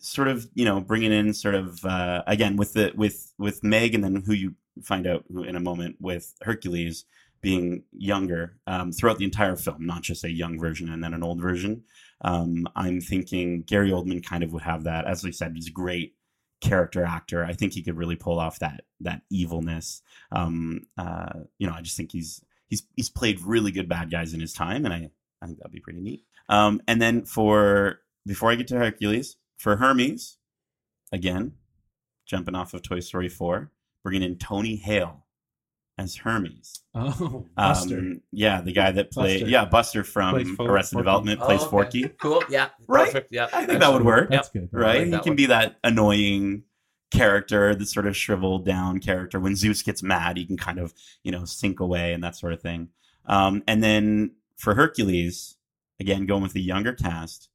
sort 0.00 0.28
of 0.28 0.48
you 0.54 0.64
know 0.64 0.80
bringing 0.80 1.12
in 1.12 1.32
sort 1.34 1.54
of 1.54 1.84
uh, 1.84 2.22
again 2.26 2.56
with 2.56 2.72
the 2.72 2.92
with 2.96 3.32
with 3.38 3.62
Meg 3.62 3.94
and 3.94 4.02
then 4.02 4.22
who 4.26 4.32
you 4.32 4.54
find 4.82 5.06
out 5.06 5.24
who 5.32 5.42
in 5.44 5.56
a 5.56 5.60
moment 5.60 5.96
with 6.00 6.34
Hercules 6.42 7.04
being 7.42 7.84
younger 7.92 8.58
um, 8.66 8.92
throughout 8.92 9.18
the 9.18 9.24
entire 9.24 9.56
film, 9.56 9.86
not 9.86 10.02
just 10.02 10.24
a 10.24 10.30
young 10.30 10.58
version 10.58 10.90
and 10.90 11.02
then 11.02 11.14
an 11.14 11.22
old 11.22 11.40
version. 11.40 11.84
Um, 12.22 12.66
I'm 12.76 13.00
thinking 13.00 13.62
Gary 13.62 13.90
Oldman 13.90 14.24
kind 14.24 14.42
of 14.44 14.52
would 14.52 14.62
have 14.62 14.84
that. 14.84 15.06
As 15.06 15.24
I 15.24 15.30
said, 15.30 15.52
he's 15.54 15.68
a 15.68 15.72
great 15.72 16.14
character 16.60 17.04
actor. 17.04 17.44
I 17.44 17.54
think 17.54 17.72
he 17.72 17.82
could 17.82 17.96
really 17.96 18.16
pull 18.16 18.38
off 18.38 18.58
that 18.58 18.82
that 19.00 19.22
evilness. 19.30 20.02
Um, 20.30 20.82
uh, 20.98 21.40
you 21.58 21.66
know, 21.66 21.74
I 21.74 21.80
just 21.80 21.96
think 21.96 22.12
he's 22.12 22.44
he's 22.68 22.82
he's 22.96 23.08
played 23.08 23.40
really 23.40 23.72
good 23.72 23.88
bad 23.88 24.10
guys 24.10 24.34
in 24.34 24.40
his 24.40 24.52
time, 24.52 24.84
and 24.84 24.92
I 24.92 25.10
I 25.42 25.46
think 25.46 25.58
that'd 25.58 25.72
be 25.72 25.80
pretty 25.80 26.00
neat. 26.00 26.24
Um, 26.48 26.82
and 26.86 27.00
then 27.00 27.24
for 27.24 28.00
before 28.26 28.50
I 28.50 28.56
get 28.56 28.68
to 28.68 28.76
Hercules, 28.76 29.36
for 29.56 29.76
Hermes, 29.76 30.36
again, 31.12 31.52
jumping 32.26 32.54
off 32.54 32.74
of 32.74 32.82
Toy 32.82 33.00
Story 33.00 33.28
four, 33.28 33.72
bringing 34.02 34.22
in 34.22 34.36
Tony 34.36 34.76
Hale 34.76 35.24
as 36.00 36.16
Hermes. 36.16 36.80
Oh, 36.94 37.46
Buster. 37.56 37.98
Um, 37.98 38.20
yeah, 38.32 38.60
the 38.62 38.72
guy 38.72 38.90
that 38.90 39.10
played 39.12 39.40
Buster. 39.40 39.50
yeah 39.50 39.64
Buster 39.66 40.02
from 40.04 40.34
Plays 40.34 40.50
Fo- 40.56 40.64
Arrested 40.66 40.94
Forky. 40.94 41.02
Development 41.04 41.40
Oh, 41.40 41.46
plays 41.46 41.60
okay. 41.60 41.70
Forky. 41.70 42.08
Cool. 42.20 42.42
Yeah. 42.48 42.68
Right? 42.88 43.06
Perfect. 43.06 43.28
Yeah. 43.32 43.48
I 43.52 43.66
think 43.66 43.80
that 43.80 43.92
would 43.92 44.04
work. 44.04 44.30
That's 44.30 44.48
good. 44.48 44.68
right? 44.72 45.06
like 45.06 45.06
he 45.06 45.10
can 45.20 45.30
one. 45.30 45.36
be 45.36 45.46
that 45.46 45.76
annoying 45.84 46.64
character, 47.12 47.74
the 47.74 47.86
sort 47.86 48.06
of 48.06 48.16
shriveled 48.16 48.64
down 48.64 48.98
character. 49.00 49.38
When 49.38 49.54
Zeus 49.56 49.82
gets 49.82 50.02
mad, 50.02 50.36
he 50.36 50.46
can 50.46 50.56
kind 50.56 50.78
of, 50.78 50.94
you 51.22 51.30
know, 51.32 51.44
sink 51.44 51.80
away 51.80 52.12
and 52.12 52.24
that 52.24 52.34
sort 52.36 52.52
of 52.54 52.60
thing. 52.62 52.88
Um, 53.26 53.62
and 53.68 53.82
then 53.84 54.32
for 54.56 54.74
Hercules, 54.74 55.56
again, 56.00 56.26
going 56.26 56.42
with 56.42 56.52
the 56.54 56.62
younger 56.62 56.92
cast, 56.92 57.48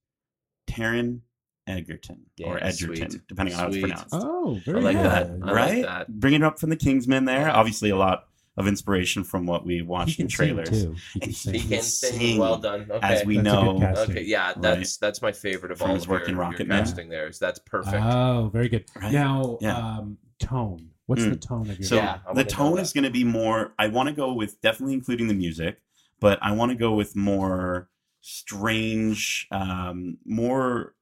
Taron 0.67 1.21
Egerton 1.67 2.25
or 2.43 2.63
Edgerton, 2.63 3.09
sweet. 3.09 3.27
depending 3.27 3.55
on 3.55 3.59
how 3.59 3.67
it's 3.67 3.75
Sweet. 3.75 3.81
pronounced. 3.81 4.09
Oh, 4.13 4.59
very 4.65 4.79
I 4.79 4.81
like 4.83 4.97
good. 4.97 5.05
that. 5.05 5.27
I 5.27 5.33
like 5.51 5.55
right? 5.55 5.81
that. 5.83 6.19
Bringing 6.19 6.41
it 6.41 6.45
up 6.45 6.59
from 6.59 6.69
the 6.69 6.75
Kingsman 6.75 7.25
there. 7.25 7.41
Yeah. 7.47 7.53
Obviously, 7.53 7.89
a 7.89 7.95
lot 7.95 8.25
of 8.57 8.67
inspiration 8.67 9.23
from 9.23 9.45
what 9.45 9.65
we 9.65 9.81
watched 9.81 10.19
in 10.19 10.27
can 10.27 10.29
sing 10.29 10.47
trailers. 10.55 10.69
too. 10.69 10.95
He 11.13 11.19
And 11.19 11.21
can 11.23 11.33
sing. 11.33 11.53
He 11.53 11.59
can 11.59 11.69
can 11.69 11.81
sing, 11.81 12.19
sing. 12.19 12.37
Well 12.39 12.57
done. 12.57 12.87
Okay. 12.89 12.99
As 13.01 13.25
we 13.25 13.37
That's 13.37 13.47
a 13.47 13.61
good 13.65 13.79
know. 13.79 13.93
Okay, 14.09 14.23
yeah, 14.23 14.53
that's 14.57 14.97
that's 14.97 15.21
my 15.21 15.31
favorite 15.31 15.71
of 15.71 15.79
From 15.79 15.89
all 15.89 15.95
his 15.95 16.03
of 16.03 16.09
work 16.09 16.21
your, 16.21 16.29
in 16.29 16.35
your 16.35 16.41
Rocket 16.41 16.67
Man. 16.67 16.83
casting 16.83 17.09
there. 17.09 17.27
Is 17.27 17.37
that's 17.39 17.59
perfect. 17.59 17.95
Oh, 18.01 18.49
very 18.53 18.69
good. 18.69 18.85
Right. 19.01 19.11
Now, 19.11 19.57
Yeah. 19.61 19.77
um, 19.77 20.17
tone. 20.39 20.89
What's 21.07 21.21
Mm. 21.23 21.29
the 21.31 21.35
tone 21.35 21.69
of 21.69 21.77
your? 21.79 21.87
So 21.87 21.95
Yeah, 21.97 22.19
the 22.33 22.43
tone 22.43 22.79
is 22.79 22.91
going 22.93 23.03
to 23.03 23.11
be 23.11 23.23
more. 23.23 23.73
I 23.77 23.87
want 23.87 24.09
to 24.09 24.15
go 24.15 24.33
with 24.33 24.59
definitely 24.61 24.93
including 24.95 25.27
the 25.27 25.33
music, 25.35 25.77
but 26.19 26.39
I 26.41 26.51
want 26.53 26.71
to 26.71 26.75
go 26.77 26.93
with 26.93 27.15
more 27.15 27.89
strange, 28.21 29.47
um, 29.51 30.17
more 30.25 30.95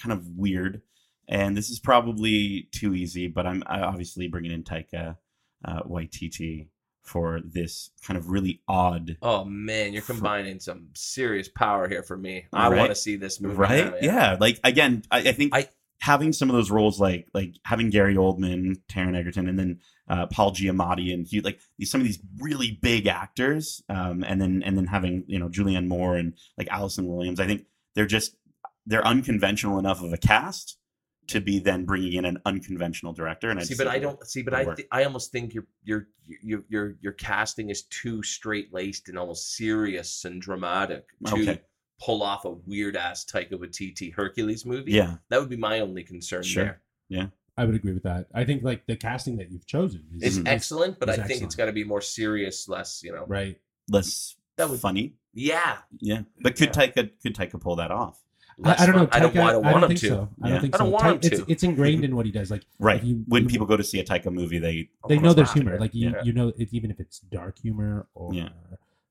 kind 0.00 0.12
of 0.12 0.26
weird. 0.36 0.82
And 1.28 1.56
this 1.56 1.70
is 1.70 1.78
probably 1.78 2.68
too 2.72 2.94
easy, 2.94 3.26
but 3.28 3.46
I'm 3.46 3.62
I 3.66 3.80
obviously 3.80 4.28
bringing 4.28 4.52
in 4.52 4.62
Taika 4.62 5.16
uh, 5.64 5.82
Waititi 5.82 6.68
for 7.08 7.40
this 7.44 7.90
kind 8.06 8.16
of 8.18 8.28
really 8.30 8.60
odd. 8.68 9.16
oh 9.22 9.44
man, 9.44 9.92
you're 9.92 10.02
combining 10.02 10.60
some 10.60 10.88
serious 10.94 11.48
power 11.48 11.88
here 11.88 12.02
for 12.02 12.16
me. 12.16 12.46
I 12.52 12.68
Right? 12.68 12.78
want 12.78 12.90
to 12.90 12.94
see 12.94 13.16
this 13.16 13.40
movie. 13.40 13.56
right? 13.56 13.84
now, 13.84 13.90
man. 13.92 13.98
yeah. 14.02 14.36
Like 14.38 14.60
again, 14.64 15.02
I, 15.10 15.18
I 15.18 15.32
think 15.32 15.54
I- 15.54 15.68
having 16.00 16.32
some 16.32 16.48
of 16.48 16.54
those 16.54 16.70
roles, 16.70 17.00
like 17.00 17.26
like 17.34 17.54
having 17.64 17.90
Gary 17.90 18.14
Oldman, 18.14 18.76
Taron 18.88 19.16
Egerton, 19.16 19.48
and 19.48 19.58
then 19.58 19.80
uh, 20.08 20.26
Paul 20.26 20.52
Giamatti, 20.52 21.12
and 21.12 21.26
Hugh, 21.26 21.42
like 21.42 21.58
some 21.82 22.00
of 22.00 22.06
these 22.06 22.18
really 22.38 22.78
big 22.80 23.06
actors, 23.06 23.82
um, 23.88 24.22
and 24.24 24.40
then 24.40 24.62
and 24.64 24.76
then 24.76 24.86
having 24.86 25.24
you 25.26 25.38
know 25.38 25.48
Julianne 25.48 25.86
Moore 25.88 26.16
and 26.16 26.34
like 26.56 26.68
Allison 26.68 27.06
Williams. 27.06 27.40
I 27.40 27.46
think 27.46 27.66
they're 27.94 28.06
just 28.06 28.36
they're 28.86 29.06
unconventional 29.06 29.78
enough 29.78 30.02
of 30.02 30.12
a 30.12 30.16
cast 30.16 30.77
to 31.28 31.40
be 31.40 31.58
then 31.58 31.84
bringing 31.84 32.14
in 32.14 32.24
an 32.24 32.38
unconventional 32.46 33.12
director. 33.12 33.50
And 33.50 33.60
I 33.60 33.62
See, 33.62 33.74
but 33.76 33.86
I 33.86 33.98
don't 33.98 34.26
see. 34.26 34.42
But 34.42 34.54
I, 34.54 34.64
th- 34.64 34.88
I 34.90 35.04
almost 35.04 35.30
think 35.30 35.54
your 35.54 35.66
your 35.84 36.08
your 36.42 36.64
your 36.68 36.94
your 37.00 37.12
casting 37.12 37.70
is 37.70 37.82
too 37.84 38.22
straight 38.22 38.72
laced 38.72 39.08
and 39.08 39.18
almost 39.18 39.54
serious 39.56 40.24
and 40.24 40.40
dramatic 40.42 41.04
to 41.26 41.34
Okay. 41.34 41.60
pull 42.00 42.22
off 42.22 42.44
a 42.44 42.50
weird 42.50 42.96
ass 42.96 43.24
Taika 43.24 43.52
Waititi 43.52 44.12
Hercules 44.14 44.64
movie. 44.66 44.92
yeah, 44.92 45.16
that 45.28 45.38
would 45.40 45.50
be 45.50 45.56
my 45.56 45.80
only 45.80 46.02
concern 46.02 46.42
Sure. 46.42 46.64
there. 46.64 46.82
Yeah. 47.08 47.26
I 47.56 47.64
would 47.64 47.74
agree 47.74 47.92
with 47.92 48.04
that. 48.04 48.28
I 48.32 48.44
think 48.44 48.62
like 48.62 48.86
the 48.86 48.94
casting 48.96 49.36
that 49.38 49.50
you've 49.50 49.66
chosen 49.66 50.04
is, 50.14 50.38
It's 50.38 50.38
Mhm. 50.38 50.48
excellent, 50.48 51.00
but 51.00 51.10
I 51.10 51.14
It's 51.14 51.26
think 51.26 51.42
it's 51.42 51.56
got 51.56 51.66
to 51.66 51.72
be 51.72 51.82
more 51.82 52.00
serious, 52.00 52.68
less 52.68 53.02
you 53.02 53.12
know. 53.12 53.24
right. 53.26 53.60
less 53.90 54.36
That 54.56 54.70
would- 54.70 54.80
funny. 54.80 55.16
Yeah, 55.34 55.78
Yeah, 56.00 56.22
but 56.40 56.56
could 56.56 56.72
Taika 56.72 57.10
could 57.22 57.34
Taika 57.34 57.60
pull 57.60 57.76
that 57.76 57.90
off? 57.90 58.22
I, 58.64 58.82
I 58.82 58.86
don't 58.86 58.96
know. 58.96 59.06
fun. 59.06 59.08
I 59.12 59.18
don't, 59.20 59.34
Taika- 59.34 59.42
I 59.48 59.52
don't 59.52 59.62
want 59.64 59.76
him 59.84 59.88
think 59.88 60.00
to. 60.00 60.08
So. 60.08 60.28
I 60.42 60.46
Yeah. 60.48 60.52
don't 60.54 60.60
think 60.62 60.74
I 60.74 60.78
don't 60.78 60.86
so. 60.88 60.90
want 60.92 61.02
Ta- 61.04 61.10
him 61.10 61.20
it's, 61.22 61.38
to. 61.44 61.52
it's 61.52 61.62
ingrained 61.62 62.04
in 62.04 62.16
what 62.16 62.26
he 62.26 62.32
does. 62.32 62.50
Like 62.50 62.64
Right. 62.78 63.02
you- 63.02 63.24
when 63.28 63.44
you- 63.44 63.48
people 63.48 63.66
go 63.66 63.76
to 63.76 63.84
see 63.84 64.00
a 64.00 64.04
Taika 64.04 64.32
movie, 64.32 64.58
they 64.58 64.88
they 65.08 65.18
know 65.18 65.32
there's 65.32 65.52
humor. 65.52 65.72
good. 65.72 65.80
Like 65.80 65.94
you, 65.94 66.10
Yeah. 66.10 66.22
you 66.24 66.32
know, 66.32 66.52
it, 66.58 66.68
even 66.72 66.90
if 66.90 66.98
it's 67.00 67.20
dark 67.20 67.58
humor 67.58 68.06
or 68.14 68.34
Yeah. 68.34 68.48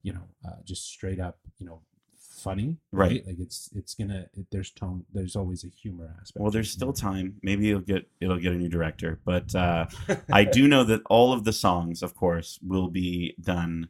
you 0.03 0.13
know, 0.13 0.23
uh, 0.45 0.55
just 0.65 0.87
straight 0.89 1.19
up, 1.19 1.37
you 1.59 1.65
know, 1.65 1.81
funny. 2.19 2.77
Right. 2.91 3.25
Like 3.25 3.39
it's 3.39 3.69
it's 3.75 3.93
gonna. 3.95 4.27
It, 4.33 4.45
there's 4.51 4.69
tone. 4.71 5.05
There's 5.13 5.35
always 5.35 5.63
a 5.63 5.69
humor 5.69 6.15
aspect. 6.21 6.39
Well, 6.41 6.51
there's 6.51 6.67
it. 6.69 6.73
still 6.73 6.93
time. 6.93 7.35
Maybe 7.41 7.69
it'll 7.69 7.81
get 7.81 8.07
it'll 8.21 8.37
get 8.39 8.53
a 8.53 8.57
new 8.57 8.69
director, 8.69 9.19
but 9.25 9.53
uh, 9.55 9.87
I 10.31 10.43
do 10.43 10.67
know 10.67 10.83
that 10.83 11.01
all 11.09 11.33
of 11.33 11.45
the 11.45 11.53
songs, 11.53 12.03
of 12.03 12.15
course, 12.15 12.59
will 12.61 12.89
be 12.89 13.33
done 13.41 13.89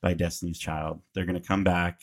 by 0.00 0.14
Destiny's 0.14 0.58
Child. 0.58 1.00
They're 1.14 1.26
going 1.26 1.40
to 1.40 1.46
come 1.46 1.64
back 1.64 2.00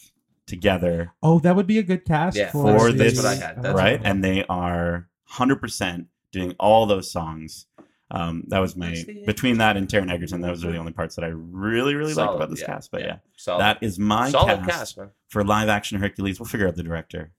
together, 0.51 1.13
Oh, 1.23 1.39
that 1.39 1.55
would 1.55 1.65
be 1.67 1.79
a 1.79 1.83
good 1.83 2.05
cast 2.05 2.37
Yeah, 2.37 2.51
for, 2.51 2.77
for 2.77 2.91
the- 2.91 2.97
this, 2.97 3.15
what 3.17 3.25
I 3.25 3.35
had. 3.35 3.63
That's 3.63 3.75
right? 3.75 3.99
what- 3.99 4.07
And 4.07 4.23
they 4.23 4.43
are 4.45 5.09
100% 5.31 6.05
doing 6.31 6.55
all 6.59 6.85
those 6.85 7.09
songs. 7.11 7.65
Um, 8.11 8.43
that 8.49 8.59
was 8.59 8.75
my 8.75 8.93
between 9.25 9.57
that 9.59 9.77
and 9.77 9.87
Taron 9.87 10.11
Egerton. 10.11 10.41
Those 10.41 10.65
are 10.65 10.71
the 10.71 10.77
only 10.77 10.91
parts 10.91 11.15
that 11.15 11.23
I 11.23 11.29
really, 11.29 11.95
really 11.95 12.13
liked 12.13 12.33
about 12.35 12.49
this 12.49 12.59
yeah, 12.59 12.65
cast. 12.65 12.91
But 12.91 13.01
yeah, 13.03 13.17
Solid. 13.37 13.61
that 13.61 13.77
is 13.81 13.97
my 13.97 14.29
solid 14.29 14.65
cast, 14.65 14.97
cast, 14.97 15.09
for 15.29 15.45
live 15.45 15.69
action 15.69 15.97
Hercules. 15.97 16.37
We'll 16.37 16.47
figure 16.49 16.67
out 16.67 16.75
the 16.75 16.83
director. 16.83 17.31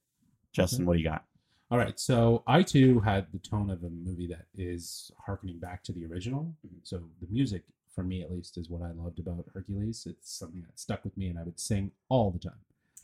Justin, 0.53 0.87
what 0.87 0.95
do 0.95 1.01
you 1.01 1.09
got? 1.09 1.25
All 1.71 1.77
right, 1.79 1.99
so 2.01 2.43
I 2.47 2.63
too 2.63 3.01
had 3.01 3.27
the 3.33 3.39
tone 3.39 3.69
of 3.71 3.83
a 3.85 3.91
movie 3.91 4.27
that 4.29 4.47
is 4.57 5.11
harkening 5.27 5.59
back 5.59 5.83
to 5.85 5.93
the 5.93 6.07
original. 6.07 6.55
Mhm. 6.67 6.81
So 6.85 7.03
the 7.21 7.27
music, 7.31 7.65
for 7.95 8.03
me 8.03 8.23
at 8.23 8.31
least, 8.31 8.57
is 8.57 8.71
what 8.71 8.81
I 8.83 8.93
loved 8.93 9.19
about 9.19 9.45
Hercules. 9.53 10.07
It's 10.09 10.31
something 10.39 10.63
that 10.63 10.79
stuck 10.79 11.05
with 11.05 11.17
me, 11.19 11.29
and 11.29 11.39
I 11.39 11.43
would 11.43 11.61
sing 11.61 11.91
all 12.09 12.31
the 12.31 12.39
time. 12.39 12.61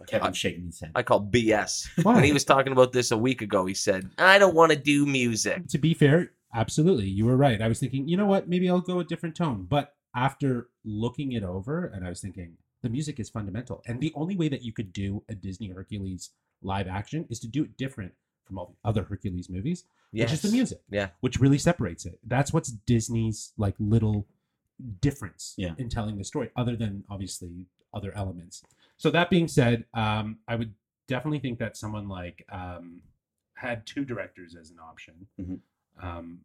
Kevin 0.07 0.32
shaking 0.32 0.66
his 0.66 0.80
head. 0.80 0.92
I 0.94 1.03
call 1.03 1.20
BS. 1.20 1.88
Why? 2.05 2.14
When 2.14 2.24
he 2.24 2.32
was 2.32 2.44
talking 2.44 2.72
about 2.72 2.92
this 2.92 3.11
a 3.11 3.18
week 3.18 3.42
ago, 3.42 3.66
he 3.66 3.74
said, 3.74 4.11
"I 4.18 4.38
don't 4.38 4.55
want 4.55 4.72
to 4.72 4.78
do 4.78 5.05
music." 5.07 5.66
to 5.68 5.78
be 5.78 5.94
fair, 5.94 6.32
absolutely, 6.55 7.07
you 7.09 7.26
were 7.26 7.36
right. 7.36 7.61
I 7.61 7.68
was 7.68 7.80
thinking, 7.80 8.09
you 8.09 8.16
know 8.16 8.26
what, 8.26 8.49
maybe 8.49 8.68
I'll 8.70 8.80
go 8.80 9.01
a 9.01 9.05
different 9.05 9.34
tone. 9.36 9.66
But 9.68 9.94
after 10.14 10.68
looking 10.84 11.32
it 11.32 11.42
over, 11.42 11.86
and 11.86 12.05
I 12.07 12.09
was 12.09 12.20
thinking, 12.20 12.57
the 12.82 12.88
music 12.88 13.18
is 13.20 13.28
fundamental, 13.28 13.82
and 13.86 14.01
the 14.01 14.12
only 14.14 14.36
way 14.36 14.49
that 14.49 14.62
you 14.62 14.72
could 14.72 14.92
do 14.92 15.22
a 15.28 15.34
Disney 15.34 15.68
Hercules 15.68 16.30
live 16.62 16.86
action 16.88 17.26
is 17.28 17.40
to 17.40 17.49
do 17.49 17.64
it 17.64 17.76
different 17.76 18.12
from 18.44 18.59
all 18.59 18.66
the 18.82 18.88
other 18.88 19.03
Hercules 19.03 19.51
movies, 19.51 19.84
which 20.12 20.32
is 20.32 20.42
the 20.42 20.51
music. 20.51 20.80
Yeah. 20.90 21.09
which 21.20 21.38
really 21.38 21.59
separates 21.59 22.07
it. 22.07 22.18
That's 22.26 22.53
what's 22.53 22.70
Disney's 22.70 23.53
like 23.59 23.74
little 23.78 24.26
difference 25.01 25.55
Yeah. 25.57 25.74
in 25.78 25.88
telling 25.88 26.16
the 26.18 26.24
story, 26.24 26.51
other 26.57 26.76
than 26.76 27.05
obviously 27.11 27.66
other 27.92 28.12
elements. 28.16 28.62
So 28.99 29.11
that 29.11 29.30
being 29.30 29.49
said, 29.49 29.84
um, 29.94 30.38
I 30.46 30.57
would 30.57 30.74
definitely 31.07 31.38
think 31.38 31.59
that 31.61 31.76
someone 31.76 32.09
like 32.09 32.44
um, 32.51 33.01
had 33.55 33.86
two 33.86 34.05
directors 34.05 34.55
as 34.55 34.70
an 34.70 34.78
option. 34.78 35.26
Mhm. 35.40 35.61
Um, 36.03 36.40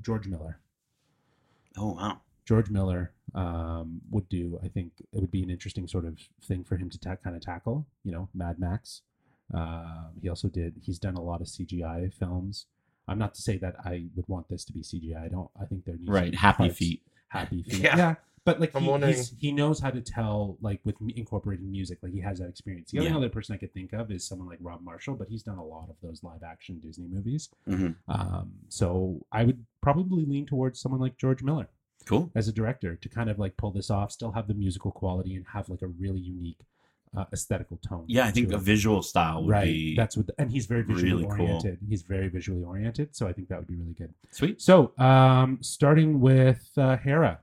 George 0.00 0.26
Miller. 0.28 0.58
Oh 1.76 1.92
wow. 1.94 2.20
George 2.44 2.70
Miller 2.70 3.12
um, 3.34 4.00
would 4.10 4.28
do. 4.28 4.58
I 4.62 4.68
think 4.68 4.92
it 5.12 5.20
would 5.20 5.30
be 5.30 5.42
an 5.42 5.50
interesting 5.50 5.88
sort 5.88 6.04
of 6.04 6.18
thing 6.44 6.62
for 6.64 6.76
him 6.76 6.88
to 6.90 6.98
ta- 6.98 7.16
kind 7.16 7.34
of 7.34 7.42
tackle. 7.42 7.86
You 8.04 8.12
know, 8.12 8.28
Mad 8.34 8.58
Max. 8.58 9.02
Um, 9.52 10.10
he 10.22 10.28
also 10.28 10.48
did. 10.48 10.74
He's 10.82 10.98
done 10.98 11.14
a 11.16 11.22
lot 11.22 11.40
of 11.40 11.46
CGI 11.48 12.12
films. 12.12 12.66
I'm 13.08 13.18
not 13.18 13.34
to 13.34 13.42
say 13.42 13.56
that 13.58 13.76
I 13.84 14.06
would 14.16 14.28
want 14.28 14.48
this 14.48 14.64
to 14.66 14.72
be 14.72 14.80
CGI. 14.82 15.24
I 15.24 15.28
don't. 15.28 15.50
I 15.60 15.64
think 15.64 15.84
there 15.84 15.94
needs 15.96 16.06
to 16.06 16.12
Right. 16.12 16.30
be 16.32 16.36
Happy 16.36 16.64
parts- 16.64 16.76
feet. 16.78 17.02
Happy 17.28 17.62
feet. 17.68 17.80
Yeah. 17.82 17.96
Yeah. 17.96 18.14
But 18.46 18.60
like 18.60 18.74
I'm 18.74 18.84
he, 18.84 18.88
wondering- 18.88 19.12
he's, 19.14 19.34
he 19.38 19.52
knows 19.52 19.78
how 19.80 19.90
to 19.90 20.00
tell 20.00 20.56
like 20.62 20.80
with 20.84 20.94
incorporating 21.14 21.70
music. 21.70 21.98
Like 22.02 22.12
he 22.12 22.20
has 22.20 22.38
that 22.38 22.48
experience. 22.48 22.90
The 22.92 23.00
only 23.00 23.10
Yeah. 23.10 23.16
other 23.18 23.28
person 23.28 23.54
I 23.54 23.58
could 23.58 23.74
think 23.74 23.92
of 23.92 24.10
is 24.10 24.26
someone 24.26 24.48
like 24.48 24.58
Rob 24.62 24.82
Marshall, 24.82 25.16
but 25.16 25.28
he's 25.28 25.42
done 25.42 25.58
a 25.58 25.64
lot 25.64 25.90
of 25.90 25.96
those 26.02 26.22
live 26.22 26.42
action 26.42 26.78
Disney 26.78 27.08
movies. 27.08 27.50
hmm 27.66 27.90
Um, 28.08 28.52
so 28.68 29.20
I 29.32 29.44
would 29.44 29.66
probably 29.82 30.24
lean 30.24 30.46
towards 30.46 30.80
someone 30.80 31.00
like 31.00 31.18
George 31.18 31.42
Miller 31.42 31.68
Cool. 32.06 32.30
as 32.36 32.46
a 32.48 32.52
director 32.52 32.94
to 32.94 33.08
kind 33.08 33.28
of 33.28 33.38
like 33.38 33.56
pull 33.56 33.72
this 33.72 33.90
off, 33.90 34.12
still 34.12 34.30
have 34.30 34.46
the 34.46 34.54
musical 34.54 34.92
quality, 34.92 35.34
and 35.34 35.44
have 35.52 35.68
like 35.68 35.82
a 35.82 35.88
really 35.88 36.20
unique 36.20 36.60
uh, 37.16 37.24
aesthetical 37.32 37.78
tone. 37.88 38.04
Yeah, 38.08 38.26
I 38.26 38.30
think 38.30 38.52
a 38.52 38.58
visual 38.58 39.02
style 39.02 39.42
would 39.42 39.50
right. 39.50 39.64
be 39.64 39.96
That's 39.96 40.16
what, 40.18 40.26
and 40.38 40.50
he's 40.50 40.66
very 40.66 40.82
visually 40.82 41.10
really 41.24 41.24
cool. 41.36 41.46
oriented. 41.46 41.78
He's 41.88 42.02
very 42.02 42.28
visually 42.28 42.62
oriented, 42.62 43.16
so 43.16 43.26
I 43.26 43.32
think 43.32 43.48
that 43.48 43.58
would 43.58 43.66
be 43.68 43.74
really 43.74 43.94
good. 43.94 44.12
sweet. 44.30 44.60
So, 44.60 44.92
um, 44.98 45.58
starting 45.62 46.20
with 46.20 46.68
uh, 46.76 46.96
Hera, 46.98 47.40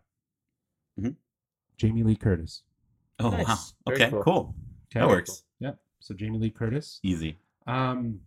Mhm. 0.99 1.15
Jamie 1.77 2.03
Lee 2.03 2.15
Curtis. 2.15 2.63
Oh 3.19 3.29
Nice. 3.29 3.47
wow. 3.47 3.57
Very 3.87 4.01
Okay, 4.03 4.09
cool. 4.11 4.23
cool. 4.23 4.55
Okay. 4.91 4.99
That 4.99 5.07
works. 5.07 5.43
Yep. 5.59 5.79
So 5.99 6.13
Jamie 6.13 6.37
Lee 6.39 6.51
Curtis. 6.51 6.99
Easy. 7.03 7.39
Um, 7.67 8.21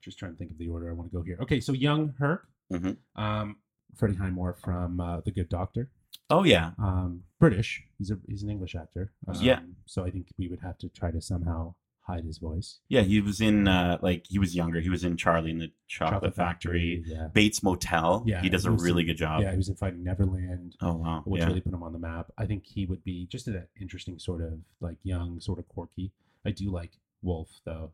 just 0.00 0.18
trying 0.18 0.32
to 0.32 0.38
think 0.38 0.50
of 0.50 0.58
the 0.58 0.68
order 0.68 0.90
I 0.90 0.92
want 0.92 1.10
to 1.10 1.16
go 1.16 1.22
here. 1.22 1.38
Okay, 1.40 1.60
so 1.60 1.72
young 1.72 2.14
Herc, 2.18 2.46
Mhm. 2.70 2.98
um, 3.16 3.56
Freddie 3.94 4.14
Highmore 4.16 4.52
from 4.52 5.00
uh, 5.00 5.20
The 5.20 5.30
Good 5.30 5.48
Doctor, 5.48 5.90
Oh 6.30 6.44
yeah, 6.44 6.72
um, 6.78 7.24
British. 7.38 7.82
He's 7.98 8.10
a 8.10 8.18
he's 8.28 8.42
an 8.42 8.50
English 8.50 8.74
actor. 8.74 9.12
Um, 9.26 9.34
Yeah. 9.42 9.60
So 9.86 10.04
I 10.04 10.10
think 10.10 10.28
we 10.38 10.48
would 10.48 10.60
have 10.60 10.78
to 10.78 10.88
try 10.88 11.10
to 11.10 11.20
somehow 11.20 11.74
hide 12.06 12.24
his 12.24 12.38
voice. 12.38 12.80
yeah. 12.88 13.00
He 13.02 13.20
was 13.20 13.40
in 13.40 13.66
uh, 13.66 13.98
like 14.02 14.26
he 14.28 14.38
was 14.38 14.54
younger. 14.54 14.80
He 14.80 14.90
was 14.90 15.04
in 15.04 15.16
Charlie 15.16 15.50
and 15.50 15.60
the 15.60 15.72
Chocolate, 15.88 16.34
Factory, 16.34 17.02
Yeah. 17.06 17.28
Bates 17.32 17.62
Motel. 17.62 18.22
Yeah, 18.26 18.40
he 18.42 18.48
does 18.48 18.62
he 18.64 18.68
a 18.68 18.72
really 18.72 19.02
in- 19.02 19.06
good 19.08 19.16
job. 19.16 19.42
Yeah, 19.42 19.50
he 19.52 19.56
was 19.56 19.68
in 19.68 19.76
Finding 19.76 20.04
Neverland. 20.04 20.76
Oh 20.80 20.94
wow. 20.96 21.22
which 21.24 21.40
yeah. 21.40 21.46
really 21.48 21.60
put 21.60 21.72
him 21.72 21.82
on 21.82 21.92
the 21.92 21.98
map. 21.98 22.30
I 22.38 22.46
think 22.46 22.64
he 22.66 22.86
would 22.86 23.02
be 23.04 23.26
just 23.26 23.48
an 23.48 23.66
interesting 23.80 24.18
sort 24.18 24.42
of 24.42 24.58
like 24.80 24.96
young, 25.02 25.40
sort 25.40 25.58
of 25.58 25.66
quirky. 25.68 26.12
I 26.44 26.50
do 26.50 26.70
like 26.70 26.92
Wolf 27.22 27.60
though. 27.64 27.90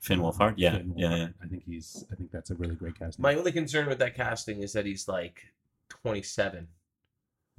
Finn 0.00 0.20
Wolfhard. 0.20 0.54
Yeah, 0.56 0.76
Finn 0.78 0.94
yeah, 0.96 1.14
yeah. 1.16 1.28
I 1.42 1.46
think 1.46 1.64
he's. 1.66 2.04
I 2.10 2.14
think 2.14 2.30
that's 2.30 2.50
a 2.50 2.54
really 2.54 2.74
great 2.76 2.98
casting. 2.98 3.22
My 3.22 3.34
only 3.34 3.52
concern 3.52 3.86
with 3.86 3.98
that 3.98 4.14
casting 4.14 4.62
is 4.62 4.72
that 4.72 4.86
he's 4.86 5.08
like 5.08 5.42
27. 5.88 6.68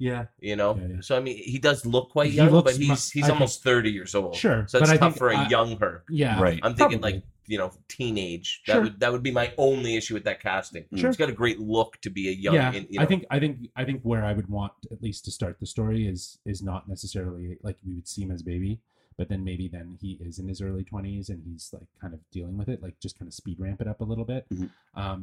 Yeah, 0.08 0.24
You 0.40 0.56
know, 0.56 0.74
Yeah, 0.76 0.86
yeah. 0.94 1.00
so 1.00 1.16
I 1.16 1.20
mean, 1.20 1.36
he 1.36 1.58
does 1.58 1.86
look 1.86 2.10
quite 2.10 2.30
He 2.30 2.36
young, 2.38 2.48
but 2.50 2.64
looks 2.66 2.78
mu- 2.78 2.86
he's 2.86 3.10
he's 3.10 3.24
I 3.24 3.26
think- 3.28 3.36
almost 3.40 3.62
30 3.62 3.90
years 3.92 4.14
old. 4.14 4.34
Sure, 4.34 4.66
so 4.68 4.80
but 4.80 4.88
it's 4.88 4.98
tough 4.98 5.12
think 5.14 5.18
for 5.18 5.28
a 5.30 5.36
I- 5.38 5.48
young 5.48 5.76
her. 5.78 6.04
yeah, 6.10 6.40
Right. 6.40 6.58
I'm 6.64 6.74
thinking 6.74 6.98
Probably. 7.00 7.20
like 7.20 7.22
you 7.52 7.58
know 7.58 7.70
teenage. 7.88 8.62
That 8.66 8.72
Sure. 8.74 8.82
would 8.84 9.00
that 9.00 9.10
would 9.12 9.22
be 9.22 9.30
my 9.42 9.52
only 9.58 9.96
issue 9.96 10.14
with 10.14 10.24
that 10.24 10.40
casting. 10.40 10.84
Sure. 10.94 11.08
He's 11.10 11.16
got 11.16 11.28
a 11.28 11.32
great 11.42 11.58
look 11.60 12.00
to 12.02 12.10
be 12.10 12.28
a 12.28 12.32
young. 12.32 12.54
yeah. 12.54 12.72
in- 12.72 12.86
you 12.90 12.98
know, 12.98 13.02
I 13.04 13.06
think. 13.06 13.24
I 13.30 13.38
think. 13.40 13.52
I 13.76 13.84
think 13.84 14.02
where 14.02 14.24
I 14.24 14.32
would 14.32 14.48
want 14.48 14.72
at 14.90 15.00
least 15.02 15.24
to 15.26 15.30
start 15.30 15.54
the 15.60 15.66
story 15.66 16.06
is 16.06 16.38
is 16.44 16.62
not 16.62 16.88
necessarily 16.88 17.58
like 17.62 17.78
we 17.86 17.94
would 17.94 18.08
see 18.08 18.22
him 18.22 18.30
as 18.30 18.40
a 18.42 18.44
baby, 18.44 18.80
but 19.18 19.28
then 19.28 19.44
maybe 19.44 19.66
then 19.68 19.98
he 20.00 20.10
is 20.20 20.38
in 20.38 20.46
his 20.48 20.60
early 20.62 20.84
twenties 20.84 21.28
and 21.28 21.42
he's 21.44 21.70
like 21.72 21.88
kind 22.00 22.14
of 22.14 22.20
dealing 22.30 22.56
with 22.56 22.68
it, 22.68 22.82
like 22.82 22.98
just 23.00 23.18
kind 23.18 23.28
of 23.28 23.34
speed 23.34 23.58
ramp 23.60 23.80
it 23.80 23.86
up 23.88 24.00
a 24.00 24.04
little 24.04 24.24
bit. 24.24 24.46
Mhm. 24.50 24.70
Um, 24.94 25.20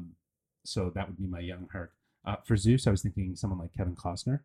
so 0.66 0.90
that 0.96 1.08
would 1.08 1.18
be 1.18 1.28
my 1.28 1.40
young 1.40 1.68
Herc. 1.72 1.92
Uh, 2.26 2.36
for 2.44 2.58
Zeus, 2.58 2.86
I 2.86 2.92
was 2.92 3.02
thinking 3.02 3.36
someone 3.38 3.60
like 3.60 3.74
Kevin 3.74 3.96
Costner. 3.96 4.42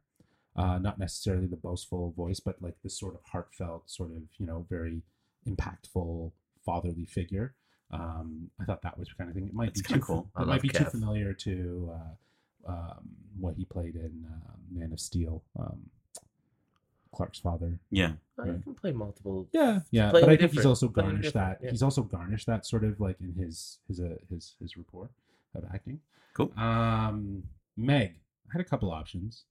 Uh, 0.56 0.78
not 0.78 0.98
necessarily 0.98 1.46
the 1.46 1.56
boastful 1.56 2.12
voice, 2.16 2.38
but 2.38 2.60
like 2.62 2.76
this 2.82 2.98
sort 2.98 3.14
of 3.14 3.20
heartfelt, 3.24 3.90
sort 3.90 4.10
of 4.10 4.22
you 4.38 4.46
know, 4.46 4.64
very 4.70 5.02
impactful 5.48 6.30
fatherly 6.64 7.04
figure. 7.04 7.54
Um, 7.90 8.50
I 8.60 8.64
thought 8.64 8.82
that 8.82 8.98
was 8.98 9.12
kind 9.12 9.28
of 9.28 9.34
thing. 9.34 9.46
It 9.46 9.54
might 9.54 9.74
That's 9.74 9.82
be 9.82 9.94
too 9.94 10.00
cool. 10.00 10.30
It 10.36 10.40
might 10.40 10.46
love 10.46 10.62
be 10.62 10.68
too 10.68 10.84
familiar 10.84 11.32
to 11.32 11.90
uh, 11.92 12.70
um, 12.72 13.08
what 13.38 13.54
he 13.56 13.64
played 13.64 13.94
in 13.94 14.24
uh, 14.30 14.52
Man 14.72 14.92
of 14.92 15.00
Steel. 15.00 15.42
Um, 15.58 15.90
Clark's 17.14 17.38
father. 17.38 17.78
yeah. 17.90 18.12
I 18.40 18.46
can 18.46 18.74
play 18.74 18.90
multiple. 18.90 19.48
Yeah, 19.52 19.80
yeah, 19.92 20.10
but 20.10 20.24
I 20.24 20.32
him 20.32 20.38
think 20.38 20.52
he's 20.52 20.66
also 20.66 20.88
garnished 20.88 21.34
that. 21.34 21.58
yeah. 21.62 21.70
He's 21.70 21.82
also 21.82 22.02
garnished 22.02 22.46
that 22.48 22.66
sort 22.66 22.82
of 22.82 22.98
like 22.98 23.20
in 23.20 23.32
his 23.34 23.78
his 23.86 24.00
uh, 24.00 24.16
his 24.28 24.56
his 24.60 24.76
rapport 24.76 25.10
of 25.54 25.64
acting. 25.72 26.00
Cool. 26.34 26.52
Um, 26.56 27.44
Meg, 27.76 28.16
I 28.48 28.52
had 28.52 28.60
a 28.60 28.64
couple 28.64 28.90
options, 28.90 29.44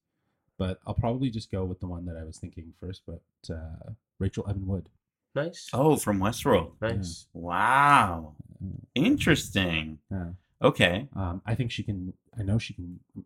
but 0.57 0.79
I'll 0.85 0.93
probably 0.93 1.29
just 1.29 1.51
go 1.51 1.63
with 1.65 1.79
the 1.79 1.87
one 1.87 2.05
that 2.05 2.17
I 2.17 2.23
was 2.23 2.37
thinking 2.37 2.73
first. 2.79 3.01
But 3.07 3.21
uh, 3.53 3.91
Rachel 4.19 4.45
Evan 4.49 4.67
Wood. 4.67 4.89
Nice. 5.35 5.69
Oh, 5.73 5.95
from 5.95 6.19
Westworld. 6.19 6.73
nice. 6.81 7.25
Wow. 7.33 8.35
Interesting. 8.95 9.99
Yeah. 10.11 10.25
Okay. 10.61 11.07
Um, 11.15 11.41
I 11.45 11.55
think 11.55 11.71
she 11.71 11.83
can. 11.83 12.13
I 12.37 12.43
know 12.43 12.57
she 12.57 12.73
can. 12.73 12.99
I 13.17 13.21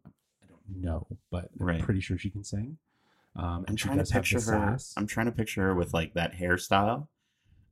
don't 0.50 0.82
know, 0.84 1.08
but 1.32 1.50
Right. 1.58 1.80
I'm 1.80 1.84
pretty 1.86 2.00
sure 2.02 2.18
she 2.18 2.30
can 2.30 2.44
sing. 2.44 2.78
Um, 3.36 3.58
and 3.60 3.70
I'm 3.70 3.76
trying 3.76 3.98
to 4.04 4.06
picture 4.12 4.38
her. 4.38 4.42
sass. 4.42 4.94
I'm 4.98 5.06
trying 5.06 5.28
to 5.28 5.32
picture 5.32 5.62
her 5.64 5.76
with 5.76 5.94
like 5.94 6.14
that 6.16 6.34
hairstyle, 6.34 7.08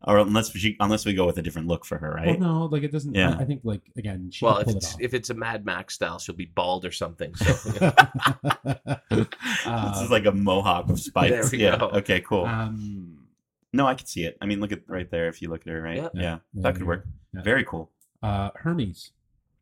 or 0.05 0.19
unless 0.19 0.51
she, 0.51 0.75
unless 0.79 1.05
we 1.05 1.13
go 1.13 1.25
with 1.25 1.37
a 1.37 1.41
different 1.41 1.67
look 1.67 1.83
for 1.85 1.97
her, 1.97 2.11
right? 2.11 2.39
Well, 2.39 2.49
no, 2.61 2.65
like 2.65 2.83
it 2.83 2.91
doesn't. 2.91 3.13
Yeah. 3.15 3.35
I, 3.37 3.41
I 3.41 3.45
think 3.45 3.61
like 3.63 3.81
again, 3.97 4.29
she 4.31 4.45
Well, 4.45 4.57
if 4.59 4.65
pull 4.67 4.77
it's 4.77 4.93
it 4.95 5.01
if 5.01 5.13
it's 5.13 5.29
a 5.29 5.33
Mad 5.33 5.65
Max 5.65 5.95
style, 5.95 6.19
she'll 6.19 6.35
be 6.35 6.45
bald 6.45 6.85
or 6.85 6.91
something. 6.91 7.33
So 7.35 7.51
off. 7.81 8.99
this 9.09 9.27
Um, 9.65 10.03
is 10.03 10.11
like 10.11 10.25
a 10.25 10.31
mohawk 10.31 10.87
with 10.87 10.99
spikes. 10.99 11.31
There 11.31 11.59
we 11.59 11.63
yeah. 11.63 11.77
go. 11.77 11.87
Okay. 11.89 12.21
Cool. 12.21 12.45
um, 12.45 13.19
no, 13.73 13.85
I 13.87 13.93
can 13.95 14.05
see 14.07 14.23
it. 14.23 14.37
I 14.41 14.45
mean, 14.45 14.59
look 14.61 14.71
at 14.71 14.81
right 14.87 15.09
there. 15.09 15.27
If 15.27 15.41
you 15.41 15.49
look 15.49 15.61
at 15.61 15.67
her, 15.73 15.81
right? 15.81 15.97
Yeah. 15.97 16.09
Yeah. 16.13 16.21
Yeah, 16.21 16.61
that 16.61 16.75
could 16.75 16.83
work. 16.87 17.05
yeah. 17.33 17.41
Very 17.41 17.63
cool. 17.65 17.91
uh, 18.23 18.51
Hermes, 18.55 19.11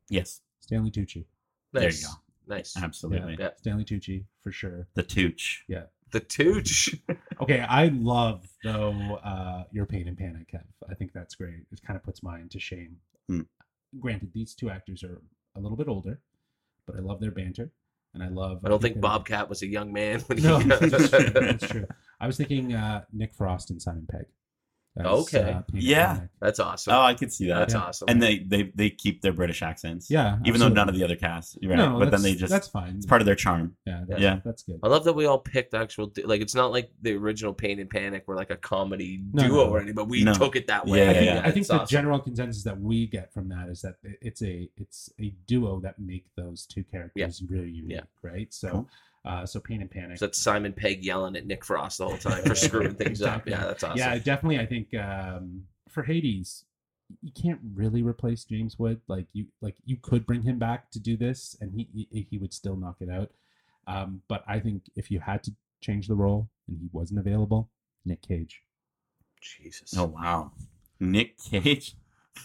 Yes. 0.09 0.41
Stanley 0.59 0.91
Tucci. 0.91 1.25
There 1.71 1.89
you 1.89 2.01
go. 2.01 2.09
Nice. 2.47 2.75
Absolutely. 2.77 3.37
Yeah. 3.39 3.49
Stanley 3.57 3.85
Tucci 3.85 4.25
for 4.41 4.51
sure. 4.51 4.87
The 4.93 5.01
Tooch. 5.03 5.63
Yeah. 5.67 5.83
The 6.11 6.19
Tooch. 6.19 6.95
Okay, 7.43 7.59
I 7.59 7.87
love 7.87 8.47
though 8.63 9.19
uh, 9.23 9.63
your 9.71 9.85
pain 9.85 10.07
and 10.07 10.17
panic, 10.17 10.51
Kev. 10.51 10.63
I 10.89 10.93
think 10.95 11.11
that's 11.13 11.35
great. 11.35 11.65
It 11.71 11.81
kind 11.85 11.97
of 11.97 12.03
puts 12.03 12.23
mine 12.23 12.47
to 12.49 12.59
shame. 12.59 12.97
Hmm. 13.27 13.41
Granted, 13.99 14.31
these 14.33 14.55
two 14.55 14.69
actors 14.69 15.03
are 15.03 15.21
a 15.55 15.59
little 15.59 15.77
bit 15.77 15.87
older, 15.87 16.19
but 16.87 16.95
I 16.95 16.99
love 16.99 17.19
their 17.19 17.31
banter, 17.31 17.71
and 18.13 18.23
I 18.23 18.29
love. 18.29 18.61
I 18.65 18.69
don't 18.69 18.81
think 18.81 19.01
Bobcat 19.01 19.49
was 19.49 19.61
a 19.61 19.67
young 19.67 19.91
man 19.91 20.21
when 20.21 20.37
he. 20.37 20.43
No, 20.43 20.59
that's 20.59 21.09
true. 21.09 21.29
That's 21.29 21.67
true. 21.67 21.87
I 22.19 22.27
was 22.27 22.37
thinking 22.37 22.73
uh, 22.73 23.03
Nick 23.11 23.33
Frost 23.33 23.69
and 23.69 23.81
Simon 23.81 24.07
Pegg. 24.09 24.25
As, 24.97 25.05
Okay. 25.05 25.51
uh, 25.51 25.61
Yeah. 25.73 26.13
Panic. 26.15 26.29
That's 26.39 26.59
awesome. 26.59 26.93
Oh, 26.93 27.01
I 27.01 27.13
could 27.15 27.33
see 27.33 27.47
that. 27.47 27.59
That's 27.59 27.73
yeah. 27.73 27.79
awesome. 27.81 28.05
And 28.09 28.21
they, 28.21 28.39
they 28.39 28.71
they 28.75 28.89
keep 28.89 29.21
their 29.21 29.33
British 29.33 29.61
accents. 29.63 30.09
Yeah, 30.11 30.37
Even 30.45 30.59
though 30.59 30.67
none 30.69 30.87
of 30.89 30.95
the 30.95 31.03
other 31.03 31.15
cast, 31.15 31.57
right? 31.63 31.75
No, 31.77 31.97
but 31.97 32.11
then 32.11 32.21
they 32.21 32.35
just 32.35 32.51
that's 32.51 32.67
fine. 32.67 32.97
it's 32.97 33.05
part 33.05 33.21
of 33.21 33.25
their 33.25 33.35
charm. 33.35 33.75
yeah, 33.85 34.03
that's, 34.07 34.21
Yeah. 34.21 34.39
that's 34.45 34.63
good. 34.63 34.79
I 34.83 34.87
love 34.87 35.03
that 35.05 35.13
we 35.13 35.25
all 35.25 35.39
picked 35.39 35.73
actual 35.73 36.11
like 36.25 36.41
it's 36.41 36.53
not 36.55 36.71
like 36.71 36.91
the 37.01 37.13
original 37.15 37.53
Pain 37.53 37.79
and 37.79 37.89
Panic 37.89 38.27
were 38.27 38.35
like 38.35 38.51
a 38.51 38.57
comedy 38.57 39.23
No, 39.33 39.43
duo 39.47 39.65
no. 39.65 39.69
or 39.71 39.77
anything, 39.77 39.95
but 39.95 40.09
we 40.09 40.23
No. 40.23 40.33
took 40.33 40.55
it 40.55 40.67
that 40.67 40.85
way. 40.85 40.99
Yeah, 40.99 41.09
I 41.09 41.13
think, 41.13 41.25
yeah, 41.25 41.41
I 41.45 41.51
think 41.51 41.67
the 41.67 41.73
awesome. 41.75 41.87
general 41.87 42.19
consensus 42.19 42.63
that 42.63 42.79
we 42.79 43.07
get 43.07 43.33
from 43.33 43.49
that 43.49 43.69
is 43.69 43.81
that 43.81 43.95
it's 44.03 44.41
a 44.43 44.69
it's 44.77 45.11
a 45.19 45.33
duo 45.47 45.79
that 45.79 45.97
make 45.99 46.25
those 46.35 46.65
two 46.65 46.83
characters 46.83 47.41
really 47.49 47.71
unique, 47.71 48.01
right? 48.21 48.53
So, 48.53 48.69
Cool. 48.69 48.89
Uh, 49.25 49.45
so 49.45 49.59
Pain 49.59 49.81
and 49.81 49.89
Panic. 49.89 50.17
So 50.17 50.25
that's 50.25 50.37
Simon 50.37 50.73
Pegg 50.73 51.03
yelling 51.03 51.35
at 51.35 51.45
Nick 51.45 51.63
Frost 51.63 51.97
the 51.99 52.05
whole 52.05 52.17
time 52.17 52.43
for 52.43 52.55
screwing 52.55 52.95
things 52.95 53.21
Exactly. 53.21 53.53
up. 53.53 53.59
Yeah, 53.59 53.67
that's 53.67 53.83
awesome. 53.83 53.97
Yeah, 53.97 54.17
definitely. 54.19 54.59
I 54.59 54.65
think 54.65 54.93
um, 54.95 55.63
for 55.89 56.03
Hades, 56.03 56.65
you 57.21 57.31
can't 57.31 57.59
really 57.73 58.03
replace 58.03 58.43
James 58.43 58.77
Wood. 58.77 58.99
Like 59.07 59.27
you, 59.33 59.45
like 59.61 59.75
you 59.85 59.97
could 60.01 60.25
bring 60.25 60.41
him 60.43 60.59
back 60.59 60.91
to 60.91 60.99
do 60.99 61.15
this, 61.15 61.55
and 61.61 61.71
he 61.73 61.87
he, 62.11 62.27
he 62.29 62.37
would 62.37 62.53
still 62.53 62.75
knock 62.75 62.97
it 62.99 63.09
out. 63.09 63.31
Um, 63.87 64.21
but 64.27 64.43
I 64.47 64.59
think 64.59 64.83
if 64.95 65.11
you 65.11 65.19
had 65.19 65.43
to 65.43 65.51
change 65.81 66.07
the 66.07 66.15
role 66.15 66.49
and 66.67 66.77
he 66.79 66.89
wasn't 66.91 67.19
available, 67.19 67.69
Nick 68.05 68.21
Cage. 68.21 68.61
Jesus. 69.41 69.93
Oh 69.97 70.05
wow, 70.05 70.51
Nick 70.99 71.37
Cage. 71.37 71.95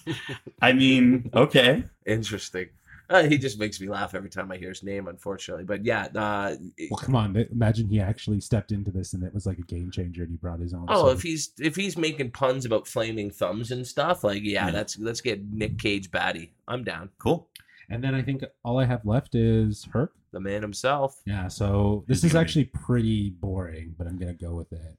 I 0.63 0.73
mean, 0.73 1.31
okay. 1.35 1.85
Interesting. 2.07 2.69
Uh, 3.11 3.23
he 3.25 3.39
just 3.39 3.59
makes 3.59 3.81
me 3.81 3.89
laugh 3.89 4.15
every 4.15 4.29
time 4.29 4.53
I 4.53 4.59
hear 4.59 4.69
his 4.69 4.83
name, 4.83 5.09
unfortunately. 5.09 5.65
But 5.65 5.83
yeah, 5.85 6.09
uh, 6.15 6.57
Well, 6.91 6.99
come 6.99 7.17
on. 7.17 7.35
Imagine 7.37 7.89
he 7.89 8.01
actually 8.01 8.41
stepped 8.41 8.71
into 8.71 8.91
this 8.91 9.15
and 9.15 9.23
it 9.25 9.33
was 9.33 9.47
like 9.47 9.59
a 9.59 9.63
game 9.63 9.91
changer, 9.91 10.23
and 10.23 10.31
he 10.31 10.37
brought 10.37 10.61
his 10.61 10.75
own. 10.75 10.85
oh, 10.89 11.03
sort 11.07 11.17
if 11.17 11.23
he's 11.23 11.53
if 11.59 11.75
he's 11.75 11.97
making 11.97 12.33
puns 12.33 12.67
about 12.67 12.87
flaming 12.87 13.31
thumbs 13.31 13.71
and 13.71 13.87
stuff, 13.87 14.25
like 14.25 14.43
yeah, 14.43 14.67
Yeah. 14.67 14.71
that's 14.73 14.99
let's 14.99 15.23
get 15.23 15.43
Nick 15.51 15.79
Cage 15.79 16.11
batty. 16.11 16.53
I'm 16.69 16.85
down. 16.85 17.09
Cool. 17.19 17.49
and 17.89 18.05
then 18.05 18.15
I 18.15 18.21
think 18.23 18.45
all 18.63 18.79
I 18.79 18.85
have 18.85 19.07
left 19.07 19.35
is 19.35 19.89
Herc. 19.93 20.13
The 20.33 20.41
man 20.41 20.61
himself. 20.61 21.23
Yeah. 21.25 21.49
So 21.49 22.05
this 22.07 22.23
is 22.25 22.35
actually 22.35 22.65
pretty 22.67 23.31
boring, 23.31 23.95
but 23.97 24.07
I'm 24.07 24.19
gonna 24.19 24.35
go 24.35 24.53
with 24.55 24.71
it. 24.75 24.99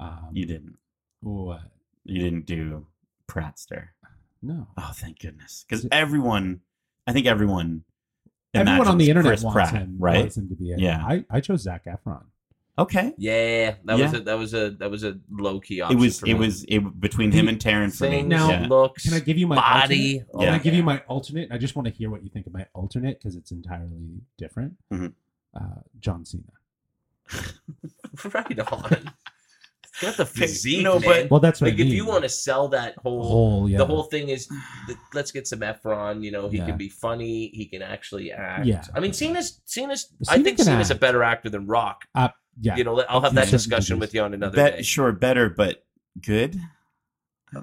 Um, 0.00 0.30
You 0.32 0.46
didn't. 0.46 0.78
What? 1.20 1.60
You 2.04 2.22
didn't 2.22 2.46
do 2.46 2.86
Pratster. 3.28 3.88
No. 4.42 4.68
Oh, 4.78 4.92
thank 4.94 5.18
goodness. 5.20 5.64
Because 5.68 5.80
Is 5.80 5.84
it- 5.86 5.92
everyone, 5.92 6.60
I 7.06 7.12
think 7.12 7.26
everyone, 7.26 7.84
Everyone 8.54 8.86
on 8.86 8.98
the 8.98 9.08
internet 9.08 9.30
Chris 9.30 9.42
wants 9.42 9.54
Pratt, 9.54 9.72
him, 9.72 9.96
right? 9.98 10.18
wants 10.20 10.36
him 10.36 10.48
to 10.48 10.54
be 10.54 10.70
it. 10.70 10.78
Yeah. 10.78 11.04
I, 11.04 11.24
I 11.30 11.40
chose 11.40 11.62
Zac 11.62 11.84
Efron. 11.86 12.22
Okay. 12.78 13.12
Yeah, 13.18 13.74
that 13.84 13.98
was 13.98 14.14
a 14.14 14.20
that 14.20 14.38
was 14.38 14.52
a 14.54 14.70
that 14.70 14.90
was 14.90 15.04
a 15.04 15.16
low 15.30 15.60
key 15.60 15.80
option. 15.80 15.96
It 15.96 16.00
was. 16.00 16.18
for 16.20 16.26
It 16.26 16.34
me. 16.34 16.38
was. 16.40 16.64
It 16.68 17.00
between 17.00 17.30
him 17.30 17.46
and 17.48 17.58
Taryn 17.58 17.96
for 17.96 18.04
me. 18.04 18.10
Things, 18.10 18.28
Now- 18.28 18.50
yeah. 18.50 18.66
looks, 18.68 19.04
Can 19.04 19.14
I 19.14 19.20
give 19.20 19.38
you 19.38 19.46
my 19.46 19.54
body. 19.56 20.20
alternate? 20.20 20.28
Oh, 20.34 20.38
Can 20.40 20.48
I 20.54 20.58
give 20.58 20.74
you 20.74 20.82
my 20.82 20.98
alternate? 21.06 21.52
I 21.52 21.58
just 21.58 21.76
want 21.76 21.86
to 21.86 21.94
hear 21.94 22.10
what 22.10 22.24
you 22.24 22.30
think 22.30 22.46
of 22.48 22.52
my 22.52 22.66
alternate 22.74 23.18
because 23.20 23.36
it's 23.36 23.52
entirely 23.52 24.20
different. 24.38 24.74
Mhm. 24.92 25.12
Uh, 25.54 25.60
John 26.00 26.24
Cena. 26.24 26.42
right 28.34 28.58
on. 28.60 29.12
It's 29.94 30.02
got 30.02 30.16
the 30.16 30.26
physique, 30.26 30.82
No, 30.82 30.98
man. 30.98 31.08
but- 31.08 31.30
Well, 31.30 31.40
that's 31.40 31.60
what 31.60 31.70
like 31.70 31.78
I 31.78 31.82
if 31.82 31.88
you 31.92 32.04
want 32.04 32.24
to 32.24 32.28
sell 32.28 32.68
that 32.68 32.94
whole 32.98 33.22
whole, 33.22 33.68
yeah, 33.68 33.78
the 33.78 33.86
whole 33.86 34.02
thing 34.04 34.28
is 34.28 34.48
th- 34.86 34.98
let's 35.14 35.30
get 35.30 35.46
some 35.46 35.60
Efron. 35.60 36.22
You 36.24 36.32
know, 36.32 36.48
he 36.48 36.58
Yeah. 36.58 36.66
can 36.66 36.76
be 36.76 36.88
funny. 36.88 37.48
He 37.54 37.66
can 37.66 37.80
actually 37.82 38.32
act. 38.32 38.66
Yeah. 38.66 38.82
I 38.94 38.98
mean, 39.00 39.12
Cena's 39.12 39.60
Cena's. 39.64 40.12
I 40.28 40.42
think 40.42 40.56
can 40.56 40.66
Cena's 40.66 40.90
a 40.90 40.94
better 40.96 41.22
actor 41.22 41.48
than 41.48 41.66
Rock. 41.66 42.04
uh, 42.14 42.28
yeah, 42.60 42.76
You 42.76 42.84
know, 42.84 43.00
I'll 43.08 43.20
have 43.20 43.34
that 43.34 43.48
discussion 43.48 43.98
with 43.98 44.14
you 44.14 44.22
on 44.22 44.34
another 44.34 44.56
Bet, 44.56 44.76
day. 44.76 44.82
sure, 44.82 45.12
better, 45.12 45.48
but 45.48 45.84
good. 46.20 46.60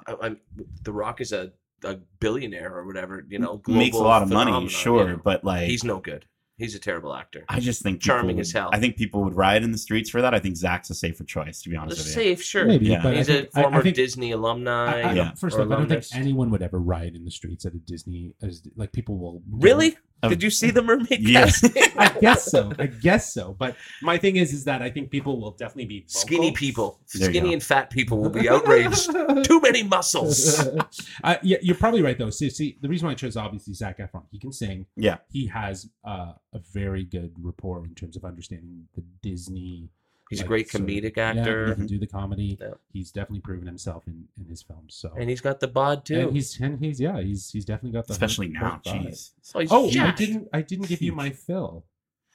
I, 0.07 0.15
I'm, 0.21 0.39
the 0.84 0.93
Rock 0.93 1.19
is 1.21 1.32
a, 1.34 1.51
a 1.84 1.97
billionaire 2.19 2.73
or 2.73 2.86
whatever. 2.86 3.25
You 3.29 3.39
know, 3.39 3.61
makes 3.67 3.95
a 3.95 3.99
lot 3.99 4.21
of 4.21 4.29
money, 4.29 4.67
sure, 4.69 5.03
you 5.07 5.13
know. 5.15 5.21
but 5.23 5.43
like 5.43 5.67
he's 5.67 5.84
no 5.84 5.99
good. 5.99 6.25
He's 6.62 6.76
a 6.76 6.80
terrible 6.80 7.14
actor. 7.14 7.43
I 7.49 7.59
just 7.59 7.82
think 7.82 8.01
Charming 8.01 8.36
people 8.36 8.41
as 8.41 8.51
hell. 8.51 8.70
I 8.72 8.80
think 8.80 8.95
people 8.95 9.24
would 9.24 9.36
riot 9.36 9.64
in 9.64 9.72
the 9.72 9.78
streets 9.78 10.09
for 10.09 10.22
that. 10.22 10.34
I 10.34 10.39
think 10.39 10.55
Zac's 10.57 10.89
a 10.89 10.93
safer 10.95 11.24
choice, 11.24 11.62
to 11.64 11.70
be 11.70 11.76
honest 11.76 11.97
with 11.97 12.07
you. 12.07 12.14
Safe, 12.14 12.43
sure. 12.43 12.66
Maybe, 12.66 12.86
Yeah. 12.88 13.01
but 13.01 13.16
He's 13.18 13.30
I 13.30 13.34
a 13.34 13.36
think, 13.41 13.51
former 13.51 13.80
I 13.80 13.82
think, 13.82 13.95
Disney 13.95 14.32
alumni. 14.32 15.01
I, 15.01 15.09
I, 15.09 15.14
Yeah. 15.14 15.32
First 15.34 15.57
or 15.57 15.62
off, 15.64 15.72
I 15.72 15.76
don't 15.76 15.88
think 15.89 16.05
anyone 16.14 16.49
would 16.51 16.62
ever 16.62 16.80
riot 16.80 17.16
in 17.16 17.26
the 17.26 17.32
streets 17.32 17.66
at 17.66 17.74
a 17.74 17.78
Disney. 17.80 18.34
As 18.41 18.62
like 18.76 18.91
people 18.91 19.18
will 19.18 19.41
Really? 19.51 19.97
Did 20.30 20.43
you 20.43 20.49
see 20.49 20.72
the 20.72 20.82
mermaid 20.82 21.19
Yes. 21.19 21.63
I 21.97 22.15
guess 22.19 22.45
so. 22.45 22.72
I 22.78 22.88
guess 22.88 23.34
so. 23.34 23.55
But 23.57 23.76
my 24.01 24.17
thing 24.17 24.36
is, 24.36 24.53
is 24.53 24.63
that 24.65 24.82
I 24.82 24.89
think 24.89 25.09
people 25.09 25.39
will 25.39 25.51
definitely 25.51 25.86
be 25.86 25.99
vocal. 26.01 26.19
Skinny 26.22 26.51
people, 26.51 26.99
There 27.13 27.28
you 27.28 27.34
skinny 27.34 27.49
go. 27.49 27.53
and 27.53 27.63
fat 27.63 27.89
people 27.89 28.19
will 28.19 28.30
be 28.30 28.47
outraged. 28.49 29.11
Too 29.43 29.61
many 29.61 29.84
muscles. 29.84 30.59
uh, 31.24 31.36
yeah, 31.41 31.57
you're 31.61 31.76
probably 31.76 32.01
right 32.01 32.17
though. 32.17 32.30
See, 32.30 32.49
see, 32.49 32.78
the 32.82 32.89
reason 32.89 33.07
why 33.07 33.11
I 33.13 33.15
chose 33.15 33.38
obviously 33.38 33.74
Zac 33.74 33.97
Efron. 33.99 34.24
He 34.32 34.39
can 34.39 34.51
sing. 34.51 34.86
Yeah. 34.95 35.17
He 35.32 35.47
has 35.47 35.89
uh, 36.05 36.34
a 36.53 36.59
very 36.72 37.03
good 37.03 37.34
rapport 37.41 37.86
in 37.86 37.95
terms 37.95 38.15
of 38.15 38.24
understanding 38.26 38.88
the 38.95 39.03
Disney. 39.22 39.89
He's 40.32 40.41
a 40.41 40.45
great 40.45 40.67
sort 40.69 40.82
of- 40.82 40.88
comedic 40.89 41.15
Yeah, 41.17 41.27
actor, 41.29 41.67
he 41.67 41.75
can 41.75 41.86
do 41.88 41.99
the 41.99 42.07
comedy. 42.07 42.57
Yeah. 42.59 42.69
He's 42.91 43.11
definitely 43.11 43.41
proven 43.41 43.67
himself 43.67 44.07
in, 44.07 44.27
in 44.39 44.45
his 44.47 44.63
films. 44.63 44.95
So 44.95 45.13
and 45.19 45.29
he's 45.29 45.41
got 45.41 45.59
the 45.59 45.67
bod 45.67 46.05
too. 46.05 46.21
And 46.21 46.34
he's 46.36 46.59
and 46.59 46.79
he's 46.84 46.99
yeah 46.99 47.21
he's 47.21 47.51
he's 47.51 47.65
definitely 47.65 47.91
got 47.91 48.07
the 48.07 48.13
Especially 48.13 48.47
now, 48.47 48.82
jeez. 48.84 49.32
oh, 49.53 49.65
Oh, 49.69 49.88
I 50.01 50.11
didn't 50.11 50.47
I 50.51 50.61
didn't 50.63 50.88
give 50.88 51.01
you 51.03 51.11
my 51.13 51.29
fill. 51.29 51.86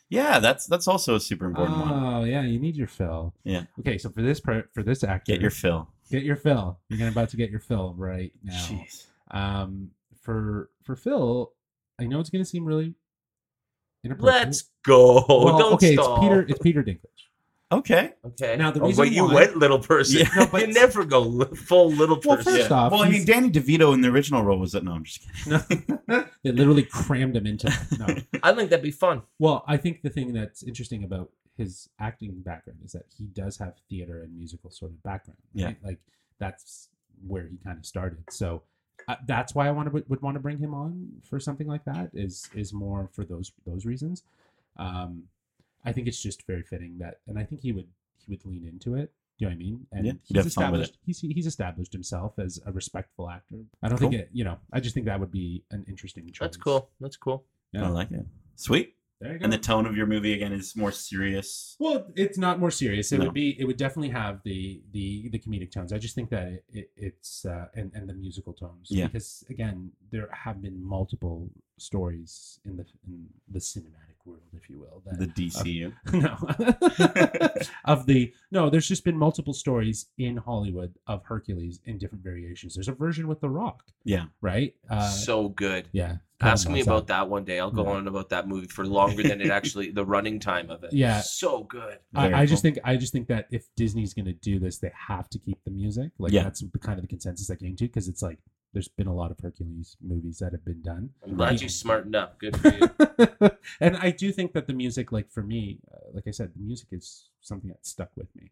Yeah, 0.08 0.38
that's 0.38 0.66
that's 0.66 0.86
also 0.86 1.16
a 1.16 1.20
super 1.20 1.46
important 1.46 1.78
one. 1.78 1.90
Oh 1.92 2.22
yeah, 2.24 2.42
you 2.42 2.60
need 2.60 2.76
your 2.76 2.86
fill. 2.86 3.34
Yeah. 3.42 3.64
Okay, 3.80 3.98
so 3.98 4.08
for 4.10 4.22
this 4.22 4.38
per- 4.38 4.68
for 4.72 4.84
this 4.84 5.02
actor, 5.02 5.32
Get 5.32 5.40
your 5.40 5.50
fill. 5.50 5.88
get 6.10 6.22
your 6.22 6.36
fill. 6.36 6.78
You're 6.88 6.98
gonna 7.00 7.10
about 7.10 7.30
to 7.30 7.36
get 7.36 7.50
your 7.50 7.58
fill 7.58 7.92
right 7.96 8.30
now. 8.44 8.52
Jeez. 8.68 9.06
Um, 9.32 9.90
for 10.22 10.70
for 10.84 10.94
Phil, 10.94 11.52
I 11.98 12.04
know 12.04 12.20
it's 12.20 12.30
gonna 12.30 12.44
seem 12.44 12.64
really 12.64 12.94
inappropriate. 14.04 14.46
Let's 14.46 14.64
go. 14.84 15.24
Well, 15.28 15.58
Don't 15.58 15.72
okay, 15.74 15.94
stall. 15.94 16.16
it's 16.16 16.20
Peter. 16.22 16.46
It's 16.48 16.58
Peter 16.60 16.82
Dinklage. 16.84 17.24
Okay. 17.72 18.12
Okay. 18.24 18.56
Now, 18.56 18.70
the 18.70 18.80
oh, 18.80 18.86
reason 18.86 19.04
but 19.04 19.10
you 19.12 19.24
why- 19.24 19.34
went 19.34 19.56
little 19.56 19.80
person. 19.80 20.20
Yeah. 20.20 20.28
No, 20.36 20.46
but- 20.46 20.60
you 20.68 20.72
never 20.72 21.04
go 21.04 21.44
full 21.46 21.90
little 21.90 22.16
person. 22.16 22.28
Well, 22.28 22.36
person. 22.38 22.52
first 22.58 22.70
off, 22.70 22.92
Well, 22.92 23.02
I 23.02 23.08
mean, 23.08 23.24
Danny 23.24 23.50
DeVito 23.50 23.92
in 23.92 24.00
the 24.02 24.08
original 24.08 24.42
role 24.42 24.58
was 24.58 24.72
that. 24.72 24.84
No, 24.84 24.92
I'm 24.92 25.04
just 25.04 25.22
kidding. 25.44 26.00
No, 26.06 26.24
they 26.44 26.52
literally 26.52 26.84
crammed 26.84 27.36
him 27.36 27.46
into. 27.46 27.72
No, 27.98 28.06
I 28.42 28.52
think 28.54 28.70
that'd 28.70 28.82
be 28.84 28.90
fun. 28.92 29.22
Well, 29.38 29.64
I 29.66 29.76
think 29.76 30.02
the 30.02 30.10
thing 30.10 30.32
that's 30.32 30.62
interesting 30.62 31.02
about 31.02 31.30
his 31.56 31.88
acting 31.98 32.40
background 32.40 32.80
is 32.84 32.92
that 32.92 33.06
he 33.16 33.24
does 33.24 33.56
have 33.56 33.74
theater 33.88 34.22
and 34.22 34.36
musical 34.36 34.70
sort 34.70 34.92
of 34.92 35.02
background. 35.02 35.38
Yeah. 35.54 35.66
right? 35.66 35.76
like 35.82 35.98
that's 36.38 36.88
where 37.26 37.48
he 37.48 37.56
kind 37.64 37.78
of 37.78 37.86
started. 37.86 38.22
So 38.30 38.62
uh, 39.08 39.16
that's 39.26 39.54
why 39.54 39.66
I 39.66 39.70
want 39.72 39.92
to 39.92 40.04
would 40.06 40.22
want 40.22 40.36
to 40.36 40.40
bring 40.40 40.58
him 40.58 40.74
on 40.74 41.08
for 41.28 41.40
something 41.40 41.66
like 41.66 41.84
that. 41.86 42.10
Is 42.14 42.48
is 42.54 42.72
more 42.72 43.08
for 43.12 43.24
those 43.24 43.50
those 43.66 43.86
reasons. 43.86 44.22
Um, 44.76 45.24
I 45.86 45.92
think 45.92 46.06
it's 46.08 46.20
just 46.22 46.46
very 46.46 46.62
fitting 46.62 46.98
that, 46.98 47.20
and 47.26 47.38
I 47.38 47.44
think 47.44 47.60
he 47.62 47.72
would 47.72 47.88
he 48.18 48.30
would 48.32 48.44
lean 48.44 48.66
into 48.66 48.94
it. 48.96 49.12
Do 49.38 49.44
you 49.44 49.50
know 49.50 49.54
what 49.54 49.60
I 49.60 49.64
mean? 49.66 49.86
And 49.92 50.06
Yeah, 50.06 50.12
he's 50.24 50.36
have 50.44 50.52
fun 50.52 50.72
with 50.72 50.80
established 50.82 50.98
he's 51.04 51.20
he's 51.20 51.46
established 51.46 51.92
himself 51.92 52.38
as 52.38 52.58
a 52.66 52.72
respectful 52.72 53.28
actor. 53.30 53.56
I 53.82 53.88
don't 53.88 53.98
Cool. 53.98 54.10
think 54.10 54.22
it. 54.22 54.30
You 54.32 54.44
know, 54.44 54.58
I 54.72 54.80
just 54.80 54.94
think 54.94 55.06
that 55.06 55.20
would 55.20 55.30
be 55.32 55.62
an 55.70 55.84
interesting 55.88 56.24
choice. 56.32 56.38
That's 56.40 56.56
cool. 56.56 56.90
That's 57.00 57.16
cool. 57.16 57.44
Yeah. 57.72 57.84
I 57.86 57.88
like 57.88 58.10
it. 58.12 58.24
Sweet. 58.56 58.94
There 59.20 59.32
you 59.32 59.38
go. 59.38 59.44
And 59.44 59.52
the 59.52 59.58
tone 59.58 59.86
of 59.86 59.96
your 59.96 60.06
movie 60.06 60.34
again 60.34 60.52
is 60.52 60.76
more 60.76 60.92
serious. 60.92 61.76
Well, 61.80 62.06
it's 62.16 62.36
not 62.36 62.58
more 62.60 62.70
serious. 62.70 63.12
It 63.12 63.18
No. 63.18 63.24
would 63.26 63.34
be. 63.34 63.58
It 63.60 63.64
would 63.64 63.78
definitely 63.78 64.10
have 64.10 64.40
the 64.44 64.82
the 64.92 65.28
the 65.30 65.38
comedic 65.38 65.70
tones. 65.70 65.90
I 65.92 65.98
just 65.98 66.14
think 66.14 66.28
that 66.30 66.48
it, 66.48 66.64
it 66.72 66.90
it's 66.96 67.44
uh, 67.46 67.66
and 67.74 67.92
and 67.94 68.08
the 68.10 68.14
musical 68.14 68.52
tones. 68.52 68.88
Yeah. 68.90 69.06
Because 69.06 69.44
again, 69.48 69.92
there 70.10 70.28
have 70.44 70.60
been 70.60 70.82
multiple 70.82 71.50
stories 71.78 72.58
in 72.64 72.76
the 72.76 72.84
in 73.06 73.28
the 73.48 73.58
cinematic 73.58 74.15
world, 74.26 74.42
if 74.52 74.68
you 74.68 74.78
will. 74.80 75.02
That, 75.06 75.18
The 75.18 75.26
DCU. 75.28 75.92
no, 76.12 77.60
of 77.84 78.06
the 78.06 78.32
no. 78.50 78.70
There's 78.70 78.88
just 78.88 79.04
been 79.04 79.16
multiple 79.16 79.54
stories 79.54 80.06
in 80.18 80.36
Hollywood 80.36 80.94
of 81.06 81.22
Hercules 81.24 81.80
in 81.84 81.98
different 81.98 82.24
variations. 82.24 82.74
There's 82.74 82.88
a 82.88 82.92
version 82.92 83.28
with 83.28 83.40
The 83.40 83.48
Rock, 83.48 83.84
yeah. 84.04 84.26
right? 84.40 84.74
Uh, 84.90 85.08
so 85.08 85.48
good. 85.50 85.88
yeah. 85.92 86.16
Ask 86.42 86.68
me 86.68 86.82
about 86.82 87.06
that 87.06 87.30
one 87.30 87.44
day. 87.44 87.58
I'll 87.58 87.70
go 87.70 87.84
Yeah. 87.84 87.92
on 87.96 88.08
about 88.08 88.28
that 88.28 88.46
movie 88.46 88.66
for 88.66 88.84
longer 88.86 89.22
than 89.22 89.40
it 89.40 89.50
actually 89.58 89.90
the 89.90 90.04
running 90.04 90.38
time 90.38 90.68
of 90.68 90.84
it. 90.84 90.92
Yeah. 90.92 91.22
So 91.22 91.62
good. 91.64 91.98
I, 92.14 92.42
I 92.42 92.46
just 92.46 92.60
think 92.60 92.78
I 92.84 92.96
just 92.96 93.10
think 93.14 93.28
that 93.28 93.46
if 93.50 93.64
Disney's 93.74 94.12
going 94.12 94.26
to 94.26 94.34
do 94.34 94.58
this, 94.58 94.76
they 94.78 94.92
have 95.08 95.30
to 95.30 95.38
keep 95.38 95.58
the 95.64 95.70
music. 95.70 96.10
Like 96.18 96.32
Yeah. 96.32 96.42
that's 96.42 96.60
the 96.60 96.78
kind 96.78 96.98
of 96.98 97.02
the 97.04 97.08
consensus 97.08 97.48
I 97.50 97.54
came 97.54 97.74
to 97.76 97.84
because 97.86 98.06
it's 98.06 98.20
like 98.20 98.38
there's 98.76 98.88
been 98.88 99.06
a 99.06 99.14
lot 99.14 99.30
of 99.30 99.40
Hercules 99.40 99.96
movies 100.02 100.38
that 100.40 100.52
have 100.52 100.62
been 100.62 100.82
done, 100.82 101.08
I'm 101.24 101.34
glad 101.34 101.46
Right. 101.52 101.62
you 101.62 101.68
smartened 101.70 102.14
up. 102.14 102.38
Good 102.38 102.58
for 102.58 102.68
you. 102.68 103.50
and 103.80 103.96
I 103.96 104.10
do 104.10 104.30
think 104.32 104.52
that 104.52 104.66
the 104.66 104.74
music, 104.74 105.12
like 105.12 105.30
for 105.30 105.42
me, 105.42 105.78
uh, 105.90 105.96
like 106.12 106.24
I 106.26 106.30
said, 106.30 106.52
the 106.54 106.60
music 106.62 106.88
is 106.92 107.30
something 107.40 107.70
that 107.70 107.86
stuck 107.86 108.10
with 108.16 108.28
me. 108.36 108.50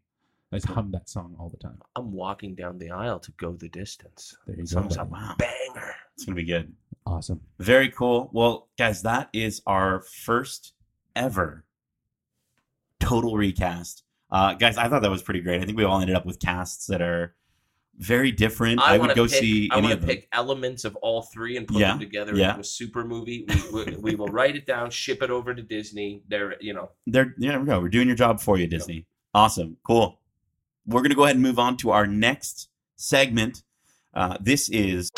I 0.50 0.56
just 0.56 0.68
hum 0.68 0.92
that 0.92 1.10
song 1.10 1.36
all 1.38 1.50
the 1.50 1.58
time. 1.58 1.78
I'm 1.94 2.10
walking 2.12 2.54
down 2.54 2.78
the 2.78 2.90
aisle 2.90 3.18
to 3.20 3.32
go 3.32 3.52
the 3.52 3.68
distance. 3.68 4.34
There 4.46 4.56
you 4.56 4.62
go. 4.62 4.66
Sounds 4.66 4.96
a. 4.96 5.04
Wow. 5.04 5.34
banger. 5.38 5.94
It's 6.14 6.24
going 6.24 6.36
to 6.36 6.42
be 6.42 6.46
good. 6.46 6.72
Awesome. 7.04 7.42
Very 7.58 7.90
cool. 7.90 8.30
Well, 8.32 8.68
guys, 8.78 9.02
that 9.02 9.28
is 9.34 9.60
our 9.66 10.00
first 10.24 10.72
ever 11.14 11.66
total 12.98 13.36
recast. 13.36 14.04
Uh, 14.30 14.54
guys, 14.54 14.78
I 14.78 14.88
thought 14.88 15.02
that 15.02 15.10
was 15.10 15.22
pretty 15.22 15.40
great. 15.42 15.60
I 15.60 15.66
think 15.66 15.76
we 15.76 15.84
all 15.84 16.00
ended 16.00 16.16
up 16.16 16.24
with 16.24 16.40
casts 16.40 16.86
that 16.86 17.02
are 17.02 17.34
very 17.98 18.32
different. 18.32 18.80
I, 18.80 18.92
would 18.92 19.00
wanna 19.00 19.14
go 19.14 19.24
pick, 19.24 19.40
see 19.40 19.68
I 19.70 19.78
want 19.78 20.00
to 20.00 20.06
pick 20.06 20.28
elements 20.32 20.84
of 20.84 20.96
all 20.96 21.22
three 21.22 21.56
and 21.56 21.66
put 21.66 21.78
Yeah, 21.78 21.90
them 21.90 22.00
together 22.00 22.34
yeah. 22.34 22.50
into 22.50 22.60
a 22.60 22.64
super 22.64 23.04
movie. 23.04 23.46
We, 23.72 23.84
we, 23.84 23.96
we 23.96 24.14
will 24.14 24.28
write 24.28 24.56
it 24.56 24.66
down, 24.66 24.90
ship 24.90 25.22
it 25.22 25.30
over 25.30 25.54
to 25.54 25.62
Disney. 25.62 26.22
They're 26.28 26.56
you 26.60 26.74
know 26.74 26.90
There, 27.06 27.34
there 27.38 27.60
we 27.60 27.66
go. 27.66 27.80
We're 27.80 27.88
doing 27.88 28.08
your 28.08 28.16
job 28.16 28.40
for 28.40 28.58
you, 28.58 28.66
Disney. 28.66 29.06
Awesome. 29.32 29.76
Cool. 29.84 30.20
We're 30.86 31.00
going 31.00 31.10
to 31.10 31.16
go 31.16 31.24
ahead 31.24 31.36
and 31.36 31.42
move 31.42 31.58
on 31.58 31.76
to 31.78 31.90
our 31.90 32.06
next 32.06 32.68
segment. 32.96 33.62
Uh, 34.12 34.36
this 34.40 34.68
is. 34.68 35.10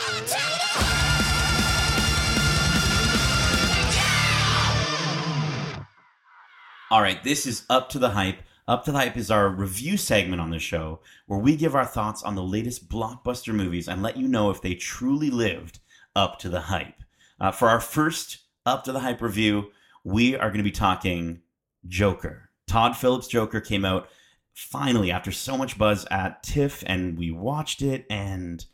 All 6.89 7.03
right, 7.03 7.23
this 7.25 7.47
is 7.47 7.65
Up 7.69 7.89
to 7.91 7.99
the 7.99 8.11
Hype. 8.11 8.39
Up 8.69 8.85
to 8.85 8.91
the 8.91 8.99
Hype 8.99 9.17
is 9.17 9.31
our 9.31 9.49
review 9.49 9.97
segment 9.97 10.41
on 10.41 10.51
the 10.51 10.59
show 10.59 10.99
where 11.27 11.39
we 11.39 11.55
give 11.55 11.77
our 11.77 11.85
thoughts 11.85 12.25
on 12.25 12.35
the 12.35 12.43
latest 12.43 12.89
blockbuster 12.89 13.55
movies 13.55 13.87
and 13.87 14.03
let 14.03 14.17
you 14.17 14.27
know 14.27 14.51
if 14.51 14.61
they 14.61 14.75
truly 14.75 15.31
lived 15.31 15.79
up 16.17 16.41
to 16.41 16.49
the 16.49 16.63
hype. 16.63 17.03
Uh, 17.39 17.53
for 17.53 17.69
our 17.69 17.81
first 17.81 18.39
Up 18.65 18.83
to 18.85 18.91
the 18.93 19.01
Hype 19.01 19.23
review, 19.23 19.71
we 20.03 20.35
are 20.35 20.49
going 20.49 20.59
to 20.59 20.65
be 20.65 20.73
talking 20.73 21.43
Joker. 21.87 22.51
Todd 22.67 22.97
Phillips' 22.97 23.29
Joker 23.29 23.61
came 23.61 23.85
out 23.85 24.09
finally 24.53 25.13
after 25.13 25.31
so 25.31 25.57
much 25.57 25.79
buzz 25.79 26.05
at 26.11 26.43
TIFF, 26.43 26.83
and 26.87 27.17
we 27.17 27.31
watched 27.31 27.83
it, 27.83 28.05
and 28.11 28.65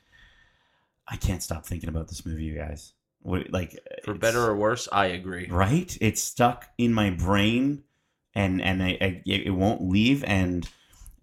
I 1.07 1.17
can't 1.17 1.43
stop 1.43 1.67
thinking 1.67 1.91
about 1.91 2.09
this 2.09 2.25
movie, 2.25 2.45
you 2.45 2.55
guys. 2.57 2.95
What, 3.21 3.53
like, 3.53 3.79
for 4.05 4.15
better 4.15 4.41
or 4.41 4.57
worse. 4.57 4.89
I 4.91 5.07
agree. 5.07 5.49
right? 5.51 5.95
It's 6.01 6.23
stuck 6.23 6.71
in 6.79 6.95
my 6.95 7.11
brain, 7.11 7.83
and 8.35 8.61
and 8.63 8.83
I, 8.83 8.99
I, 9.01 9.23
it 9.27 9.55
won't 9.55 9.83
leave. 9.83 10.25
And 10.25 10.69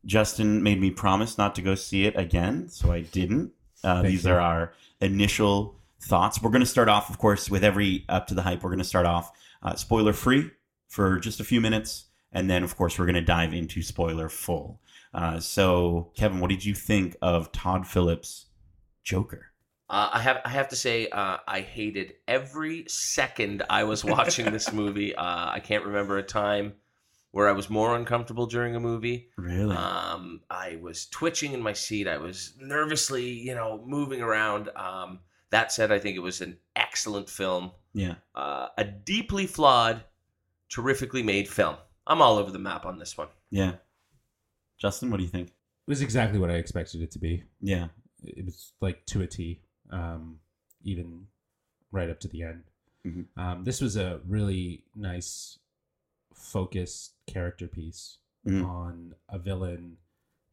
Justin 0.06 0.64
made 0.64 0.80
me 0.80 0.92
promise 0.92 1.38
not 1.38 1.56
to 1.56 1.62
go 1.62 1.76
see 1.76 2.06
it 2.06 2.18
again, 2.18 2.70
so 2.70 2.92
I 2.92 3.02
didn't. 3.02 3.52
Uh, 3.84 4.02
these 4.02 4.26
you. 4.26 4.32
are 4.32 4.40
our 4.40 4.74
initial 5.02 5.76
thoughts. 6.02 6.42
We're 6.42 6.52
going 6.52 6.62
to 6.62 6.66
start 6.66 6.90
off, 6.90 7.10
of 7.10 7.18
course, 7.18 7.50
with 7.50 7.64
every 7.64 8.06
up 8.10 8.28
to 8.28 8.34
the 8.34 8.42
hype. 8.42 8.64
We're 8.64 8.70
going 8.70 8.80
to 8.80 8.86
start 8.86 9.06
off 9.06 9.32
uh, 9.64 9.76
spoiler 9.76 10.14
free 10.14 10.52
for 10.88 11.20
just 11.20 11.40
a 11.40 11.44
few 11.44 11.62
minutes, 11.62 12.06
and 12.32 12.50
then, 12.50 12.64
of 12.64 12.76
course, 12.76 12.98
we're 12.98 13.06
going 13.06 13.16
to 13.16 13.22
dive 13.22 13.54
into 13.54 13.82
spoiler 13.82 14.30
full. 14.30 14.80
Uh, 15.14 15.40
so, 15.40 16.12
Kevin, 16.16 16.40
what 16.40 16.50
did 16.50 16.64
you 16.64 16.74
think 16.74 17.16
of 17.22 17.52
Todd 17.52 17.88
Phillips' 17.88 18.46
Joker? 19.04 19.48
Uh, 19.90 20.10
I 20.14 20.20
have 20.20 20.42
I 20.46 20.50
have 20.50 20.70
to 20.70 20.76
say 20.76 21.08
uh, 21.10 21.38
I 21.48 21.62
hated 21.62 22.14
every 22.28 22.86
second 22.88 23.64
I 23.70 23.86
was 23.86 24.06
watching 24.06 24.52
this 24.52 24.72
movie. 24.72 25.16
Uh, 25.16 25.50
I 25.52 25.60
can't 25.60 25.84
remember 25.84 26.18
a 26.20 26.24
time 26.24 26.74
where 27.32 27.48
I 27.48 27.52
was 27.52 27.70
more 27.70 27.96
uncomfortable 27.96 28.48
during 28.48 28.76
a 28.76 28.80
movie. 28.80 29.30
Really? 29.38 29.76
Um, 29.76 30.42
I 30.50 30.80
was 30.82 31.06
twitching 31.08 31.54
in 31.54 31.62
my 31.62 31.74
seat. 31.74 32.08
I 32.08 32.18
was 32.18 32.54
nervously, 32.60 33.30
you 33.30 33.54
know, 33.54 33.84
moving 33.86 34.22
around. 34.22 34.70
Um, 34.76 35.20
that 35.52 35.72
said, 35.72 35.92
I 35.92 36.00
think 36.00 36.16
it 36.16 36.22
was 36.22 36.42
an 36.42 36.58
excellent 36.76 37.30
film, 37.30 37.72
yeah. 37.94 38.16
uh, 38.36 38.68
a 38.78 38.84
deeply 38.84 39.48
flawed, 39.48 40.04
terrifically 40.70 41.24
made 41.24 41.48
film. 41.48 41.76
I'm 42.06 42.22
all 42.22 42.38
over 42.38 42.52
the 42.52 42.60
map 42.60 42.86
on 42.86 42.98
this 43.00 43.18
one. 43.18 43.28
Yeah. 43.52 43.74
Justin, 44.80 45.12
what 45.12 45.18
do 45.18 45.24
you 45.24 45.30
think? 45.30 45.50
It 45.50 45.54
was 45.88 46.02
exactly 46.02 46.40
what 46.40 46.50
I 46.52 46.56
expected 46.56 47.02
it 47.02 47.12
to 47.12 47.20
be. 47.20 47.44
Yeah. 47.62 47.88
It 48.24 48.46
was 48.46 48.74
like 48.82 49.06
to 49.08 49.22
a 49.22 49.28
T, 49.28 49.62
um, 49.92 50.40
even 50.84 51.26
right 51.92 52.10
up 52.10 52.20
to 52.22 52.28
the 52.28 52.44
end. 52.44 52.64
Mhm. 53.06 53.26
Um, 53.38 53.64
this 53.64 53.82
was 53.82 53.98
a 53.98 54.22
really 54.28 54.84
nice, 54.96 55.58
focused 56.34 57.14
character 57.34 57.68
piece 57.68 58.18
Mhm. 58.48 58.66
on 58.66 59.16
a 59.28 59.38
villain 59.40 59.98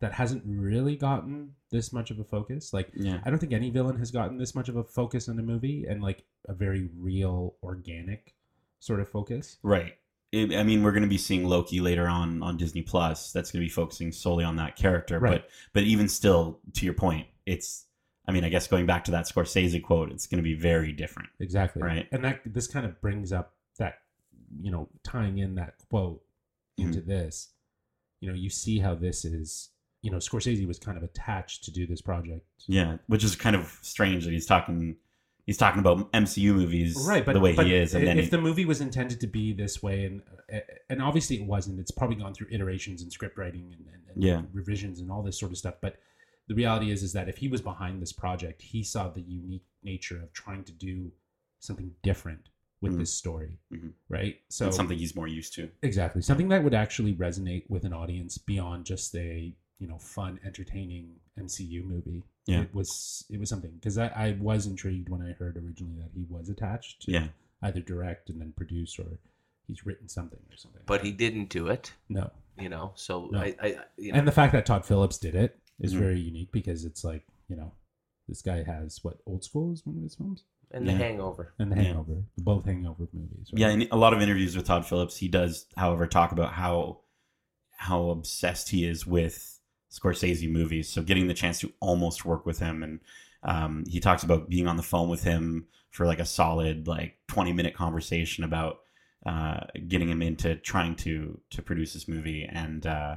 that 0.00 0.12
hasn't 0.12 0.42
really 0.44 0.96
gotten 0.96 1.54
this 1.70 1.92
much 1.92 2.10
of 2.10 2.18
a 2.18 2.24
focus. 2.24 2.72
Like, 2.72 2.90
Yeah. 2.94 3.20
I 3.24 3.30
don't 3.30 3.38
think 3.38 3.52
any 3.52 3.70
villain 3.70 3.96
has 3.98 4.10
gotten 4.10 4.36
this 4.36 4.54
much 4.54 4.68
of 4.68 4.76
a 4.76 4.84
focus 4.84 5.28
in 5.28 5.38
a 5.38 5.42
movie 5.42 5.86
and 5.86 6.02
like 6.02 6.24
a 6.46 6.52
very 6.54 6.90
real, 6.98 7.56
organic 7.62 8.34
sort 8.78 9.00
of 9.00 9.08
focus. 9.08 9.56
Right. 9.62 9.96
It, 10.32 10.52
I 10.54 10.64
mean, 10.64 10.82
we're 10.82 10.90
going 10.92 11.02
to 11.04 11.08
be 11.08 11.16
seeing 11.16 11.44
Loki 11.44 11.80
later 11.80 12.06
on 12.08 12.42
on 12.42 12.56
Disney 12.56 12.82
Plus. 12.82 13.32
That's 13.32 13.50
going 13.50 13.62
to 13.62 13.64
be 13.64 13.70
focusing 13.70 14.12
solely 14.12 14.44
on 14.44 14.56
that 14.56 14.76
character. 14.76 15.18
Right. 15.18 15.40
But 15.42 15.50
but 15.72 15.82
even 15.84 16.08
still, 16.08 16.60
to 16.74 16.84
your 16.84 16.94
point, 16.94 17.28
it's. 17.46 17.84
I 18.28 18.32
mean, 18.32 18.42
I 18.44 18.48
guess 18.48 18.66
going 18.66 18.86
back 18.86 19.04
to 19.04 19.12
that 19.12 19.26
Scorsese 19.26 19.80
quote, 19.80 20.10
it's 20.10 20.26
going 20.26 20.38
to 20.38 20.42
be 20.42 20.54
very 20.54 20.92
different. 20.92 21.28
Exactly. 21.38 21.80
Right. 21.80 22.08
And 22.10 22.24
that 22.24 22.40
this 22.44 22.66
kind 22.66 22.84
of 22.84 23.00
brings 23.00 23.32
up 23.32 23.54
that, 23.78 24.00
you 24.60 24.72
know, 24.72 24.88
tying 25.04 25.38
in 25.38 25.54
that 25.54 25.74
quote 25.88 26.22
into 26.78 27.00
Mm-hmm. 27.00 27.08
this, 27.08 27.48
you 28.20 28.28
know, 28.28 28.34
you 28.34 28.50
see 28.50 28.78
how 28.78 28.94
this 28.94 29.24
is, 29.24 29.70
you 30.02 30.10
know, 30.10 30.18
Scorsese 30.18 30.66
was 30.66 30.78
kind 30.78 30.96
of 30.96 31.02
attached 31.04 31.64
to 31.64 31.70
do 31.70 31.86
this 31.86 32.00
project. 32.00 32.46
Yeah, 32.66 32.98
which 33.06 33.24
is 33.24 33.34
kind 33.36 33.56
of 33.56 33.78
strange 33.82 34.24
that 34.24 34.32
he's 34.32 34.46
talking. 34.46 34.96
He's 35.46 35.56
talking 35.56 35.78
about 35.78 36.10
MCU 36.12 36.54
movies 36.56 36.96
Right, 37.06 37.24
but 37.24 37.34
the 37.34 37.40
way 37.40 37.54
but 37.54 37.66
he 37.66 37.74
is, 37.76 37.94
and 37.94 38.04
then 38.04 38.18
if 38.18 38.24
he, 38.24 38.30
the 38.30 38.40
movie 38.40 38.64
was 38.64 38.80
intended 38.80 39.20
to 39.20 39.28
be 39.28 39.52
this 39.52 39.80
way, 39.80 40.04
and 40.04 40.22
and 40.90 41.00
obviously 41.00 41.36
it 41.36 41.46
wasn't, 41.46 41.78
it's 41.78 41.92
probably 41.92 42.16
gone 42.16 42.34
through 42.34 42.48
iterations 42.50 43.00
and 43.02 43.12
script 43.12 43.38
writing 43.38 43.72
and, 43.76 43.86
and, 43.86 44.02
and 44.14 44.22
Yeah. 44.24 44.42
revisions 44.52 44.98
and 45.00 45.08
all 45.10 45.22
this 45.22 45.38
sort 45.38 45.52
of 45.52 45.58
stuff. 45.58 45.74
But 45.80 45.98
the 46.48 46.54
reality 46.54 46.90
is, 46.90 47.04
is 47.04 47.12
that 47.12 47.28
if 47.28 47.36
he 47.36 47.46
was 47.48 47.60
behind 47.60 48.02
this 48.02 48.12
project, 48.12 48.60
he 48.60 48.82
saw 48.82 49.08
the 49.08 49.20
unique 49.22 49.64
nature 49.84 50.20
of 50.20 50.32
trying 50.32 50.64
to 50.64 50.72
do 50.72 51.12
something 51.60 51.92
different 52.02 52.48
with 52.80 52.94
Mhm. 52.94 52.98
this 52.98 53.12
story, 53.14 53.58
Mhm. 53.72 53.92
right? 54.08 54.40
So 54.48 54.66
it's 54.68 54.76
something 54.76 54.98
he's 54.98 55.16
more 55.16 55.26
used 55.28 55.54
to. 55.54 55.70
Exactly. 55.82 56.20
Something 56.22 56.48
that 56.48 56.62
would 56.62 56.74
actually 56.74 57.14
resonate 57.14 57.68
with 57.70 57.84
an 57.84 57.92
audience 57.92 58.36
beyond 58.38 58.84
just 58.84 59.14
a, 59.16 59.54
you 59.78 59.86
know, 59.86 59.98
fun, 59.98 60.38
entertaining 60.44 61.20
MCU 61.38 61.82
movie. 61.82 62.22
Yeah. 62.46 62.62
It 62.62 62.74
was 62.74 63.24
it 63.30 63.38
was 63.40 63.48
something 63.48 63.72
because 63.72 63.98
I, 63.98 64.08
I 64.08 64.32
was 64.40 64.66
intrigued 64.66 65.08
when 65.08 65.22
I 65.22 65.32
heard 65.32 65.56
originally 65.56 65.96
that 65.96 66.10
he 66.14 66.24
was 66.24 66.48
attached 66.48 67.02
to 67.02 67.12
Yeah, 67.12 67.28
either 67.62 67.80
direct 67.80 68.28
and 68.30 68.40
then 68.40 68.52
produce 68.52 68.98
or 68.98 69.18
he's 69.66 69.84
written 69.86 70.08
something 70.08 70.40
or 70.50 70.56
something. 70.56 70.82
But 70.86 71.02
he 71.02 71.12
didn't 71.12 71.48
do 71.48 71.66
it, 71.68 71.92
no. 72.08 72.30
you 72.58 72.68
know. 72.68 72.92
So 72.94 73.26
No. 73.32 73.40
I, 73.40 73.56
I, 73.60 73.68
you 73.96 74.12
know, 74.12 74.18
And 74.18 74.28
the 74.28 74.32
fact 74.32 74.52
that 74.52 74.64
Todd 74.66 74.84
Phillips 74.86 75.18
did 75.18 75.34
it 75.34 75.58
is 75.80 75.92
Mhm. 75.94 75.98
very 75.98 76.20
unique 76.20 76.52
because 76.52 76.84
it's 76.84 77.02
like, 77.04 77.26
you 77.48 77.56
know, 77.56 77.72
this 78.28 78.42
guy 78.42 78.62
has 78.62 79.02
what 79.02 79.18
Old 79.26 79.42
School 79.44 79.72
is 79.72 79.84
one 79.84 79.96
of 79.96 80.02
his 80.02 80.14
films? 80.14 80.44
And 80.70 80.86
Yeah. 80.86 80.92
the 80.92 80.98
Hangover. 81.04 81.54
And 81.58 81.70
The 81.72 81.76
Yeah. 81.76 81.82
Hangover. 81.84 82.22
Both 82.38 82.64
Hangover 82.66 83.08
movies. 83.12 83.50
right? 83.52 83.60
yeah. 83.60 83.68
In 83.70 83.88
a 83.90 83.96
lot 83.96 84.12
of 84.12 84.20
interviews 84.22 84.56
with 84.56 84.66
Todd 84.66 84.86
Phillips, 84.86 85.16
he 85.16 85.28
does, 85.28 85.66
however, 85.76 86.06
talk 86.06 86.32
about 86.32 86.52
how 86.52 87.00
how 87.78 88.08
obsessed 88.08 88.70
he 88.70 88.86
is 88.86 89.06
with 89.06 89.60
Scorsese 89.90 90.50
movies. 90.50 90.88
So 90.88 91.02
getting 91.02 91.26
the 91.26 91.34
chance 91.34 91.60
to 91.60 91.72
almost 91.80 92.24
work 92.24 92.46
with 92.46 92.58
him, 92.58 92.82
and 92.82 93.00
um, 93.42 93.84
he 93.86 94.00
talks 94.00 94.22
about 94.22 94.48
being 94.48 94.66
on 94.66 94.76
the 94.76 94.82
phone 94.82 95.08
with 95.08 95.22
him 95.24 95.66
for 95.90 96.06
like 96.06 96.18
a 96.18 96.24
solid 96.26 96.88
like 96.88 97.18
twenty 97.28 97.52
minute 97.52 97.74
conversation 97.74 98.44
about 98.44 98.80
uh, 99.26 99.60
getting 99.88 100.08
him 100.08 100.22
into 100.22 100.56
trying 100.56 100.94
to 100.96 101.38
to 101.50 101.62
produce 101.62 101.92
this 101.92 102.08
movie, 102.08 102.44
and 102.44 102.86
uh, 102.86 103.16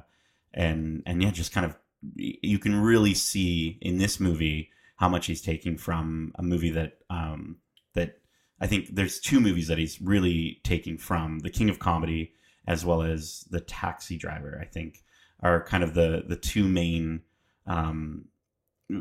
and 0.53 1.03
and 1.05 1.23
yeah, 1.23 1.31
just 1.31 1.51
kind 1.53 1.65
of 1.65 1.75
you 2.15 2.59
can 2.59 2.79
really 2.81 3.13
see 3.13 3.77
in 3.81 3.97
this 3.97 4.19
movie 4.19 4.71
how 4.99 5.07
much 5.07 5.27
he's 5.27 5.41
taking 5.41 5.77
from 5.77 6.33
a 6.35 6.43
movie 6.43 6.71
that 6.71 6.97
um, 7.09 7.57
that 7.93 8.19
I 8.59 8.67
think 8.67 8.95
there's 8.95 9.19
two 9.19 9.39
movies 9.39 9.67
that 9.69 9.77
he's 9.77 10.01
really 10.01 10.59
taking 10.63 10.97
from 10.97 11.39
the 11.39 11.49
King 11.49 11.69
of 11.69 11.79
Comedy 11.79 12.33
as 12.67 12.85
well 12.85 13.01
as 13.01 13.45
the 13.49 13.61
Taxi 13.61 14.17
Driver. 14.17 14.59
I 14.61 14.65
think 14.65 15.03
are 15.41 15.63
kind 15.63 15.83
of 15.83 15.93
the 15.93 16.23
the 16.27 16.35
two 16.35 16.67
main. 16.67 17.21
Um, 17.65 18.25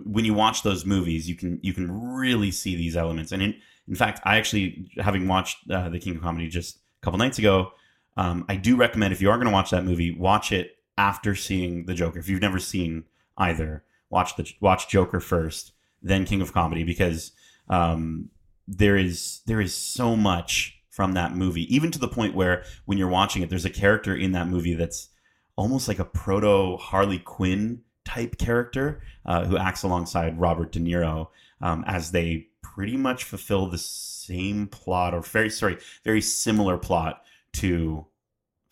when 0.05 0.25
you 0.25 0.35
watch 0.35 0.63
those 0.63 0.87
movies, 0.87 1.29
you 1.29 1.35
can 1.35 1.59
you 1.63 1.73
can 1.73 1.91
really 1.91 2.53
see 2.53 2.77
these 2.77 2.97
elements. 2.97 3.33
And 3.33 3.43
in 3.43 3.57
in 3.89 3.97
fact, 3.97 4.21
I 4.25 4.37
actually 4.37 4.93
having 4.99 5.27
watched 5.27 5.69
uh, 5.69 5.89
the 5.89 5.99
King 5.99 6.17
of 6.17 6.23
Comedy 6.23 6.49
just 6.49 6.77
a 6.77 7.05
couple 7.05 7.19
nights 7.19 7.39
ago, 7.39 7.73
um, 8.17 8.45
I 8.49 8.55
do 8.55 8.77
recommend 8.77 9.13
if 9.13 9.21
you 9.21 9.31
are 9.31 9.37
going 9.37 9.49
to 9.49 9.53
watch 9.53 9.71
that 9.71 9.85
movie, 9.85 10.15
watch 10.15 10.53
it 10.53 10.77
after 10.97 11.35
seeing 11.35 11.87
the 11.87 11.95
Joker. 11.95 12.21
If 12.21 12.29
you've 12.29 12.41
never 12.41 12.61
seen 12.61 13.05
either, 13.37 13.83
watch 14.11 14.37
the 14.37 14.49
watch 14.61 14.89
Joker 14.89 15.19
first, 15.19 15.73
then 16.03 16.25
King 16.25 16.41
of 16.41 16.53
Comedy 16.53 16.85
because 16.85 17.33
um, 17.69 18.31
there 18.67 18.97
is 18.97 19.41
there 19.47 19.61
is 19.61 19.75
so 19.75 20.17
much 20.17 20.79
from 20.91 21.13
that 21.13 21.35
movie, 21.37 21.73
even 21.75 21.91
to 21.93 21.99
the 21.99 22.09
point 22.09 22.35
where 22.35 22.65
when 22.85 22.99
you're 22.99 23.09
watching 23.09 23.43
it, 23.43 23.49
there's 23.49 23.65
a 23.65 23.71
character 23.71 24.17
in 24.17 24.33
that 24.33 24.49
movie 24.49 24.75
that's 24.75 25.09
almost 25.57 25.89
like 25.89 25.99
a 25.99 26.05
proto 26.05 26.77
Harley 26.77 27.19
Quinn 27.19 27.83
type 28.05 28.39
character 28.39 29.01
uh, 29.27 29.45
who 29.45 29.57
acts 29.57 29.83
alongside 29.83 30.41
Robert 30.41 30.73
De 30.73 30.81
Niro 30.81 31.29
um, 31.61 31.85
as 31.87 32.11
they 32.11 32.49
pretty 32.63 32.97
much 32.97 33.25
fulfill 33.25 33.69
the 33.69 33.79
same 33.79 34.67
plot 34.67 35.15
or 35.15 35.21
very 35.21 35.51
sorry 35.51 35.79
very 36.05 36.21
similar 36.21 36.79
plot 36.79 37.23
to 37.53 38.07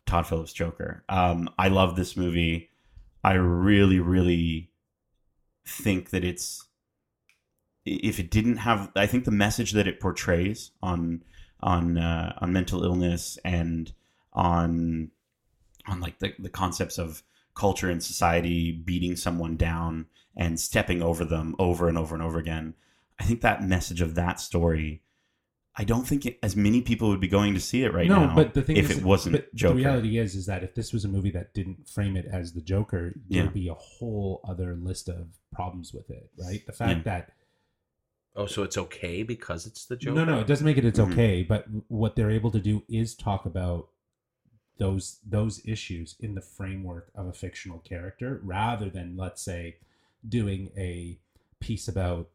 Todd 0.06 0.26
Phillips 0.26 0.52
Joker. 0.52 1.04
Um, 1.08 1.50
I 1.58 1.68
love 1.68 1.96
this 1.96 2.16
movie. 2.16 2.70
I 3.22 3.34
really 3.34 4.00
really 4.00 4.70
think 5.66 6.10
that 6.10 6.24
it's 6.24 6.64
if 7.86 8.18
it 8.18 8.30
didn't 8.30 8.58
have 8.58 8.90
I 8.96 9.06
think 9.06 9.24
the 9.24 9.30
message 9.30 9.72
that 9.72 9.86
it 9.86 10.00
portrays 10.00 10.72
on 10.82 11.22
on 11.60 11.96
uh, 11.96 12.34
on 12.38 12.52
mental 12.52 12.84
illness 12.84 13.38
and 13.44 13.92
on 14.32 15.10
on 15.86 16.00
like 16.00 16.18
the, 16.18 16.34
the 16.38 16.50
concepts 16.50 16.98
of 16.98 17.22
culture 17.54 17.88
and 17.88 18.02
society 18.02 18.72
beating 18.72 19.16
someone 19.16 19.56
down 19.56 20.06
and 20.36 20.60
stepping 20.60 21.00
over 21.00 21.24
them 21.24 21.54
over 21.58 21.88
and 21.88 21.96
over 21.96 22.14
and 22.14 22.22
over 22.22 22.38
again. 22.38 22.74
I 23.18 23.24
think 23.24 23.40
that 23.40 23.62
message 23.64 24.02
of 24.02 24.14
that 24.16 24.40
story, 24.40 25.00
I 25.74 25.84
don't 25.84 26.06
think 26.06 26.26
it, 26.26 26.38
as 26.42 26.54
many 26.54 26.82
people 26.82 27.08
would 27.08 27.20
be 27.20 27.28
going 27.28 27.54
to 27.54 27.60
see 27.60 27.82
it 27.82 27.94
right 27.94 28.08
no, 28.08 28.26
now. 28.26 28.34
but 28.34 28.52
the 28.52 28.60
thing 28.60 28.76
if 28.76 28.90
is, 28.90 28.98
it 28.98 29.04
wasn't 29.04 29.42
Joker. 29.54 29.72
the 29.74 29.78
reality 29.78 30.18
is, 30.18 30.34
is 30.34 30.44
that 30.46 30.62
if 30.62 30.74
this 30.74 30.92
was 30.92 31.06
a 31.06 31.08
movie 31.08 31.30
that 31.30 31.54
didn't 31.54 31.88
frame 31.88 32.14
it 32.16 32.26
as 32.30 32.52
the 32.52 32.60
Joker, 32.60 33.14
there'd 33.30 33.54
be 33.54 33.68
a 33.68 33.74
whole 33.74 34.42
other 34.46 34.74
list 34.74 35.08
of 35.08 35.28
problems 35.54 35.94
with 35.94 36.10
it, 36.10 36.30
right? 36.38 36.66
The 36.66 36.72
fact 36.72 36.98
Yeah. 36.98 37.02
that 37.04 37.32
Oh, 38.36 38.46
so 38.46 38.62
it's 38.62 38.76
okay 38.76 39.22
because 39.22 39.66
it's 39.66 39.86
the 39.86 39.96
Joker. 39.96 40.14
no, 40.14 40.24
no, 40.24 40.40
it 40.40 40.46
doesn't 40.46 40.64
make 40.66 40.76
it 40.76 40.84
it's 40.84 40.98
Mhm. 40.98 41.12
okay. 41.12 41.42
But 41.42 41.66
what 41.88 42.16
they're 42.16 42.30
able 42.30 42.50
to 42.50 42.60
do 42.60 42.82
is 42.88 43.14
talk 43.14 43.46
about 43.46 43.88
those 44.78 45.20
those 45.26 45.64
issues 45.66 46.16
in 46.20 46.34
the 46.34 46.42
framework 46.42 47.10
of 47.14 47.26
a 47.26 47.32
fictional 47.32 47.78
character, 47.78 48.40
rather 48.44 48.90
than 48.90 49.16
let's 49.16 49.40
say 49.42 49.76
doing 50.28 50.70
a 50.76 51.18
piece 51.60 51.88
about 51.88 52.28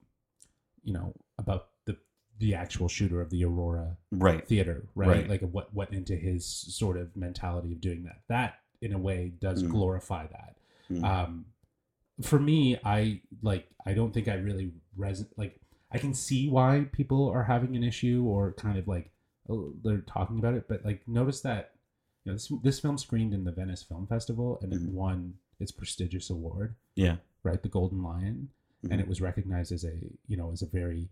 you 0.84 0.92
know 0.94 1.14
about 1.38 1.70
the 1.86 1.98
the 2.40 2.56
actual 2.56 2.88
shooter 2.88 3.22
of 3.22 3.30
the 3.30 3.44
Aurora 3.46 3.98
right. 4.12 4.48
theater, 4.48 4.88
right? 4.96 5.08
Right. 5.08 5.30
Like 5.30 5.42
what 5.42 5.72
went 5.76 5.92
into 5.92 6.16
his 6.16 6.44
sort 6.46 6.98
of 6.98 7.16
mentality 7.16 7.74
of 7.74 7.80
doing 7.82 8.04
that. 8.06 8.22
That 8.28 8.56
in 8.82 8.94
a 8.94 8.98
way 8.98 9.30
does 9.40 9.62
Mm. 9.62 9.70
glorify 9.70 10.26
that. 10.26 10.58
Mm. 10.90 11.04
Um, 11.04 11.46
for 12.24 12.40
me, 12.40 12.80
I 12.84 13.22
like. 13.44 13.68
I 13.86 13.94
don't 13.94 14.12
think 14.14 14.28
I 14.28 14.34
really 14.36 14.72
reson 14.98 15.28
like. 15.38 15.61
I 15.92 15.98
can 15.98 16.14
see 16.14 16.50
why 16.50 16.86
people 16.92 17.28
are 17.30 17.44
having 17.44 17.76
an 17.76 17.84
issue 17.84 18.24
or 18.26 18.54
kind 18.54 18.78
of 18.78 18.88
like 18.88 19.12
they're 19.84 20.02
talking 20.02 20.40
about 20.40 20.54
it, 20.54 20.68
but 20.68 20.86
like 20.86 21.06
notice 21.08 21.42
that 21.42 21.74
you 22.24 22.32
know 22.32 22.36
this 22.38 22.52
this 22.64 22.80
film 22.80 22.98
screened 22.98 23.34
in 23.34 23.44
the 23.44 23.52
Venice 23.52 23.84
Film 23.84 24.08
Festival 24.08 24.60
and 24.62 24.72
it 24.74 24.82
Mhm. 24.82 24.92
won 24.94 25.34
its 25.60 25.72
prestigious 25.72 26.30
award, 26.30 26.76
Yeah. 26.96 27.18
right? 27.44 27.62
The 27.62 27.70
Golden 27.70 28.02
Lion, 28.02 28.50
Mhm. 28.84 28.92
and 28.92 29.02
it 29.02 29.08
was 29.08 29.20
recognized 29.22 29.72
as 29.72 29.84
a 29.84 30.00
you 30.28 30.38
know 30.38 30.52
as 30.52 30.62
a 30.62 30.68
very 30.68 31.10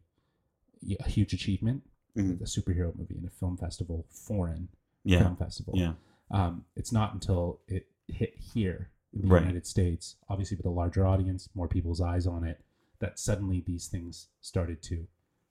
a 0.99 1.09
huge 1.09 1.33
achievement, 1.33 1.83
Mhm. 2.15 2.39
a 2.39 2.45
superhero 2.45 2.95
movie 2.95 3.17
in 3.17 3.25
a 3.25 3.29
film 3.29 3.57
festival, 3.57 4.05
foreign 4.09 4.69
Yeah. 5.03 5.23
film 5.23 5.35
festival. 5.35 5.73
Yeah. 5.75 5.95
Um, 6.31 6.63
it's 6.77 6.93
not 6.93 7.13
until 7.13 7.59
it 7.67 7.87
hit 8.07 8.37
here 8.37 8.89
in 9.11 9.21
the 9.23 9.27
Right. 9.27 9.41
United 9.41 9.65
States, 9.67 10.15
obviously 10.29 10.55
with 10.55 10.65
a 10.65 10.69
larger 10.69 11.05
audience, 11.05 11.49
more 11.53 11.67
people's 11.67 11.99
eyes 11.99 12.25
on 12.25 12.43
it, 12.45 12.61
that 12.99 13.17
suddenly 13.19 13.61
these 13.61 13.87
things 13.87 14.27
started 14.41 14.81
to 14.83 15.07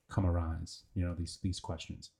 come 0.09 0.27
arise. 0.27 0.85
You 0.95 1.05
know, 1.05 1.15
these 1.15 1.39
these 1.43 1.61
questions. 1.61 2.11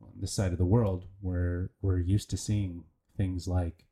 On 0.00 0.12
this 0.20 0.32
side 0.32 0.52
of 0.52 0.58
the 0.58 0.64
world, 0.64 1.06
we're 1.22 1.70
we're 1.82 1.98
used 2.00 2.30
to 2.30 2.36
seeing 2.36 2.84
things 3.16 3.48
like, 3.48 3.86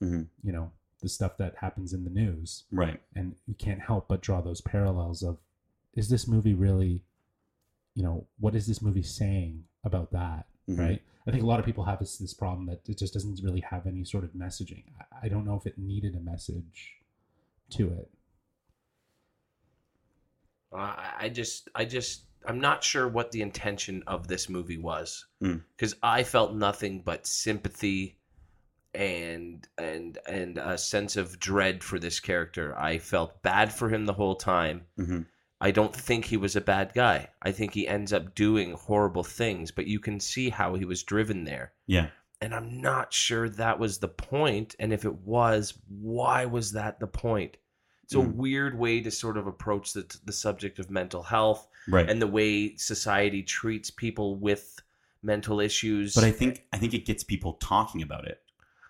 Mhm. 0.00 0.28
you 0.42 0.52
know, 0.52 0.72
the 1.00 1.08
stuff 1.08 1.36
that 1.38 1.56
happens 1.56 1.92
in 1.92 2.04
the 2.04 2.10
news, 2.10 2.64
Right. 2.70 3.00
and 3.14 3.34
you 3.46 3.54
can't 3.54 3.80
help 3.80 4.06
but 4.08 4.20
draw 4.22 4.40
those 4.40 4.60
parallels 4.60 5.22
of, 5.22 5.38
is 5.94 6.08
this 6.08 6.28
movie 6.28 6.54
really, 6.54 7.02
you 7.94 8.02
know, 8.02 8.26
what 8.38 8.54
is 8.54 8.66
this 8.66 8.80
movie 8.82 9.02
saying 9.02 9.66
about 9.82 10.10
that? 10.12 10.46
Mhm. 10.68 10.78
right? 10.78 11.02
I 11.26 11.30
think 11.32 11.42
a 11.42 11.46
lot 11.46 11.58
of 11.58 11.66
people 11.66 11.84
have 11.84 11.98
this 11.98 12.18
this 12.18 12.34
problem 12.34 12.66
that 12.66 12.88
it 12.88 12.96
just 12.98 13.12
doesn't 13.14 13.40
really 13.42 13.60
have 13.60 13.86
any 13.86 14.04
sort 14.04 14.24
of 14.24 14.32
messaging. 14.32 14.84
I, 15.00 15.26
I 15.26 15.28
don't 15.28 15.44
know 15.44 15.56
if 15.56 15.66
it 15.66 15.78
needed 15.78 16.14
a 16.14 16.20
message 16.20 17.02
to 17.70 17.92
it. 17.92 18.10
I 20.72 21.12
I 21.20 21.28
just, 21.28 21.68
I 21.74 21.84
just, 21.84 22.24
I'm 22.46 22.60
not 22.60 22.82
sure 22.84 23.08
what 23.08 23.30
the 23.32 23.42
intention 23.42 24.02
of 24.06 24.28
this 24.28 24.48
movie 24.48 24.78
was 24.78 25.26
Mm. 25.42 25.62
because 25.76 25.94
I 26.02 26.22
felt 26.22 26.54
nothing 26.54 27.02
but 27.04 27.26
sympathy 27.26 28.18
and 28.94 29.66
and 29.78 30.18
and 30.26 30.58
a 30.58 30.76
sense 30.76 31.16
of 31.16 31.38
dread 31.38 31.82
for 31.84 31.98
this 31.98 32.18
character. 32.20 32.76
I 32.78 32.98
felt 32.98 33.42
bad 33.42 33.72
for 33.72 33.88
him 33.88 34.06
the 34.06 34.12
whole 34.14 34.34
time, 34.36 34.86
Mhm. 34.98 35.26
I 35.60 35.70
don't 35.70 35.94
think 35.94 36.24
he 36.24 36.36
was 36.36 36.56
a 36.56 36.60
bad 36.60 36.92
guy. 36.94 37.28
I 37.42 37.52
think 37.52 37.74
he 37.74 37.86
ends 37.86 38.12
up 38.12 38.34
doing 38.34 38.72
horrible 38.72 39.22
things, 39.22 39.70
but 39.70 39.86
you 39.86 40.00
can 40.00 40.18
see 40.18 40.48
how 40.48 40.74
he 40.74 40.84
was 40.86 41.02
driven 41.02 41.44
there. 41.44 41.72
Yeah. 41.86 42.08
And 42.40 42.54
I'm 42.54 42.80
not 42.80 43.12
sure 43.12 43.48
that 43.50 43.78
was 43.78 43.98
the 43.98 44.08
point. 44.08 44.74
And 44.78 44.92
if 44.92 45.04
it 45.04 45.14
was, 45.16 45.74
why 45.88 46.46
was 46.46 46.72
that 46.72 46.98
the 46.98 47.06
point? 47.06 47.58
It's 48.10 48.16
a 48.16 48.18
Mm. 48.18 48.34
weird 48.34 48.76
way 48.76 49.00
to 49.02 49.10
sort 49.10 49.36
of 49.36 49.46
approach 49.46 49.92
the, 49.92 50.04
the 50.24 50.32
subject 50.32 50.80
of 50.80 50.90
mental 50.90 51.22
health 51.22 51.68
Right. 51.86 52.10
and 52.10 52.20
the 52.20 52.26
way 52.26 52.74
society 52.74 53.44
treats 53.44 53.88
people 53.88 54.34
with 54.36 54.80
mental 55.22 55.60
issues. 55.60 56.16
but 56.16 56.24
I 56.24 56.32
think 56.32 56.66
I 56.72 56.78
think 56.78 56.92
it 56.92 57.06
gets 57.06 57.22
people 57.22 57.52
talking 57.54 58.02
about 58.02 58.26
it. 58.26 58.42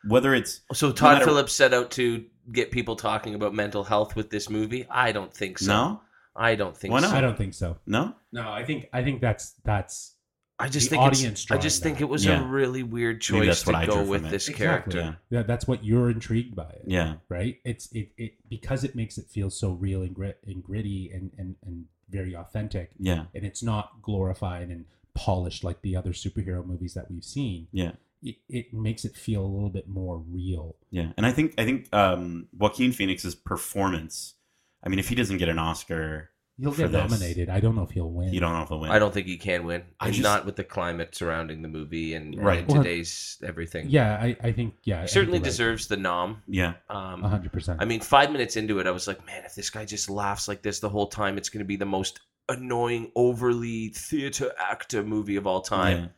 Whether 0.08 0.32
it's 0.34 0.62
so 0.72 0.90
Todd 0.90 1.14
matter- 1.16 1.26
Phillips 1.26 1.52
set 1.52 1.74
out 1.74 1.90
to 1.92 2.24
get 2.50 2.70
people 2.70 2.96
talking 2.96 3.34
about 3.34 3.52
mental 3.54 3.84
health 3.84 4.16
with 4.16 4.30
this 4.30 4.48
movie. 4.48 4.86
I 4.88 5.12
don't 5.12 5.34
think 5.34 5.58
so. 5.58 5.66
no, 5.66 6.00
I 6.34 6.54
don't 6.54 6.74
think 6.74 6.92
Why 6.92 7.00
so. 7.02 7.10
I 7.10 7.20
don't 7.20 7.36
think 7.36 7.52
so. 7.52 7.76
no, 7.86 8.14
No, 8.32 8.50
I 8.50 8.64
think 8.64 8.88
I 8.94 9.02
think 9.04 9.20
that's 9.20 9.52
that's 9.64 10.14
I 10.60 10.68
just 10.68 10.86
the 10.90 10.96
think 10.96 11.02
audience 11.02 11.46
I 11.50 11.56
just 11.58 11.82
drawing 11.82 11.96
think 11.96 11.98
that. 11.98 12.04
it 12.04 12.08
was 12.10 12.24
Yeah. 12.24 12.42
a 12.42 12.46
really 12.46 12.82
weird 12.82 13.20
choice 13.20 13.62
to 13.62 13.74
I 13.76 13.86
go 13.86 14.04
with 14.04 14.28
this 14.30 14.48
Exactly. 14.48 14.66
character. 14.66 14.98
Yeah. 15.30 15.38
that, 15.38 15.46
that's 15.46 15.66
what 15.66 15.84
you're 15.84 16.10
intrigued 16.10 16.54
by 16.54 16.68
it. 16.70 16.82
yeah, 16.86 17.14
right? 17.28 17.58
It's 17.64 17.90
it, 17.92 18.10
it 18.16 18.34
because 18.48 18.84
it 18.84 18.94
makes 18.94 19.18
it 19.18 19.26
feel 19.26 19.50
so 19.50 19.72
real 19.72 20.02
and 20.02 20.14
grit 20.14 20.38
and 20.46 20.62
gritty 20.62 21.10
and, 21.12 21.30
and, 21.38 21.56
and 21.64 21.86
very 22.08 22.34
authentic, 22.34 22.90
yeah, 22.98 23.24
and 23.34 23.44
it's 23.44 23.62
not 23.62 24.02
glorified 24.02 24.68
and 24.68 24.84
polished 25.14 25.64
like 25.64 25.82
the 25.82 25.96
other 25.96 26.10
superhero 26.10 26.64
movies 26.64 26.94
that 26.94 27.10
we've 27.10 27.24
seen. 27.24 27.66
yeah, 27.72 27.92
It, 28.22 28.36
it 28.48 28.72
makes 28.74 29.04
it 29.04 29.16
feel 29.16 29.42
a 29.44 29.46
little 29.46 29.70
bit 29.70 29.88
more 29.88 30.18
real. 30.18 30.76
yeah. 30.90 31.12
And 31.16 31.24
I 31.26 31.32
think 31.32 31.54
I 31.58 31.64
think 31.64 31.92
um, 31.94 32.48
Joaquin 32.56 32.92
Phoenix's 32.92 33.34
performance. 33.34 34.34
I 34.82 34.88
mean, 34.88 34.98
if 34.98 35.08
he 35.08 35.14
doesn't 35.14 35.36
get 35.38 35.48
an 35.48 35.58
Oscar, 35.58 36.29
He'll 36.60 36.72
get 36.72 36.92
this. 36.92 37.10
nominated. 37.10 37.48
I 37.48 37.60
don't 37.60 37.74
know 37.74 37.82
if 37.82 37.90
he'll 37.90 38.10
win. 38.10 38.32
you 38.34 38.40
don't 38.40 38.52
know 38.52 38.62
if 38.62 38.68
he'll 38.68 38.80
win. 38.80 38.90
I 38.90 38.98
don't 38.98 39.12
think 39.14 39.26
he 39.26 39.36
can 39.38 39.64
win. 39.64 39.82
I 39.98 40.06
and 40.06 40.14
just- 40.14 40.22
not 40.22 40.44
with 40.46 40.56
the 40.56 40.64
climate 40.64 41.14
surrounding 41.14 41.62
the 41.62 41.68
movie 41.68 42.14
and, 42.14 42.34
and 42.34 42.44
Right. 42.44 42.66
Well, 42.68 42.82
today's 42.82 43.38
everything. 43.42 43.86
Yeah, 43.88 44.18
I, 44.20 44.36
I 44.42 44.52
think 44.52 44.74
yeah. 44.84 44.96
He 44.96 45.00
think 45.02 45.08
certainly 45.10 45.38
you're 45.38 45.42
right. 45.44 45.50
deserves 45.50 45.86
the 45.88 45.96
nom. 45.96 46.42
Yeah, 46.46 46.74
Um, 46.88 47.24
A 47.24 47.28
hundred 47.28 47.52
percent. 47.52 47.80
I 47.80 47.84
mean, 47.84 48.00
five 48.00 48.30
minutes 48.30 48.56
into 48.56 48.78
it, 48.78 48.86
I 48.86 48.90
was 48.90 49.06
like, 49.08 49.24
man, 49.26 49.44
if 49.44 49.54
this 49.54 49.70
guy 49.70 49.84
just 49.84 50.10
laughs 50.10 50.48
like 50.48 50.62
this 50.62 50.80
the 50.80 50.88
whole 50.88 51.06
time, 51.08 51.38
it's 51.38 51.48
going 51.48 51.60
to 51.60 51.64
be 51.68 51.76
the 51.76 51.86
most 51.86 52.20
annoying, 52.48 53.12
overly 53.14 53.88
theater 53.88 54.52
actor 54.58 55.02
movie 55.02 55.36
of 55.36 55.46
all 55.46 55.60
time. 55.60 56.10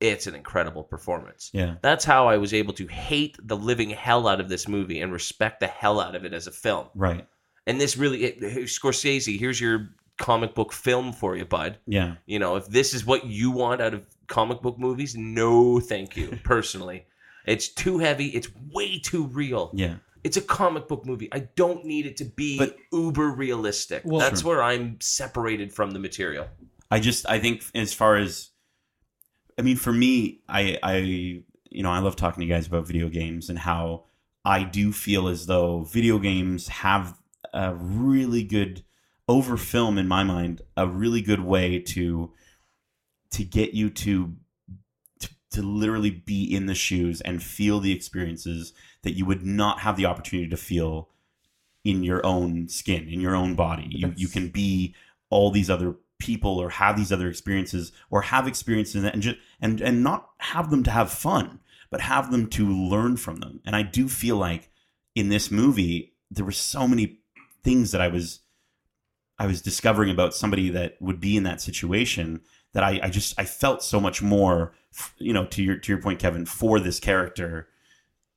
It's 0.00 0.26
an 0.26 0.34
incredible 0.34 0.82
performance. 0.84 1.50
yeah, 1.54 1.64
yeah, 1.66 1.74
That's 1.80 2.04
how 2.04 2.26
I 2.28 2.36
was 2.36 2.52
able 2.52 2.74
to 2.74 2.86
hate 2.88 3.38
the 3.42 3.56
living 3.56 3.88
hell 3.88 4.28
out 4.28 4.38
of 4.40 4.50
this 4.50 4.68
movie 4.68 5.00
and 5.00 5.12
respect 5.12 5.60
the 5.60 5.66
hell 5.66 5.98
out 6.00 6.14
of 6.14 6.24
it 6.26 6.34
as 6.34 6.46
a 6.46 6.50
film. 6.52 6.88
right. 6.94 7.26
And 7.66 7.80
this 7.80 7.96
really, 7.96 8.24
it, 8.24 8.40
Scorsese, 8.66 9.38
here's 9.38 9.60
your 9.60 9.90
comic 10.18 10.54
book 10.54 10.72
film 10.72 11.12
for 11.12 11.36
you, 11.36 11.44
bud. 11.44 11.78
Yeah, 11.86 12.16
You 12.26 12.38
know, 12.38 12.56
if 12.56 12.66
this 12.68 12.94
is 12.94 13.04
what 13.06 13.26
you 13.26 13.50
want 13.50 13.80
out 13.80 13.94
of 13.94 14.06
comic 14.28 14.60
book 14.62 14.78
movies, 14.78 15.16
no, 15.16 15.80
thank 15.80 16.16
you. 16.16 16.38
Personally, 16.44 17.06
it's 17.46 17.68
too 17.68 17.98
heavy. 17.98 18.26
It's 18.28 18.48
way 18.72 18.98
too 18.98 19.26
real. 19.26 19.70
yeah. 19.74 19.96
It's 20.22 20.38
a 20.38 20.40
comic 20.40 20.88
book 20.88 21.04
movie. 21.04 21.28
I 21.32 21.40
don't 21.54 21.84
need 21.84 22.06
it 22.06 22.16
to 22.16 22.24
be 22.24 22.56
But- 22.58 22.78
uber 22.92 23.28
realistic. 23.28 24.00
Well- 24.06 24.20
That's 24.20 24.40
Sure. 24.40 24.52
where 24.54 24.62
I'm 24.62 24.96
separated 25.02 25.70
from 25.70 25.90
the 25.90 25.98
material. 25.98 26.48
I 26.90 26.98
just 27.00 27.28
I 27.28 27.38
think 27.38 27.62
as 27.74 27.92
far 27.92 28.16
as 28.16 28.48
I 29.58 29.62
mean 29.62 29.76
for 29.76 29.92
me 29.92 30.40
I 30.48 30.78
I 30.82 30.96
you 30.96 31.82
know 31.82 31.90
I 31.90 31.98
love 31.98 32.16
talking 32.16 32.40
to 32.40 32.46
you 32.46 32.52
guys 32.54 32.66
about 32.66 32.86
video 32.86 33.08
games 33.10 33.50
and 33.50 33.58
how 33.58 34.04
I 34.46 34.62
do 34.64 34.92
feel 34.92 35.28
as 35.28 35.44
though 35.44 35.82
video 35.82 36.18
games 36.18 36.68
have 36.68 37.18
a 37.54 37.74
really 37.74 38.42
good 38.42 38.84
over 39.28 39.56
film 39.56 39.96
in 39.96 40.06
my 40.06 40.22
mind 40.22 40.60
a 40.76 40.86
really 40.86 41.22
good 41.22 41.40
way 41.40 41.78
to 41.78 42.30
to 43.30 43.42
get 43.42 43.72
you 43.72 43.88
to 43.88 44.34
to, 45.20 45.30
to 45.50 45.62
literally 45.62 46.10
be 46.10 46.44
in 46.44 46.66
the 46.66 46.74
shoes 46.74 47.20
and 47.22 47.42
feel 47.42 47.80
the 47.80 47.92
experiences 47.92 48.74
that 49.02 49.12
you 49.12 49.24
would 49.24 49.44
not 49.44 49.80
have 49.80 49.96
the 49.96 50.04
opportunity 50.04 50.48
to 50.48 50.56
feel 50.56 51.08
in 51.84 52.02
your 52.02 52.24
own 52.24 52.68
skin 52.68 53.08
in 53.08 53.20
your 53.20 53.34
own 53.34 53.54
body. 53.54 53.86
You 53.88 54.12
you 54.16 54.28
can 54.28 54.48
be 54.48 54.94
all 55.30 55.50
these 55.50 55.70
other 55.70 55.96
people 56.18 56.58
or 56.58 56.70
have 56.70 56.96
these 56.96 57.12
other 57.12 57.28
experiences 57.28 57.92
or 58.10 58.22
have 58.22 58.46
experiences 58.46 59.04
and 59.04 59.22
just 59.22 59.36
and 59.60 59.80
and 59.80 60.02
not 60.02 60.30
have 60.38 60.70
them 60.70 60.82
to 60.82 60.90
have 60.90 61.10
fun 61.10 61.60
but 61.90 62.00
have 62.00 62.30
them 62.30 62.48
to 62.48 62.68
learn 62.68 63.16
from 63.16 63.36
them. 63.36 63.60
And 63.64 63.74
i 63.74 63.82
do 63.82 64.08
feel 64.08 64.36
like 64.36 64.70
in 65.14 65.28
this 65.28 65.50
movie 65.50 66.14
there 66.30 66.44
were 66.44 66.52
so 66.52 66.88
many 66.88 67.20
things 67.64 67.90
that 67.90 68.00
i 68.00 68.08
was 68.08 68.40
i 69.38 69.46
was 69.46 69.60
discovering 69.60 70.10
about 70.10 70.34
somebody 70.34 70.68
that 70.68 70.96
would 71.00 71.20
be 71.20 71.36
in 71.36 71.42
that 71.42 71.60
situation 71.60 72.40
that 72.72 72.84
i 72.84 73.00
i 73.02 73.10
just 73.10 73.38
i 73.38 73.44
felt 73.44 73.82
so 73.82 73.98
much 73.98 74.22
more 74.22 74.72
you 75.18 75.32
know 75.32 75.46
to 75.46 75.62
your 75.62 75.76
to 75.76 75.90
your 75.90 76.00
point 76.00 76.20
kevin 76.20 76.46
for 76.46 76.78
this 76.78 77.00
character 77.00 77.68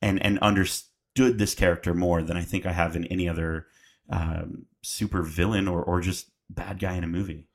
and 0.01 0.21
and 0.23 0.39
understood 0.39 1.37
this 1.37 1.53
character 1.53 1.93
more 1.93 2.23
than 2.23 2.37
i 2.37 2.41
think 2.41 2.65
i 2.65 2.71
have 2.71 2.95
in 2.95 3.05
any 3.05 3.27
other 3.27 3.67
um, 4.09 4.65
super 4.83 5.21
villain 5.21 5.67
or 5.67 5.83
or 5.83 6.01
just 6.01 6.31
bad 6.49 6.79
guy 6.79 6.93
in 6.93 7.03
a 7.03 7.07
movie. 7.07 7.47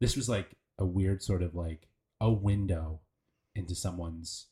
This 0.00 0.16
was 0.16 0.28
like 0.28 0.56
a 0.78 0.86
weird 0.86 1.22
sort 1.22 1.42
of 1.42 1.54
like 1.54 1.88
a 2.20 2.30
window 2.32 3.00
into 3.54 3.74
someone's 3.74 4.46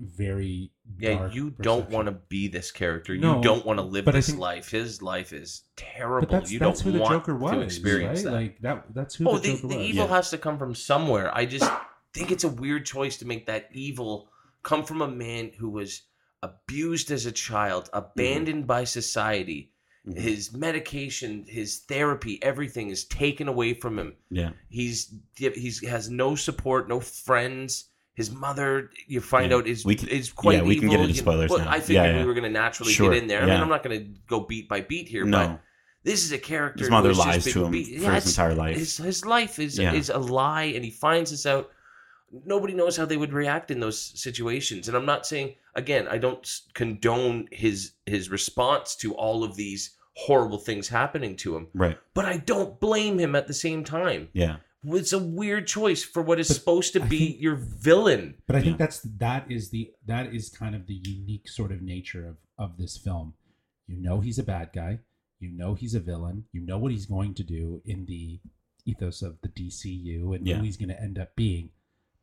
very 0.00 0.70
Yeah, 0.98 1.14
dark 1.18 1.34
you 1.34 1.50
don't 1.50 1.78
perception. 1.80 1.92
want 1.94 2.06
to 2.06 2.12
be 2.28 2.48
this 2.48 2.70
character. 2.70 3.16
No, 3.16 3.36
you 3.36 3.42
don't 3.42 3.64
want 3.66 3.78
to 3.78 3.82
live 3.84 4.04
this 4.06 4.26
think- 4.28 4.38
life. 4.38 4.70
His 4.70 5.02
life 5.02 5.32
is 5.32 5.62
terrible. 5.76 6.26
But 6.28 6.30
that's 6.32 6.52
you 6.52 6.58
that's 6.58 6.80
don't 6.82 6.92
who 6.92 6.98
the 6.98 7.02
want 7.02 7.12
Joker 7.14 7.36
was, 7.36 7.52
to 7.52 7.60
experience 7.60 8.24
right? 8.24 8.30
that. 8.30 8.36
Like 8.36 8.60
that. 8.60 8.84
That's 8.94 9.14
who 9.16 9.28
oh, 9.28 9.38
the 9.38 9.56
the, 9.56 9.68
the 9.68 9.80
evil 9.80 10.04
Yeah. 10.06 10.14
has 10.16 10.30
to 10.30 10.38
come 10.38 10.58
from 10.58 10.74
somewhere. 10.74 11.36
I 11.36 11.46
just 11.46 11.70
think 12.14 12.30
it's 12.30 12.44
a 12.44 12.48
weird 12.48 12.86
choice 12.86 13.16
to 13.18 13.26
make 13.26 13.46
that 13.46 13.68
evil 13.72 14.30
come 14.62 14.84
from 14.84 15.02
a 15.02 15.08
man 15.08 15.52
who 15.58 15.70
was 15.70 16.02
abused 16.42 17.10
as 17.10 17.26
a 17.26 17.32
child, 17.32 17.90
abandoned 17.92 18.66
by 18.66 18.84
society. 18.84 19.72
Mhm. 20.06 20.16
His 20.18 20.52
medication, 20.52 21.44
his 21.48 21.80
therapy, 21.80 22.40
everything 22.42 22.88
is 22.90 23.04
taken 23.04 23.48
away 23.48 23.74
from 23.74 23.98
him. 23.98 24.14
yeah 24.30 24.50
He's 24.68 25.12
he's 25.36 25.84
has 25.86 26.08
no 26.08 26.36
support, 26.36 26.88
no 26.88 27.00
friends. 27.00 27.86
His 28.18 28.30
mother, 28.32 28.90
you 29.06 29.20
find 29.20 29.50
Yeah. 29.52 29.58
out, 29.58 29.66
is 29.68 29.84
We 29.84 29.94
can- 29.94 30.08
is 30.08 30.32
quite 30.32 30.56
yeah, 30.56 30.62
we 30.62 30.74
can 30.80 30.88
get 30.88 30.94
evil. 30.94 31.06
into 31.06 31.18
spoilers 31.18 31.50
well, 31.50 31.60
now. 31.60 31.70
I 31.70 31.80
figured 31.80 32.04
Yeah, 32.04 32.12
yeah. 32.14 32.20
we 32.22 32.26
were 32.26 32.34
going 32.34 32.50
to 32.52 32.56
naturally 32.64 32.92
Sure, 32.92 33.10
get 33.12 33.22
in 33.22 33.28
there. 33.28 33.42
I 33.42 33.46
mean. 33.46 33.60
I'm 33.60 33.68
not 33.68 33.82
going 33.84 33.96
to 33.98 34.20
go 34.26 34.40
beat 34.40 34.68
by 34.68 34.80
beat 34.80 35.08
here, 35.08 35.24
no 35.24 35.38
but 35.38 35.60
this 36.02 36.24
is 36.24 36.32
a 36.32 36.38
character. 36.38 36.80
his 36.80 36.90
mother 36.90 37.14
lies 37.14 37.44
to 37.44 37.64
him 37.66 37.70
beat- 37.70 37.86
for 37.98 38.02
Yeah, 38.02 38.14
his 38.16 38.26
entire 38.26 38.54
life 38.56 38.76
his 38.76 38.96
his 38.98 39.24
life 39.24 39.58
is 39.60 39.78
is 39.78 40.10
a 40.10 40.18
lie, 40.18 40.64
and 40.64 40.84
he 40.84 40.90
finds 40.90 41.30
this 41.30 41.46
out. 41.46 41.70
Nobody 42.44 42.74
knows 42.74 42.96
how 42.96 43.06
they 43.06 43.16
would 43.16 43.32
react 43.32 43.70
in 43.70 43.78
those 43.80 43.98
situations, 43.98 44.88
and 44.88 44.96
I'm 44.96 45.06
not 45.06 45.24
saying 45.24 45.54
again. 45.76 46.08
I 46.08 46.18
don't 46.18 46.44
condone 46.74 47.48
his 47.52 47.92
his 48.04 48.30
response 48.30 48.96
to 48.96 49.14
all 49.14 49.44
of 49.44 49.54
these 49.56 49.82
horrible 50.26 50.58
things 50.58 50.88
happening 50.88 51.36
to 51.36 51.54
him, 51.56 51.68
right 51.74 51.96
but 52.14 52.24
I 52.24 52.38
don't 52.38 52.80
blame 52.80 53.18
him 53.20 53.36
at 53.36 53.46
the 53.46 53.54
same 53.54 53.84
time. 53.84 54.28
yeah 54.32 54.56
It's 54.84 55.12
a 55.12 55.18
weird 55.18 55.66
choice 55.66 56.04
for 56.04 56.22
what 56.22 56.38
is 56.38 56.48
But 56.48 56.54
supposed 56.54 56.92
to 56.94 57.02
I 57.02 57.06
be 57.08 57.18
think- 57.32 57.40
your 57.42 57.56
villain. 57.56 58.34
But 58.46 58.56
I 58.56 58.60
think 58.62 58.74
Yeah. 58.78 58.86
that's 58.86 59.00
that 59.02 59.50
is 59.50 59.70
the 59.70 59.92
that 60.06 60.32
is 60.34 60.48
kind 60.48 60.74
of 60.74 60.86
the 60.86 60.94
unique 61.04 61.48
sort 61.48 61.72
of 61.72 61.82
nature 61.82 62.26
of 62.26 62.36
of 62.58 62.76
this 62.78 62.96
film. 62.96 63.34
You 63.86 63.96
know 63.96 64.20
he's 64.20 64.38
a 64.38 64.42
bad 64.44 64.70
guy. 64.72 65.00
You 65.40 65.50
know 65.50 65.74
he's 65.74 65.94
a 65.94 66.00
villain. 66.00 66.44
You 66.52 66.60
know 66.60 66.78
what 66.78 66.92
he's 66.92 67.06
going 67.06 67.34
to 67.34 67.42
do 67.44 67.82
in 67.84 68.06
the 68.06 68.40
ethos 68.84 69.22
of 69.22 69.40
the 69.42 69.48
DCU 69.48 70.32
and 70.32 70.46
Yeah. 70.46 70.56
who 70.58 70.62
he's 70.64 70.76
going 70.76 70.88
to 70.88 71.00
end 71.02 71.18
up 71.18 71.34
being. 71.36 71.70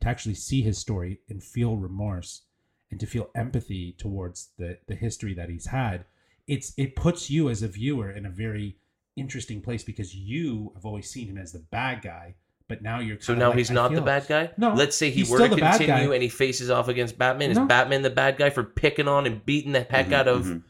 To 0.00 0.08
actually 0.08 0.34
see 0.34 0.62
his 0.62 0.78
story 0.78 1.20
and 1.28 1.42
feel 1.42 1.76
remorse 1.76 2.42
and 2.90 3.00
to 3.00 3.06
feel 3.06 3.30
empathy 3.34 3.92
towards 3.92 4.50
the 4.56 4.78
the 4.86 4.94
history 4.94 5.34
that 5.34 5.48
he's 5.50 5.66
had, 5.66 6.06
it's 6.46 6.72
it 6.78 6.96
puts 6.96 7.30
you 7.30 7.48
as 7.50 7.62
a 7.62 7.68
viewer 7.68 8.10
in 8.10 8.24
a 8.26 8.30
very 8.30 8.78
interesting 9.14 9.60
place 9.62 9.82
because 9.84 10.14
you 10.14 10.72
have 10.74 10.84
always 10.86 11.08
seen 11.10 11.28
him 11.28 11.38
as 11.38 11.52
the 11.52 11.58
bad 11.58 12.02
guy, 12.02 12.34
but 12.68 12.82
now 12.82 12.98
you're 13.00 13.20
So 13.20 13.34
now 13.34 13.48
like, 13.48 13.58
he's 13.58 13.70
not 13.70 13.92
the 13.92 14.00
bad 14.00 14.26
guy. 14.28 14.50
No, 14.56 14.72
let's 14.74 14.96
say 14.96 15.10
he 15.10 15.20
he's 15.20 15.30
were 15.30 15.38
to 15.38 15.48
continue 15.56 16.12
and 16.12 16.22
he 16.22 16.28
faces 16.28 16.70
off 16.70 16.88
against 16.88 17.16
Batman. 17.18 17.50
Is 17.50 17.58
No. 17.58 17.66
Batman 17.66 18.02
the 18.02 18.10
bad 18.10 18.36
guy 18.38 18.50
for 18.50 18.64
picking 18.64 19.08
on 19.08 19.26
and 19.26 19.44
beating 19.44 19.72
the 19.72 19.82
heck 19.88 20.08
Mhm, 20.08 20.12
out 20.12 20.28
of 20.28 20.44
mhm. 20.46 20.62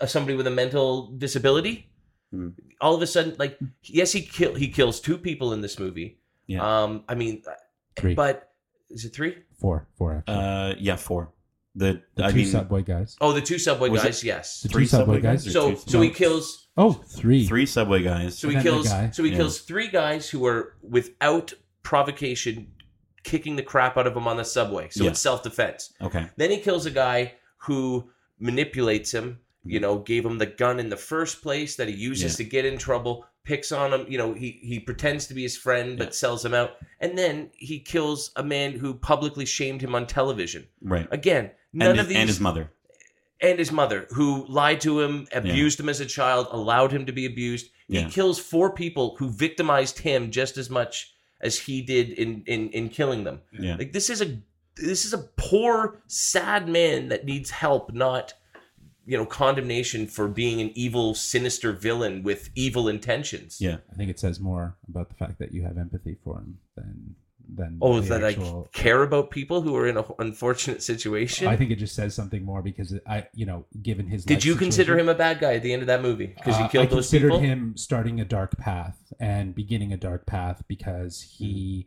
uh, 0.00 0.06
somebody 0.06 0.36
with 0.36 0.46
a 0.46 0.50
mental 0.50 1.08
disability? 1.12 1.90
Mhm. 2.34 2.54
All 2.80 2.94
of 2.94 3.02
a 3.02 3.06
sudden, 3.06 3.34
like 3.38 3.58
yes, 3.82 4.12
he 4.12 4.22
kill 4.22 4.54
he 4.54 4.68
kills 4.68 5.00
two 5.00 5.18
people 5.18 5.52
in 5.52 5.60
this 5.60 5.78
movie. 5.78 6.18
Yeah. 6.46 6.62
Um, 6.84 7.04
I 7.08 7.14
mean, 7.14 7.42
Three. 7.96 8.14
but 8.14 8.52
is 8.88 9.04
it 9.04 9.14
three? 9.14 9.36
Four, 9.60 9.88
four 9.96 10.16
actually. 10.18 10.34
uh 10.36 10.74
yeah 10.78 10.96
four 10.96 11.32
the, 11.76 12.02
the 12.16 12.24
i 12.24 12.30
two 12.30 12.36
mean 12.38 12.46
subway 12.46 12.82
guys. 12.82 13.16
Oh, 13.20 13.32
the 13.32 13.40
two 13.40 13.58
subway 13.58 13.88
Was 13.90 14.02
it- 14.02 14.06
guys. 14.06 14.24
Yes. 14.24 14.60
The 14.62 14.68
three 14.68 14.84
two 14.84 14.88
subway 14.88 15.16
subway 15.16 15.20
guys. 15.20 15.44
guys 15.44 15.52
So 15.52 15.70
two- 15.72 15.76
so 15.86 16.00
he 16.00 16.10
kills 16.10 16.59
Oh, 16.80 16.92
three. 16.92 17.46
three 17.46 17.66
subway 17.66 18.02
guys 18.02 18.38
So 18.38 18.48
he 18.48 18.54
And 18.56 18.64
kills. 18.64 18.88
guy. 18.88 19.10
So 19.10 19.22
he 19.22 19.30
Yeah. 19.30 19.36
kills 19.38 19.58
three 19.60 19.88
guys 19.88 20.28
who 20.30 20.46
are 20.46 20.76
without 20.82 21.52
provocation, 21.82 22.72
kicking 23.22 23.56
the 23.56 23.62
crap 23.62 23.96
out 23.98 24.06
of 24.06 24.16
him 24.16 24.26
on 24.26 24.36
the 24.36 24.44
subway. 24.44 24.88
So 24.90 25.04
Yeah. 25.04 25.10
it's 25.10 25.20
self 25.20 25.42
defense. 25.42 25.92
okay 26.00 26.26
Then 26.36 26.50
he 26.50 26.58
kills 26.58 26.86
a 26.86 26.90
guy 26.90 27.34
who 27.58 28.10
manipulates 28.38 29.12
him 29.12 29.38
you 29.64 29.78
mm-hmm. 29.78 29.82
know, 29.82 29.98
gave 29.98 30.24
him 30.24 30.38
the 30.38 30.46
gun 30.46 30.80
in 30.80 30.88
the 30.88 30.96
first 30.96 31.42
place 31.42 31.76
that 31.76 31.88
he 31.88 31.94
uses 31.94 32.32
Yeah. 32.32 32.44
to 32.44 32.50
get 32.50 32.64
in 32.64 32.78
trouble, 32.78 33.26
picks 33.44 33.72
on 33.72 33.92
him, 33.92 34.06
you 34.08 34.16
know, 34.16 34.32
he 34.32 34.58
he 34.62 34.80
pretends 34.80 35.26
to 35.26 35.34
be 35.34 35.42
his 35.42 35.56
friend 35.56 35.98
but 35.98 36.08
Yeah. 36.08 36.12
sells 36.12 36.44
him 36.44 36.54
out, 36.54 36.76
and 37.00 37.18
then 37.18 37.50
he 37.54 37.78
kills 37.78 38.30
a 38.36 38.42
man 38.42 38.72
who 38.72 38.94
publicly 38.94 39.44
shamed 39.44 39.82
him 39.82 39.94
on 39.94 40.06
television. 40.06 40.66
Right. 40.80 41.06
Again, 41.10 41.50
none 41.72 41.90
And 41.90 41.98
his, 41.98 42.04
of 42.04 42.08
these 42.08 42.18
and 42.18 42.28
his 42.28 42.40
mother. 42.40 42.72
And 43.42 43.58
his 43.58 43.72
mother, 43.72 44.06
who 44.10 44.46
lied 44.48 44.80
to 44.82 45.00
him, 45.00 45.26
abused 45.32 45.80
him 45.80 45.88
as 45.88 46.00
a 46.00 46.06
child, 46.06 46.48
allowed 46.50 46.92
him 46.92 47.06
to 47.06 47.12
be 47.12 47.26
abused. 47.26 47.70
He 47.88 48.04
kills 48.04 48.38
four 48.38 48.72
people 48.72 49.16
who 49.18 49.30
victimized 49.30 49.98
him 49.98 50.30
just 50.30 50.56
as 50.56 50.70
much 50.70 51.12
as 51.40 51.58
he 51.58 51.82
did 51.82 52.10
in 52.10 52.42
in 52.46 52.70
in 52.70 52.88
killing 52.88 53.24
them. 53.24 53.40
Yeah. 53.58 53.76
Like 53.76 53.92
this 53.92 54.10
is 54.10 54.22
a 54.22 54.38
this 54.76 55.04
is 55.04 55.12
a 55.12 55.28
poor, 55.36 56.00
sad 56.06 56.68
man 56.68 57.08
that 57.08 57.24
needs 57.24 57.50
help, 57.50 57.92
not 57.92 58.34
you 59.06 59.16
know 59.16 59.26
condemnation 59.26 60.06
for 60.06 60.28
being 60.28 60.60
an 60.60 60.70
evil, 60.74 61.14
sinister 61.14 61.72
villain 61.72 62.22
with 62.22 62.50
evil 62.54 62.88
intentions. 62.88 63.60
Yeah. 63.60 63.78
I 63.90 63.96
think 63.96 64.10
it 64.10 64.20
says 64.20 64.38
more 64.38 64.76
about 64.88 65.08
the 65.08 65.16
fact 65.16 65.38
that 65.38 65.52
you 65.52 65.62
have 65.62 65.78
empathy 65.78 66.16
for 66.22 66.38
him 66.38 66.58
than 66.76 67.16
than 67.54 67.78
Oh, 67.80 68.00
that 68.00 68.22
actual- 68.22 68.70
I 68.74 68.78
care 68.78 69.02
about 69.02 69.30
people 69.30 69.62
who 69.62 69.74
are 69.76 69.86
in 69.86 69.96
an 69.96 70.04
unfortunate 70.18 70.82
situation. 70.82 71.46
I 71.48 71.56
think 71.56 71.70
it 71.70 71.76
just 71.76 71.94
says 71.94 72.14
something 72.14 72.44
more 72.44 72.62
because 72.62 72.94
I, 73.06 73.26
you 73.34 73.46
know, 73.46 73.66
given 73.82 74.06
his. 74.06 74.24
Did 74.24 74.44
you 74.44 74.54
consider 74.54 74.98
him 74.98 75.08
a 75.08 75.14
bad 75.14 75.40
guy 75.40 75.54
at 75.54 75.62
the 75.62 75.72
end 75.72 75.82
of 75.82 75.86
that 75.88 76.02
movie 76.02 76.26
because 76.28 76.56
he 76.56 76.64
Uh, 76.64 76.68
killed 76.68 76.86
I 76.86 76.90
those 76.90 77.06
considered 77.10 77.28
people? 77.30 77.40
him 77.40 77.76
starting 77.76 78.20
a 78.20 78.24
dark 78.24 78.56
path 78.56 79.12
and 79.18 79.54
beginning 79.54 79.92
a 79.92 79.96
dark 79.96 80.26
path 80.26 80.62
because 80.68 81.20
he, 81.22 81.86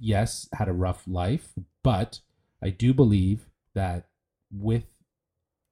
yes, 0.00 0.48
had 0.54 0.68
a 0.68 0.72
rough 0.72 1.06
life, 1.06 1.52
but 1.82 2.20
I 2.62 2.70
do 2.70 2.94
believe 2.94 3.48
that 3.74 4.08
with, 4.50 4.86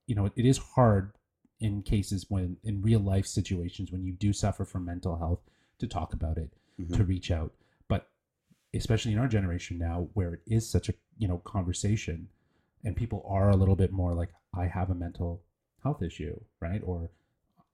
you 0.06 0.14
know, 0.14 0.26
it 0.26 0.44
is 0.46 0.58
hard 0.58 1.12
in 1.60 1.82
cases 1.82 2.26
when 2.28 2.56
in 2.64 2.80
real 2.82 3.00
life 3.00 3.26
situations 3.26 3.92
when 3.92 4.02
you 4.04 4.12
do 4.12 4.32
suffer 4.32 4.64
from 4.64 4.84
mental 4.84 5.16
health 5.18 5.40
to 5.78 5.86
talk 5.86 6.12
about 6.12 6.36
it, 6.38 6.50
Mhm. 6.80 6.96
to 6.96 7.04
reach 7.04 7.30
out, 7.30 7.52
especially 8.74 9.12
in 9.12 9.18
our 9.18 9.28
generation 9.28 9.78
now 9.78 10.08
where 10.14 10.34
it 10.34 10.40
is 10.46 10.68
such 10.68 10.88
a 10.88 10.94
you 11.18 11.28
know 11.28 11.38
conversation 11.38 12.28
and 12.84 12.96
people 12.96 13.24
are 13.28 13.50
a 13.50 13.56
little 13.56 13.76
bit 13.76 13.92
more 13.92 14.14
like 14.14 14.30
i 14.56 14.66
have 14.66 14.90
a 14.90 14.94
mental 14.94 15.42
health 15.82 16.02
issue 16.02 16.38
right 16.60 16.80
or 16.84 17.10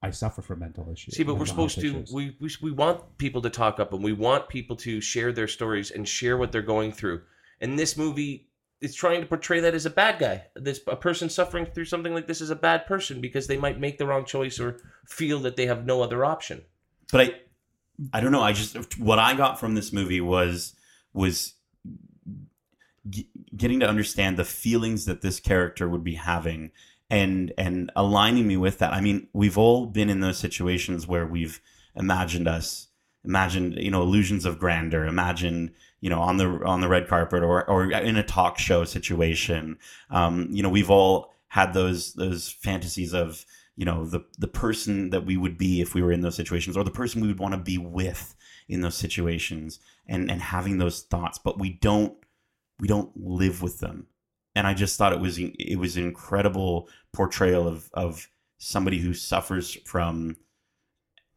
i 0.03 0.11
suffer 0.11 0.43
from 0.43 0.61
mental 0.61 0.91
issues 0.93 1.15
See, 1.17 1.23
but 1.23 1.35
we're 1.37 1.47
supposed 1.47 1.79
to. 1.81 1.87
issues. 1.87 2.13
We, 2.13 2.37
we 2.41 2.51
we 2.63 2.71
want 2.71 3.19
people 3.19 3.43
to 3.43 3.51
talk 3.51 3.81
up, 3.81 3.93
and 3.93 4.03
we 4.05 4.13
want 4.13 4.49
people 4.49 4.77
to 4.77 5.01
share 5.01 5.33
their 5.33 5.49
stories 5.49 5.91
and 5.91 6.07
share 6.07 6.37
what 6.37 6.53
they're 6.53 6.63
going 6.63 6.93
through. 6.93 7.23
And 7.61 7.79
this 7.79 7.97
movie 7.97 8.49
is 8.83 8.95
trying 8.95 9.23
to 9.23 9.27
portray 9.27 9.59
that 9.61 9.75
as 9.75 9.87
a 9.87 9.91
bad 9.91 10.19
guy. 10.19 10.45
This 10.55 10.81
a 10.87 10.97
person 10.97 11.31
suffering 11.31 11.67
through 11.67 11.87
something 11.87 12.13
like 12.13 12.27
this 12.29 12.43
is 12.43 12.51
a 12.51 12.57
bad 12.57 12.87
person 12.87 13.21
because 13.23 13.47
they 13.47 13.57
might 13.57 13.81
make 13.81 13.97
the 13.97 14.07
wrong 14.07 14.25
choice 14.27 14.61
or 14.61 14.79
feel 15.07 15.39
that 15.41 15.57
they 15.57 15.67
have 15.67 15.87
no 15.87 16.03
other 16.03 16.25
option. 16.25 16.63
but 17.11 17.21
I 17.23 17.35
I 18.13 18.21
don't 18.21 18.33
know. 18.33 18.43
I 18.43 18.53
just 18.53 18.99
what 19.01 19.19
I 19.19 19.35
got 19.35 19.59
from 19.59 19.75
this 19.75 19.93
movie 19.93 20.21
was 20.21 20.75
was 21.17 21.55
g- 23.09 23.29
getting 23.57 23.81
to 23.81 23.89
understand 23.89 24.37
the 24.37 24.45
feelings 24.45 25.05
that 25.07 25.23
this 25.23 25.41
character 25.41 25.89
would 25.89 26.05
be 26.05 26.15
having 26.15 26.71
and 27.09 27.53
and 27.57 27.91
aligning 27.97 28.47
me 28.47 28.57
with 28.57 28.79
that. 28.79 28.93
I 28.93 29.01
mean, 29.01 29.29
we've 29.33 29.59
all 29.59 29.87
been 29.87 30.11
in 30.11 30.21
those 30.21 30.39
situations 30.39 31.07
where 31.07 31.27
we've 31.27 31.61
imagined 31.95 32.49
us 32.49 32.89
imagined 33.25 33.75
you 33.75 33.91
know 33.91 34.03
illusions 34.03 34.45
of 34.45 34.59
grandeur 34.59 35.05
imagined 35.05 35.73
you 36.01 36.09
know 36.09 36.21
on 36.21 36.37
the 36.37 36.47
on 36.65 36.81
the 36.81 36.89
red 36.89 37.09
carpet 37.09 37.43
or 37.43 37.69
or 37.69 37.91
in 37.91 38.17
a 38.17 38.23
talk 38.23 38.57
show 38.57 38.85
situation 38.85 39.77
um 40.11 40.47
you 40.51 40.63
know 40.63 40.69
we've 40.69 40.91
all 40.91 41.33
had 41.49 41.73
those 41.73 42.15
those 42.15 42.49
fantasies 42.49 43.13
of 43.13 43.45
you 43.77 43.85
know 43.85 44.07
the 44.07 44.25
the 44.39 44.47
person 44.47 45.11
that 45.11 45.27
we 45.27 45.37
would 45.37 45.59
be 45.59 45.81
if 45.81 45.93
we 45.93 46.03
were 46.03 46.13
in 46.13 46.21
those 46.21 46.37
situations 46.37 46.77
or 46.77 46.85
the 46.85 46.91
person 46.91 47.21
we 47.21 47.27
would 47.27 47.41
want 47.41 47.53
to 47.53 47.59
be 47.59 47.79
with 47.79 48.37
in 48.69 48.81
those 48.81 48.97
situations 48.97 49.79
and 50.07 50.31
and 50.31 50.41
having 50.43 50.79
those 50.79 51.03
thoughts 51.03 51.39
but 51.39 51.59
we 51.59 51.71
don't 51.71 52.17
we 52.79 52.89
don't 52.89 53.11
live 53.17 53.63
with 53.63 53.79
them. 53.81 54.07
And 54.55 54.67
i 54.67 54.75
just 54.75 54.97
thought 54.99 55.13
it 55.13 55.21
was 55.21 55.39
it 55.39 55.79
was 55.79 55.97
an 55.97 56.05
incredible 56.05 56.89
portrayal 57.13 57.67
of 57.69 57.91
of 57.95 58.29
somebody 58.59 58.99
who 58.99 59.13
suffers 59.15 59.75
from 59.85 60.37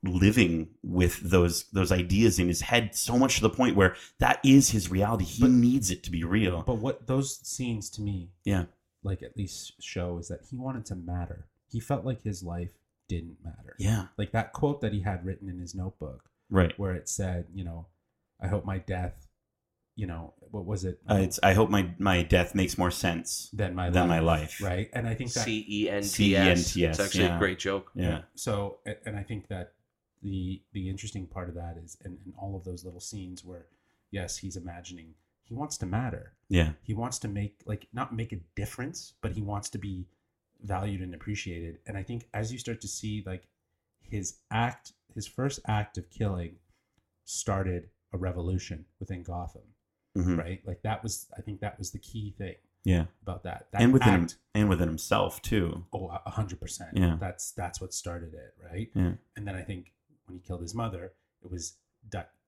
living 0.04 0.70
with 0.82 1.20
those 1.20 1.66
those 1.72 1.92
ideas 1.92 2.40
in 2.40 2.48
his 2.48 2.62
head 2.62 2.96
so 2.96 3.18
much 3.18 3.36
to 3.36 3.42
the 3.42 3.50
point 3.50 3.76
where 3.76 3.96
that 4.20 4.40
is 4.46 4.70
his 4.70 4.90
reality. 4.90 5.26
He 5.26 5.42
But- 5.42 5.52
needs 5.52 5.92
it 5.92 6.04
to 6.04 6.12
be 6.12 6.24
real. 6.24 6.64
But 6.64 6.78
what 6.78 7.08
those 7.08 7.38
scenes 7.46 7.90
to 7.92 8.02
me 8.02 8.32
yeah. 8.46 8.66
like 9.04 9.22
at 9.22 9.36
least 9.36 9.74
show 9.82 10.18
is 10.18 10.30
that 10.30 10.46
he 10.50 10.56
wanted 10.58 10.86
to 10.88 10.96
matter. 10.96 11.48
He 11.70 11.80
felt 11.82 12.06
like 12.06 12.22
his 12.22 12.44
life 12.44 12.72
didn't 13.10 13.38
matter. 13.44 13.76
Yeah. 13.78 14.08
Like 14.18 14.32
that 14.32 14.54
quote 14.54 14.80
that 14.82 14.94
he 14.94 15.02
had 15.02 15.26
written 15.26 15.50
in 15.50 15.60
his 15.60 15.76
notebook 15.76 16.30
right. 16.50 16.78
where 16.78 16.94
it 16.94 17.08
said 17.10 17.46
you 17.54 17.64
know 17.64 17.88
i 18.42 18.48
hope 18.48 18.66
my 18.66 18.78
death 18.78 19.28
you 19.96 20.08
know 20.08 20.34
what 20.52 20.66
was 20.66 20.86
it? 20.86 21.00
Uh, 21.08 21.16
it's 21.16 21.40
i 21.44 21.54
hope 21.54 21.70
my 21.70 21.94
my 22.00 22.24
death 22.24 22.56
makes 22.56 22.78
more 22.78 22.90
sense 22.90 23.50
than 23.54 23.76
my 23.76 23.90
than 23.90 24.08
life, 24.08 24.10
my 24.10 24.20
life 24.20 24.62
right? 24.62 24.90
And 24.94 25.08
i 25.08 25.14
think 25.14 25.32
that 25.34 25.44
C 25.44 25.66
E 25.70 25.90
N 25.90 26.02
T 26.02 26.36
S. 26.36 26.66
C-E-N-T-S, 26.66 26.76
It's 26.78 27.00
actually 27.00 27.26
yeah. 27.26 27.36
a 27.36 27.40
great 27.40 27.60
joke. 27.60 27.92
yeah. 27.94 28.22
So 28.36 28.80
and 29.06 29.18
i 29.18 29.24
think 29.24 29.50
that 29.50 29.74
the 30.24 30.62
the 30.74 30.90
interesting 30.90 31.28
part 31.28 31.50
of 31.50 31.56
that 31.56 31.76
is 31.84 31.98
in, 32.06 32.18
in 32.26 32.34
all 32.38 32.56
of 32.56 32.64
those 32.64 32.84
little 32.86 33.00
scenes 33.02 33.44
where 33.44 33.66
yes 34.10 34.38
he's 34.38 34.56
imagining 34.56 35.14
he 35.44 35.54
wants 35.56 35.78
to 35.80 35.86
matter. 35.88 36.34
Yeah. 36.48 36.74
He 36.84 36.94
wants 36.94 37.18
to 37.20 37.28
make 37.28 37.62
like 37.66 37.88
not 37.92 38.16
make 38.16 38.32
a 38.32 38.40
difference 38.56 39.14
but 39.22 39.34
he 39.34 39.42
wants 39.42 39.70
to 39.72 39.78
be 39.78 40.08
valued 40.64 41.02
and 41.02 41.14
appreciated. 41.14 41.80
And 41.86 41.98
i 41.98 42.04
think 42.04 42.26
as 42.34 42.52
you 42.54 42.58
start 42.58 42.80
to 42.82 42.88
see 42.88 43.24
like 43.26 43.44
his 44.10 44.40
act 44.52 44.94
his 45.16 45.28
first 45.28 45.60
act 45.68 45.98
of 45.98 46.10
killing 46.10 46.56
started 47.26 47.90
a 48.14 48.18
revolution 48.18 48.86
within 49.00 49.24
gotham 49.24 49.62
Mhm. 50.18 50.38
right 50.38 50.62
like 50.66 50.82
that 50.82 51.04
was 51.04 51.28
i 51.38 51.42
think 51.42 51.60
that 51.62 51.78
was 51.78 51.92
the 51.92 52.00
key 52.00 52.34
thing 52.38 52.56
yeah 52.84 53.06
about 53.22 53.44
that 53.44 53.68
that 53.72 53.82
and 53.82 53.94
within 53.94 54.10
him, 54.22 54.28
and 54.56 54.70
within 54.70 54.88
himself 54.88 55.42
too 55.42 55.86
oh 55.94 56.08
a 56.10 56.22
a 56.26 56.30
hundred 56.32 56.60
percent 56.60 56.90
Yeah. 56.98 57.18
that's 57.20 57.52
that's 57.52 57.80
what 57.80 57.94
started 57.94 58.34
it 58.34 58.54
right 58.72 58.90
Yeah. 58.96 59.14
and 59.36 59.48
then 59.48 59.56
i 59.56 59.62
think 59.62 59.94
when 60.26 60.38
he 60.38 60.42
killed 60.42 60.62
his 60.62 60.74
mother 60.74 61.14
it 61.44 61.52
was 61.52 61.76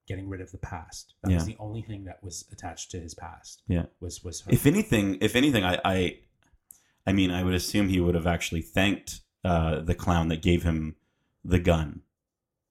getting 0.07 0.27
rid 0.27 0.41
of 0.41 0.51
the 0.51 0.57
past 0.57 1.13
that 1.21 1.31
was 1.31 1.47
Yeah. 1.47 1.53
the 1.53 1.59
only 1.61 1.83
thing 1.83 2.05
that 2.05 2.21
was 2.23 2.45
attached 2.51 2.89
to 2.91 2.99
his 2.99 3.13
past 3.13 3.61
Yeah. 3.67 3.85
was 3.99 4.23
was 4.23 4.41
her 4.41 4.51
if 4.51 4.65
anything 4.65 5.17
if 5.21 5.35
anything 5.35 5.63
i 5.63 5.79
i 5.85 6.19
i 7.05 7.13
mean 7.13 7.29
i 7.31 7.43
would 7.43 7.53
assume 7.53 7.87
he 7.87 7.99
would 8.01 8.15
have 8.15 8.27
actually 8.27 8.63
thanked 8.63 9.21
uh 9.45 9.79
the 9.81 9.93
clown 9.95 10.27
that 10.29 10.41
gave 10.41 10.63
him 10.63 10.95
the 11.43 11.59
gun. 11.59 12.01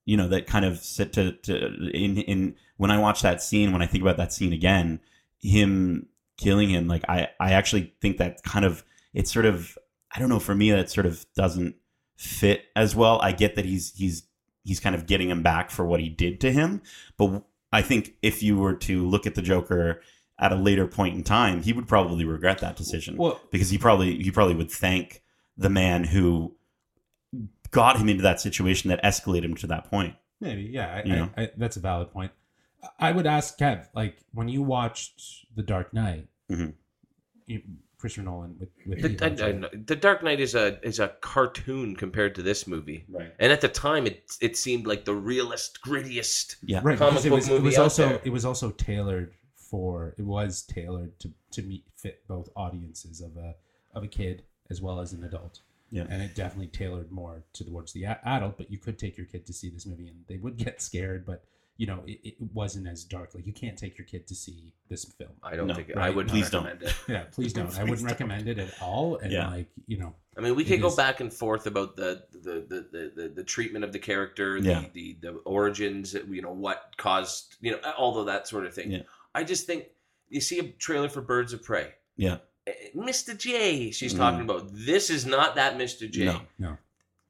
You 0.05 0.17
know 0.17 0.29
that 0.29 0.47
kind 0.47 0.65
of 0.65 0.79
sit 0.79 1.13
to, 1.15 1.33
to 1.33 1.91
in 1.91 2.19
in 2.19 2.57
when 2.79 2.91
i 2.91 2.99
watch 2.99 3.23
that 3.23 3.41
scene 3.41 3.71
when 3.71 3.83
i 3.83 3.87
think 3.87 4.03
about 4.03 4.17
that 4.17 4.33
scene 4.33 4.53
again 4.53 4.99
him 5.39 6.07
killing 6.37 6.69
him 6.69 6.89
like 6.89 7.05
i 7.09 7.29
i 7.39 7.53
actually 7.53 7.95
think 8.01 8.17
that 8.17 8.43
kind 8.43 8.65
of 8.65 8.83
it's 9.15 9.33
sort 9.33 9.47
of 9.47 9.79
i 10.13 10.19
don't 10.19 10.31
know 10.31 10.41
for 10.41 10.55
me 10.55 10.73
that 10.73 10.91
sort 10.91 11.07
of 11.07 11.25
doesn't 11.37 11.77
fit 12.21 12.67
as 12.77 12.95
well. 12.95 13.19
I 13.23 13.33
get 13.33 13.55
that 13.55 13.65
he's 13.65 13.95
he's 13.97 14.25
he's 14.63 14.79
kind 14.79 14.95
of 14.95 15.07
getting 15.07 15.31
him 15.31 15.43
back 15.43 15.71
for 15.71 15.87
what 15.87 16.01
he 16.01 16.11
did 16.11 16.39
to 16.41 16.53
him 16.53 16.83
but 17.17 17.43
i 17.73 17.81
think 17.81 18.15
if 18.21 18.43
you 18.43 18.59
were 18.59 18.75
to 18.75 19.09
look 19.09 19.27
at 19.27 19.35
the 19.35 19.43
joker 19.43 20.03
at 20.39 20.53
a 20.53 20.57
later 20.57 20.87
point 20.87 21.17
in 21.17 21.25
time 21.25 21.63
he 21.63 21.73
would 21.73 21.89
probably 21.89 22.27
regret 22.27 22.59
that 22.59 22.77
decision 22.77 23.17
well 23.17 23.41
because 23.51 23.71
he 23.71 23.79
probably 23.79 24.23
he 24.23 24.31
probably 24.31 24.55
would 24.55 24.71
thank 24.71 25.23
the 25.57 25.71
man 25.71 26.05
who 26.05 26.55
got 27.71 27.97
him 27.99 28.09
into 28.09 28.23
that 28.23 28.41
situation 28.41 28.89
that 28.91 29.03
escalated 29.03 29.45
him 29.45 29.55
to 29.57 29.67
that 29.69 29.91
point 29.91 30.15
Maybe, 30.43 30.63
yeah. 30.63 31.03
I, 31.05 31.11
I. 31.39 31.43
I, 31.43 31.51
that's 31.59 31.77
a 31.77 31.81
valid 31.81 32.11
point. 32.13 32.33
I 32.99 33.13
would 33.13 33.27
ask 33.27 33.59
Kev, 33.59 33.87
like 33.95 34.17
when 34.33 34.49
you 34.49 34.63
watched 34.63 35.21
The 35.55 35.63
Dark 35.63 35.93
Knight, 35.93 36.29
Mhm. 36.51 36.73
you, 37.47 37.61
Christopher 37.99 38.25
Nolan 38.25 38.57
with, 38.59 38.71
with 38.87 39.03
The, 39.03 39.09
Heath 39.11 39.23
I- 39.43 39.49
I 39.49 39.53
know- 39.53 39.69
the 39.85 39.97
Dark 39.97 40.23
Knight 40.23 40.41
is 40.41 40.55
a 40.55 40.81
is 40.83 40.99
a 40.99 41.09
cartoon 41.21 41.95
compared 41.95 42.35
to 42.37 42.43
this 42.43 42.67
movie, 42.67 43.05
right 43.11 43.35
and 43.39 43.53
at 43.53 43.61
the 43.61 43.69
time 43.69 44.07
it 44.07 44.33
it 44.41 44.57
seemed 44.57 44.87
like 44.87 45.05
the 45.05 45.15
realest, 45.15 45.81
grittiest. 45.83 46.57
yeah 46.63 46.81
right? 46.83 46.97
comic 46.99 47.23
Because 47.23 47.27
it 47.27 47.29
book 47.29 47.37
was, 47.37 47.49
it 47.49 47.53
movie 47.53 47.65
was 47.67 47.77
out 47.79 47.83
also 47.83 48.09
there. 48.09 48.21
it 48.25 48.31
was 48.31 48.45
also 48.47 48.71
tailored 48.71 49.35
for 49.55 50.15
it 50.17 50.23
was 50.25 50.63
tailored 50.63 51.19
to 51.21 51.31
to 51.51 51.63
meet 51.63 51.85
fit 51.97 52.27
both 52.27 52.49
audiences 52.57 53.21
of 53.21 53.37
a 53.37 53.55
of 53.95 54.03
a 54.05 54.09
kid 54.09 54.43
as 54.71 54.81
well 54.81 55.01
as 55.01 55.13
an 55.13 55.23
adult. 55.25 55.61
Yeah. 55.91 56.07
and 56.09 56.23
it 56.23 56.35
definitely 56.35 56.69
tailored 56.69 57.11
more 57.11 57.45
towards 57.53 57.93
the 57.93 58.05
a- 58.05 58.21
adult. 58.25 58.57
But 58.59 58.71
you 58.71 58.79
could 58.79 58.99
take 58.99 59.17
your 59.17 59.27
kid 59.27 59.47
to 59.47 59.53
see 59.53 59.71
this 59.71 59.87
movie, 59.87 60.09
and 60.09 60.25
they 60.29 60.37
would 60.37 60.57
get 60.57 60.81
scared. 60.81 61.25
But 61.27 61.45
you 61.77 61.87
know, 61.87 62.03
it, 62.07 62.21
it 62.25 62.35
wasn't 62.53 62.87
as 62.87 63.05
dark. 63.05 63.35
Like 63.35 63.47
you 63.47 63.55
can't 63.55 63.77
take 63.79 63.97
your 63.97 64.07
kid 64.07 64.27
to 64.29 64.35
see 64.35 64.75
this 64.91 65.05
film. 65.05 65.31
I 65.43 65.57
don't 65.57 65.67
No, 65.67 65.75
think 65.75 65.91
I 65.97 65.99
right. 65.99 66.15
would 66.15 66.29
Please 66.29 66.51
don't. 66.51 66.65
recommend 66.65 66.91
it. 66.91 66.95
Yeah, 67.09 67.23
please 67.33 67.53
don't. 67.55 67.77
I 67.79 67.83
wouldn't 67.85 68.01
don't. 68.01 68.07
recommend 68.09 68.49
it 68.49 68.59
at 68.59 68.75
all. 68.83 69.17
And 69.17 69.33
Yeah. 69.33 69.49
like 69.49 69.69
you 69.87 69.97
know, 69.99 70.15
I 70.37 70.43
mean, 70.43 70.55
we 70.57 70.63
It 70.65 70.69
could 70.69 70.83
go 70.83 70.89
is- 70.89 70.95
back 70.97 71.21
and 71.21 71.33
forth 71.33 71.67
about 71.67 71.97
the 71.97 72.23
the 72.33 72.39
the 72.69 72.87
the, 72.93 73.13
the, 73.23 73.29
the 73.37 73.45
treatment 73.45 73.85
of 73.85 73.93
the 73.93 73.99
character, 73.99 74.61
the, 74.61 74.69
Yeah. 74.69 74.85
the 74.93 75.17
the 75.23 75.31
origins, 75.47 76.15
you 76.29 76.43
know, 76.43 76.53
what 76.53 76.95
caused, 76.99 77.57
you 77.63 77.73
know, 77.73 77.79
all 77.97 78.19
of 78.19 78.27
that 78.27 78.47
sort 78.47 78.67
of 78.67 78.75
thing. 78.75 78.91
Yeah. 78.93 79.03
I 79.35 79.43
just 79.45 79.67
think 79.67 79.87
you 80.29 80.41
see 80.43 80.59
a 80.59 80.65
trailer 80.65 81.09
for 81.09 81.23
Birds 81.23 81.53
of 81.55 81.63
Prey. 81.63 81.95
yeah 82.17 82.39
Mr. 82.95 83.37
J, 83.37 83.91
she's 83.91 84.15
Mm. 84.15 84.19
talking 84.19 84.41
about. 84.43 84.69
This 84.73 85.11
is 85.11 85.27
not 85.27 85.55
that 85.57 85.77
Mr. 85.79 86.11
J. 86.11 86.25
No. 86.27 86.43
No. 86.59 86.79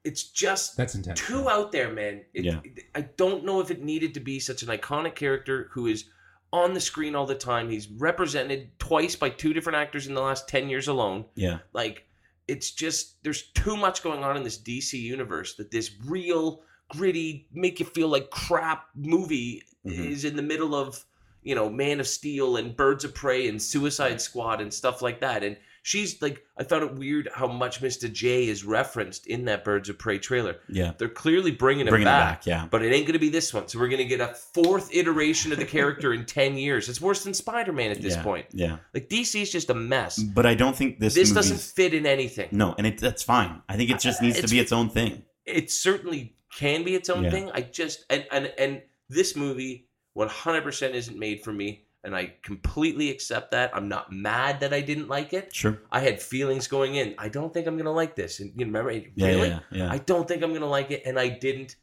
it's 0.02 0.22
just 0.22 0.78
That's 0.78 0.94
intense. 0.94 1.20
too 1.20 1.46
out 1.50 1.72
there, 1.72 1.92
man. 1.92 2.24
It, 2.32 2.44
Yeah. 2.46 2.60
it- 2.64 2.84
I 2.94 3.02
don't 3.02 3.44
know 3.44 3.60
if 3.60 3.70
it 3.70 3.82
needed 3.82 4.14
to 4.14 4.20
be 4.20 4.40
such 4.40 4.62
an 4.62 4.68
iconic 4.70 5.14
character 5.14 5.68
who 5.72 5.86
is 5.86 6.06
on 6.54 6.72
the 6.72 6.80
screen 6.80 7.14
all 7.14 7.26
the 7.26 7.34
time. 7.34 7.68
He's 7.68 7.86
represented 7.86 8.70
twice 8.78 9.14
by 9.14 9.28
two 9.28 9.52
different 9.52 9.76
actors 9.76 10.06
in 10.06 10.14
the 10.14 10.22
last 10.22 10.48
10 10.48 10.70
years 10.70 10.88
alone. 10.88 11.26
Yeah. 11.34 11.58
Like, 11.74 12.06
it's 12.48 12.70
just, 12.70 13.22
there's 13.24 13.42
too 13.52 13.76
much 13.76 14.02
going 14.02 14.24
on 14.24 14.38
in 14.38 14.42
this 14.42 14.56
DC 14.56 14.98
universe 14.98 15.54
that 15.56 15.70
this 15.70 15.90
real, 16.06 16.62
gritty, 16.88 17.46
make 17.52 17.78
you 17.78 17.84
feel 17.84 18.08
like 18.08 18.30
crap 18.30 18.86
movie 18.94 19.62
Mhm. 19.86 20.10
is 20.12 20.24
in 20.24 20.34
the 20.34 20.42
middle 20.42 20.74
of, 20.74 21.04
you 21.42 21.54
know, 21.54 21.68
Man 21.70 22.00
of 22.00 22.06
Steel 22.06 22.56
and 22.56 22.76
Birds 22.76 23.04
of 23.04 23.14
Prey 23.14 23.48
and 23.48 23.60
Suicide 23.60 24.20
Squad 24.20 24.60
and 24.60 24.72
stuff 24.72 25.02
like 25.02 25.20
that. 25.20 25.42
And 25.42 25.56
she's 25.82 26.20
like, 26.20 26.44
I 26.58 26.64
found 26.64 26.84
it 26.84 26.94
weird 26.94 27.28
how 27.34 27.46
much 27.46 27.80
Mr. 27.80 28.12
J 28.12 28.48
is 28.48 28.64
referenced 28.64 29.26
in 29.26 29.46
that 29.46 29.64
Birds 29.64 29.88
of 29.88 29.98
Prey 29.98 30.18
trailer. 30.18 30.56
Yeah. 30.68 30.92
They're 30.98 31.08
clearly 31.08 31.50
bringing 31.50 31.86
him 31.86 31.92
Bringing 31.92 32.06
it 32.06 32.10
back, 32.10 32.40
back. 32.40 32.46
Yeah. 32.46 32.68
but 32.70 32.82
it 32.82 32.92
ain't 32.92 33.06
going 33.06 33.14
to 33.14 33.18
be 33.18 33.30
this 33.30 33.54
one. 33.54 33.68
So 33.68 33.78
we're 33.78 33.88
going 33.88 33.98
to 33.98 34.04
get 34.04 34.20
a 34.20 34.34
fourth 34.34 34.94
iteration 34.94 35.52
of 35.52 35.58
the 35.58 35.64
character 35.64 36.12
in 36.14 36.26
10 36.26 36.56
years. 36.56 36.88
It's 36.88 37.00
worse 37.00 37.24
than 37.24 37.32
Spider 37.34 37.72
Man 37.72 37.90
at 37.90 38.02
this 38.02 38.16
yeah. 38.16 38.22
point. 38.22 38.46
Yeah. 38.52 38.76
Like, 38.92 39.08
DC 39.08 39.40
is 39.40 39.50
just 39.50 39.70
a 39.70 39.74
mess. 39.74 40.18
But 40.18 40.44
I 40.46 40.54
don't 40.54 40.76
think 40.76 40.98
this 40.98 41.14
This, 41.14 41.32
doesn't 41.32 41.60
fit 41.60 41.94
in 41.94 42.04
anything. 42.06 42.48
No, 42.52 42.74
and 42.76 42.86
it, 42.86 42.98
that's 42.98 43.22
fine. 43.22 43.62
I 43.68 43.76
think 43.76 43.90
it 43.90 43.98
just 44.00 44.20
uh, 44.20 44.26
needs 44.26 44.40
to 44.40 44.48
be 44.48 44.58
its 44.60 44.72
own 44.72 44.90
thing. 44.90 45.22
It 45.46 45.70
certainly 45.70 46.36
can 46.54 46.84
be 46.84 46.94
its 46.94 47.08
own 47.08 47.24
Yeah. 47.24 47.30
thing. 47.30 47.50
I 47.54 47.62
just, 47.62 48.04
and, 48.10 48.26
and, 48.30 48.52
and 48.58 48.82
this 49.08 49.34
movie 49.34 49.88
100% 50.28 50.92
isn't 50.92 51.18
made 51.18 51.42
for 51.42 51.52
me. 51.52 51.84
And 52.02 52.16
I 52.16 52.32
completely 52.42 53.10
accept 53.10 53.50
that. 53.50 53.70
I'm 53.76 53.86
not 53.88 54.10
mad 54.10 54.60
that 54.60 54.72
I 54.72 54.80
didn't 54.80 55.08
like 55.08 55.34
it. 55.34 55.54
Sure. 55.54 55.82
I 55.92 56.00
had 56.00 56.20
feelings 56.22 56.66
going 56.66 56.94
in. 56.94 57.14
I 57.18 57.28
don't 57.28 57.52
think 57.52 57.66
I'm 57.66 57.74
going 57.74 57.84
to 57.84 57.90
like 57.90 58.16
this. 58.16 58.40
And 58.40 58.52
you 58.56 58.64
remember, 58.64 58.90
Yeah. 58.90 59.26
really? 59.26 59.48
Yeah. 59.48 59.60
Yeah. 59.70 59.92
I 59.92 59.98
don't 59.98 60.26
think 60.26 60.42
I'm 60.42 60.54
gonna 60.54 60.64
like 60.64 60.90
it, 60.90 61.02
and 61.04 61.18
I 61.18 61.28
didn't. 61.28 61.76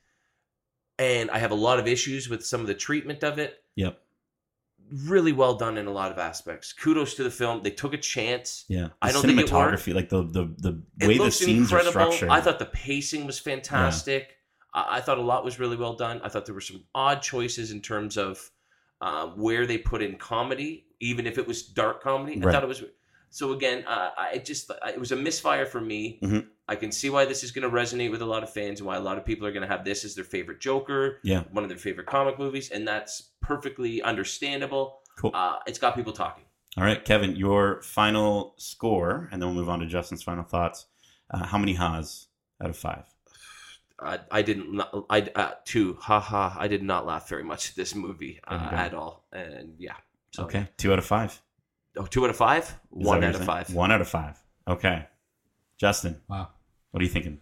And 0.98 1.30
I 1.30 1.38
have 1.38 1.52
a 1.52 1.56
lot 1.56 1.78
of 1.78 1.88
issues 1.88 2.28
with 2.30 2.44
some 2.44 2.62
of 2.62 2.68
the 2.68 2.74
treatment 2.74 3.24
of 3.24 3.38
it. 3.38 3.64
Yep. 3.76 4.00
Really 4.92 5.34
well 5.34 5.54
done 5.56 5.78
in 5.78 5.86
a 5.86 5.92
lot 5.92 6.12
of 6.12 6.18
aspects. 6.18 6.74
Kudos 6.74 7.14
to 7.16 7.24
the 7.24 7.30
film. 7.30 7.62
They 7.62 7.70
took 7.70 7.94
a 7.94 7.98
chance. 7.98 8.66
Yeah. 8.70 8.88
I 9.02 9.12
don't 9.12 9.22
think 9.22 9.40
it 9.40 9.52
worked. 9.52 9.84
cinematography, 9.84 9.94
like 9.94 10.10
the 10.10 10.24
the 10.24 10.82
the 10.98 11.08
way 11.08 11.18
the 11.20 11.30
scenes 11.30 11.72
are 11.72 11.84
structured. 11.84 12.30
I 12.30 12.42
thought 12.42 12.58
the 12.58 12.66
pacing 12.66 13.28
was 13.28 13.38
fantastic. 13.38 14.37
I, 14.78 14.98
I 14.98 15.02
thought 15.02 15.18
a 15.18 15.22
lot 15.34 15.44
was 15.44 15.60
really 15.60 15.78
well 15.78 15.94
done. 15.96 16.22
I 16.24 16.30
thought 16.30 16.46
there 16.46 16.56
were 16.56 16.62
some 16.62 16.84
odd 16.94 17.22
choices 17.22 17.72
in 17.72 17.82
terms 17.82 18.18
of 18.18 18.50
uh, 19.02 19.28
where 19.28 19.66
they 19.68 19.78
put 19.78 20.02
in 20.02 20.16
comedy, 20.18 20.86
even 21.00 21.28
if 21.28 21.38
it 21.38 21.48
was 21.48 21.64
dark 21.64 22.02
comedy. 22.02 22.34
I 22.44 22.52
thought 22.52 22.64
it 22.64 22.68
was. 22.68 22.84
So 23.30 23.52
again, 23.52 23.84
uh, 23.86 24.10
I 24.18 24.38
just 24.38 24.72
it 24.88 25.00
was 25.00 25.12
a 25.12 25.16
misfire 25.16 25.66
for 25.66 25.82
me. 25.82 26.20
Mhm. 26.24 26.48
I 26.70 26.76
can 26.76 26.92
see 26.92 27.10
why 27.10 27.24
this 27.26 27.44
is 27.44 27.52
going 27.52 27.70
to 27.70 27.76
resonate 27.82 28.12
with 28.12 28.22
a 28.22 28.26
lot 28.26 28.44
of 28.44 28.50
fans 28.52 28.80
and 28.80 28.88
why 28.88 28.96
a 28.98 29.00
lot 29.10 29.18
of 29.18 29.24
people 29.26 29.46
are 29.48 29.52
going 29.52 29.62
to 29.62 29.74
have 29.76 29.86
this 29.86 30.04
as 30.04 30.16
their 30.16 30.24
favorite 30.26 30.60
Joker, 30.60 31.20
Yeah. 31.24 31.44
one 31.52 31.64
of 31.64 31.70
their 31.70 31.78
favorite 31.78 32.08
comic 32.08 32.38
movies, 32.40 32.72
and 32.72 32.86
that's 32.88 33.32
perfectly 33.42 34.02
understandable. 34.02 35.00
Cool. 35.18 35.32
Uh, 35.34 35.60
it's 35.66 35.80
got 35.80 35.96
people 35.96 36.12
talking. 36.14 36.44
All 36.78 36.84
right, 36.84 37.04
Kevin, 37.04 37.36
your 37.36 37.82
final 37.84 38.54
score, 38.58 39.30
and 39.32 39.42
then 39.42 39.48
we'll 39.50 39.56
move 39.62 39.70
on 39.70 39.80
to 39.80 39.86
Justin's 39.88 40.24
final 40.24 40.44
thoughts. 40.44 40.88
Uh, 41.32 41.46
how 41.46 41.58
many 41.58 41.74
ha's 41.74 42.28
out 42.62 42.70
of 42.70 42.78
five? 42.78 43.06
I, 44.00 44.20
I 44.32 44.42
didn't 44.44 44.74
not, 44.74 45.06
I 45.10 45.22
uh, 45.36 45.52
two 45.66 45.96
haha 46.00 46.54
I 46.58 46.68
did 46.68 46.84
not 46.84 47.06
laugh 47.06 47.28
very 47.30 47.44
much 47.44 47.70
at 47.72 47.76
this 47.76 47.96
movie 47.96 48.40
uh, 48.48 48.58
There 48.58 48.66
you 48.66 48.72
go. 48.72 48.78
at 48.78 48.94
all 48.94 49.26
and 49.32 49.74
yeah 49.80 49.96
so 50.32 50.44
Okay, 50.44 50.68
two 50.78 50.92
out 50.94 51.00
of 51.00 51.06
five. 51.06 51.42
oh, 51.98 52.06
two 52.06 52.24
out 52.24 52.30
of 52.30 52.36
five 52.36 52.64
Is 52.96 53.06
one 53.08 53.24
out 53.24 53.36
of 53.36 53.44
five 53.44 53.74
One 53.74 53.92
out 53.92 54.02
of 54.02 54.08
five. 54.08 54.38
Okay, 54.68 55.06
Justin, 55.78 56.22
Wow. 56.28 56.50
what 56.92 57.02
are 57.02 57.04
you 57.06 57.10
thinking? 57.12 57.40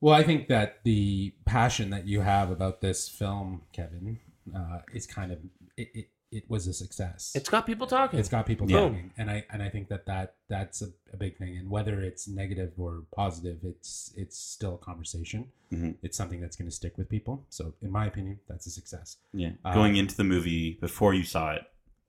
Well, 0.00 0.14
I 0.14 0.22
think 0.22 0.48
that 0.48 0.78
the 0.84 1.34
passion 1.44 1.90
that 1.90 2.06
you 2.06 2.20
have 2.22 2.50
about 2.50 2.80
this 2.80 3.06
film, 3.08 3.62
Kevin, 3.72 4.18
uh, 4.56 4.78
is 4.94 5.06
kind 5.06 5.30
of 5.32 5.38
it, 5.76 5.88
it. 5.94 6.06
It 6.32 6.48
was 6.48 6.68
a 6.68 6.72
success. 6.72 7.32
it's 7.34 7.48
got 7.48 7.66
people 7.66 7.88
talking 7.88 8.18
it's 8.20 8.28
got 8.28 8.46
people 8.46 8.70
Yeah. 8.70 8.80
talking, 8.80 9.12
and 9.18 9.28
I 9.30 9.44
and 9.50 9.60
I 9.62 9.68
think 9.68 9.88
that 9.88 10.06
that 10.06 10.36
that's 10.48 10.80
a, 10.80 10.90
a 11.12 11.16
big 11.16 11.36
thing. 11.38 11.56
And 11.56 11.68
whether 11.68 12.00
it's 12.02 12.28
negative 12.28 12.72
or 12.78 13.02
positive, 13.14 13.58
it's 13.64 14.12
it's 14.16 14.38
still 14.38 14.76
a 14.76 14.78
conversation. 14.78 15.50
Mhm. 15.72 15.96
It's 16.02 16.16
something 16.16 16.40
that's 16.40 16.56
going 16.56 16.68
to 16.70 16.74
stick 16.74 16.96
with 16.98 17.08
people. 17.08 17.46
So, 17.50 17.74
in 17.82 17.90
my 17.90 18.06
opinion, 18.06 18.38
that's 18.48 18.66
a 18.66 18.70
success. 18.70 19.16
Yeah, 19.32 19.52
Uh, 19.64 19.74
going 19.74 19.96
into 19.96 20.16
the 20.16 20.24
movie 20.24 20.74
before 20.80 21.14
you 21.14 21.24
saw 21.24 21.52
it. 21.52 21.62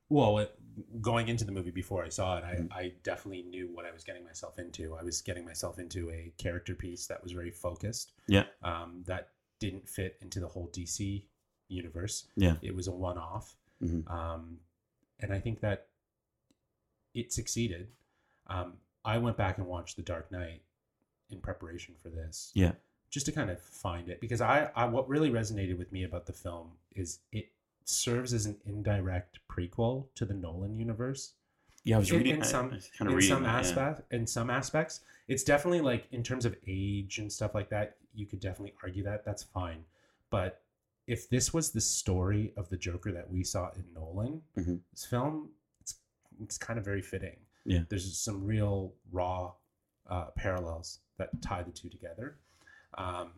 Well, 0.10 0.38
it, 0.40 0.56
going 1.02 1.28
into 1.28 1.46
the 1.46 1.52
movie 1.52 1.72
before 1.72 2.04
I 2.04 2.10
saw 2.10 2.38
it, 2.38 2.44
I, 2.44 2.56
Mhm. 2.58 2.72
I 2.72 2.94
definitely 3.04 3.44
knew 3.44 3.70
what 3.74 3.86
I 3.86 3.92
was 3.92 4.04
getting 4.04 4.24
myself 4.24 4.60
into. 4.60 4.96
I 4.96 5.04
was 5.04 5.22
getting 5.22 5.46
myself 5.46 5.80
into 5.80 6.12
a 6.12 6.32
character 6.38 6.76
piece 6.76 7.08
that 7.08 7.24
was 7.24 7.32
very 7.32 7.52
focused. 7.52 8.12
Yeah. 8.28 8.46
Um, 8.62 9.04
that 9.08 9.30
didn't 9.60 9.88
fit 9.90 10.18
into 10.22 10.40
the 10.40 10.48
whole 10.48 10.68
DC 10.70 11.26
universe. 11.70 12.28
Yeah. 12.36 12.58
It 12.62 12.76
was 12.76 12.88
a 12.88 12.92
one 12.92 13.18
Mhm. 13.82 14.10
Um, 14.12 14.60
and 15.20 15.34
I 15.34 15.40
think 15.40 15.60
that 15.62 15.88
it 17.14 17.32
succeeded. 17.34 17.90
Um, 18.48 18.74
I 19.04 19.18
went 19.18 19.38
back 19.38 19.58
and 19.58 19.68
watched 19.68 19.96
The 19.96 20.02
Dark 20.02 20.32
Knight 20.32 20.62
in 21.30 21.40
preparation 21.40 21.96
for 22.02 22.10
this. 22.10 22.52
Yeah. 22.54 22.74
Just 23.10 23.26
to 23.26 23.32
kind 23.32 23.50
of 23.50 23.60
find 23.62 24.10
it 24.10 24.22
because 24.22 24.42
I, 24.42 24.70
I 24.76 24.86
what 24.86 25.10
really 25.10 25.30
resonated 25.30 25.78
with 25.78 25.92
me 25.92 26.04
about 26.04 26.26
the 26.26 26.34
film 26.34 26.72
is 26.96 27.20
it 27.32 27.52
serves 27.84 28.34
as 28.34 28.46
an 28.46 28.58
indirect 28.66 29.40
prequel 29.50 30.06
to 30.16 30.24
the 30.26 30.34
Nolan 30.34 30.78
universe 30.78 31.34
Yeah, 31.84 31.96
I 31.98 32.00
was 32.00 32.12
In- 32.12 32.18
reading. 32.18 32.36
in 32.38 32.44
some- 32.44 32.72
I 32.72 32.76
was 32.76 32.90
kind 32.98 33.12
of 33.12 33.18
in 33.18 33.22
some 33.24 33.44
that, 33.44 33.76
yeah. 33.76 34.00
in 34.18 34.28
some 34.28 34.50
aspects 34.50 35.02
it's 35.28 35.44
definitely 35.44 35.82
like 35.82 36.08
in 36.12 36.24
terms 36.24 36.46
of 36.46 36.56
age 36.68 37.18
and 37.18 37.32
stuff 37.32 37.54
like 37.56 37.70
that 37.70 37.98
you 38.14 38.26
could 38.28 38.40
definitely 38.40 38.74
argue 38.84 39.04
that 39.04 39.26
that's 39.26 39.44
fine 39.44 39.84
but 40.30 40.62
if 41.12 41.30
this 41.30 41.54
was 41.54 41.72
the 41.72 41.82
story 41.82 42.54
of 42.56 42.70
the 42.70 42.78
joker 42.78 43.12
that 43.12 43.30
we 43.30 43.44
saw 43.44 43.70
in 43.76 43.84
nolan's 43.94 44.42
Mhm. 44.58 44.80
film 45.10 45.52
it's 45.82 45.96
it's 46.40 46.58
kind 46.58 46.80
of 46.80 46.86
very 46.86 47.02
fitting 47.02 47.38
Yeah. 47.66 47.84
there's 47.90 48.18
some 48.18 48.46
real 48.46 48.96
raw 49.12 49.54
uh, 50.08 50.26
parallels 50.32 51.00
that 51.18 51.30
tie 51.42 51.64
the 51.64 51.72
two 51.72 51.90
together 51.90 52.38
um, 52.98 53.32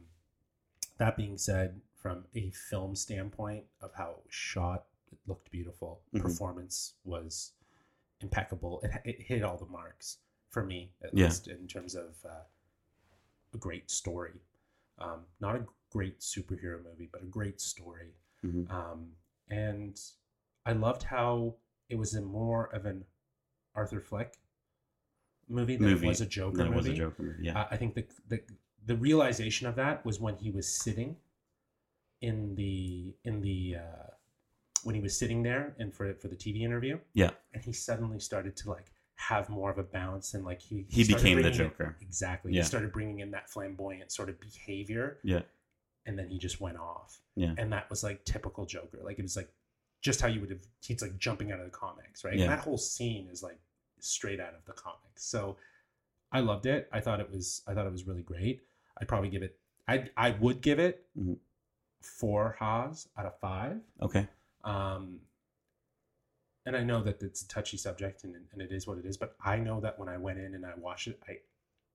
that 0.98 1.18
being 1.18 1.38
said 1.38 1.82
from 1.96 2.26
a 2.36 2.52
film 2.52 2.96
standpoint 2.96 3.66
of 3.82 3.94
how 3.94 4.12
it 4.12 4.18
was 4.26 4.34
shot 4.34 4.86
it 5.12 5.18
looked 5.28 5.50
beautiful 5.52 6.02
Mhm. 6.14 6.22
performance 6.22 6.94
was 7.04 7.54
impeccable 8.22 8.80
it, 8.82 8.92
it 9.04 9.22
hit 9.22 9.42
all 9.44 9.58
the 9.58 9.66
marks 9.66 10.20
for 10.50 10.64
me 10.64 10.94
at 11.02 11.14
Yeah. 11.14 11.26
least 11.26 11.48
in 11.48 11.68
terms 11.68 11.96
of 11.96 12.24
uh, 12.26 12.44
a 13.54 13.58
great 13.58 13.90
story 13.90 14.40
um, 15.00 15.26
not 15.40 15.56
a 15.56 15.66
great 15.94 16.20
superhero 16.20 16.78
movie 16.84 17.10
but 17.12 17.22
a 17.22 17.26
great 17.38 17.60
story 17.62 18.12
Mhm. 18.46 18.70
um, 18.78 19.00
and 19.50 19.96
i 20.66 20.72
loved 20.74 21.04
how 21.04 21.56
it 21.90 21.98
was 22.04 22.12
a 22.16 22.22
more 22.22 22.64
of 22.78 22.86
an 22.86 23.06
arthur 23.76 24.02
fleck 24.02 24.32
movie 25.48 25.76
than 25.78 25.90
Movie 25.90 26.06
it 26.08 26.10
was 26.10 26.22
a 26.22 26.26
joker 26.26 26.58
That 26.58 26.66
movie 26.66 26.76
was 26.78 26.88
a 26.88 26.94
Joker 26.94 27.24
movie. 27.24 27.44
Yeah. 27.48 27.60
I- 27.62 27.68
I 27.76 27.78
think 27.78 27.92
the, 27.96 28.06
the 28.28 28.40
the 28.86 28.96
realization 28.98 29.66
of 29.68 29.76
that 29.76 30.04
was 30.06 30.20
when 30.20 30.36
he 30.44 30.50
was 30.52 30.68
sitting 30.86 31.16
in 32.22 32.56
the 32.56 33.14
in 33.24 33.42
the 33.42 33.76
uh, 33.86 34.10
when 34.84 34.96
he 34.96 35.02
was 35.02 35.18
sitting 35.18 35.44
there 35.44 35.76
and 35.80 35.94
for 35.94 36.14
for 36.16 36.28
the 36.28 36.36
TV 36.36 36.62
interview. 36.62 37.00
Yeah. 37.14 37.32
and 37.54 37.64
he 37.64 37.74
suddenly 37.74 38.20
started 38.20 38.56
to 38.58 38.70
like 38.70 38.92
have 39.16 39.48
more 39.50 39.70
of 39.72 39.78
a 39.78 39.84
bounce 39.84 40.34
and 40.34 40.44
like 40.44 40.62
he 40.62 40.86
He 40.90 41.04
started 41.04 41.24
became 41.24 41.38
the 41.38 41.44
bringing 41.44 41.62
in- 41.62 41.70
Joker. 41.70 41.98
exactly. 42.02 42.52
Yeah. 42.54 42.62
He 42.62 42.68
started 42.68 42.92
bringing 42.92 43.20
in 43.20 43.32
that 43.32 43.50
flamboyant 43.50 44.12
sort 44.12 44.30
of 44.30 44.36
behavior. 44.40 45.20
Yeah. 45.24 45.42
And 46.06 46.18
then 46.18 46.28
he 46.30 46.38
just 46.38 46.60
went 46.62 46.78
off. 46.78 47.22
Yeah. 47.36 47.54
and 47.58 47.72
that 47.74 47.90
was 47.90 48.04
like 48.04 48.24
typical 48.26 48.66
Joker. 48.66 49.00
Like 49.04 49.18
it 49.20 49.24
was 49.24 49.36
like 49.36 49.50
just 50.02 50.22
how 50.22 50.28
you 50.28 50.40
would 50.42 50.50
have. 50.52 50.66
He's 50.82 51.02
like 51.02 51.18
jumping 51.18 51.52
out 51.52 51.60
of 51.60 51.66
the 51.66 51.72
comics, 51.72 52.24
right? 52.24 52.36
Yeah. 52.36 52.44
And 52.44 52.52
that 52.52 52.60
whole 52.60 52.78
scene 52.78 53.28
is 53.32 53.42
like 53.42 53.60
straight 54.00 54.40
out 54.40 54.54
of 54.54 54.66
the 54.66 54.74
comics. 54.74 55.24
So 55.26 55.58
I 56.32 56.40
loved 56.42 56.66
it. 56.66 56.90
I 56.92 57.00
thought 57.00 57.20
it 57.20 57.30
was 57.32 57.62
I 57.68 57.74
thought 57.74 57.86
it 57.88 57.92
was 57.92 58.06
really 58.06 58.24
great. 58.24 58.62
I'd 59.00 59.08
probably 59.08 59.30
give 59.30 59.44
it 59.44 59.58
I 59.88 60.10
I 60.18 60.32
would 60.32 60.62
give 60.62 60.80
it 60.80 61.06
Mhm. 61.18 61.38
four 62.02 62.56
Haas 62.60 63.08
out 63.18 63.26
of 63.26 63.40
five. 63.40 63.80
Okay. 64.02 64.28
Um 64.64 65.22
and 66.66 66.78
I 66.78 66.84
know 66.84 67.02
that 67.04 67.22
it's 67.22 67.42
a 67.42 67.48
touchy 67.48 67.76
subject 67.78 68.24
and, 68.24 68.36
and 68.54 68.62
it 68.62 68.72
is 68.72 68.88
what 68.88 68.98
it 68.98 69.06
is, 69.06 69.18
but 69.18 69.36
I 69.44 69.58
know 69.58 69.82
that 69.82 70.00
when 70.00 70.08
I 70.08 70.18
went 70.18 70.40
in 70.40 70.56
and 70.56 70.66
I 70.66 70.74
watched 70.76 71.08
it, 71.08 71.20
I 71.28 71.40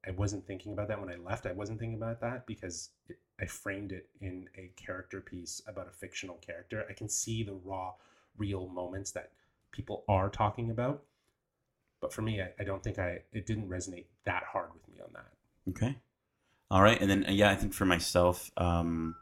I 0.07 0.13
wasn't 0.13 0.47
thinking 0.47 0.73
about 0.73 0.89
that 0.89 1.01
when 1.01 1.11
I 1.11 1.17
left. 1.17 1.47
I 1.47 1.53
wasn't 1.53 1.79
thinking 1.79 1.99
about 1.99 2.21
that 2.21 2.47
because 2.47 2.91
it, 3.09 3.19
I 3.41 3.47
framed 3.47 3.93
it 3.93 4.09
in 4.21 4.49
a 4.57 4.71
character 4.77 5.21
piece 5.21 5.61
about 5.67 5.89
a 5.89 5.93
fictional 5.93 6.37
character. 6.37 6.85
I 6.89 6.93
can 6.93 7.09
see 7.09 7.43
the 7.43 7.55
raw, 7.65 7.95
real 8.37 8.69
moments 8.69 9.11
that 9.13 9.33
people 9.73 10.05
are 10.09 10.29
talking 10.29 10.71
about. 10.71 11.03
But 12.01 12.13
for 12.13 12.23
me, 12.23 12.41
I, 12.41 12.51
I 12.61 12.65
don't 12.65 12.83
think 12.83 12.99
I 12.99 13.21
it 13.33 13.47
didn't 13.47 13.69
resonate 13.69 14.07
that 14.25 14.45
hard 14.45 14.73
with 14.73 14.89
me 14.89 15.01
on 15.03 15.11
that. 15.15 15.33
Okay. 15.71 15.97
All 16.71 16.83
right, 16.83 17.01
and 17.01 17.11
then 17.11 17.25
uh, 17.27 17.33
yeah, 17.33 17.51
I 17.51 17.55
think 17.55 17.73
for 17.73 17.87
myself, 17.87 18.51
um, 18.57 19.17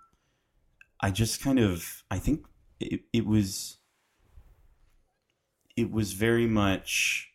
I 1.00 1.10
just 1.10 1.40
kind 1.40 1.58
of 1.58 2.02
I 2.10 2.18
think 2.18 2.44
it, 2.80 3.02
it 3.12 3.24
was 3.24 3.78
it 5.76 5.90
was 5.90 6.12
very 6.12 6.46
much 6.46 7.30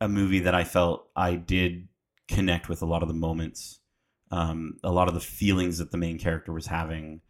a 0.00 0.08
movie 0.08 0.40
that 0.40 0.54
I 0.54 0.64
felt 0.64 1.08
I 1.16 1.34
did 1.34 1.88
connect 2.34 2.68
with 2.68 2.82
a 2.82 2.86
lot 2.86 3.02
of 3.02 3.08
the 3.08 3.14
moments 3.14 3.80
um, 4.30 4.78
a 4.84 4.92
lot 4.92 5.08
of 5.08 5.14
the 5.14 5.20
feelings 5.20 5.78
that 5.78 5.90
the 5.90 5.98
main 5.98 6.18
character 6.18 6.52
was 6.52 6.66
having, 6.66 7.20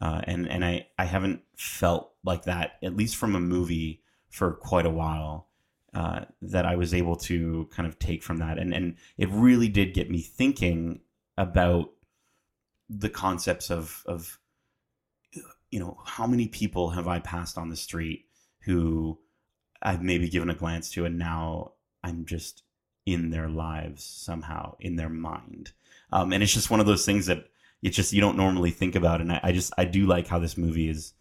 uh, 0.00 0.22
and 0.24 0.48
and 0.48 0.64
I 0.64 0.88
I 0.98 1.04
haven't 1.04 1.42
felt 1.56 2.12
like 2.24 2.44
that 2.44 2.72
at 2.82 2.96
least 2.96 3.16
from 3.16 3.34
a 3.34 3.40
movie 3.40 4.02
for 4.28 4.52
quite 4.52 4.86
a 4.86 4.90
while. 4.90 5.46
Uh, 5.94 6.26
that 6.42 6.66
I 6.66 6.76
was 6.76 6.92
able 6.92 7.16
to 7.16 7.66
kind 7.70 7.88
of 7.88 7.98
take 7.98 8.22
from 8.22 8.38
that, 8.38 8.58
and 8.58 8.74
and 8.74 8.96
it 9.16 9.28
really 9.30 9.68
did 9.68 9.94
get 9.94 10.10
me 10.10 10.20
thinking 10.20 11.00
about 11.38 11.90
the 12.90 13.08
concepts 13.08 13.70
of 13.70 14.02
of 14.06 14.38
you 15.70 15.80
know 15.80 15.98
how 16.04 16.26
many 16.26 16.48
people 16.48 16.90
have 16.90 17.08
I 17.08 17.20
passed 17.20 17.56
on 17.56 17.70
the 17.70 17.76
street 17.76 18.26
who 18.62 19.18
I've 19.80 20.02
maybe 20.02 20.28
given 20.28 20.50
a 20.50 20.54
glance 20.54 20.90
to, 20.90 21.04
and 21.06 21.18
now 21.18 21.72
I'm 22.04 22.26
just 22.26 22.64
in 23.12 23.30
their 23.30 23.48
lives 23.48 24.04
somehow 24.04 24.76
in 24.80 24.96
their 24.96 25.08
mind, 25.08 25.72
um, 26.12 26.32
and 26.32 26.42
it's 26.42 26.54
just 26.54 26.70
one 26.70 26.80
of 26.80 26.86
those 26.86 27.04
things 27.04 27.26
that 27.26 27.48
it's 27.82 27.96
just 27.96 28.12
you 28.12 28.20
don't 28.20 28.36
normally 28.36 28.70
think 28.70 28.94
about, 28.94 29.20
and 29.20 29.32
I, 29.32 29.40
I 29.42 29.52
just 29.52 29.72
I 29.78 29.84
do 29.84 30.06
like 30.06 30.26
how 30.26 30.38
this 30.38 30.56
movie 30.56 30.88
is 30.88 31.14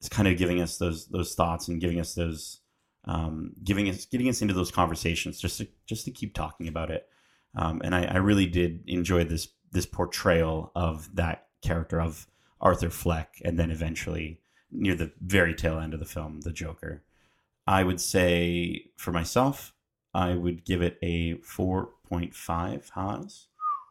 is 0.00 0.08
kind 0.08 0.28
of 0.28 0.36
giving 0.36 0.60
us 0.60 0.78
those 0.78 1.06
those 1.08 1.34
thoughts 1.34 1.68
and 1.68 1.80
giving 1.80 2.00
us 2.00 2.14
those 2.14 2.60
um, 3.04 3.52
giving 3.64 3.88
us 3.88 4.06
getting 4.06 4.28
us 4.28 4.42
into 4.42 4.54
those 4.54 4.70
conversations 4.70 5.40
just 5.40 5.58
to 5.58 5.68
just 5.86 6.04
to 6.04 6.10
keep 6.10 6.34
talking 6.34 6.68
about 6.68 6.90
it. 6.90 7.08
Um, 7.54 7.80
and 7.82 7.94
I, 7.94 8.04
I 8.04 8.16
really 8.18 8.46
did 8.46 8.84
enjoy 8.86 9.24
this 9.24 9.48
this 9.72 9.86
portrayal 9.86 10.72
of 10.74 11.14
that 11.16 11.46
character 11.62 12.00
of 12.00 12.26
Arthur 12.60 12.90
Fleck, 12.90 13.40
and 13.44 13.58
then 13.58 13.70
eventually 13.70 14.40
near 14.70 14.94
the 14.94 15.12
very 15.20 15.54
tail 15.54 15.78
end 15.78 15.94
of 15.94 16.00
the 16.00 16.06
film, 16.06 16.42
the 16.42 16.52
Joker. 16.52 17.02
I 17.66 17.84
would 17.84 18.00
say 18.00 18.90
for 18.96 19.12
myself, 19.12 19.74
I 20.14 20.34
would 20.34 20.64
give 20.64 20.82
it 20.82 20.98
a 21.02 21.34
four 21.38 21.90
point 22.08 22.34
five 22.34 22.88
Haas 22.90 23.46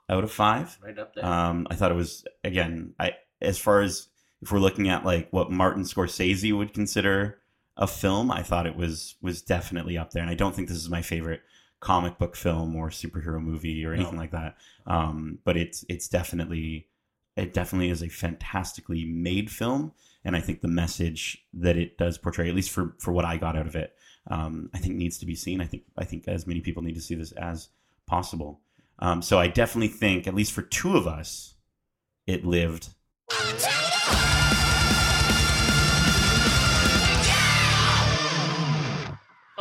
out 0.09 0.23
of 0.23 0.31
five. 0.31 0.77
Right 0.83 0.97
up 0.97 1.15
there. 1.15 1.25
Um, 1.25 1.67
I 1.69 1.75
thought 1.75 1.91
it 1.91 1.95
was 1.95 2.25
again. 2.43 2.93
I 2.99 3.13
as 3.41 3.57
far 3.59 3.81
as 3.81 4.07
if 4.41 4.51
we're 4.51 4.59
looking 4.59 4.89
at 4.89 5.05
like 5.05 5.29
what 5.31 5.51
Martin 5.51 5.83
Scorsese 5.83 6.55
would 6.55 6.73
consider 6.73 7.39
a 7.75 7.87
film, 7.87 8.31
I 8.31 8.43
thought 8.43 8.67
it 8.67 8.75
was 8.75 9.15
was 9.21 9.41
definitely 9.41 9.97
up 9.97 10.11
there. 10.11 10.21
And 10.21 10.31
I 10.31 10.35
don't 10.35 10.55
think 10.55 10.67
this 10.67 10.77
is 10.77 10.89
my 10.89 11.01
favorite 11.01 11.41
comic 11.79 12.17
book 12.17 12.35
film 12.35 12.75
or 12.75 12.89
superhero 12.89 13.41
movie 13.41 13.85
or 13.85 13.93
anything 13.93 14.17
like 14.17 14.31
that. 14.31 14.57
Um, 14.85 15.39
but 15.43 15.57
it's 15.57 15.85
it's 15.87 16.07
definitely 16.07 16.87
it 17.35 17.53
definitely 17.53 17.89
is 17.89 18.01
a 18.01 18.09
fantastically 18.09 19.05
made 19.05 19.51
film, 19.51 19.93
and 20.25 20.35
I 20.35 20.39
think 20.39 20.61
the 20.61 20.67
message 20.67 21.45
that 21.53 21.77
it 21.77 21.97
does 21.97 22.17
portray, 22.17 22.49
at 22.49 22.55
least 22.55 22.71
for 22.71 22.95
for 22.99 23.11
what 23.11 23.25
I 23.25 23.37
got 23.37 23.55
out 23.55 23.67
of 23.67 23.75
it, 23.75 23.93
um, 24.29 24.69
I 24.73 24.77
think 24.77 24.95
needs 24.95 25.17
to 25.19 25.25
be 25.25 25.35
seen. 25.35 25.61
I 25.61 25.65
think 25.65 25.83
I 25.97 26.03
think 26.05 26.27
as 26.27 26.47
many 26.47 26.61
people 26.61 26.83
need 26.83 26.95
to 26.95 27.01
see 27.01 27.15
this 27.15 27.31
as 27.33 27.69
possible. 28.05 28.61
Um, 28.99 29.21
so 29.21 29.37
I 29.37 29.47
definitely 29.47 29.89
think, 29.89 30.27
at 30.27 30.33
least 30.33 30.53
for 30.53 30.63
two 30.63 30.97
of 30.97 31.05
us, 31.07 31.55
it 32.25 32.45
lived. 32.45 32.89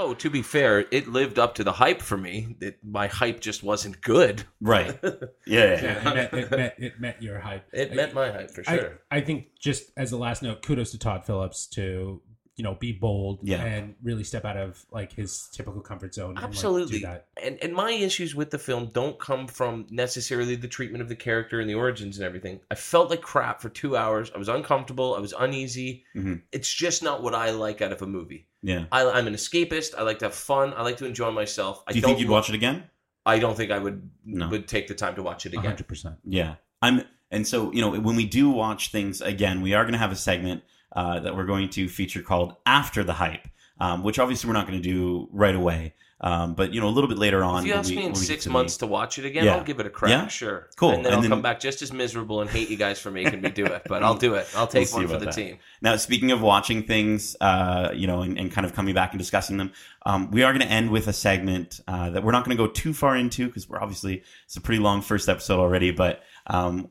oh, 0.07 0.15
to 0.15 0.31
be 0.31 0.43
fair, 0.43 0.87
it 0.91 1.09
lived 1.09 1.39
up 1.39 1.57
to 1.57 1.65
the 1.65 1.73
hype 1.73 2.01
for 2.01 2.17
me. 2.17 2.57
It, 2.61 2.79
my 2.85 3.09
hype 3.09 3.41
just 3.41 3.63
wasn't 3.63 4.01
good. 4.01 4.45
Right. 4.61 4.99
Yeah. 5.49 5.81
Yeah, 5.81 5.99
it 5.99 6.05
met, 6.05 6.35
it 6.35 6.51
met 6.51 6.75
it 6.79 7.01
met 7.01 7.23
your 7.23 7.39
hype. 7.39 7.69
It 7.73 7.95
met 7.95 8.13
my 8.13 8.33
hype 8.33 8.51
for 8.51 8.65
I, 8.67 8.77
sure. 8.77 9.01
I 9.13 9.21
think 9.21 9.47
just 9.61 9.93
as 9.97 10.11
a 10.11 10.17
last 10.17 10.43
note, 10.43 10.63
kudos 10.63 10.91
to 10.91 10.99
Todd 10.99 11.25
Phillips 11.25 11.69
to 11.69 12.21
you 12.57 12.65
know 12.65 12.75
be 12.75 12.91
bold 12.93 13.41
Yeah. 13.43 13.63
and 13.63 13.95
really 14.03 14.25
step 14.25 14.45
out 14.47 14.57
of 14.57 14.85
like 14.91 15.13
his 15.13 15.49
typical 15.53 15.81
comfort 15.83 16.15
zone. 16.15 16.31
And, 16.31 16.37
like, 16.37 16.45
Absolutely. 16.45 17.01
do 17.01 17.07
that. 17.07 17.27
And 17.43 17.59
and 17.63 17.73
my 17.75 17.91
issues 17.91 18.35
with 18.35 18.51
the 18.51 18.59
film 18.59 18.91
don't 18.95 19.19
come 19.19 19.47
from 19.47 19.87
necessarily 19.91 20.57
the 20.57 20.69
treatment 20.69 21.03
of 21.03 21.09
the 21.09 21.17
character 21.17 21.61
and 21.61 21.69
the 21.69 21.75
origins 21.75 22.17
and 22.17 22.25
everything. 22.25 22.61
I 22.71 22.75
felt 22.75 23.11
like 23.11 23.21
crap 23.21 23.61
for 23.61 23.69
two 23.69 23.97
hours. 23.97 24.31
I 24.35 24.39
was 24.39 24.49
uncomfortable. 24.49 25.15
I 25.15 25.19
was 25.21 25.35
uneasy. 25.39 26.05
Mhm. 26.17 26.43
It's 26.51 26.73
just 26.73 27.03
not 27.03 27.23
what 27.23 27.35
I 27.35 27.51
like 27.51 27.83
out 27.83 27.93
of 27.93 28.01
a 28.03 28.07
movie. 28.07 28.47
Yeah. 28.63 28.87
I, 28.91 29.05
I'm 29.09 29.27
an 29.27 29.35
escapist. 29.35 29.95
I 29.97 30.03
like 30.03 30.19
to 30.21 30.25
have 30.27 30.35
fun. 30.35 30.73
I 30.77 30.83
like 30.83 30.97
to 30.97 31.05
enjoy 31.07 31.31
myself. 31.31 31.83
I 31.87 31.93
Do 31.93 31.99
you 31.99 32.05
think 32.05 32.19
you'd 32.21 32.31
watch 32.31 32.49
it 32.49 32.55
again? 32.55 32.85
I 33.27 33.39
don't 33.39 33.57
think 33.57 33.71
I 33.71 33.79
would 33.79 34.09
No. 34.25 34.49
would 34.49 34.67
take 34.67 34.89
the 34.89 34.95
time 34.95 35.15
to 35.17 35.23
watch 35.23 35.45
it 35.47 35.53
again. 35.53 35.65
hundred 35.67 35.89
percent. 35.89 36.17
Yeah. 36.25 36.55
I'm 36.81 37.03
and 37.31 37.47
so, 37.47 37.73
you 37.73 37.81
know, 37.81 37.91
when 37.91 38.15
we 38.17 38.25
do 38.25 38.49
watch 38.49 38.93
things 38.93 39.21
again, 39.21 39.61
we 39.61 39.75
are 39.75 39.83
going 39.83 39.93
to 39.93 39.99
have 39.99 40.13
a 40.13 40.17
segment 40.17 40.63
uh, 40.97 41.21
that 41.21 41.37
we're 41.37 41.45
going 41.47 41.69
to 41.69 41.89
feature 41.89 42.23
called 42.23 42.57
After 42.67 43.05
the 43.05 43.13
Hype, 43.13 43.47
um, 43.79 44.03
which 44.03 44.19
obviously 44.19 44.49
we're 44.49 44.55
not 44.55 44.67
going 44.67 44.83
to 44.83 44.89
do 44.89 45.29
right 45.31 45.55
away. 45.55 45.95
Um, 46.19 46.55
but, 46.55 46.73
you 46.73 46.81
know, 46.81 46.89
a 46.89 46.95
little 46.97 47.09
bit 47.09 47.19
later 47.19 47.45
on. 47.45 47.61
If 47.61 47.67
you 47.69 47.75
ask 47.75 47.91
we- 47.91 47.97
me 47.97 48.03
in 48.07 48.13
when 48.13 48.15
we 48.15 48.21
get 48.21 48.27
six 48.27 48.45
to 48.45 48.49
the- 48.49 48.53
months 48.55 48.79
to 48.79 48.87
watch 48.87 49.19
it 49.19 49.27
again, 49.27 49.45
Yeah. 49.45 49.57
I'll 49.57 49.63
give 49.65 49.81
it 49.81 49.87
a 49.87 49.91
crack. 49.91 50.11
Yeah? 50.11 50.27
Sure. 50.29 50.71
Cool. 50.75 50.93
And 50.93 50.99
then 51.05 51.07
And 51.09 51.15
I'll 51.17 51.21
then- 51.21 51.31
come 51.31 51.43
back 51.43 51.61
just 51.61 51.83
as 51.83 51.93
miserable 51.93 52.41
and 52.41 52.49
hate 52.49 52.71
you 52.71 52.79
guys 52.79 52.99
for 52.99 53.11
making 53.11 53.43
me 53.43 53.51
do 53.51 53.67
it. 53.67 53.83
But 53.87 54.03
I'll 54.03 54.15
do 54.15 54.33
it. 54.35 54.49
I'll 54.57 54.67
take 54.79 54.89
see 54.89 54.95
one 54.97 55.09
for 55.09 55.19
the 55.19 55.27
that. 55.27 55.35
team. 55.35 55.59
Now, 55.83 55.95
speaking 55.97 56.31
of 56.33 56.41
watching 56.41 56.85
things, 56.85 57.37
uh, 57.43 57.91
you 57.95 58.07
know, 58.07 58.23
and, 58.23 58.39
and 58.39 58.51
kind 58.51 58.65
of 58.65 58.73
coming 58.73 58.95
back 58.95 59.13
and 59.13 59.19
discussing 59.19 59.59
them, 59.59 59.73
um, 60.07 60.31
we 60.31 60.43
are 60.43 60.55
going 60.55 60.67
to 60.67 60.73
end 60.73 60.91
with 60.91 61.07
a 61.07 61.13
segment 61.13 61.81
uh, 61.87 62.09
that 62.09 62.25
we're 62.25 62.33
not 62.33 62.47
going 62.47 62.57
to 62.57 62.63
go 62.65 62.71
too 62.71 62.95
far 62.95 63.15
into 63.15 63.47
because 63.49 63.69
we're 63.69 63.83
obviously 63.83 64.23
it's 64.47 64.57
a 64.57 64.61
pretty 64.63 64.81
long 64.81 65.03
first 65.03 65.29
episode 65.29 65.59
already, 65.61 65.91
but 65.91 66.23
um, 66.47 66.91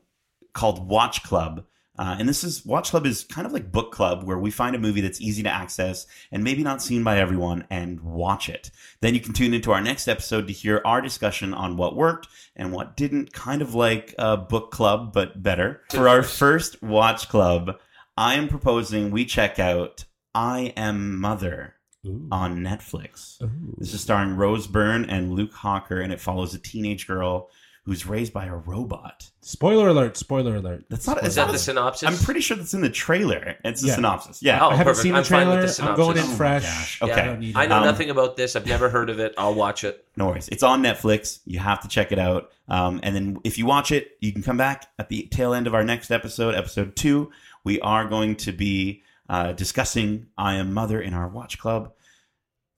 called 0.52 0.88
Watch 0.88 1.24
Club. 1.24 1.64
Uh, 1.98 2.16
and 2.18 2.28
this 2.28 2.44
is 2.44 2.64
Watch 2.66 2.90
Club 2.90 3.06
is 3.06 3.24
kind 3.24 3.46
of 3.46 3.52
like 3.52 3.72
book 3.72 3.92
club 3.92 4.24
where 4.24 4.38
we 4.38 4.50
find 4.50 4.76
a 4.76 4.78
movie 4.78 5.00
that's 5.00 5.20
easy 5.20 5.42
to 5.42 5.48
access 5.48 6.06
and 6.30 6.44
maybe 6.44 6.62
not 6.62 6.82
seen 6.82 7.02
by 7.02 7.18
everyone 7.18 7.66
and 7.70 8.00
watch 8.00 8.48
it. 8.48 8.70
Then 9.00 9.14
you 9.14 9.20
can 9.20 9.32
tune 9.32 9.54
into 9.54 9.72
our 9.72 9.80
next 9.80 10.08
episode 10.08 10.46
to 10.46 10.52
hear 10.52 10.82
our 10.84 11.00
discussion 11.00 11.54
on 11.54 11.76
what 11.76 11.96
worked 11.96 12.28
and 12.54 12.72
what 12.72 12.96
didn't, 12.96 13.32
kind 13.32 13.62
of 13.62 13.74
like 13.74 14.14
a 14.18 14.36
book 14.36 14.70
club, 14.70 15.12
but 15.12 15.42
better. 15.42 15.82
For 15.90 16.08
our 16.08 16.22
first 16.22 16.82
Watch 16.82 17.28
Club, 17.28 17.78
I 18.16 18.34
am 18.34 18.48
proposing 18.48 19.10
we 19.10 19.24
check 19.24 19.58
out 19.58 20.04
I 20.34 20.74
Am 20.76 21.18
Mother 21.18 21.76
Ooh. 22.06 22.28
on 22.30 22.58
Netflix. 22.58 23.42
Ooh. 23.42 23.74
This 23.78 23.94
is 23.94 24.00
starring 24.00 24.36
Rose 24.36 24.66
Byrne 24.66 25.04
and 25.06 25.32
Luke 25.32 25.52
Hawker, 25.52 26.00
and 26.00 26.12
it 26.12 26.20
follows 26.20 26.54
a 26.54 26.58
teenage 26.58 27.06
girl 27.06 27.50
who's 27.86 28.04
raised 28.04 28.32
by 28.34 28.44
a 28.46 28.54
robot. 28.54 29.30
Spoiler 29.40 29.88
alert! 29.88 30.16
Spoiler 30.16 30.56
alert! 30.56 30.84
That's 30.90 31.06
not. 31.06 31.24
Is 31.24 31.36
that 31.36 31.46
the 31.48 31.54
a- 31.54 31.58
synopsis? 31.58 32.08
I'm 32.08 32.16
pretty 32.16 32.40
sure 32.40 32.56
that's 32.56 32.74
in 32.74 32.80
the 32.82 32.90
trailer. 32.90 33.54
It's 33.64 33.80
the 33.80 33.86
Yeah. 33.88 33.94
synopsis. 33.94 34.42
Yeah. 34.42 34.60
Oh, 34.60 34.66
I 34.70 34.70
haven't 34.72 34.86
perfect. 34.86 35.02
seen 35.04 35.12
the 35.12 35.18
I'm 35.18 35.24
trailer. 35.24 35.66
the 35.66 35.82
I'm 35.84 35.96
going 35.96 36.16
in 36.18 36.24
synopsis. 36.24 36.28
Oh 36.28 36.30
my 36.32 36.36
fresh. 36.36 36.62
gosh. 36.64 37.00
Yeah, 37.00 37.06
Okay. 37.32 37.52
I 37.54 37.62
I 37.62 37.66
know 37.66 37.76
Um, 37.78 37.84
nothing 37.84 38.10
about 38.10 38.36
this. 38.36 38.56
I've 38.56 38.66
never 38.66 38.90
heard 38.90 39.08
of 39.08 39.18
it. 39.20 39.32
I'll 39.38 39.54
watch 39.54 39.84
it. 39.84 40.04
No 40.16 40.26
worries. 40.26 40.48
It's 40.48 40.62
on 40.64 40.82
Netflix. 40.82 41.38
You 41.46 41.60
have 41.60 41.80
to 41.82 41.88
check 41.88 42.10
it 42.12 42.18
out. 42.18 42.50
Um, 42.68 42.98
and 43.04 43.14
then 43.14 43.38
if 43.44 43.56
you 43.56 43.64
watch 43.66 43.92
it, 43.92 44.16
you 44.20 44.32
can 44.32 44.42
come 44.42 44.56
back 44.56 44.88
at 44.98 45.08
the 45.08 45.28
tail 45.30 45.54
end 45.54 45.66
of 45.68 45.74
our 45.74 45.84
next 45.84 46.10
episode, 46.10 46.54
episode 46.56 46.96
two. 46.96 47.30
We 47.62 47.80
are 47.80 48.06
going 48.08 48.34
to 48.36 48.52
be 48.52 49.02
uh, 49.28 49.52
discussing 49.52 50.26
I 50.36 50.54
Am 50.56 50.74
Mother 50.74 51.00
in 51.00 51.14
our 51.14 51.28
Watch 51.28 51.58
Club. 51.58 51.92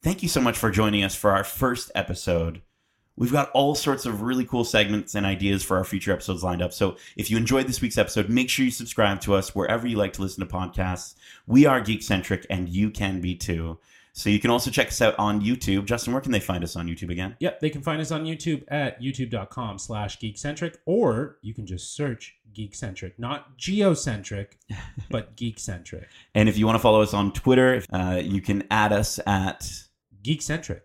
Thank 0.03 0.23
you 0.23 0.29
so 0.29 0.41
much 0.41 0.57
for 0.57 0.71
joining 0.71 1.03
us 1.03 1.15
for 1.15 1.31
our 1.33 1.45
first 1.45 1.91
episode. 1.95 2.61
We've 3.19 3.32
got 3.32 3.51
all 3.51 3.74
sorts 3.74 4.07
of 4.07 4.23
really 4.23 4.45
cool 4.45 4.65
segments 4.65 5.15
and 5.16 5.27
ideas 5.27 5.65
for 5.65 5.77
our 5.77 5.85
future 5.85 6.12
episodes 6.12 6.45
lined 6.45 6.62
up. 6.62 6.73
So 6.73 6.97
if 7.16 7.31
you 7.31 7.36
enjoyed 7.36 7.66
this 7.66 7.81
week's 7.81 7.99
episode, 7.99 8.28
make 8.28 8.49
sure 8.49 8.65
you 8.65 8.70
subscribe 8.70 9.20
to 9.23 9.35
us 9.35 9.55
wherever 9.55 9.86
you 9.89 9.97
like 9.97 10.12
to 10.15 10.23
listen 10.23 10.47
to 10.47 10.53
podcasts. 10.53 11.16
We 11.47 11.66
are 11.66 11.81
geek 11.81 12.03
centric 12.03 12.47
and 12.49 12.69
you 12.69 12.90
can 12.90 13.20
be 13.20 13.35
too. 13.35 13.78
So 14.12 14.31
you 14.31 14.40
can 14.40 14.51
also 14.51 14.70
check 14.70 14.89
us 14.89 15.01
out 15.01 15.16
on 15.19 15.40
YouTube. 15.43 15.85
Justin, 15.85 16.12
where 16.12 16.23
can 16.23 16.32
they 16.32 16.40
find 16.40 16.65
us 16.65 16.77
on 16.77 16.86
YouTube 16.86 17.11
again? 17.11 17.36
Yep, 17.40 17.61
they 17.61 17.70
can 17.70 17.82
find 17.82 18.01
us 18.01 18.11
on 18.11 18.24
YouTube 18.24 18.65
at 18.69 19.01
youtube.com 19.01 19.78
slash 19.78 20.19
geekcentric, 20.19 20.77
or 20.86 21.39
you 21.40 21.55
can 21.55 21.66
just 21.66 21.95
search 21.95 22.36
geekcentric, 22.53 23.12
not 23.19 23.57
geocentric, 23.59 24.55
but 25.11 25.36
geekcentric. 25.36 26.07
And 26.35 26.49
if 26.49 26.59
you 26.59 26.66
want 26.66 26.77
to 26.77 26.81
follow 26.81 27.03
us 27.03 27.15
on 27.15 27.32
Twitter, 27.32 27.82
uh, 27.93 28.20
you 28.23 28.40
can 28.40 28.65
add 28.70 28.93
us 28.93 29.20
at 29.27 29.70
Geekcentric. 30.23 30.82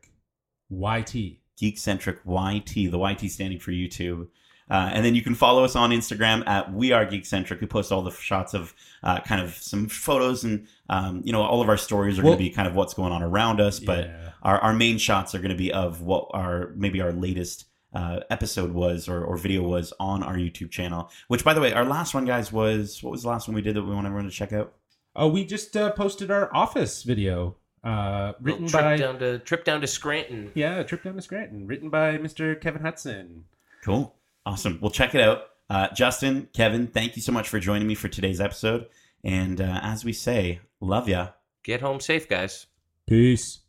YT. 0.69 1.43
Geekcentric 1.61 2.19
YT, 2.25 2.91
the 2.91 2.97
YT 2.99 3.31
standing 3.31 3.59
for 3.59 3.71
YouTube. 3.71 4.27
Uh, 4.69 4.89
and 4.93 5.05
then 5.05 5.13
you 5.13 5.21
can 5.21 5.35
follow 5.35 5.63
us 5.63 5.75
on 5.75 5.91
Instagram 5.91 6.47
at 6.47 6.73
We 6.73 6.93
Are 6.93 7.05
Geekcentric. 7.05 7.59
We 7.59 7.67
post 7.67 7.91
all 7.91 8.01
the 8.01 8.11
shots 8.11 8.53
of 8.53 8.73
uh, 9.03 9.19
kind 9.19 9.41
of 9.41 9.53
some 9.55 9.88
photos 9.89 10.43
and, 10.45 10.67
um, 10.89 11.21
you 11.25 11.31
know, 11.34 11.41
all 11.41 11.61
of 11.61 11.67
our 11.69 11.77
stories 11.77 12.17
are 12.17 12.23
Well- 12.23 12.31
going 12.34 12.45
to 12.45 12.49
be 12.49 12.55
kind 12.55 12.67
of 12.67 12.73
what's 12.73 12.93
going 12.93 13.11
on 13.11 13.21
around 13.21 13.59
us. 13.59 13.80
But 13.80 14.05
Yeah. 14.07 14.30
our, 14.41 14.59
our 14.59 14.73
main 14.73 14.97
shots 14.97 15.35
are 15.35 15.39
going 15.39 15.51
to 15.51 15.55
be 15.57 15.71
of 15.73 16.01
what 16.01 16.27
our, 16.34 16.71
maybe 16.75 17.01
our 17.01 17.11
latest 17.11 17.65
uh, 17.93 18.21
episode 18.31 18.71
was 18.71 19.07
or, 19.07 19.23
or 19.23 19.38
video 19.38 19.61
was 19.61 19.93
on 19.99 20.23
our 20.23 20.35
YouTube 20.35 20.71
channel. 20.71 21.11
Which, 21.27 21.43
by 21.43 21.53
the 21.53 21.61
way, 21.61 21.73
our 21.73 21.85
last 21.85 22.15
one, 22.15 22.25
guys, 22.25 22.51
was 22.51 23.03
what 23.03 23.11
was 23.11 23.21
the 23.23 23.30
last 23.30 23.47
one 23.47 23.53
we 23.53 23.61
did 23.61 23.75
that 23.75 23.84
we 23.84 23.93
want 23.93 24.07
everyone 24.07 24.25
to 24.25 24.31
check 24.35 24.51
out? 24.53 24.73
Oh, 25.15 25.27
we 25.27 25.45
just 25.45 25.77
uh, 25.77 25.91
posted 25.91 26.31
our 26.31 26.49
office 26.55 27.03
video, 27.03 27.57
uh, 27.84 28.34
written 28.41 28.68
trip 28.68 28.81
by 28.84 28.97
down 28.97 29.19
to 29.19 29.39
trip 29.39 29.65
down 29.65 29.81
to 29.81 29.88
Scranton. 29.88 30.51
yeah, 30.55 30.77
a 30.77 30.84
trip 30.84 31.03
down 31.03 31.15
to 31.15 31.22
Scranton, 31.22 31.68
written 31.68 31.89
by 31.89 32.18
Mr. 32.18 32.60
Kevin 32.60 32.81
Hudson. 32.81 33.45
Cool. 33.84 34.15
Awesome. 34.45 34.80
Well, 34.81 34.91
check 34.91 35.15
it 35.15 35.22
out. 35.22 35.43
Uh, 35.69 35.88
Justin, 35.93 36.49
Kevin, 36.53 36.88
thank 36.88 37.15
you 37.15 37.22
so 37.22 37.31
much 37.31 37.49
for 37.49 37.60
joining 37.60 37.88
me 37.88 37.95
for 37.95 38.07
today's 38.07 38.41
episode. 38.41 38.88
And 39.23 39.61
uh, 39.61 39.80
as 39.81 40.03
we 40.03 40.14
say, 40.14 40.60
love 40.81 41.07
ya. 41.07 41.30
Get 41.64 41.81
home 41.81 41.99
safe, 41.99 42.27
guys. 42.27 42.68
Peace. 43.07 43.60